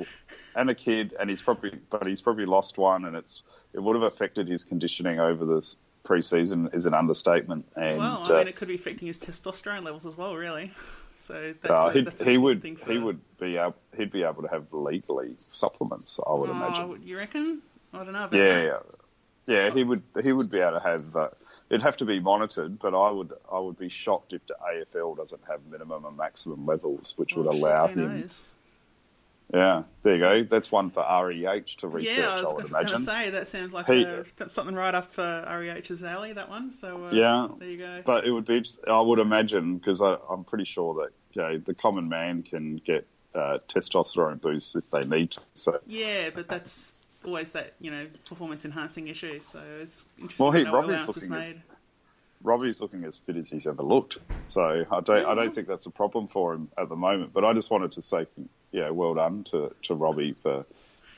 and 0.56 0.68
a 0.68 0.74
kid, 0.74 1.14
and 1.18 1.30
he's 1.30 1.42
probably 1.42 1.78
but 1.90 2.06
he's 2.06 2.20
probably 2.20 2.46
lost 2.46 2.76
one, 2.76 3.04
and 3.04 3.16
it's 3.16 3.42
it 3.72 3.80
would 3.80 3.94
have 3.94 4.02
affected 4.02 4.48
his 4.48 4.64
conditioning 4.64 5.20
over 5.20 5.44
this 5.44 5.76
preseason 6.04 6.74
is 6.74 6.86
an 6.86 6.94
understatement. 6.94 7.66
And 7.76 7.98
well, 7.98 8.24
I 8.24 8.34
uh, 8.34 8.38
mean, 8.38 8.48
it 8.48 8.56
could 8.56 8.68
be 8.68 8.74
affecting 8.74 9.06
his 9.06 9.18
testosterone 9.18 9.84
levels 9.84 10.06
as 10.06 10.16
well, 10.16 10.36
really. 10.36 10.72
So 11.20 11.52
that's, 11.60 11.70
Uh, 11.70 11.92
a, 11.94 12.02
that's 12.02 12.22
he 12.22 12.38
would 12.38 12.62
thing 12.62 12.76
for, 12.76 12.90
he 12.90 12.96
would 12.96 13.20
be 13.38 13.58
able, 13.58 13.76
he'd 13.94 14.10
be 14.10 14.22
able 14.22 14.40
to 14.40 14.48
have 14.48 14.72
legally 14.72 15.36
supplements. 15.40 16.18
I 16.26 16.32
would 16.32 16.48
Oh, 16.48 16.52
imagine. 16.52 17.02
you 17.06 17.18
reckon? 17.18 17.60
I 17.92 17.98
don't 18.04 18.14
know. 18.14 18.26
Yeah, 18.32 18.62
that. 18.62 18.82
Yeah. 19.50 19.70
He 19.70 19.84
would 19.84 20.02
he 20.22 20.32
would 20.32 20.50
be 20.50 20.58
able 20.60 20.78
to 20.78 20.80
have. 20.80 21.14
Uh, 21.16 21.28
it'd 21.68 21.82
have 21.82 21.96
to 21.98 22.04
be 22.04 22.18
monitored, 22.20 22.78
but 22.78 22.94
I 22.94 23.10
would 23.10 23.32
I 23.52 23.58
would 23.58 23.78
be 23.78 23.88
shocked 23.88 24.32
if 24.32 24.46
the 24.46 24.54
AFL 24.72 25.16
doesn't 25.16 25.42
have 25.48 25.60
minimum 25.70 26.04
and 26.04 26.16
maximum 26.16 26.64
levels, 26.66 27.14
which 27.16 27.34
would 27.36 27.46
Oh, 27.46 27.50
allow 27.50 27.86
him. 27.88 27.98
knows? 28.20 28.48
Yeah, 29.52 29.82
there 30.04 30.14
you 30.14 30.20
go. 30.20 30.44
That's 30.44 30.70
one 30.70 30.90
for 30.90 31.00
REH 31.02 31.64
to 31.78 31.88
research. 31.88 32.16
Yeah, 32.18 32.28
I 32.36 32.42
was 32.42 32.70
going 32.70 32.86
to 32.86 32.98
say 32.98 33.30
that 33.30 33.48
sounds 33.48 33.72
like 33.72 33.86
He- 33.86 34.04
th- 34.04 34.32
something 34.48 34.76
right 34.76 34.94
up 34.94 35.10
uh, 35.18 35.42
REH's 35.48 36.04
alley. 36.04 36.32
That 36.32 36.48
one. 36.48 36.70
So 36.70 37.06
uh, 37.06 37.10
Yeah, 37.10 37.48
there 37.58 37.68
you 37.68 37.76
go. 37.76 38.00
But 38.06 38.24
it 38.26 38.30
would 38.30 38.44
be. 38.46 38.64
I 38.86 39.00
would 39.00 39.18
imagine 39.18 39.78
because 39.78 40.00
I'm 40.00 40.44
pretty 40.44 40.64
sure 40.66 40.94
that 41.02 41.10
you 41.32 41.42
know, 41.42 41.58
the 41.58 41.74
common 41.74 42.08
man 42.08 42.44
can 42.44 42.76
get 42.76 43.08
uh, 43.34 43.58
testosterone 43.66 44.40
boosts 44.40 44.76
if 44.76 44.88
they 44.90 45.00
need 45.00 45.32
to. 45.32 45.40
So 45.54 45.80
yeah, 45.86 46.30
but 46.32 46.46
that's 46.46 46.96
always 47.24 47.52
that 47.52 47.74
you 47.80 47.90
know 47.90 48.06
performance 48.28 48.64
enhancing 48.64 49.08
issue. 49.08 49.40
So 49.40 49.60
it's 49.80 50.04
interesting 50.18 50.44
Well, 50.44 50.52
to 50.52 50.58
he- 50.58 50.64
know 50.64 50.72
what 50.72 50.88
Robbie's 50.88 51.06
looking 51.08 51.32
at- 51.34 51.56
Robbie's 52.42 52.80
looking 52.80 53.04
as 53.04 53.18
fit 53.18 53.36
as 53.36 53.50
he's 53.50 53.66
ever 53.66 53.82
looked. 53.82 54.16
So 54.46 54.62
I 54.90 55.00
don't, 55.00 55.26
I 55.26 55.34
don't 55.34 55.54
think 55.54 55.68
that's 55.68 55.84
a 55.84 55.90
problem 55.90 56.26
for 56.26 56.54
him 56.54 56.70
at 56.78 56.88
the 56.88 56.96
moment. 56.96 57.34
But 57.34 57.44
I 57.44 57.52
just 57.52 57.70
wanted 57.70 57.92
to 57.92 58.02
say, 58.02 58.26
yeah, 58.72 58.88
well 58.88 59.12
done 59.12 59.44
to, 59.44 59.74
to 59.82 59.94
Robbie 59.94 60.32
for 60.42 60.64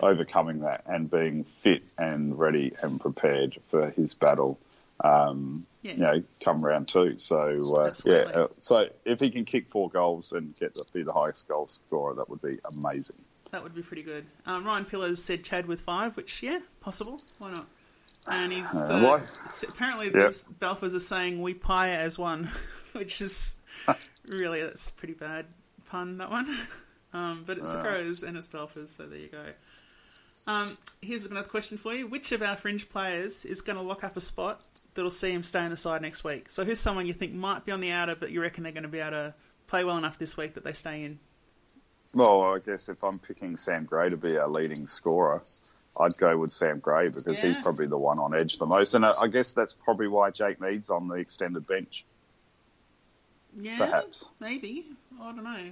overcoming 0.00 0.60
that 0.62 0.82
and 0.86 1.08
being 1.08 1.44
fit 1.44 1.84
and 1.96 2.36
ready 2.36 2.72
and 2.82 3.00
prepared 3.00 3.56
for 3.70 3.90
his 3.90 4.14
battle. 4.14 4.58
Um, 5.04 5.64
Yeah. 5.82 5.92
You 5.92 5.98
know, 6.00 6.22
come 6.40 6.64
round 6.64 6.88
two. 6.88 7.18
So 7.18 7.76
uh, 7.76 7.94
yeah, 8.04 8.14
uh, 8.34 8.48
so 8.58 8.88
if 9.04 9.20
he 9.20 9.30
can 9.30 9.44
kick 9.44 9.68
four 9.68 9.90
goals 9.90 10.32
and 10.32 10.52
get 10.58 10.74
to 10.74 10.84
be 10.92 11.04
the 11.04 11.12
highest 11.12 11.46
goal 11.46 11.68
scorer, 11.68 12.14
that 12.14 12.28
would 12.30 12.42
be 12.42 12.58
amazing. 12.64 13.16
That 13.52 13.62
would 13.62 13.74
be 13.74 13.82
pretty 13.82 14.02
good. 14.02 14.24
Um, 14.46 14.64
Ryan 14.64 14.84
Pillars 14.86 15.22
said 15.22 15.44
Chad 15.44 15.66
with 15.66 15.80
five, 15.82 16.16
which 16.16 16.42
yeah, 16.42 16.58
possible. 16.80 17.18
Why 17.38 17.50
not? 17.52 17.66
And 18.26 18.52
he's 18.52 18.72
Uh, 18.74 18.94
uh, 18.94 19.02
why? 19.02 19.22
apparently 19.68 20.06
Yep. 20.06 20.14
those 20.14 20.44
Balfours 20.58 20.94
are 20.94 21.00
saying 21.00 21.40
we 21.42 21.52
pie 21.54 21.90
as 21.90 22.18
one, 22.18 22.50
which 22.92 23.20
is 23.20 23.56
really 24.30 24.62
that's 24.62 24.90
a 24.90 24.94
pretty 24.94 25.14
bad 25.14 25.46
pun 25.86 26.18
that 26.18 26.30
one. 26.30 26.46
Um, 27.14 27.44
but 27.46 27.58
it's 27.58 27.70
the 27.74 27.82
Crows 27.82 28.22
and 28.22 28.38
it's 28.38 28.48
Balfours, 28.48 28.88
so 28.88 29.04
there 29.04 29.18
you 29.18 29.28
go. 29.28 29.44
Um, 30.46 30.70
here's 31.02 31.26
another 31.26 31.46
question 31.46 31.76
for 31.76 31.92
you: 31.92 32.06
Which 32.06 32.32
of 32.32 32.40
our 32.40 32.56
fringe 32.56 32.88
players 32.88 33.44
is 33.44 33.60
going 33.60 33.76
to 33.76 33.82
lock 33.82 34.02
up 34.02 34.16
a 34.16 34.20
spot 34.22 34.66
that'll 34.94 35.10
see 35.10 35.30
him 35.30 35.42
stay 35.42 35.62
in 35.62 35.70
the 35.70 35.76
side 35.76 36.00
next 36.00 36.24
week? 36.24 36.48
So 36.48 36.64
who's 36.64 36.80
someone 36.80 37.04
you 37.04 37.12
think 37.12 37.34
might 37.34 37.66
be 37.66 37.72
on 37.72 37.82
the 37.82 37.90
outer, 37.90 38.14
but 38.16 38.30
you 38.30 38.40
reckon 38.40 38.62
they're 38.62 38.72
going 38.72 38.84
to 38.84 38.88
be 38.88 39.00
able 39.00 39.10
to 39.10 39.34
play 39.66 39.84
well 39.84 39.98
enough 39.98 40.18
this 40.18 40.34
week 40.38 40.54
that 40.54 40.64
they 40.64 40.72
stay 40.72 41.04
in? 41.04 41.18
Well, 42.14 42.42
I 42.54 42.58
guess 42.58 42.88
if 42.88 43.02
I'm 43.02 43.18
picking 43.18 43.56
Sam 43.56 43.84
Gray 43.84 44.10
to 44.10 44.16
be 44.16 44.36
our 44.36 44.48
leading 44.48 44.86
scorer, 44.86 45.42
I'd 45.98 46.16
go 46.18 46.36
with 46.38 46.52
Sam 46.52 46.78
Gray 46.78 47.08
because 47.08 47.40
he's 47.40 47.56
probably 47.58 47.86
the 47.86 47.98
one 47.98 48.18
on 48.18 48.34
edge 48.34 48.58
the 48.58 48.66
most. 48.66 48.94
And 48.94 49.04
I 49.04 49.12
I 49.20 49.28
guess 49.28 49.52
that's 49.52 49.72
probably 49.72 50.08
why 50.08 50.30
Jake 50.30 50.60
Neade's 50.60 50.90
on 50.90 51.08
the 51.08 51.14
extended 51.14 51.66
bench, 51.66 52.04
Yeah, 53.54 53.78
perhaps. 53.78 54.26
maybe. 54.40 54.86
I 55.20 55.32
don't 55.32 55.44
know. 55.44 55.70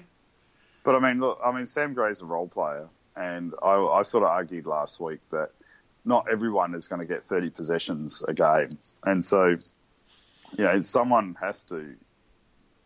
But 0.82 0.94
I 0.96 0.98
mean, 0.98 1.20
look, 1.20 1.40
I 1.44 1.52
mean, 1.52 1.66
Sam 1.66 1.92
Gray's 1.92 2.22
a 2.22 2.24
role 2.24 2.48
player, 2.48 2.88
and 3.16 3.52
I, 3.62 3.74
I 3.74 4.02
sort 4.02 4.24
of 4.24 4.30
argued 4.30 4.64
last 4.66 4.98
week 4.98 5.20
that 5.30 5.50
not 6.06 6.26
everyone 6.32 6.74
is 6.74 6.88
going 6.88 7.00
to 7.00 7.06
get 7.06 7.26
30 7.26 7.50
possessions 7.50 8.22
a 8.26 8.32
game, 8.32 8.70
and 9.04 9.22
so 9.24 9.56
you 10.56 10.64
know, 10.64 10.80
someone 10.80 11.36
has 11.40 11.62
to 11.64 11.94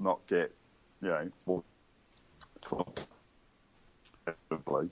not 0.01 0.27
get 0.27 0.53
you 1.01 1.09
know 1.09 1.31
more 1.47 1.63
12 4.64 4.91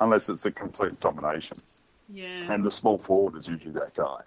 unless 0.00 0.28
it's 0.28 0.46
a 0.46 0.50
complete 0.50 0.98
domination, 1.00 1.58
Yeah. 2.08 2.52
and 2.52 2.64
the 2.64 2.70
small 2.70 2.98
forward 2.98 3.36
is 3.36 3.48
usually 3.48 3.72
that 3.72 3.94
guy. 3.94 4.22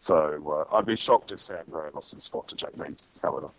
So 0.00 0.66
uh, 0.70 0.76
I'd 0.76 0.86
be 0.86 0.96
shocked 0.96 1.30
if 1.30 1.40
Sam 1.40 1.64
Gray 1.70 1.88
lost 1.94 2.12
his 2.12 2.24
spot 2.24 2.48
to 2.48 2.56
Jake 2.56 2.76
Neade, 2.76 3.00
however. 3.22 3.50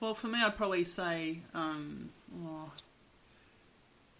Well, 0.00 0.14
for 0.14 0.28
me, 0.28 0.42
I'd 0.42 0.56
probably 0.56 0.84
say 0.84 1.40
um, 1.54 2.08
oh, 2.42 2.70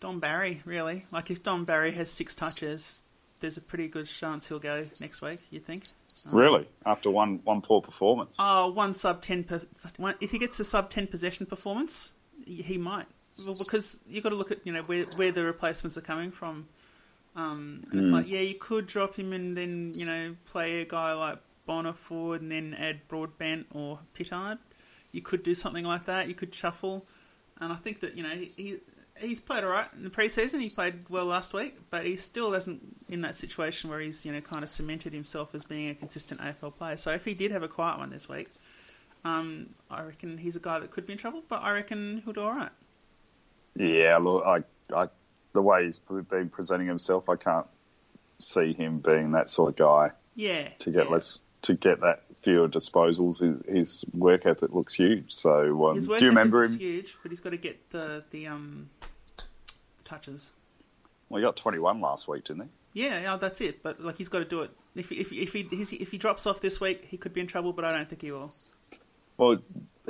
Dom 0.00 0.20
Barry. 0.20 0.60
Really, 0.66 1.04
like 1.10 1.30
if 1.30 1.42
Dom 1.42 1.64
Barry 1.64 1.92
has 1.92 2.10
six 2.10 2.34
touches, 2.34 3.02
there's 3.40 3.56
a 3.56 3.62
pretty 3.62 3.88
good 3.88 4.06
chance 4.06 4.46
he'll 4.46 4.58
go 4.58 4.84
next 5.00 5.22
week. 5.22 5.40
You 5.50 5.60
think? 5.60 5.84
Really, 6.30 6.68
after 6.84 7.10
one 7.10 7.40
one 7.44 7.62
poor 7.62 7.80
performance. 7.80 8.36
Oh, 8.38 8.70
one 8.70 8.94
sub 8.94 9.22
ten. 9.22 9.42
Per, 9.44 9.62
one, 9.96 10.14
if 10.20 10.30
he 10.30 10.38
gets 10.38 10.60
a 10.60 10.64
sub 10.64 10.90
ten 10.90 11.06
possession 11.06 11.46
performance, 11.46 12.12
he 12.44 12.76
might. 12.76 13.06
Well, 13.38 13.54
because 13.58 14.00
you've 14.06 14.22
got 14.22 14.30
to 14.30 14.36
look 14.36 14.50
at 14.50 14.58
you 14.64 14.72
know 14.72 14.82
where 14.82 15.06
where 15.16 15.32
the 15.32 15.44
replacements 15.44 15.96
are 15.96 16.02
coming 16.02 16.30
from. 16.30 16.68
Um, 17.34 17.82
and 17.90 17.98
it's 17.98 18.08
like 18.08 18.28
yeah, 18.30 18.40
you 18.40 18.54
could 18.54 18.86
drop 18.86 19.16
him 19.16 19.32
and 19.32 19.56
then 19.56 19.92
you 19.94 20.04
know 20.04 20.36
play 20.44 20.82
a 20.82 20.84
guy 20.84 21.14
like 21.14 21.38
Bonner 21.64 21.92
forward 21.94 22.42
and 22.42 22.52
then 22.52 22.74
add 22.74 23.08
Broadbent 23.08 23.66
or 23.72 24.00
Pittard. 24.14 24.58
You 25.12 25.22
could 25.22 25.42
do 25.42 25.54
something 25.54 25.84
like 25.84 26.06
that. 26.06 26.28
You 26.28 26.34
could 26.34 26.54
shuffle, 26.54 27.06
and 27.60 27.72
I 27.72 27.76
think 27.76 28.00
that 28.00 28.16
you 28.16 28.22
know 28.22 28.30
he. 28.30 28.46
he 28.56 28.78
He's 29.20 29.42
played 29.42 29.62
all 29.62 29.68
right 29.68 29.86
in 29.92 30.04
the 30.04 30.10
preseason. 30.10 30.62
He 30.62 30.70
played 30.70 31.10
well 31.10 31.26
last 31.26 31.52
week, 31.52 31.76
but 31.90 32.06
he 32.06 32.16
still 32.16 32.54
isn't 32.54 32.80
in 33.10 33.20
that 33.20 33.36
situation 33.36 33.90
where 33.90 34.00
he's 34.00 34.24
you 34.24 34.32
know 34.32 34.40
kind 34.40 34.64
of 34.64 34.70
cemented 34.70 35.12
himself 35.12 35.54
as 35.54 35.64
being 35.64 35.90
a 35.90 35.94
consistent 35.94 36.40
AFL 36.40 36.74
player. 36.74 36.96
So 36.96 37.10
if 37.12 37.24
he 37.26 37.34
did 37.34 37.50
have 37.50 37.62
a 37.62 37.68
quiet 37.68 37.98
one 37.98 38.08
this 38.08 38.26
week, 38.26 38.48
um, 39.22 39.68
I 39.90 40.02
reckon 40.02 40.38
he's 40.38 40.56
a 40.56 40.60
guy 40.60 40.78
that 40.78 40.90
could 40.90 41.06
be 41.06 41.12
in 41.12 41.18
trouble. 41.18 41.42
But 41.46 41.62
I 41.62 41.72
reckon 41.72 42.22
he'll 42.24 42.32
do 42.32 42.40
all 42.40 42.54
right. 42.54 42.70
Yeah, 43.76 44.18
look, 44.18 44.44
I, 44.44 44.62
I, 44.94 45.08
the 45.52 45.62
way 45.62 45.86
he's 45.86 45.98
been 45.98 46.48
presenting 46.50 46.86
himself, 46.86 47.28
I 47.28 47.36
can't 47.36 47.66
see 48.38 48.72
him 48.72 48.98
being 48.98 49.32
that 49.32 49.48
sort 49.48 49.70
of 49.70 49.76
guy 49.76 50.10
Yeah. 50.34 50.68
to 50.80 50.90
get 50.90 51.06
yeah. 51.06 51.12
less 51.12 51.40
to 51.62 51.74
get 51.74 52.00
that 52.00 52.24
fewer 52.42 52.68
disposals. 52.68 53.40
His, 53.40 53.74
his 53.74 54.04
work 54.12 54.46
ethic 54.46 54.72
looks 54.72 54.92
huge. 54.94 55.32
So, 55.32 55.86
um, 55.88 55.98
do 56.00 56.18
you 56.18 56.28
remember 56.28 56.62
him? 56.64 56.76
huge, 56.76 57.16
but 57.22 57.30
he's 57.30 57.40
got 57.40 57.50
to 57.50 57.56
get 57.56 57.90
the 57.90 58.24
the 58.30 58.46
um 58.48 58.90
touches. 60.04 60.52
Well, 61.28 61.38
he 61.40 61.44
got 61.46 61.56
21 61.56 62.00
last 62.00 62.28
week, 62.28 62.44
didn't 62.44 62.64
he? 62.64 63.02
Yeah, 63.04 63.20
yeah, 63.20 63.36
that's 63.36 63.60
it. 63.60 63.82
But 63.82 64.00
like 64.00 64.18
he's 64.18 64.28
got 64.28 64.40
to 64.40 64.44
do 64.44 64.62
it. 64.62 64.70
If 64.94 65.10
if 65.12 65.32
if 65.32 65.52
he 65.52 65.60
if 65.60 66.10
he 66.10 66.18
drops 66.18 66.46
off 66.46 66.60
this 66.60 66.80
week, 66.80 67.06
he 67.06 67.16
could 67.16 67.32
be 67.32 67.40
in 67.40 67.46
trouble. 67.46 67.72
But 67.72 67.84
I 67.86 67.94
don't 67.96 68.08
think 68.08 68.20
he 68.22 68.32
will. 68.32 68.52
Well, 69.38 69.58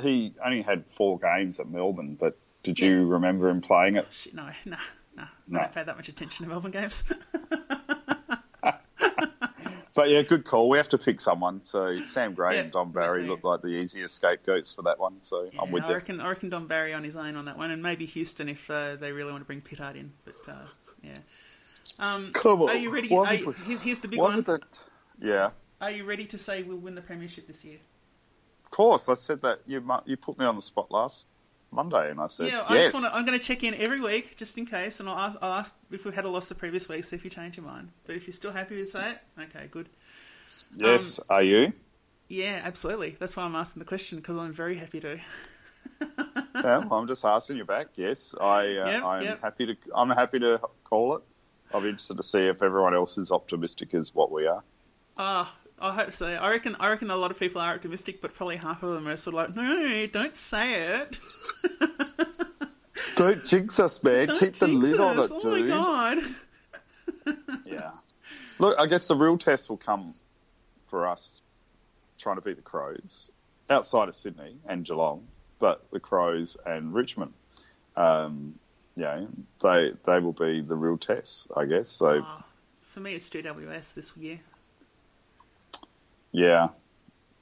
he 0.01 0.33
only 0.43 0.63
had 0.63 0.83
four 0.97 1.17
games 1.19 1.59
at 1.59 1.69
Melbourne, 1.69 2.17
but 2.19 2.37
did 2.63 2.79
Yeah. 2.79 2.87
you 2.89 3.05
remember 3.05 3.49
him 3.49 3.61
playing 3.61 3.95
it? 3.97 4.27
No, 4.33 4.49
no, 4.65 4.77
no. 5.15 5.23
No. 5.47 5.59
I 5.59 5.63
don't 5.63 5.71
pay 5.73 5.83
that 5.83 5.95
much 5.95 6.09
attention 6.09 6.45
to 6.45 6.49
Melbourne 6.49 6.71
games. 6.71 7.03
But 9.95 10.09
yeah, 10.09 10.23
good 10.23 10.43
call. 10.43 10.69
We 10.69 10.77
have 10.79 10.89
to 10.89 10.97
pick 10.97 11.21
someone. 11.21 11.61
So 11.63 12.03
Sam 12.07 12.33
Gray 12.33 12.55
Yeah, 12.55 12.61
and 12.61 12.71
Dom 12.71 12.91
Barry 12.91 13.19
exactly. 13.21 13.29
look 13.29 13.43
like 13.43 13.61
the 13.61 13.67
easiest 13.79 14.15
scapegoats 14.15 14.71
for 14.73 14.81
that 14.81 14.97
one. 14.97 15.17
So 15.21 15.47
I'm 15.59 15.69
with 15.69 15.83
I 15.83 15.89
you. 15.89 15.93
reckon 15.93 16.19
I 16.19 16.29
reckon 16.29 16.49
Dom 16.49 16.65
Barry 16.65 16.95
on 16.95 17.03
his 17.03 17.15
own 17.15 17.35
on 17.35 17.45
that 17.45 17.59
one, 17.59 17.69
and 17.69 17.83
maybe 17.83 18.05
Houston 18.07 18.49
if 18.49 18.67
uh, 18.71 18.95
they 18.95 19.11
really 19.11 19.31
want 19.31 19.41
to 19.43 19.45
bring 19.45 19.61
Pittard 19.61 19.95
in. 19.95 20.11
But 20.25 20.35
uh, 20.47 20.63
yeah. 21.03 21.17
Um, 21.99 22.31
Come 22.33 22.63
on. 22.63 22.69
Are 22.69 22.75
you 22.75 22.89
ready? 22.91 23.15
Are 23.15 23.35
you, 23.35 23.51
here's, 23.67 23.81
here's 23.81 23.99
the 23.99 24.07
big 24.07 24.17
one. 24.19 24.41
that? 24.41 24.61
Yeah, 25.21 25.51
Are 25.79 25.91
you 25.91 26.05
ready 26.05 26.25
to 26.25 26.39
say 26.39 26.63
we'll 26.63 26.77
win 26.77 26.95
the 26.95 27.01
premiership 27.01 27.45
this 27.45 27.63
year? 27.63 27.77
of 28.65 28.71
course. 28.71 29.09
I 29.09 29.13
said 29.13 29.43
that 29.43 29.59
you 29.67 29.87
you 30.05 30.17
put 30.17 30.39
me 30.39 30.45
on 30.45 30.55
the 30.55 30.61
spot 30.63 30.89
last 30.89 31.25
Monday, 31.73 32.11
and 32.11 32.19
I 32.19 32.27
said 32.27 32.47
Yeah, 32.47 32.63
I 32.67 32.75
yes. 32.75 32.83
just 32.83 32.93
want 32.93 33.05
to. 33.05 33.15
I'm 33.15 33.25
going 33.25 33.37
to 33.39 33.45
check 33.45 33.63
in 33.63 33.73
every 33.75 33.99
week 34.01 34.37
just 34.37 34.57
in 34.57 34.65
case, 34.65 34.99
and 34.99 35.09
I'll 35.09 35.17
ask, 35.17 35.37
I'll 35.41 35.53
ask 35.53 35.75
if 35.91 36.05
we've 36.05 36.13
had 36.13 36.25
a 36.25 36.29
loss 36.29 36.47
the 36.47 36.55
previous 36.55 36.87
week. 36.89 37.03
See 37.03 37.15
if 37.15 37.23
you 37.23 37.29
change 37.29 37.57
your 37.57 37.65
mind. 37.65 37.89
But 38.05 38.15
if 38.15 38.27
you're 38.27 38.33
still 38.33 38.51
happy 38.51 38.77
to 38.77 38.85
say 38.85 39.11
it, 39.11 39.19
okay, 39.43 39.67
good. 39.71 39.89
yes, 40.75 41.19
um, 41.19 41.25
are 41.29 41.43
you? 41.43 41.73
Yeah, 42.27 42.61
absolutely. 42.63 43.15
That's 43.19 43.35
why 43.37 43.43
I'm 43.43 43.55
asking 43.55 43.79
the 43.81 43.85
question 43.85 44.17
because 44.17 44.37
I'm 44.37 44.53
very 44.53 44.75
happy 44.75 44.99
to. 45.01 45.19
yeah, 46.63 46.79
well, 46.89 46.93
I'm 46.99 47.07
just 47.07 47.25
asking 47.25 47.57
you 47.57 47.65
back. 47.65 47.87
Yes, 47.95 48.33
I 48.39 48.75
uh, 48.77 48.91
Yep, 48.91 49.03
I'm 49.03 49.21
yep. 49.23 49.41
happy 49.41 49.65
to. 49.67 49.75
I'm 49.95 50.09
happy 50.09 50.39
to 50.39 50.59
call 50.83 51.15
it. 51.17 51.23
I'll 51.73 51.81
be 51.81 51.89
interested 51.89 52.17
to 52.17 52.23
see 52.23 52.39
if 52.47 52.61
everyone 52.61 52.93
else 52.93 53.17
is 53.17 53.31
optimistic 53.31 53.93
as 53.93 54.13
what 54.13 54.31
we 54.31 54.45
are. 54.47 54.63
Ah, 55.17 55.53
I 55.83 55.91
hope 55.93 56.13
so. 56.13 56.27
I 56.27 56.49
reckon. 56.49 56.77
I 56.79 56.89
reckon 56.89 57.11
a 57.11 57.17
lot 57.17 57.29
of 57.29 57.37
people 57.37 57.59
are 57.59 57.75
optimistic, 57.75 58.21
but 58.21 58.33
probably 58.33 58.55
half 58.55 58.81
of 58.83 58.93
them 58.93 59.05
are 59.05 59.17
sort 59.17 59.35
of 59.35 59.55
like, 59.55 59.55
no, 59.55 60.07
don't 60.07 60.35
say 60.35 60.99
it. 61.01 61.17
Don't 63.15 63.45
jinx 63.45 63.79
us, 63.79 64.03
man. 64.03 64.27
Don't 64.27 64.39
Keep 64.39 64.53
the 64.55 64.67
lid 64.67 64.99
on 64.99 65.19
us. 65.19 65.29
it, 65.29 65.41
Oh 65.43 65.49
my 65.49 65.67
god. 65.67 66.17
Yeah. 67.65 67.91
Look, 68.59 68.77
I 68.77 68.87
guess 68.87 69.07
the 69.07 69.15
real 69.15 69.37
test 69.37 69.69
will 69.69 69.77
come 69.77 70.13
for 70.89 71.07
us 71.07 71.41
trying 72.19 72.35
to 72.35 72.41
beat 72.41 72.55
the 72.57 72.61
Crows 72.61 73.31
outside 73.69 74.09
of 74.09 74.15
Sydney 74.15 74.57
and 74.67 74.83
Geelong, 74.83 75.25
but 75.59 75.83
the 75.91 75.99
Crows 75.99 76.57
and 76.65 76.93
Richmond. 76.93 77.33
Um, 77.95 78.55
yeah, 78.95 79.25
they 79.61 79.91
they 80.05 80.19
will 80.19 80.33
be 80.33 80.61
the 80.61 80.75
real 80.75 80.97
test, 80.97 81.47
I 81.55 81.65
guess. 81.65 81.89
So 81.89 82.21
Ah, 82.23 82.45
for 82.81 82.99
me, 82.99 83.15
it's 83.15 83.29
GWS 83.29 83.93
this 83.93 84.15
year 84.17 84.39
yeah, 86.33 86.67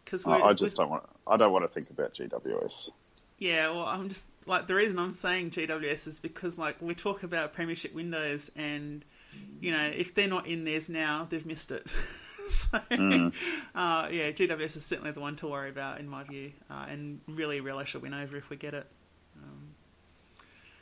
because 0.06 0.28
I, 0.28 0.40
I 0.40 0.54
just 0.54 0.78
don't 0.78 0.90
want. 0.90 1.04
I 1.26 1.38
don't 1.38 1.52
want 1.52 1.66
to 1.66 1.70
think 1.72 1.90
about 1.90 2.14
GWS. 2.14 2.92
Yeah, 3.40 3.70
well, 3.72 3.86
I'm 3.86 4.08
just 4.10 4.28
like 4.46 4.68
the 4.68 4.76
reason 4.76 5.00
I'm 5.00 5.14
saying 5.14 5.50
GWS 5.52 6.08
is 6.08 6.20
because 6.20 6.60
like 6.60 6.80
we 6.82 6.94
talk 6.94 7.24
about 7.24 7.54
premiership 7.54 7.94
windows, 7.96 8.52
and 8.56 9.04
you 9.60 9.72
know 9.72 9.84
if 9.96 10.14
they're 10.14 10.28
not 10.28 10.46
in 10.46 10.64
theirs 10.66 10.90
now, 10.90 11.26
they've 11.30 11.46
missed 11.46 11.72
it. 11.72 11.90
so 12.48 12.80
Mm. 12.92 13.34
uh, 13.74 14.08
yeah, 14.12 14.32
GWS 14.32 14.76
is 14.78 14.86
certainly 14.86 15.12
the 15.12 15.22
one 15.22 15.38
to 15.38 15.48
worry 15.48 15.70
about 15.70 16.00
in 16.00 16.08
my 16.08 16.24
view, 16.24 16.52
uh, 16.70 16.86
and 16.90 17.22
really 17.28 17.62
relish 17.62 17.96
a 17.96 18.00
win 18.00 18.14
over 18.14 18.38
if 18.38 18.50
we 18.50 18.58
get 18.58 18.74
it. 18.74 18.86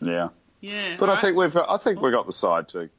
Yeah, 0.02 0.30
Yeah, 0.62 0.96
but 1.00 1.10
I 1.10 1.14
alright. 1.14 1.22
think 1.26 1.38
we've 1.38 1.56
I 1.58 1.78
think 1.78 2.02
we 2.02 2.12
got 2.12 2.26
the 2.26 2.32
side 2.34 2.70
to 2.70 2.90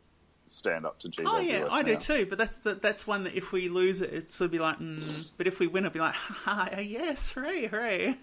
stand 0.51 0.85
up 0.85 0.99
to 1.01 1.09
GWS. 1.09 1.25
Oh 1.27 1.39
yeah, 1.39 1.67
I 1.71 1.83
do 1.83 1.97
too. 1.97 2.27
But 2.27 2.39
that's 2.39 2.59
the, 2.59 2.75
that's 2.75 3.07
one 3.07 3.25
that 3.25 3.35
if 3.35 3.53
we 3.53 3.69
lose 3.69 4.03
it, 4.03 4.13
it's 4.13 4.35
sort 4.35 4.47
of 4.47 4.53
be 4.53 4.59
like, 4.59 4.79
mm, 4.79 5.27
but 5.39 5.47
if 5.47 5.59
we 5.59 5.67
win, 5.67 5.87
it'll 5.87 5.95
be 5.95 6.01
like, 6.01 6.15
ha, 6.15 6.69
ha, 6.73 6.81
yes, 6.81 7.31
hooray, 7.31 7.67
hooray. 7.67 8.19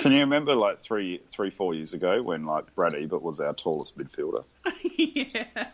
Can 0.00 0.12
you 0.12 0.20
remember 0.20 0.56
like 0.56 0.78
three, 0.78 1.20
three, 1.28 1.50
four 1.50 1.72
years 1.72 1.92
ago 1.92 2.20
when 2.22 2.44
like 2.44 2.74
Brad 2.74 2.94
Ebert 2.94 3.22
was 3.22 3.38
our 3.38 3.54
tallest 3.54 3.96
midfielder? 3.96 4.44
yeah, 4.96 5.68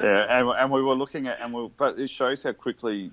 yeah, 0.00 0.38
and, 0.38 0.48
and 0.48 0.72
we 0.72 0.82
were 0.82 0.94
looking 0.94 1.26
at, 1.26 1.40
and 1.40 1.52
we, 1.52 1.68
but 1.76 1.98
it 1.98 2.08
shows 2.08 2.42
how 2.42 2.52
quickly 2.52 3.10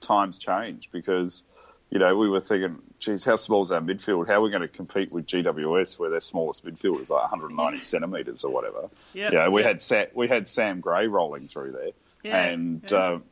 times 0.00 0.38
change 0.38 0.88
because, 0.92 1.42
you 1.90 1.98
know, 1.98 2.16
we 2.16 2.28
were 2.28 2.40
thinking, 2.40 2.80
geez, 3.00 3.24
how 3.24 3.36
small 3.36 3.62
is 3.62 3.72
our 3.72 3.80
midfield? 3.80 4.28
How 4.28 4.34
are 4.34 4.40
we 4.42 4.50
going 4.50 4.62
to 4.62 4.68
compete 4.68 5.12
with 5.12 5.26
GWS 5.26 5.98
where 5.98 6.08
their 6.10 6.20
smallest 6.20 6.64
midfield 6.64 7.00
is 7.00 7.10
like 7.10 7.22
190 7.22 7.80
centimetres 7.80 8.44
or 8.44 8.52
whatever? 8.52 8.88
Yeah, 9.12 9.48
we 9.48 9.62
yep. 9.62 9.68
had 9.68 9.82
Sa- 9.82 10.04
we 10.14 10.28
had 10.28 10.46
Sam 10.46 10.80
Gray 10.80 11.08
rolling 11.08 11.48
through 11.48 11.72
there, 11.72 11.90
Yeah, 12.22 12.44
and 12.44 12.82
yeah. 12.88 13.06
Um, 13.08 13.24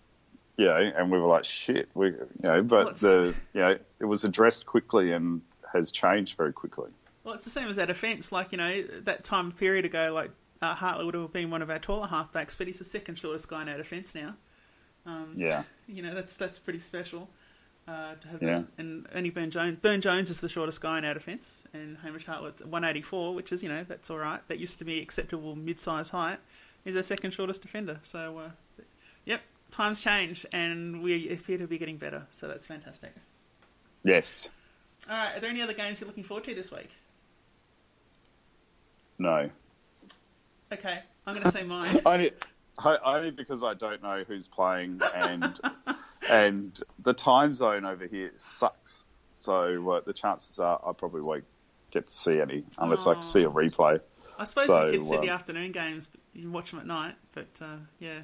you 0.57 0.65
know, 0.65 0.77
and 0.77 1.13
we 1.13 1.21
were 1.21 1.29
like, 1.29 1.45
shit, 1.45 1.89
we, 1.95 2.09
you 2.09 2.27
know, 2.43 2.63
but 2.65 2.97
the, 2.97 3.33
you 3.53 3.61
know, 3.61 3.79
it 4.01 4.05
was 4.05 4.25
addressed 4.25 4.67
quickly 4.67 5.13
and 5.13 5.41
has 5.73 5.93
changed 5.93 6.37
very 6.37 6.53
quickly. 6.53 6.91
Well, 7.23 7.35
it's 7.35 7.45
the 7.45 7.51
same 7.51 7.69
as 7.69 7.77
that 7.77 7.87
defence. 7.87 8.33
Like, 8.33 8.51
you 8.51 8.59
know, 8.59 8.83
that 9.03 9.23
time 9.23 9.53
period 9.53 9.85
ago, 9.85 10.11
like, 10.13 10.33
uh, 10.61 10.75
Hartlett 10.75 11.07
would 11.07 11.15
have 11.15 11.33
been 11.33 11.51
one 11.51 11.63
of 11.63 11.71
our 11.71 11.79
taller 11.79 12.09
halfbacks, 12.09 12.59
but 12.59 12.67
he's 12.67 12.81
the 12.81 12.85
second 12.85 13.15
shortest 13.21 13.49
guy 13.49 13.63
in 13.63 13.69
our 13.69 13.77
defence 13.77 14.17
now. 14.17 14.35
Um, 15.07 15.35
Yeah. 15.37 15.63
You 15.87 16.03
know, 16.03 16.13
that's 16.13 16.35
that's 16.35 16.59
pretty 16.59 16.81
special 16.81 17.31
uh, 17.89 18.15
to 18.21 18.29
have 18.29 18.43
Yeah. 18.43 18.63
And 18.77 19.07
only 19.15 19.31
Byrne-Jones. 19.31 19.79
Burn 19.81 20.01
Jones 20.01 20.31
is 20.31 20.41
the 20.41 20.49
shortest 20.49 20.81
guy 20.81 20.99
in 20.99 21.05
our 21.05 21.15
defence, 21.15 21.65
and 21.73 21.97
Hamish 21.99 22.27
Hartlett's 22.27 22.63
184, 22.63 23.35
which 23.35 23.51
is, 23.53 23.63
you 23.63 23.69
know, 23.69 23.85
that's 23.85 24.11
all 24.11 24.19
right. 24.19 24.47
That 24.49 24.59
used 24.59 24.79
to 24.79 24.85
be 24.85 25.01
acceptable 25.01 25.57
mid-size 25.57 26.11
height. 26.11 26.39
He's 26.85 26.97
our 26.97 27.03
second 27.03 27.33
shortest 27.33 27.63
defender. 27.63 27.99
So, 28.03 28.39
uh, 28.39 28.83
yep. 29.25 29.41
times 29.71 30.01
change, 30.01 30.45
and 30.53 31.03
we 31.03 31.31
appear 31.31 31.59
to 31.59 31.67
be 31.67 31.79
getting 31.79 31.97
better. 31.97 32.27
So 32.31 32.47
that's 32.47 32.67
fantastic. 32.67 33.15
Yes. 34.05 34.49
All 35.09 35.17
right, 35.17 35.37
are 35.37 35.41
there 35.41 35.51
any 35.51 35.63
other 35.63 35.73
games 35.73 36.01
you're 36.01 36.09
looking 36.09 36.25
forward 36.25 36.45
to 36.45 36.55
this 36.55 36.71
week? 36.71 36.91
No. 39.19 39.51
Okay, 40.73 41.01
I'm 41.27 41.35
going 41.35 41.45
to 41.45 41.51
say 41.51 41.65
mine. 41.65 42.01
Only 42.07 43.31
because 43.31 43.63
I 43.63 43.75
don't 43.75 44.03
know 44.03 44.23
who's 44.27 44.47
playing 44.47 45.01
and 45.15 45.59
and 46.31 46.81
the 47.03 47.13
time 47.13 47.55
zone 47.55 47.85
over 47.85 48.07
here 48.07 48.33
sucks. 48.37 49.05
So 49.37 49.91
uh, 49.93 50.01
the 50.05 50.13
chances 50.13 50.59
are 50.59 50.81
I 50.85 50.93
probably 50.93 51.21
won't 51.23 51.45
get 51.91 52.07
to 52.09 52.13
see 52.15 52.41
any 52.41 52.65
unless 52.79 53.07
I 53.07 53.21
see 53.21 53.43
a 53.45 53.51
replay. 53.51 54.01
I 54.39 54.45
suppose 54.45 54.67
So, 54.67 54.87
you 54.87 54.99
could 54.99 55.05
see 55.05 55.17
the 55.17 55.23
um, 55.23 55.29
afternoon 55.31 55.73
games, 55.73 56.07
but 56.07 56.21
you 56.33 56.43
can 56.43 56.53
watch 56.53 56.71
them 56.71 56.81
at 56.81 56.87
night. 56.87 57.15
But 57.33 57.49
uh, 57.61 57.77
yeah, 57.99 58.21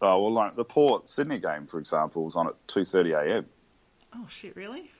Oh 0.00 0.22
well, 0.22 0.32
like 0.32 0.54
the 0.54 0.64
Port 0.64 1.08
Sydney 1.08 1.38
game, 1.38 1.66
for 1.66 1.78
example, 1.78 2.24
was 2.24 2.36
on 2.36 2.46
at 2.46 2.54
two 2.68 2.84
thirty 2.84 3.12
a.m. 3.12 3.46
oh 4.14 4.26
shit, 4.28 4.54
really? 4.56 4.90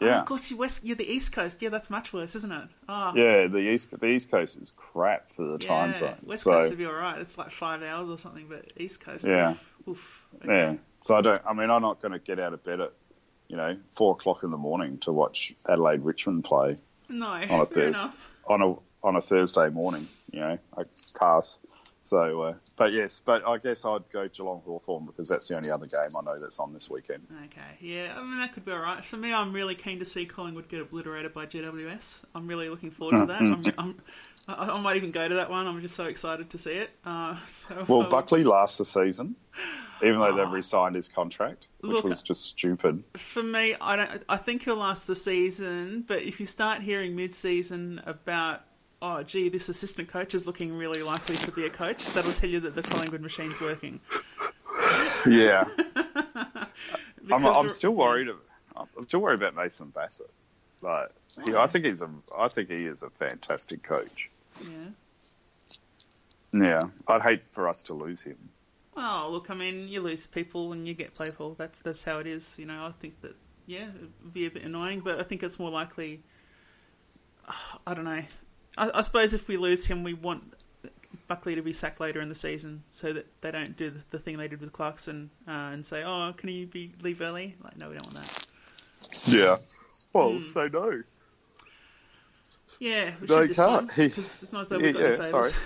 Oh, 0.00 0.06
Yeah, 0.06 0.20
of 0.20 0.26
course, 0.26 0.50
you 0.50 0.56
west, 0.56 0.84
you're 0.84 0.96
the 0.96 1.10
East 1.10 1.32
Coast. 1.32 1.62
Yeah, 1.62 1.68
that's 1.68 1.88
much 1.90 2.12
worse, 2.12 2.34
isn't 2.34 2.50
it? 2.50 2.68
Oh, 2.88 3.12
yeah. 3.14 3.46
The 3.46 3.58
east 3.58 3.88
the 3.98 4.06
East 4.06 4.30
Coast 4.30 4.58
is 4.60 4.72
crap 4.76 5.28
for 5.28 5.44
the 5.46 5.58
time 5.58 5.94
zone. 5.94 6.16
West 6.24 6.44
so 6.44 6.52
Coast 6.52 6.70
would 6.70 6.78
be 6.78 6.86
all 6.86 6.92
right. 6.94 7.18
It's 7.20 7.38
like 7.38 7.50
five 7.50 7.82
hours 7.82 8.08
or 8.08 8.18
something, 8.18 8.46
but 8.48 8.72
East 8.76 9.00
Coast, 9.04 9.24
Yeah. 9.24 9.50
oof, 9.50 9.88
oof. 9.88 10.26
yeah, 10.44 10.50
Okay. 10.50 10.78
So 11.04 11.14
I 11.14 11.20
don't. 11.20 11.42
I 11.46 11.52
mean, 11.52 11.70
I'm 11.70 11.82
not 11.82 12.00
going 12.00 12.12
to 12.12 12.18
get 12.18 12.40
out 12.40 12.54
of 12.54 12.64
bed 12.64 12.80
at 12.80 12.92
you 13.48 13.56
know 13.58 13.76
four 13.94 14.12
o'clock 14.12 14.42
in 14.42 14.50
the 14.50 14.56
morning 14.56 14.96
to 15.00 15.12
watch 15.12 15.52
Adelaide 15.68 16.00
Richmond 16.00 16.44
play 16.44 16.78
No, 17.10 17.26
on 17.28 17.60
a 17.60 17.66
Thursday 17.66 17.88
enough. 17.88 18.38
on 18.48 18.62
a 18.62 18.74
on 19.06 19.16
a 19.16 19.20
Thursday 19.20 19.68
morning. 19.68 20.08
You 20.32 20.40
know, 20.40 20.58
I 20.78 20.82
pass. 21.18 21.58
So, 22.04 22.42
uh, 22.42 22.54
but 22.76 22.92
yes, 22.92 23.22
but 23.24 23.46
I 23.46 23.56
guess 23.56 23.84
I'd 23.84 24.08
go 24.12 24.28
Geelong 24.28 24.60
Hawthorn 24.64 25.06
because 25.06 25.26
that's 25.26 25.48
the 25.48 25.56
only 25.56 25.70
other 25.70 25.86
game 25.86 26.10
I 26.18 26.22
know 26.22 26.38
that's 26.38 26.58
on 26.58 26.74
this 26.74 26.90
weekend. 26.90 27.26
Okay, 27.46 27.78
yeah, 27.80 28.14
I 28.14 28.22
mean 28.22 28.38
that 28.38 28.52
could 28.52 28.66
be 28.66 28.72
all 28.72 28.78
right. 28.78 29.02
For 29.02 29.16
me, 29.16 29.32
I'm 29.32 29.54
really 29.54 29.74
keen 29.74 29.98
to 30.00 30.04
see 30.04 30.26
Collingwood 30.26 30.68
get 30.68 30.82
obliterated 30.82 31.32
by 31.32 31.46
GWS. 31.46 32.24
I'm 32.34 32.46
really 32.46 32.68
looking 32.68 32.90
forward 32.90 33.20
to 33.20 33.26
that. 33.26 33.40
I'm, 33.40 33.62
I'm, 33.78 33.96
I, 34.46 34.70
I 34.70 34.80
might 34.82 34.96
even 34.96 35.12
go 35.12 35.26
to 35.26 35.34
that 35.36 35.48
one. 35.48 35.66
I'm 35.66 35.80
just 35.80 35.94
so 35.94 36.04
excited 36.04 36.50
to 36.50 36.58
see 36.58 36.72
it. 36.72 36.90
Uh, 37.04 37.36
so 37.46 37.84
Well, 37.88 38.02
um, 38.02 38.10
Buckley 38.10 38.44
lasts 38.44 38.78
the 38.78 38.84
season, 38.84 39.34
even 40.02 40.20
though 40.20 40.32
they've 40.32 40.50
re-signed 40.52 40.96
his 40.96 41.08
contract, 41.08 41.68
which 41.80 41.92
Look, 41.92 42.04
was 42.04 42.22
just 42.22 42.44
stupid. 42.44 43.02
for 43.14 43.42
me, 43.42 43.76
I 43.80 43.96
don't. 43.96 44.24
I 44.28 44.36
think 44.36 44.64
he'll 44.64 44.76
last 44.76 45.06
the 45.06 45.16
season. 45.16 46.04
But 46.06 46.22
if 46.22 46.38
you 46.38 46.46
start 46.46 46.82
hearing 46.82 47.16
mid-season 47.16 48.02
about, 48.04 48.62
oh, 49.04 49.22
gee, 49.22 49.48
this 49.48 49.68
assistant 49.68 50.08
coach 50.08 50.34
is 50.34 50.46
looking 50.46 50.74
really 50.74 51.02
likely 51.02 51.36
to 51.36 51.50
be 51.50 51.66
a 51.66 51.70
coach, 51.70 52.06
that'll 52.12 52.32
tell 52.32 52.48
you 52.48 52.60
that 52.60 52.74
the 52.74 52.82
Collingwood 52.82 53.20
machine's 53.20 53.60
working. 53.60 54.00
Yeah, 55.26 55.64
I'm, 57.32 57.46
I'm 57.46 57.70
still 57.70 57.92
worried. 57.92 58.28
I'm 58.76 59.06
still 59.06 59.20
worried 59.20 59.40
about 59.40 59.54
Mason 59.54 59.88
Bassett. 59.88 60.30
Like, 60.82 61.10
he, 61.44 61.54
I 61.54 61.66
think 61.66 61.84
he's 61.84 62.02
a. 62.02 62.10
I 62.36 62.48
think 62.48 62.70
he 62.70 62.86
is 62.86 63.02
a 63.02 63.10
fantastic 63.10 63.82
coach. 63.82 64.30
Yeah. 64.62 64.88
Yeah, 66.52 66.80
I'd 67.08 67.22
hate 67.22 67.42
for 67.52 67.68
us 67.68 67.82
to 67.84 67.94
lose 67.94 68.22
him. 68.22 68.36
Oh, 68.96 69.28
look, 69.30 69.50
I 69.50 69.54
mean, 69.54 69.88
you 69.88 70.00
lose 70.00 70.26
people 70.26 70.72
and 70.72 70.86
you 70.86 70.94
get 70.94 71.14
playful. 71.14 71.54
That's 71.58 71.80
that's 71.80 72.04
how 72.04 72.20
it 72.20 72.26
is. 72.26 72.56
You 72.58 72.66
know, 72.66 72.84
I 72.84 72.92
think 73.00 73.20
that 73.22 73.34
yeah, 73.66 73.88
it'd 73.96 74.32
be 74.32 74.46
a 74.46 74.50
bit 74.50 74.62
annoying, 74.62 75.00
but 75.00 75.18
I 75.18 75.24
think 75.24 75.42
it's 75.42 75.58
more 75.58 75.70
likely. 75.70 76.22
I 77.86 77.94
don't 77.94 78.04
know. 78.04 78.22
I, 78.76 78.90
I 78.94 79.00
suppose 79.02 79.34
if 79.34 79.48
we 79.48 79.56
lose 79.56 79.86
him, 79.86 80.02
we 80.04 80.14
want 80.14 80.54
Buckley 81.28 81.54
to 81.54 81.62
be 81.62 81.72
sacked 81.72 82.00
later 82.00 82.20
in 82.20 82.28
the 82.28 82.34
season, 82.34 82.82
so 82.90 83.12
that 83.12 83.26
they 83.40 83.50
don't 83.50 83.76
do 83.76 83.90
the, 83.90 84.04
the 84.10 84.18
thing 84.18 84.36
they 84.38 84.48
did 84.48 84.60
with 84.60 84.72
Clarkson 84.72 85.30
uh, 85.48 85.70
and 85.72 85.84
say, 85.84 86.02
"Oh, 86.04 86.32
can 86.36 86.48
he 86.48 86.64
be 86.64 86.92
leave 87.00 87.20
early?" 87.20 87.56
Like, 87.62 87.78
no, 87.78 87.88
we 87.88 87.94
don't 87.96 88.06
want 88.14 88.26
that. 88.26 88.46
Yeah. 89.26 89.56
Well, 90.12 90.32
Hmm. 90.32 90.52
say 90.52 90.68
no. 90.72 91.02
Yeah, 92.80 93.12
we 93.20 93.26
No, 93.28 93.34
should 93.36 93.42
he 93.42 93.48
this 93.48 93.56
can't. 93.56 93.88
because 93.96 94.42
it's 94.42 94.52
not 94.52 94.62
as 94.62 94.68
though 94.68 94.78
Yeah, 94.78 94.82
we've 94.86 94.94
got 94.94 95.02
yeah, 95.02 95.16
favours. 95.16 95.54
sorry. 95.54 95.62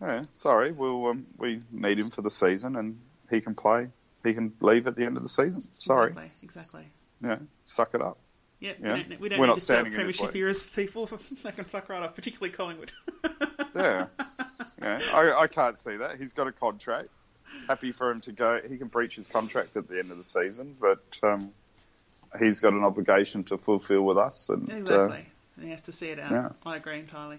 Yeah, 0.00 0.22
sorry. 0.34 0.72
We'll 0.72 1.06
um, 1.08 1.26
we 1.36 1.60
need 1.72 1.98
him 1.98 2.10
for 2.10 2.22
the 2.22 2.30
season, 2.30 2.76
and 2.76 2.98
he 3.30 3.40
can 3.40 3.54
play. 3.54 3.88
He 4.24 4.32
can 4.34 4.52
leave 4.60 4.86
at 4.86 4.96
the 4.96 5.04
end 5.04 5.16
of 5.16 5.22
the 5.22 5.28
season. 5.28 5.60
Sorry. 5.74 6.10
Exactly. 6.10 6.30
Exactly. 6.42 6.84
Yeah, 7.22 7.38
suck 7.64 7.94
it 7.94 8.00
up. 8.02 8.18
Yeah, 8.60 8.72
Yeah. 8.82 8.94
we 8.94 9.02
don't, 9.04 9.20
we 9.20 9.28
don't 9.28 9.38
We're 9.38 9.46
need 9.46 9.50
not 9.50 9.56
to 9.58 9.62
start 9.62 9.80
standing 9.86 10.00
in 10.00 10.06
his 10.06 10.16
premiership 10.18 10.36
eras 10.36 10.62
people. 10.62 11.06
they 11.44 11.52
can 11.52 11.64
fuck 11.64 11.88
right 11.88 12.02
off, 12.02 12.14
particularly 12.14 12.52
Collingwood. 12.52 12.92
Yeah, 13.74 14.06
yeah. 14.82 15.00
I, 15.12 15.42
I 15.42 15.46
can't 15.46 15.78
see 15.78 15.96
that. 15.96 16.18
He's 16.18 16.32
got 16.32 16.48
a 16.48 16.52
contract. 16.52 17.10
Happy 17.68 17.92
for 17.92 18.10
him 18.10 18.20
to 18.22 18.32
go. 18.32 18.60
He 18.68 18.76
can 18.76 18.88
breach 18.88 19.14
his 19.14 19.26
contract 19.28 19.76
at 19.76 19.88
the 19.88 19.98
end 20.00 20.10
of 20.10 20.16
the 20.16 20.24
season, 20.24 20.74
but 20.80 21.18
um, 21.22 21.52
he's 22.40 22.58
got 22.58 22.72
an 22.72 22.82
obligation 22.82 23.44
to 23.44 23.58
fulfil 23.58 24.02
with 24.02 24.18
us. 24.18 24.48
And 24.48 24.68
uh, 24.68 24.74
Exactly. 24.74 25.26
And 25.56 25.64
he 25.64 25.70
has 25.70 25.82
to 25.82 25.92
see 25.92 26.08
it 26.08 26.18
out. 26.18 26.30
Yeah. 26.32 26.48
I 26.66 26.76
agree 26.76 26.98
entirely. 26.98 27.38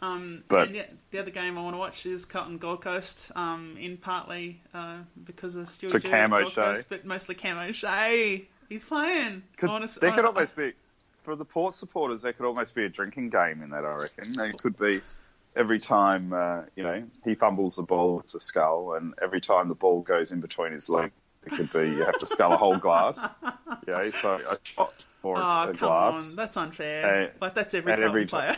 Um, 0.00 0.44
But- 0.48 0.72
the, 0.74 0.84
the 1.10 1.18
other 1.20 1.30
game 1.30 1.56
I 1.56 1.62
want 1.62 1.74
to 1.74 1.78
watch 1.78 2.04
is 2.04 2.26
Carlton 2.26 2.58
Gold 2.58 2.82
Coast, 2.82 3.32
um, 3.34 3.76
in 3.80 3.96
partly 3.96 4.60
uh, 4.74 4.98
because 5.24 5.56
of 5.56 5.68
Stuart 5.70 5.92
For 5.92 6.00
Gold. 6.00 6.52
Coast, 6.54 6.86
but 6.90 7.06
mostly 7.06 7.34
Camo 7.34 7.62
O'Shea. 7.62 8.46
He's 8.68 8.84
playing. 8.84 9.42
could, 9.56 9.70
Honest- 9.70 10.00
there 10.00 10.12
could 10.12 10.24
I- 10.24 10.28
almost 10.28 10.56
be 10.56 10.72
for 11.24 11.36
the 11.36 11.44
Port 11.44 11.74
supporters. 11.74 12.22
There 12.22 12.32
could 12.32 12.46
almost 12.46 12.74
be 12.74 12.84
a 12.84 12.88
drinking 12.88 13.30
game 13.30 13.62
in 13.62 13.70
that. 13.70 13.84
I 13.84 13.90
reckon 13.96 14.32
there 14.34 14.52
could 14.52 14.78
be. 14.78 15.00
Every 15.56 15.78
time 15.78 16.32
uh, 16.32 16.62
you 16.76 16.82
know 16.84 17.02
he 17.24 17.34
fumbles 17.34 17.76
the 17.76 17.82
ball, 17.82 18.20
it's 18.20 18.34
a 18.34 18.40
skull, 18.40 18.94
and 18.94 19.14
every 19.20 19.40
time 19.40 19.68
the 19.68 19.74
ball 19.74 20.02
goes 20.02 20.30
in 20.30 20.40
between 20.40 20.72
his 20.72 20.88
legs, 20.88 21.12
it 21.46 21.52
could 21.52 21.72
be 21.72 21.88
you 21.96 22.04
have 22.04 22.18
to 22.20 22.26
scull 22.26 22.52
a 22.52 22.56
whole 22.56 22.76
glass. 22.76 23.18
Yeah, 23.86 24.10
so 24.10 24.34
a 24.34 24.56
shot 24.62 24.92
for 25.22 25.36
Oh, 25.38 25.40
a 25.40 25.66
come 25.68 25.76
glass. 25.76 26.30
on. 26.30 26.36
That's 26.36 26.56
unfair. 26.58 27.24
Uh, 27.24 27.30
like, 27.40 27.54
that's 27.54 27.72
every 27.74 27.92
and 27.92 28.02
every 28.02 28.26
player. 28.26 28.54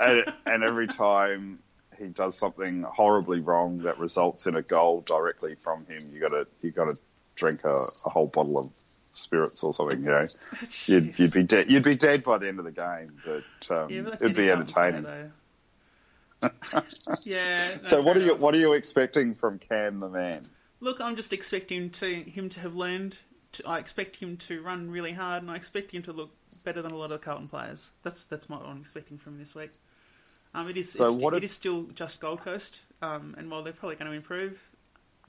and, 0.00 0.24
and 0.46 0.64
every 0.64 0.86
time 0.88 1.60
he 1.98 2.06
does 2.06 2.36
something 2.36 2.82
horribly 2.82 3.38
wrong 3.40 3.78
that 3.78 3.98
results 3.98 4.46
in 4.48 4.56
a 4.56 4.62
goal 4.62 5.02
directly 5.02 5.54
from 5.54 5.84
him, 5.86 6.00
you 6.10 6.18
got 6.20 6.30
to 6.30 6.46
you 6.60 6.70
got 6.72 6.88
to 6.90 6.98
drink 7.36 7.62
a, 7.64 7.84
a 8.04 8.10
whole 8.10 8.26
bottle 8.26 8.58
of 8.58 8.70
spirits 9.12 9.62
or 9.62 9.72
something. 9.74 10.00
You 10.00 10.06
know, 10.10 10.26
you'd, 10.86 11.18
you'd 11.18 11.32
be 11.32 11.42
dead. 11.42 11.70
You'd 11.70 11.84
be 11.84 11.94
dead 11.94 12.22
by 12.22 12.38
the 12.38 12.48
end 12.48 12.58
of 12.58 12.64
the 12.64 12.72
game, 12.72 13.10
but 13.24 13.74
um, 13.76 13.90
Yeah, 13.90 14.08
it'd 14.20 14.36
be 14.36 14.50
entertaining. 14.50 15.06
yeah. 17.24 17.70
no, 17.76 17.82
So, 17.82 18.02
what 18.02 18.16
are 18.16 18.20
you 18.20 18.34
what 18.34 18.54
are 18.54 18.58
you 18.58 18.72
expecting 18.72 19.34
from 19.34 19.58
Cam 19.58 20.00
the 20.00 20.08
man? 20.08 20.46
Look, 20.80 21.00
I'm 21.00 21.14
just 21.16 21.32
expecting 21.32 21.90
to 21.90 22.06
him 22.06 22.48
to 22.50 22.60
have 22.60 22.74
learned. 22.74 23.16
To, 23.52 23.68
I 23.68 23.78
expect 23.78 24.16
him 24.16 24.36
to 24.38 24.62
run 24.62 24.90
really 24.90 25.12
hard, 25.12 25.42
and 25.42 25.50
I 25.50 25.56
expect 25.56 25.92
him 25.92 26.02
to 26.04 26.12
look 26.12 26.30
better 26.64 26.80
than 26.82 26.90
a 26.92 26.96
lot 26.96 27.04
of 27.04 27.10
the 27.10 27.18
Carlton 27.18 27.48
players. 27.48 27.90
That's 28.02 28.24
that's 28.24 28.48
what 28.48 28.62
I'm 28.64 28.78
expecting 28.80 29.18
from 29.18 29.38
this 29.38 29.54
week. 29.54 29.70
Um, 30.54 30.68
it 30.68 30.76
is 30.76 30.92
So 30.92 31.06
it's, 31.12 31.16
what 31.16 31.34
it 31.34 31.38
if- 31.38 31.44
is 31.44 31.52
still 31.52 31.84
just 31.94 32.20
Gold 32.20 32.40
Coast, 32.40 32.80
um, 33.02 33.34
and 33.38 33.50
while 33.50 33.62
they're 33.62 33.72
probably 33.72 33.96
going 33.96 34.10
to 34.10 34.16
improve, 34.16 34.58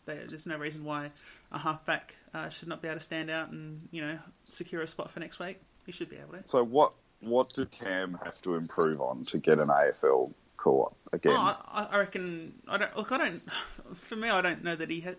there, 0.05 0.25
there's 0.27 0.45
no 0.45 0.57
reason 0.57 0.84
why 0.84 1.09
a 1.51 1.59
halfback 1.59 2.15
uh, 2.34 2.49
should 2.49 2.67
not 2.67 2.81
be 2.81 2.88
able 2.88 2.97
to 2.97 3.03
stand 3.03 3.30
out 3.30 3.49
and 3.49 3.88
you 3.91 4.05
know 4.05 4.19
secure 4.43 4.81
a 4.81 4.88
spot 4.88 5.11
for 5.11 5.19
next 5.19 5.39
week. 5.39 5.59
He 5.85 5.91
should 5.91 6.09
be 6.09 6.17
able 6.17 6.34
to. 6.34 6.47
So, 6.47 6.63
what 6.63 6.93
what 7.21 7.53
did 7.53 7.71
Cam 7.71 8.19
have 8.23 8.41
to 8.41 8.55
improve 8.55 9.01
on 9.01 9.23
to 9.25 9.39
get 9.39 9.59
an 9.59 9.67
AFL 9.67 10.34
call 10.57 10.88
up 10.88 11.13
again? 11.13 11.34
Oh, 11.35 11.57
I, 11.71 11.88
I 11.91 11.99
reckon. 11.99 12.53
I 12.67 12.77
don't 12.77 12.95
look. 12.95 13.11
I 13.11 13.17
don't. 13.17 13.43
For 13.95 14.15
me, 14.15 14.30
I 14.30 14.41
don't 14.41 14.63
know 14.63 14.75
that 14.75 14.89
he 14.89 15.01
has 15.01 15.15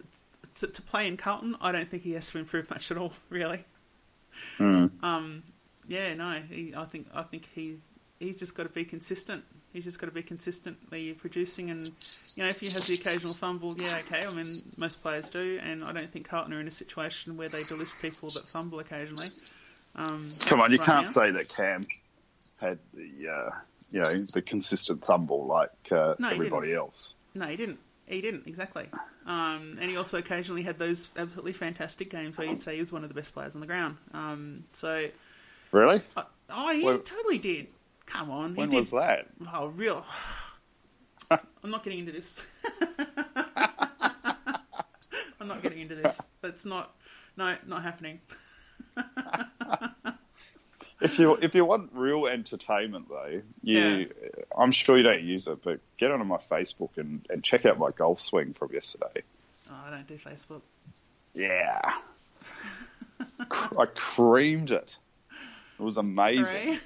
to, 0.56 0.66
to 0.66 0.82
play 0.82 1.06
in 1.06 1.16
Carlton. 1.16 1.56
I 1.60 1.72
don't 1.72 1.88
think 1.88 2.02
he 2.02 2.12
has 2.12 2.30
to 2.30 2.38
improve 2.38 2.70
much 2.70 2.90
at 2.90 2.96
all. 2.96 3.12
Really. 3.30 3.64
Hmm. 4.58 4.86
Um. 5.02 5.42
Yeah. 5.86 6.14
No. 6.14 6.40
He, 6.48 6.74
I 6.76 6.84
think. 6.84 7.08
I 7.14 7.22
think 7.22 7.48
he's. 7.54 7.92
He's 8.24 8.36
just 8.36 8.54
got 8.54 8.64
to 8.64 8.68
be 8.70 8.84
consistent. 8.84 9.44
He's 9.72 9.84
just 9.84 9.98
got 10.00 10.06
to 10.06 10.12
be 10.12 10.22
consistently 10.22 11.12
producing, 11.14 11.70
and 11.70 11.80
you 12.36 12.42
know, 12.42 12.48
if 12.48 12.60
he 12.60 12.66
has 12.66 12.86
the 12.86 12.94
occasional 12.94 13.34
fumble, 13.34 13.74
yeah, 13.76 13.98
okay. 14.06 14.24
I 14.24 14.30
mean, 14.32 14.46
most 14.78 15.02
players 15.02 15.28
do, 15.30 15.58
and 15.62 15.84
I 15.84 15.92
don't 15.92 16.08
think 16.08 16.28
Carlton 16.28 16.52
are 16.54 16.60
in 16.60 16.68
a 16.68 16.70
situation 16.72 17.36
where 17.36 17.48
they 17.48 17.62
delist 17.62 18.00
people 18.00 18.30
that 18.30 18.42
fumble 18.52 18.78
occasionally. 18.78 19.26
Um, 19.96 20.28
Come 20.46 20.60
on, 20.60 20.70
you 20.72 20.78
right 20.78 20.86
can't 20.86 21.04
now. 21.06 21.10
say 21.10 21.30
that 21.32 21.48
Cam 21.48 21.86
had 22.60 22.78
the 22.94 23.28
uh, 23.28 23.50
you 23.90 24.00
know 24.00 24.12
the 24.32 24.42
consistent 24.42 25.04
fumble 25.04 25.46
like 25.46 25.70
uh, 25.92 26.14
No, 26.18 26.30
everybody 26.30 26.72
else. 26.72 27.14
No, 27.34 27.46
he 27.46 27.56
didn't. 27.56 27.78
He 28.06 28.20
didn't 28.20 28.46
exactly. 28.46 28.86
Um, 29.26 29.78
and 29.80 29.90
he 29.90 29.96
also 29.96 30.18
occasionally 30.18 30.62
had 30.62 30.78
those 30.78 31.10
absolutely 31.16 31.54
fantastic 31.54 32.10
games 32.10 32.36
where 32.38 32.46
you'd 32.46 32.60
say 32.60 32.74
he 32.74 32.80
was 32.80 32.92
one 32.92 33.02
of 33.02 33.08
the 33.08 33.14
best 33.14 33.32
players 33.34 33.54
on 33.54 33.60
the 33.62 33.66
ground. 33.66 33.96
Um, 34.12 34.64
so, 34.72 35.06
Really? 35.72 36.02
uh, 36.16 36.24
oh, 36.50 36.72
he 36.72 36.84
When- 36.84 37.00
totally 37.02 37.38
did. 37.38 37.68
Come 38.06 38.30
on, 38.30 38.54
he 38.54 38.60
When 38.60 38.70
was 38.70 38.90
that? 38.90 39.26
Oh, 39.52 39.66
real. 39.68 40.04
I'm 41.30 41.70
not 41.70 41.82
getting 41.82 42.00
into 42.00 42.12
this. 42.12 42.46
I'm 45.40 45.48
not 45.48 45.62
getting 45.62 45.80
into 45.80 45.94
this. 45.94 46.20
That's 46.42 46.64
not. 46.64 46.94
No, 47.36 47.56
not 47.66 47.82
happening. 47.82 48.20
If 51.04 51.18
you 51.18 51.36
if 51.42 51.54
you 51.54 51.64
want 51.66 51.90
real 51.92 52.26
entertainment 52.26 53.08
though, 53.10 53.42
you 53.62 53.78
Yeah. 53.78 54.04
I'm 54.56 54.70
sure 54.70 54.96
you 54.96 55.02
don't 55.02 55.22
use 55.22 55.46
it, 55.46 55.62
but 55.62 55.80
get 55.98 56.10
onto 56.10 56.24
my 56.24 56.38
Facebook 56.38 56.96
and, 56.96 57.26
and 57.28 57.44
check 57.44 57.66
out 57.66 57.78
my 57.78 57.90
golf 57.90 58.20
swing 58.20 58.54
from 58.54 58.72
yesterday. 58.72 59.22
Oh, 59.70 59.82
I 59.86 59.90
don't 59.90 60.06
do 60.06 60.16
Facebook. 60.16 60.62
Yeah. 61.34 61.80
I 63.50 63.86
creamed 63.94 64.70
it. 64.70 64.96
It 65.78 65.82
was 65.82 65.98
amazing. 65.98 66.78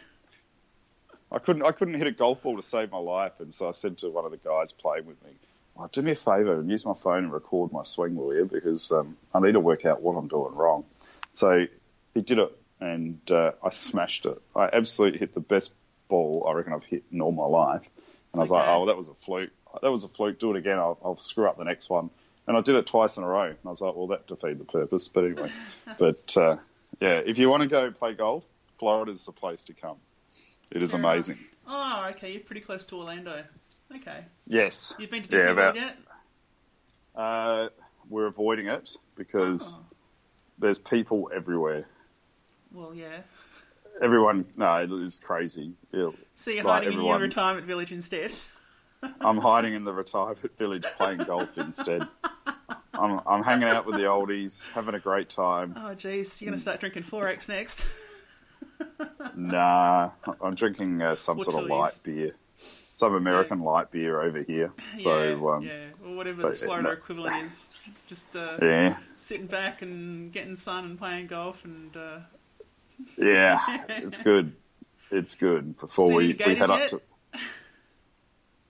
I 1.30 1.38
couldn't 1.38 1.62
I 1.62 1.72
couldn't 1.72 1.94
hit 1.94 2.06
a 2.06 2.12
golf 2.12 2.42
ball 2.42 2.56
to 2.56 2.62
save 2.62 2.90
my 2.90 2.98
life, 2.98 3.32
and 3.40 3.52
so 3.52 3.68
I 3.68 3.72
said 3.72 3.98
to 3.98 4.10
one 4.10 4.24
of 4.24 4.30
the 4.30 4.38
guys 4.38 4.72
playing 4.72 5.06
with 5.06 5.22
me, 5.24 5.30
oh, 5.76 5.88
"Do 5.92 6.02
me 6.02 6.12
a 6.12 6.16
favour 6.16 6.58
and 6.58 6.70
use 6.70 6.84
my 6.86 6.94
phone 6.94 7.24
and 7.24 7.32
record 7.32 7.72
my 7.72 7.82
swing, 7.82 8.16
will 8.16 8.34
you? 8.34 8.44
Because 8.46 8.90
um, 8.92 9.16
I 9.34 9.40
need 9.40 9.52
to 9.52 9.60
work 9.60 9.84
out 9.84 10.00
what 10.00 10.14
I'm 10.14 10.28
doing 10.28 10.54
wrong." 10.54 10.84
So 11.34 11.66
he 12.14 12.20
did 12.22 12.38
it, 12.38 12.58
and 12.80 13.20
uh, 13.30 13.52
I 13.62 13.68
smashed 13.70 14.26
it. 14.26 14.40
I 14.56 14.70
absolutely 14.72 15.18
hit 15.18 15.34
the 15.34 15.40
best 15.40 15.72
ball 16.08 16.46
I 16.48 16.52
reckon 16.52 16.72
I've 16.72 16.84
hit 16.84 17.04
in 17.12 17.20
all 17.20 17.32
my 17.32 17.44
life, 17.44 17.88
and 18.32 18.40
I 18.40 18.42
was 18.42 18.50
like, 18.50 18.62
Okay. 18.62 18.72
"Oh, 18.72 18.86
that 18.86 18.96
was 18.96 19.08
a 19.08 19.14
fluke. 19.14 19.50
That 19.82 19.90
was 19.90 20.04
a 20.04 20.08
fluke. 20.08 20.38
Do 20.38 20.50
it 20.52 20.56
again. 20.56 20.78
I'll, 20.78 20.98
I'll 21.04 21.18
screw 21.18 21.46
up 21.46 21.58
the 21.58 21.64
next 21.64 21.90
one." 21.90 22.10
And 22.46 22.56
I 22.56 22.62
did 22.62 22.76
it 22.76 22.86
twice 22.86 23.18
in 23.18 23.24
a 23.24 23.26
row, 23.26 23.42
and 23.42 23.56
I 23.66 23.68
was 23.68 23.82
like, 23.82 23.94
"Well, 23.94 24.06
that 24.06 24.26
defeated 24.26 24.60
the 24.60 24.64
purpose." 24.64 25.08
But 25.08 25.24
anyway, 25.24 25.52
but 25.98 26.36
uh, 26.38 26.56
yeah, 27.00 27.20
if 27.26 27.36
you 27.38 27.50
want 27.50 27.64
to 27.64 27.68
go 27.68 27.90
play 27.90 28.14
golf, 28.14 28.46
Florida's 28.78 29.26
the 29.26 29.32
place 29.32 29.64
to 29.64 29.74
come. 29.74 29.98
It 30.70 30.82
is 30.82 30.92
amazing. 30.92 31.38
Oh, 31.66 32.06
okay. 32.10 32.32
You're 32.32 32.40
pretty 32.42 32.60
close 32.60 32.84
to 32.86 32.96
Orlando. 32.96 33.44
Okay. 33.94 34.24
Yes. 34.46 34.92
You've 34.98 35.10
been 35.10 35.22
to 35.22 35.36
Yeah, 35.36 35.50
about- 35.50 35.76
yet? 35.76 35.96
Uh, 37.14 37.68
we're 38.08 38.26
avoiding 38.26 38.68
it 38.68 38.96
because 39.16 39.74
Oh. 39.74 39.84
there's 40.58 40.78
people 40.78 41.30
everywhere. 41.34 41.86
Well, 42.72 42.94
yeah. 42.94 43.22
Everyone, 44.00 44.46
no, 44.56 44.72
it 44.82 44.92
is 44.92 45.18
crazy. 45.18 45.72
Yeah. 45.92 46.10
So 46.34 46.50
you're 46.50 46.64
Like 46.64 46.84
hiding 46.84 46.98
in 47.00 47.04
your 47.04 47.18
retirement 47.18 47.66
village 47.66 47.90
instead. 47.92 48.30
I'm 49.20 49.38
hiding 49.50 49.74
in 49.74 49.84
the 49.84 49.92
retirement 49.92 50.38
village 50.56 50.84
playing 50.96 51.18
golf 51.18 51.48
instead. 51.56 52.06
I'm, 52.94 53.20
I'm 53.26 53.42
hanging 53.42 53.68
out 53.68 53.86
with 53.86 53.96
the 53.96 54.02
oldies, 54.02 54.66
having 54.72 54.94
a 54.94 55.00
great 55.00 55.28
time. 55.28 55.72
Oh, 55.76 55.94
jeez. 55.94 56.40
You're 56.40 56.48
going 56.50 56.56
to 56.56 56.60
start 56.62 56.80
drinking 56.80 57.04
4X 57.04 57.48
next. 57.48 57.86
Nah, 59.34 60.10
I'm 60.40 60.54
drinking 60.54 61.02
uh, 61.02 61.16
some 61.16 61.38
Or 61.38 61.44
sort 61.44 61.64
of 61.64 61.70
light 61.70 61.98
beer, 62.02 62.34
some 62.92 63.14
American 63.14 63.60
light 63.60 63.90
beer 63.90 64.20
over 64.20 64.42
here. 64.42 64.72
So, 64.96 65.22
yeah, 65.22 65.54
um, 65.54 65.62
yeah. 65.62 66.08
Or 66.08 66.16
whatever 66.16 66.42
but, 66.42 66.58
the 66.58 66.66
Florida 66.66 66.88
no. 66.88 66.94
equivalent 66.94 67.44
is. 67.44 67.70
Just 68.06 68.34
uh, 68.34 68.58
yeah, 68.62 68.96
sitting 69.16 69.46
back 69.46 69.82
and 69.82 70.32
getting 70.32 70.56
sun 70.56 70.84
and 70.84 70.98
playing 70.98 71.28
golf 71.28 71.64
and 71.64 71.96
uh, 71.96 72.18
yeah, 73.16 73.84
it's 73.88 74.18
good. 74.18 74.52
It's 75.10 75.34
good. 75.34 75.78
Before 75.78 76.08
Seen 76.08 76.16
we, 76.16 76.26
we 76.26 76.32
head 76.32 76.38
Gators 76.38 76.70
up 76.70 76.88
to. 76.90 77.00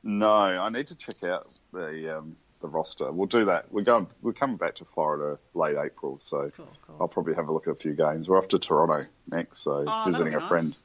No, 0.03 0.31
I 0.31 0.69
need 0.71 0.87
to 0.89 0.95
check 0.95 1.25
out 1.25 1.47
the 1.73 2.19
um, 2.19 2.37
the 2.61 2.69
roster. 2.69 3.11
We'll 3.13 3.27
do 3.27 3.45
that. 3.47 3.71
We're 3.73 3.83
going. 3.83 4.07
We're 4.23 4.33
coming 4.33 4.57
back 4.57 4.75
to 4.77 4.85
Florida 4.85 5.39
late 5.55 5.77
April, 5.77 6.19
so 6.21 6.51
Cool, 6.57 6.69
cool. 6.87 6.97
I'll 7.01 7.09
probably 7.09 7.35
have 7.35 7.49
a 7.49 7.53
look 7.53 7.67
at 7.67 7.73
a 7.73 7.77
few 7.77 7.93
games. 7.95 8.29
We're 8.29 8.39
off 8.39 8.49
to 8.49 8.59
Toronto 8.59 8.99
next, 9.31 9.59
so 9.59 9.85
Oh, 9.87 10.03
visiting 10.07 10.35
a 10.35 10.39
nice. 10.39 10.49
friend. 10.49 10.77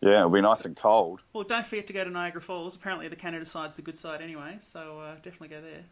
Yeah, 0.00 0.18
it'll 0.18 0.30
be 0.30 0.40
nice 0.40 0.64
and 0.64 0.76
cold. 0.76 1.20
Well, 1.32 1.44
don't 1.44 1.64
forget 1.64 1.86
to 1.86 1.92
go 1.92 2.02
to 2.04 2.10
Niagara 2.10 2.40
Falls. 2.40 2.74
Apparently, 2.76 3.06
the 3.08 3.16
Canada 3.16 3.46
side's 3.46 3.76
the 3.76 3.82
good 3.82 3.96
side 3.96 4.20
anyway, 4.20 4.56
so 4.58 4.98
uh, 5.00 5.14
definitely 5.16 5.48
go 5.48 5.60
there. 5.60 5.82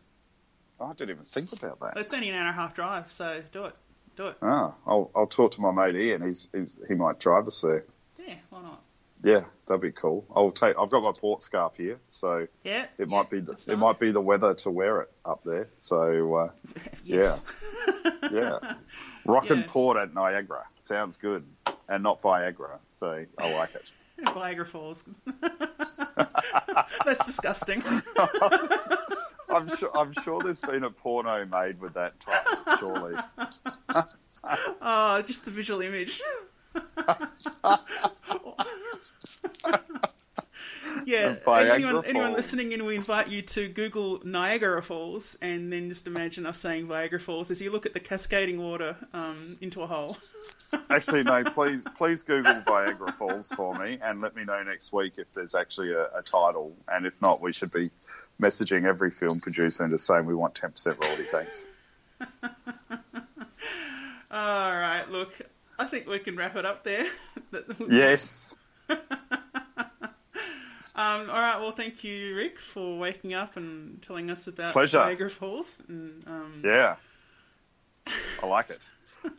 Oh, 0.80 0.86
I 0.86 0.92
didn't 0.94 1.10
even 1.10 1.24
think 1.26 1.52
about 1.52 1.78
that. 1.80 1.96
It's 1.96 2.12
only 2.12 2.28
an 2.30 2.34
hour 2.34 2.40
and 2.40 2.48
a 2.50 2.52
half 2.52 2.74
drive, 2.74 3.12
so 3.12 3.42
do 3.52 3.64
it. 3.66 3.74
Do 4.16 4.26
it. 4.28 4.36
Ah, 4.42 4.74
I'll 4.86 5.10
I'll 5.14 5.26
talk 5.28 5.52
to 5.52 5.60
my 5.60 5.70
mate 5.70 5.94
Ian. 5.94 6.22
He's, 6.26 6.48
he's 6.52 6.78
he 6.88 6.94
might 6.94 7.20
drive 7.20 7.46
us 7.46 7.60
there. 7.60 7.84
Yeah, 8.26 8.34
why 8.50 8.62
not? 8.62 8.82
Yeah, 9.22 9.44
that'd 9.66 9.82
be 9.82 9.92
cool. 9.92 10.24
I'll 10.34 10.50
take. 10.50 10.76
I've 10.78 10.88
got 10.90 11.02
my 11.02 11.12
port 11.12 11.42
scarf 11.42 11.76
here, 11.76 11.98
so 12.08 12.46
Yeah. 12.64 12.84
it 12.84 12.90
yeah, 12.98 13.04
might 13.06 13.28
be 13.30 13.40
the, 13.40 13.52
it 13.68 13.76
might 13.78 13.98
be 13.98 14.12
the 14.12 14.20
weather 14.20 14.54
to 14.54 14.70
wear 14.70 15.02
it 15.02 15.10
up 15.24 15.42
there. 15.44 15.68
So 15.78 16.34
uh, 16.34 16.50
yes. 17.04 17.42
yeah, 18.32 18.58
rock 19.26 19.50
and 19.50 19.66
port 19.66 19.98
at 19.98 20.14
Niagara 20.14 20.64
sounds 20.78 21.16
good, 21.16 21.44
and 21.88 22.02
not 22.02 22.22
Viagra. 22.22 22.78
So 22.88 23.24
I 23.38 23.54
like 23.54 23.74
it. 23.74 23.90
Viagra 24.24 24.66
Falls. 24.66 25.04
That's 27.04 27.26
disgusting. 27.26 27.82
I'm 29.48 29.76
sure. 29.76 29.90
I'm 29.98 30.12
sure 30.22 30.40
there's 30.40 30.60
been 30.60 30.84
a 30.84 30.90
porno 30.90 31.44
made 31.46 31.80
with 31.80 31.94
that 31.94 32.14
title. 32.20 32.78
Surely. 32.78 33.14
Oh, 34.80 35.22
just 35.26 35.44
the 35.44 35.50
visual 35.50 35.80
image. 35.82 36.20
yeah, 41.04 41.36
anyone, 41.46 42.04
anyone 42.04 42.32
listening 42.32 42.72
in, 42.72 42.84
we 42.84 42.96
invite 42.96 43.28
you 43.28 43.42
to 43.42 43.68
Google 43.68 44.20
Niagara 44.24 44.82
Falls 44.82 45.36
and 45.42 45.72
then 45.72 45.88
just 45.88 46.06
imagine 46.06 46.46
us 46.46 46.58
saying 46.58 46.86
Viagra 46.86 47.20
Falls 47.20 47.50
as 47.50 47.60
you 47.60 47.70
look 47.70 47.86
at 47.86 47.94
the 47.94 48.00
cascading 48.00 48.60
water 48.60 48.96
um, 49.12 49.56
into 49.60 49.82
a 49.82 49.86
hole. 49.86 50.16
Actually, 50.90 51.24
no. 51.24 51.42
Please, 51.44 51.84
please 51.96 52.22
Google 52.22 52.54
Viagra 52.54 53.16
Falls 53.16 53.48
for 53.48 53.74
me, 53.74 53.98
and 54.02 54.20
let 54.20 54.36
me 54.36 54.44
know 54.44 54.62
next 54.62 54.92
week 54.92 55.14
if 55.16 55.32
there's 55.34 55.54
actually 55.54 55.92
a, 55.92 56.04
a 56.16 56.22
title. 56.22 56.76
And 56.86 57.06
if 57.06 57.20
not, 57.20 57.40
we 57.40 57.52
should 57.52 57.72
be 57.72 57.90
messaging 58.40 58.84
every 58.84 59.10
film 59.10 59.40
producer 59.40 59.82
and 59.82 59.92
just 59.92 60.06
saying 60.06 60.26
we 60.26 60.34
want 60.34 60.54
ten 60.54 60.70
percent 60.70 60.96
royalty. 61.02 61.24
Thanks. 61.24 61.64
All 64.30 64.72
right, 64.72 65.10
look, 65.10 65.34
I 65.80 65.86
think 65.86 66.06
we 66.06 66.18
can 66.18 66.36
wrap 66.36 66.56
it 66.56 66.64
up 66.66 66.84
there. 66.84 67.06
Yes. 67.88 68.54
Um, 70.96 71.30
all 71.30 71.40
right, 71.40 71.58
well, 71.58 71.70
thank 71.72 72.04
you, 72.04 72.34
Rick, 72.36 72.58
for 72.58 72.98
waking 72.98 73.32
up 73.32 73.56
and 73.56 74.02
telling 74.02 74.28
us 74.30 74.48
about 74.48 74.74
Pleasure. 74.74 74.98
Niagara 74.98 75.30
Falls. 75.30 75.78
And, 75.88 76.22
um, 76.26 76.60
Yeah. 76.62 76.96
I 78.42 78.46
like 78.46 78.68
it. 78.68 78.86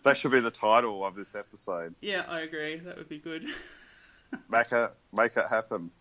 That 0.04 0.18
should 0.18 0.32
be 0.32 0.40
the 0.40 0.50
title 0.50 1.06
of 1.06 1.14
this 1.14 1.36
episode. 1.36 1.94
yeah, 2.02 2.24
I 2.28 2.42
agree. 2.42 2.78
That 2.78 2.98
would 2.98 3.10
be 3.10 3.20
good. 3.20 3.46
Make 4.50 4.72
it, 4.72 4.92
make 5.14 5.38
it 5.38 5.46
happen. 5.50 5.92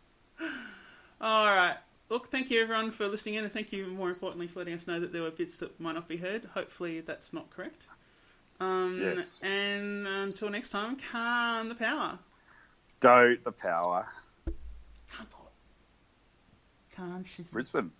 All 1.20 1.46
right. 1.54 1.76
Look, 2.08 2.28
thank 2.30 2.48
you 2.50 2.62
everyone 2.62 2.90
for 2.90 3.06
listening 3.08 3.34
in, 3.34 3.44
and 3.44 3.52
thank 3.52 3.70
you 3.72 3.86
more 3.86 4.08
importantly 4.08 4.46
for 4.46 4.60
letting 4.60 4.74
us 4.74 4.86
know 4.86 4.98
that 5.00 5.12
there 5.12 5.22
were 5.22 5.30
bits 5.30 5.56
that 5.58 5.78
might 5.78 5.92
not 5.94 6.08
be 6.08 6.16
heard. 6.16 6.44
Hopefully, 6.54 7.00
that's 7.00 7.32
not 7.34 7.50
correct. 7.50 7.82
Um, 8.60 9.00
Yes. 9.02 9.40
And 9.42 10.06
until 10.06 10.50
next 10.50 10.70
time, 10.70 10.96
calm 11.10 11.68
the 11.68 11.74
power. 11.74 12.18
Go 13.00 13.34
the 13.42 13.52
power. 13.52 14.06
Calm 15.10 15.26
port. 15.30 15.52
Calm 16.94 17.24
shizzy. 17.24 17.52
Brisbane. 17.52 17.90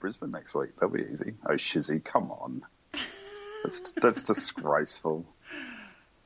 Brisbane 0.00 0.32
next 0.32 0.54
week. 0.54 0.70
That'll 0.74 0.90
be 0.94 1.04
easy. 1.12 1.34
Oh, 1.46 1.52
Shizzy, 1.52 2.02
come 2.04 2.32
on. 2.32 2.62
That's 3.62 3.92
that's 4.02 4.22
disgraceful. 4.22 5.24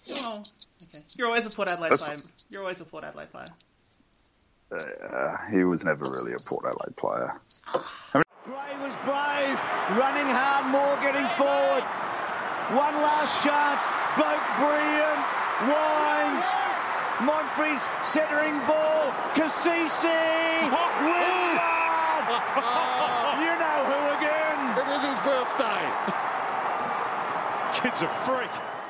Well, 0.09 0.43
okay. 0.82 1.05
You're 1.19 1.27
always 1.27 1.44
a 1.44 1.51
Port 1.51 1.69
Adelaide 1.69 1.90
That's- 1.90 2.07
player. 2.07 2.19
You're 2.48 2.62
always 2.62 2.81
a 2.81 2.86
Port 2.86 3.05
Adelaide 3.05 3.31
player. 3.31 3.51
Uh, 4.73 5.36
he 5.51 5.65
was 5.65 5.85
never 5.85 6.11
really 6.11 6.32
a 6.32 6.39
Port 6.39 6.65
Adelaide 6.65 6.97
player. 6.97 7.39
Gray 8.44 8.77
was 8.81 8.94
brave, 9.05 9.61
running 9.98 10.27
hard, 10.32 10.66
more 10.73 10.97
getting 11.03 11.28
forward. 11.31 11.85
One 12.74 12.97
last 12.98 13.44
chance, 13.44 13.86
Boat 14.18 14.43
brilliant, 14.59 15.22
winds. 15.70 16.44
Montfrey's 17.22 17.86
centering 18.02 18.59
ball, 18.66 19.14
Cassisi, 19.38 20.10
Willard. 20.98 22.26
you 23.38 23.55
know 23.55 23.78
who 23.86 24.01
again? 24.18 24.59
It 24.82 24.88
is 24.97 25.02
his 25.06 25.20
birthday. 25.22 25.86
Kid's 27.72 28.02
a 28.02 28.09
freak. 28.09 28.51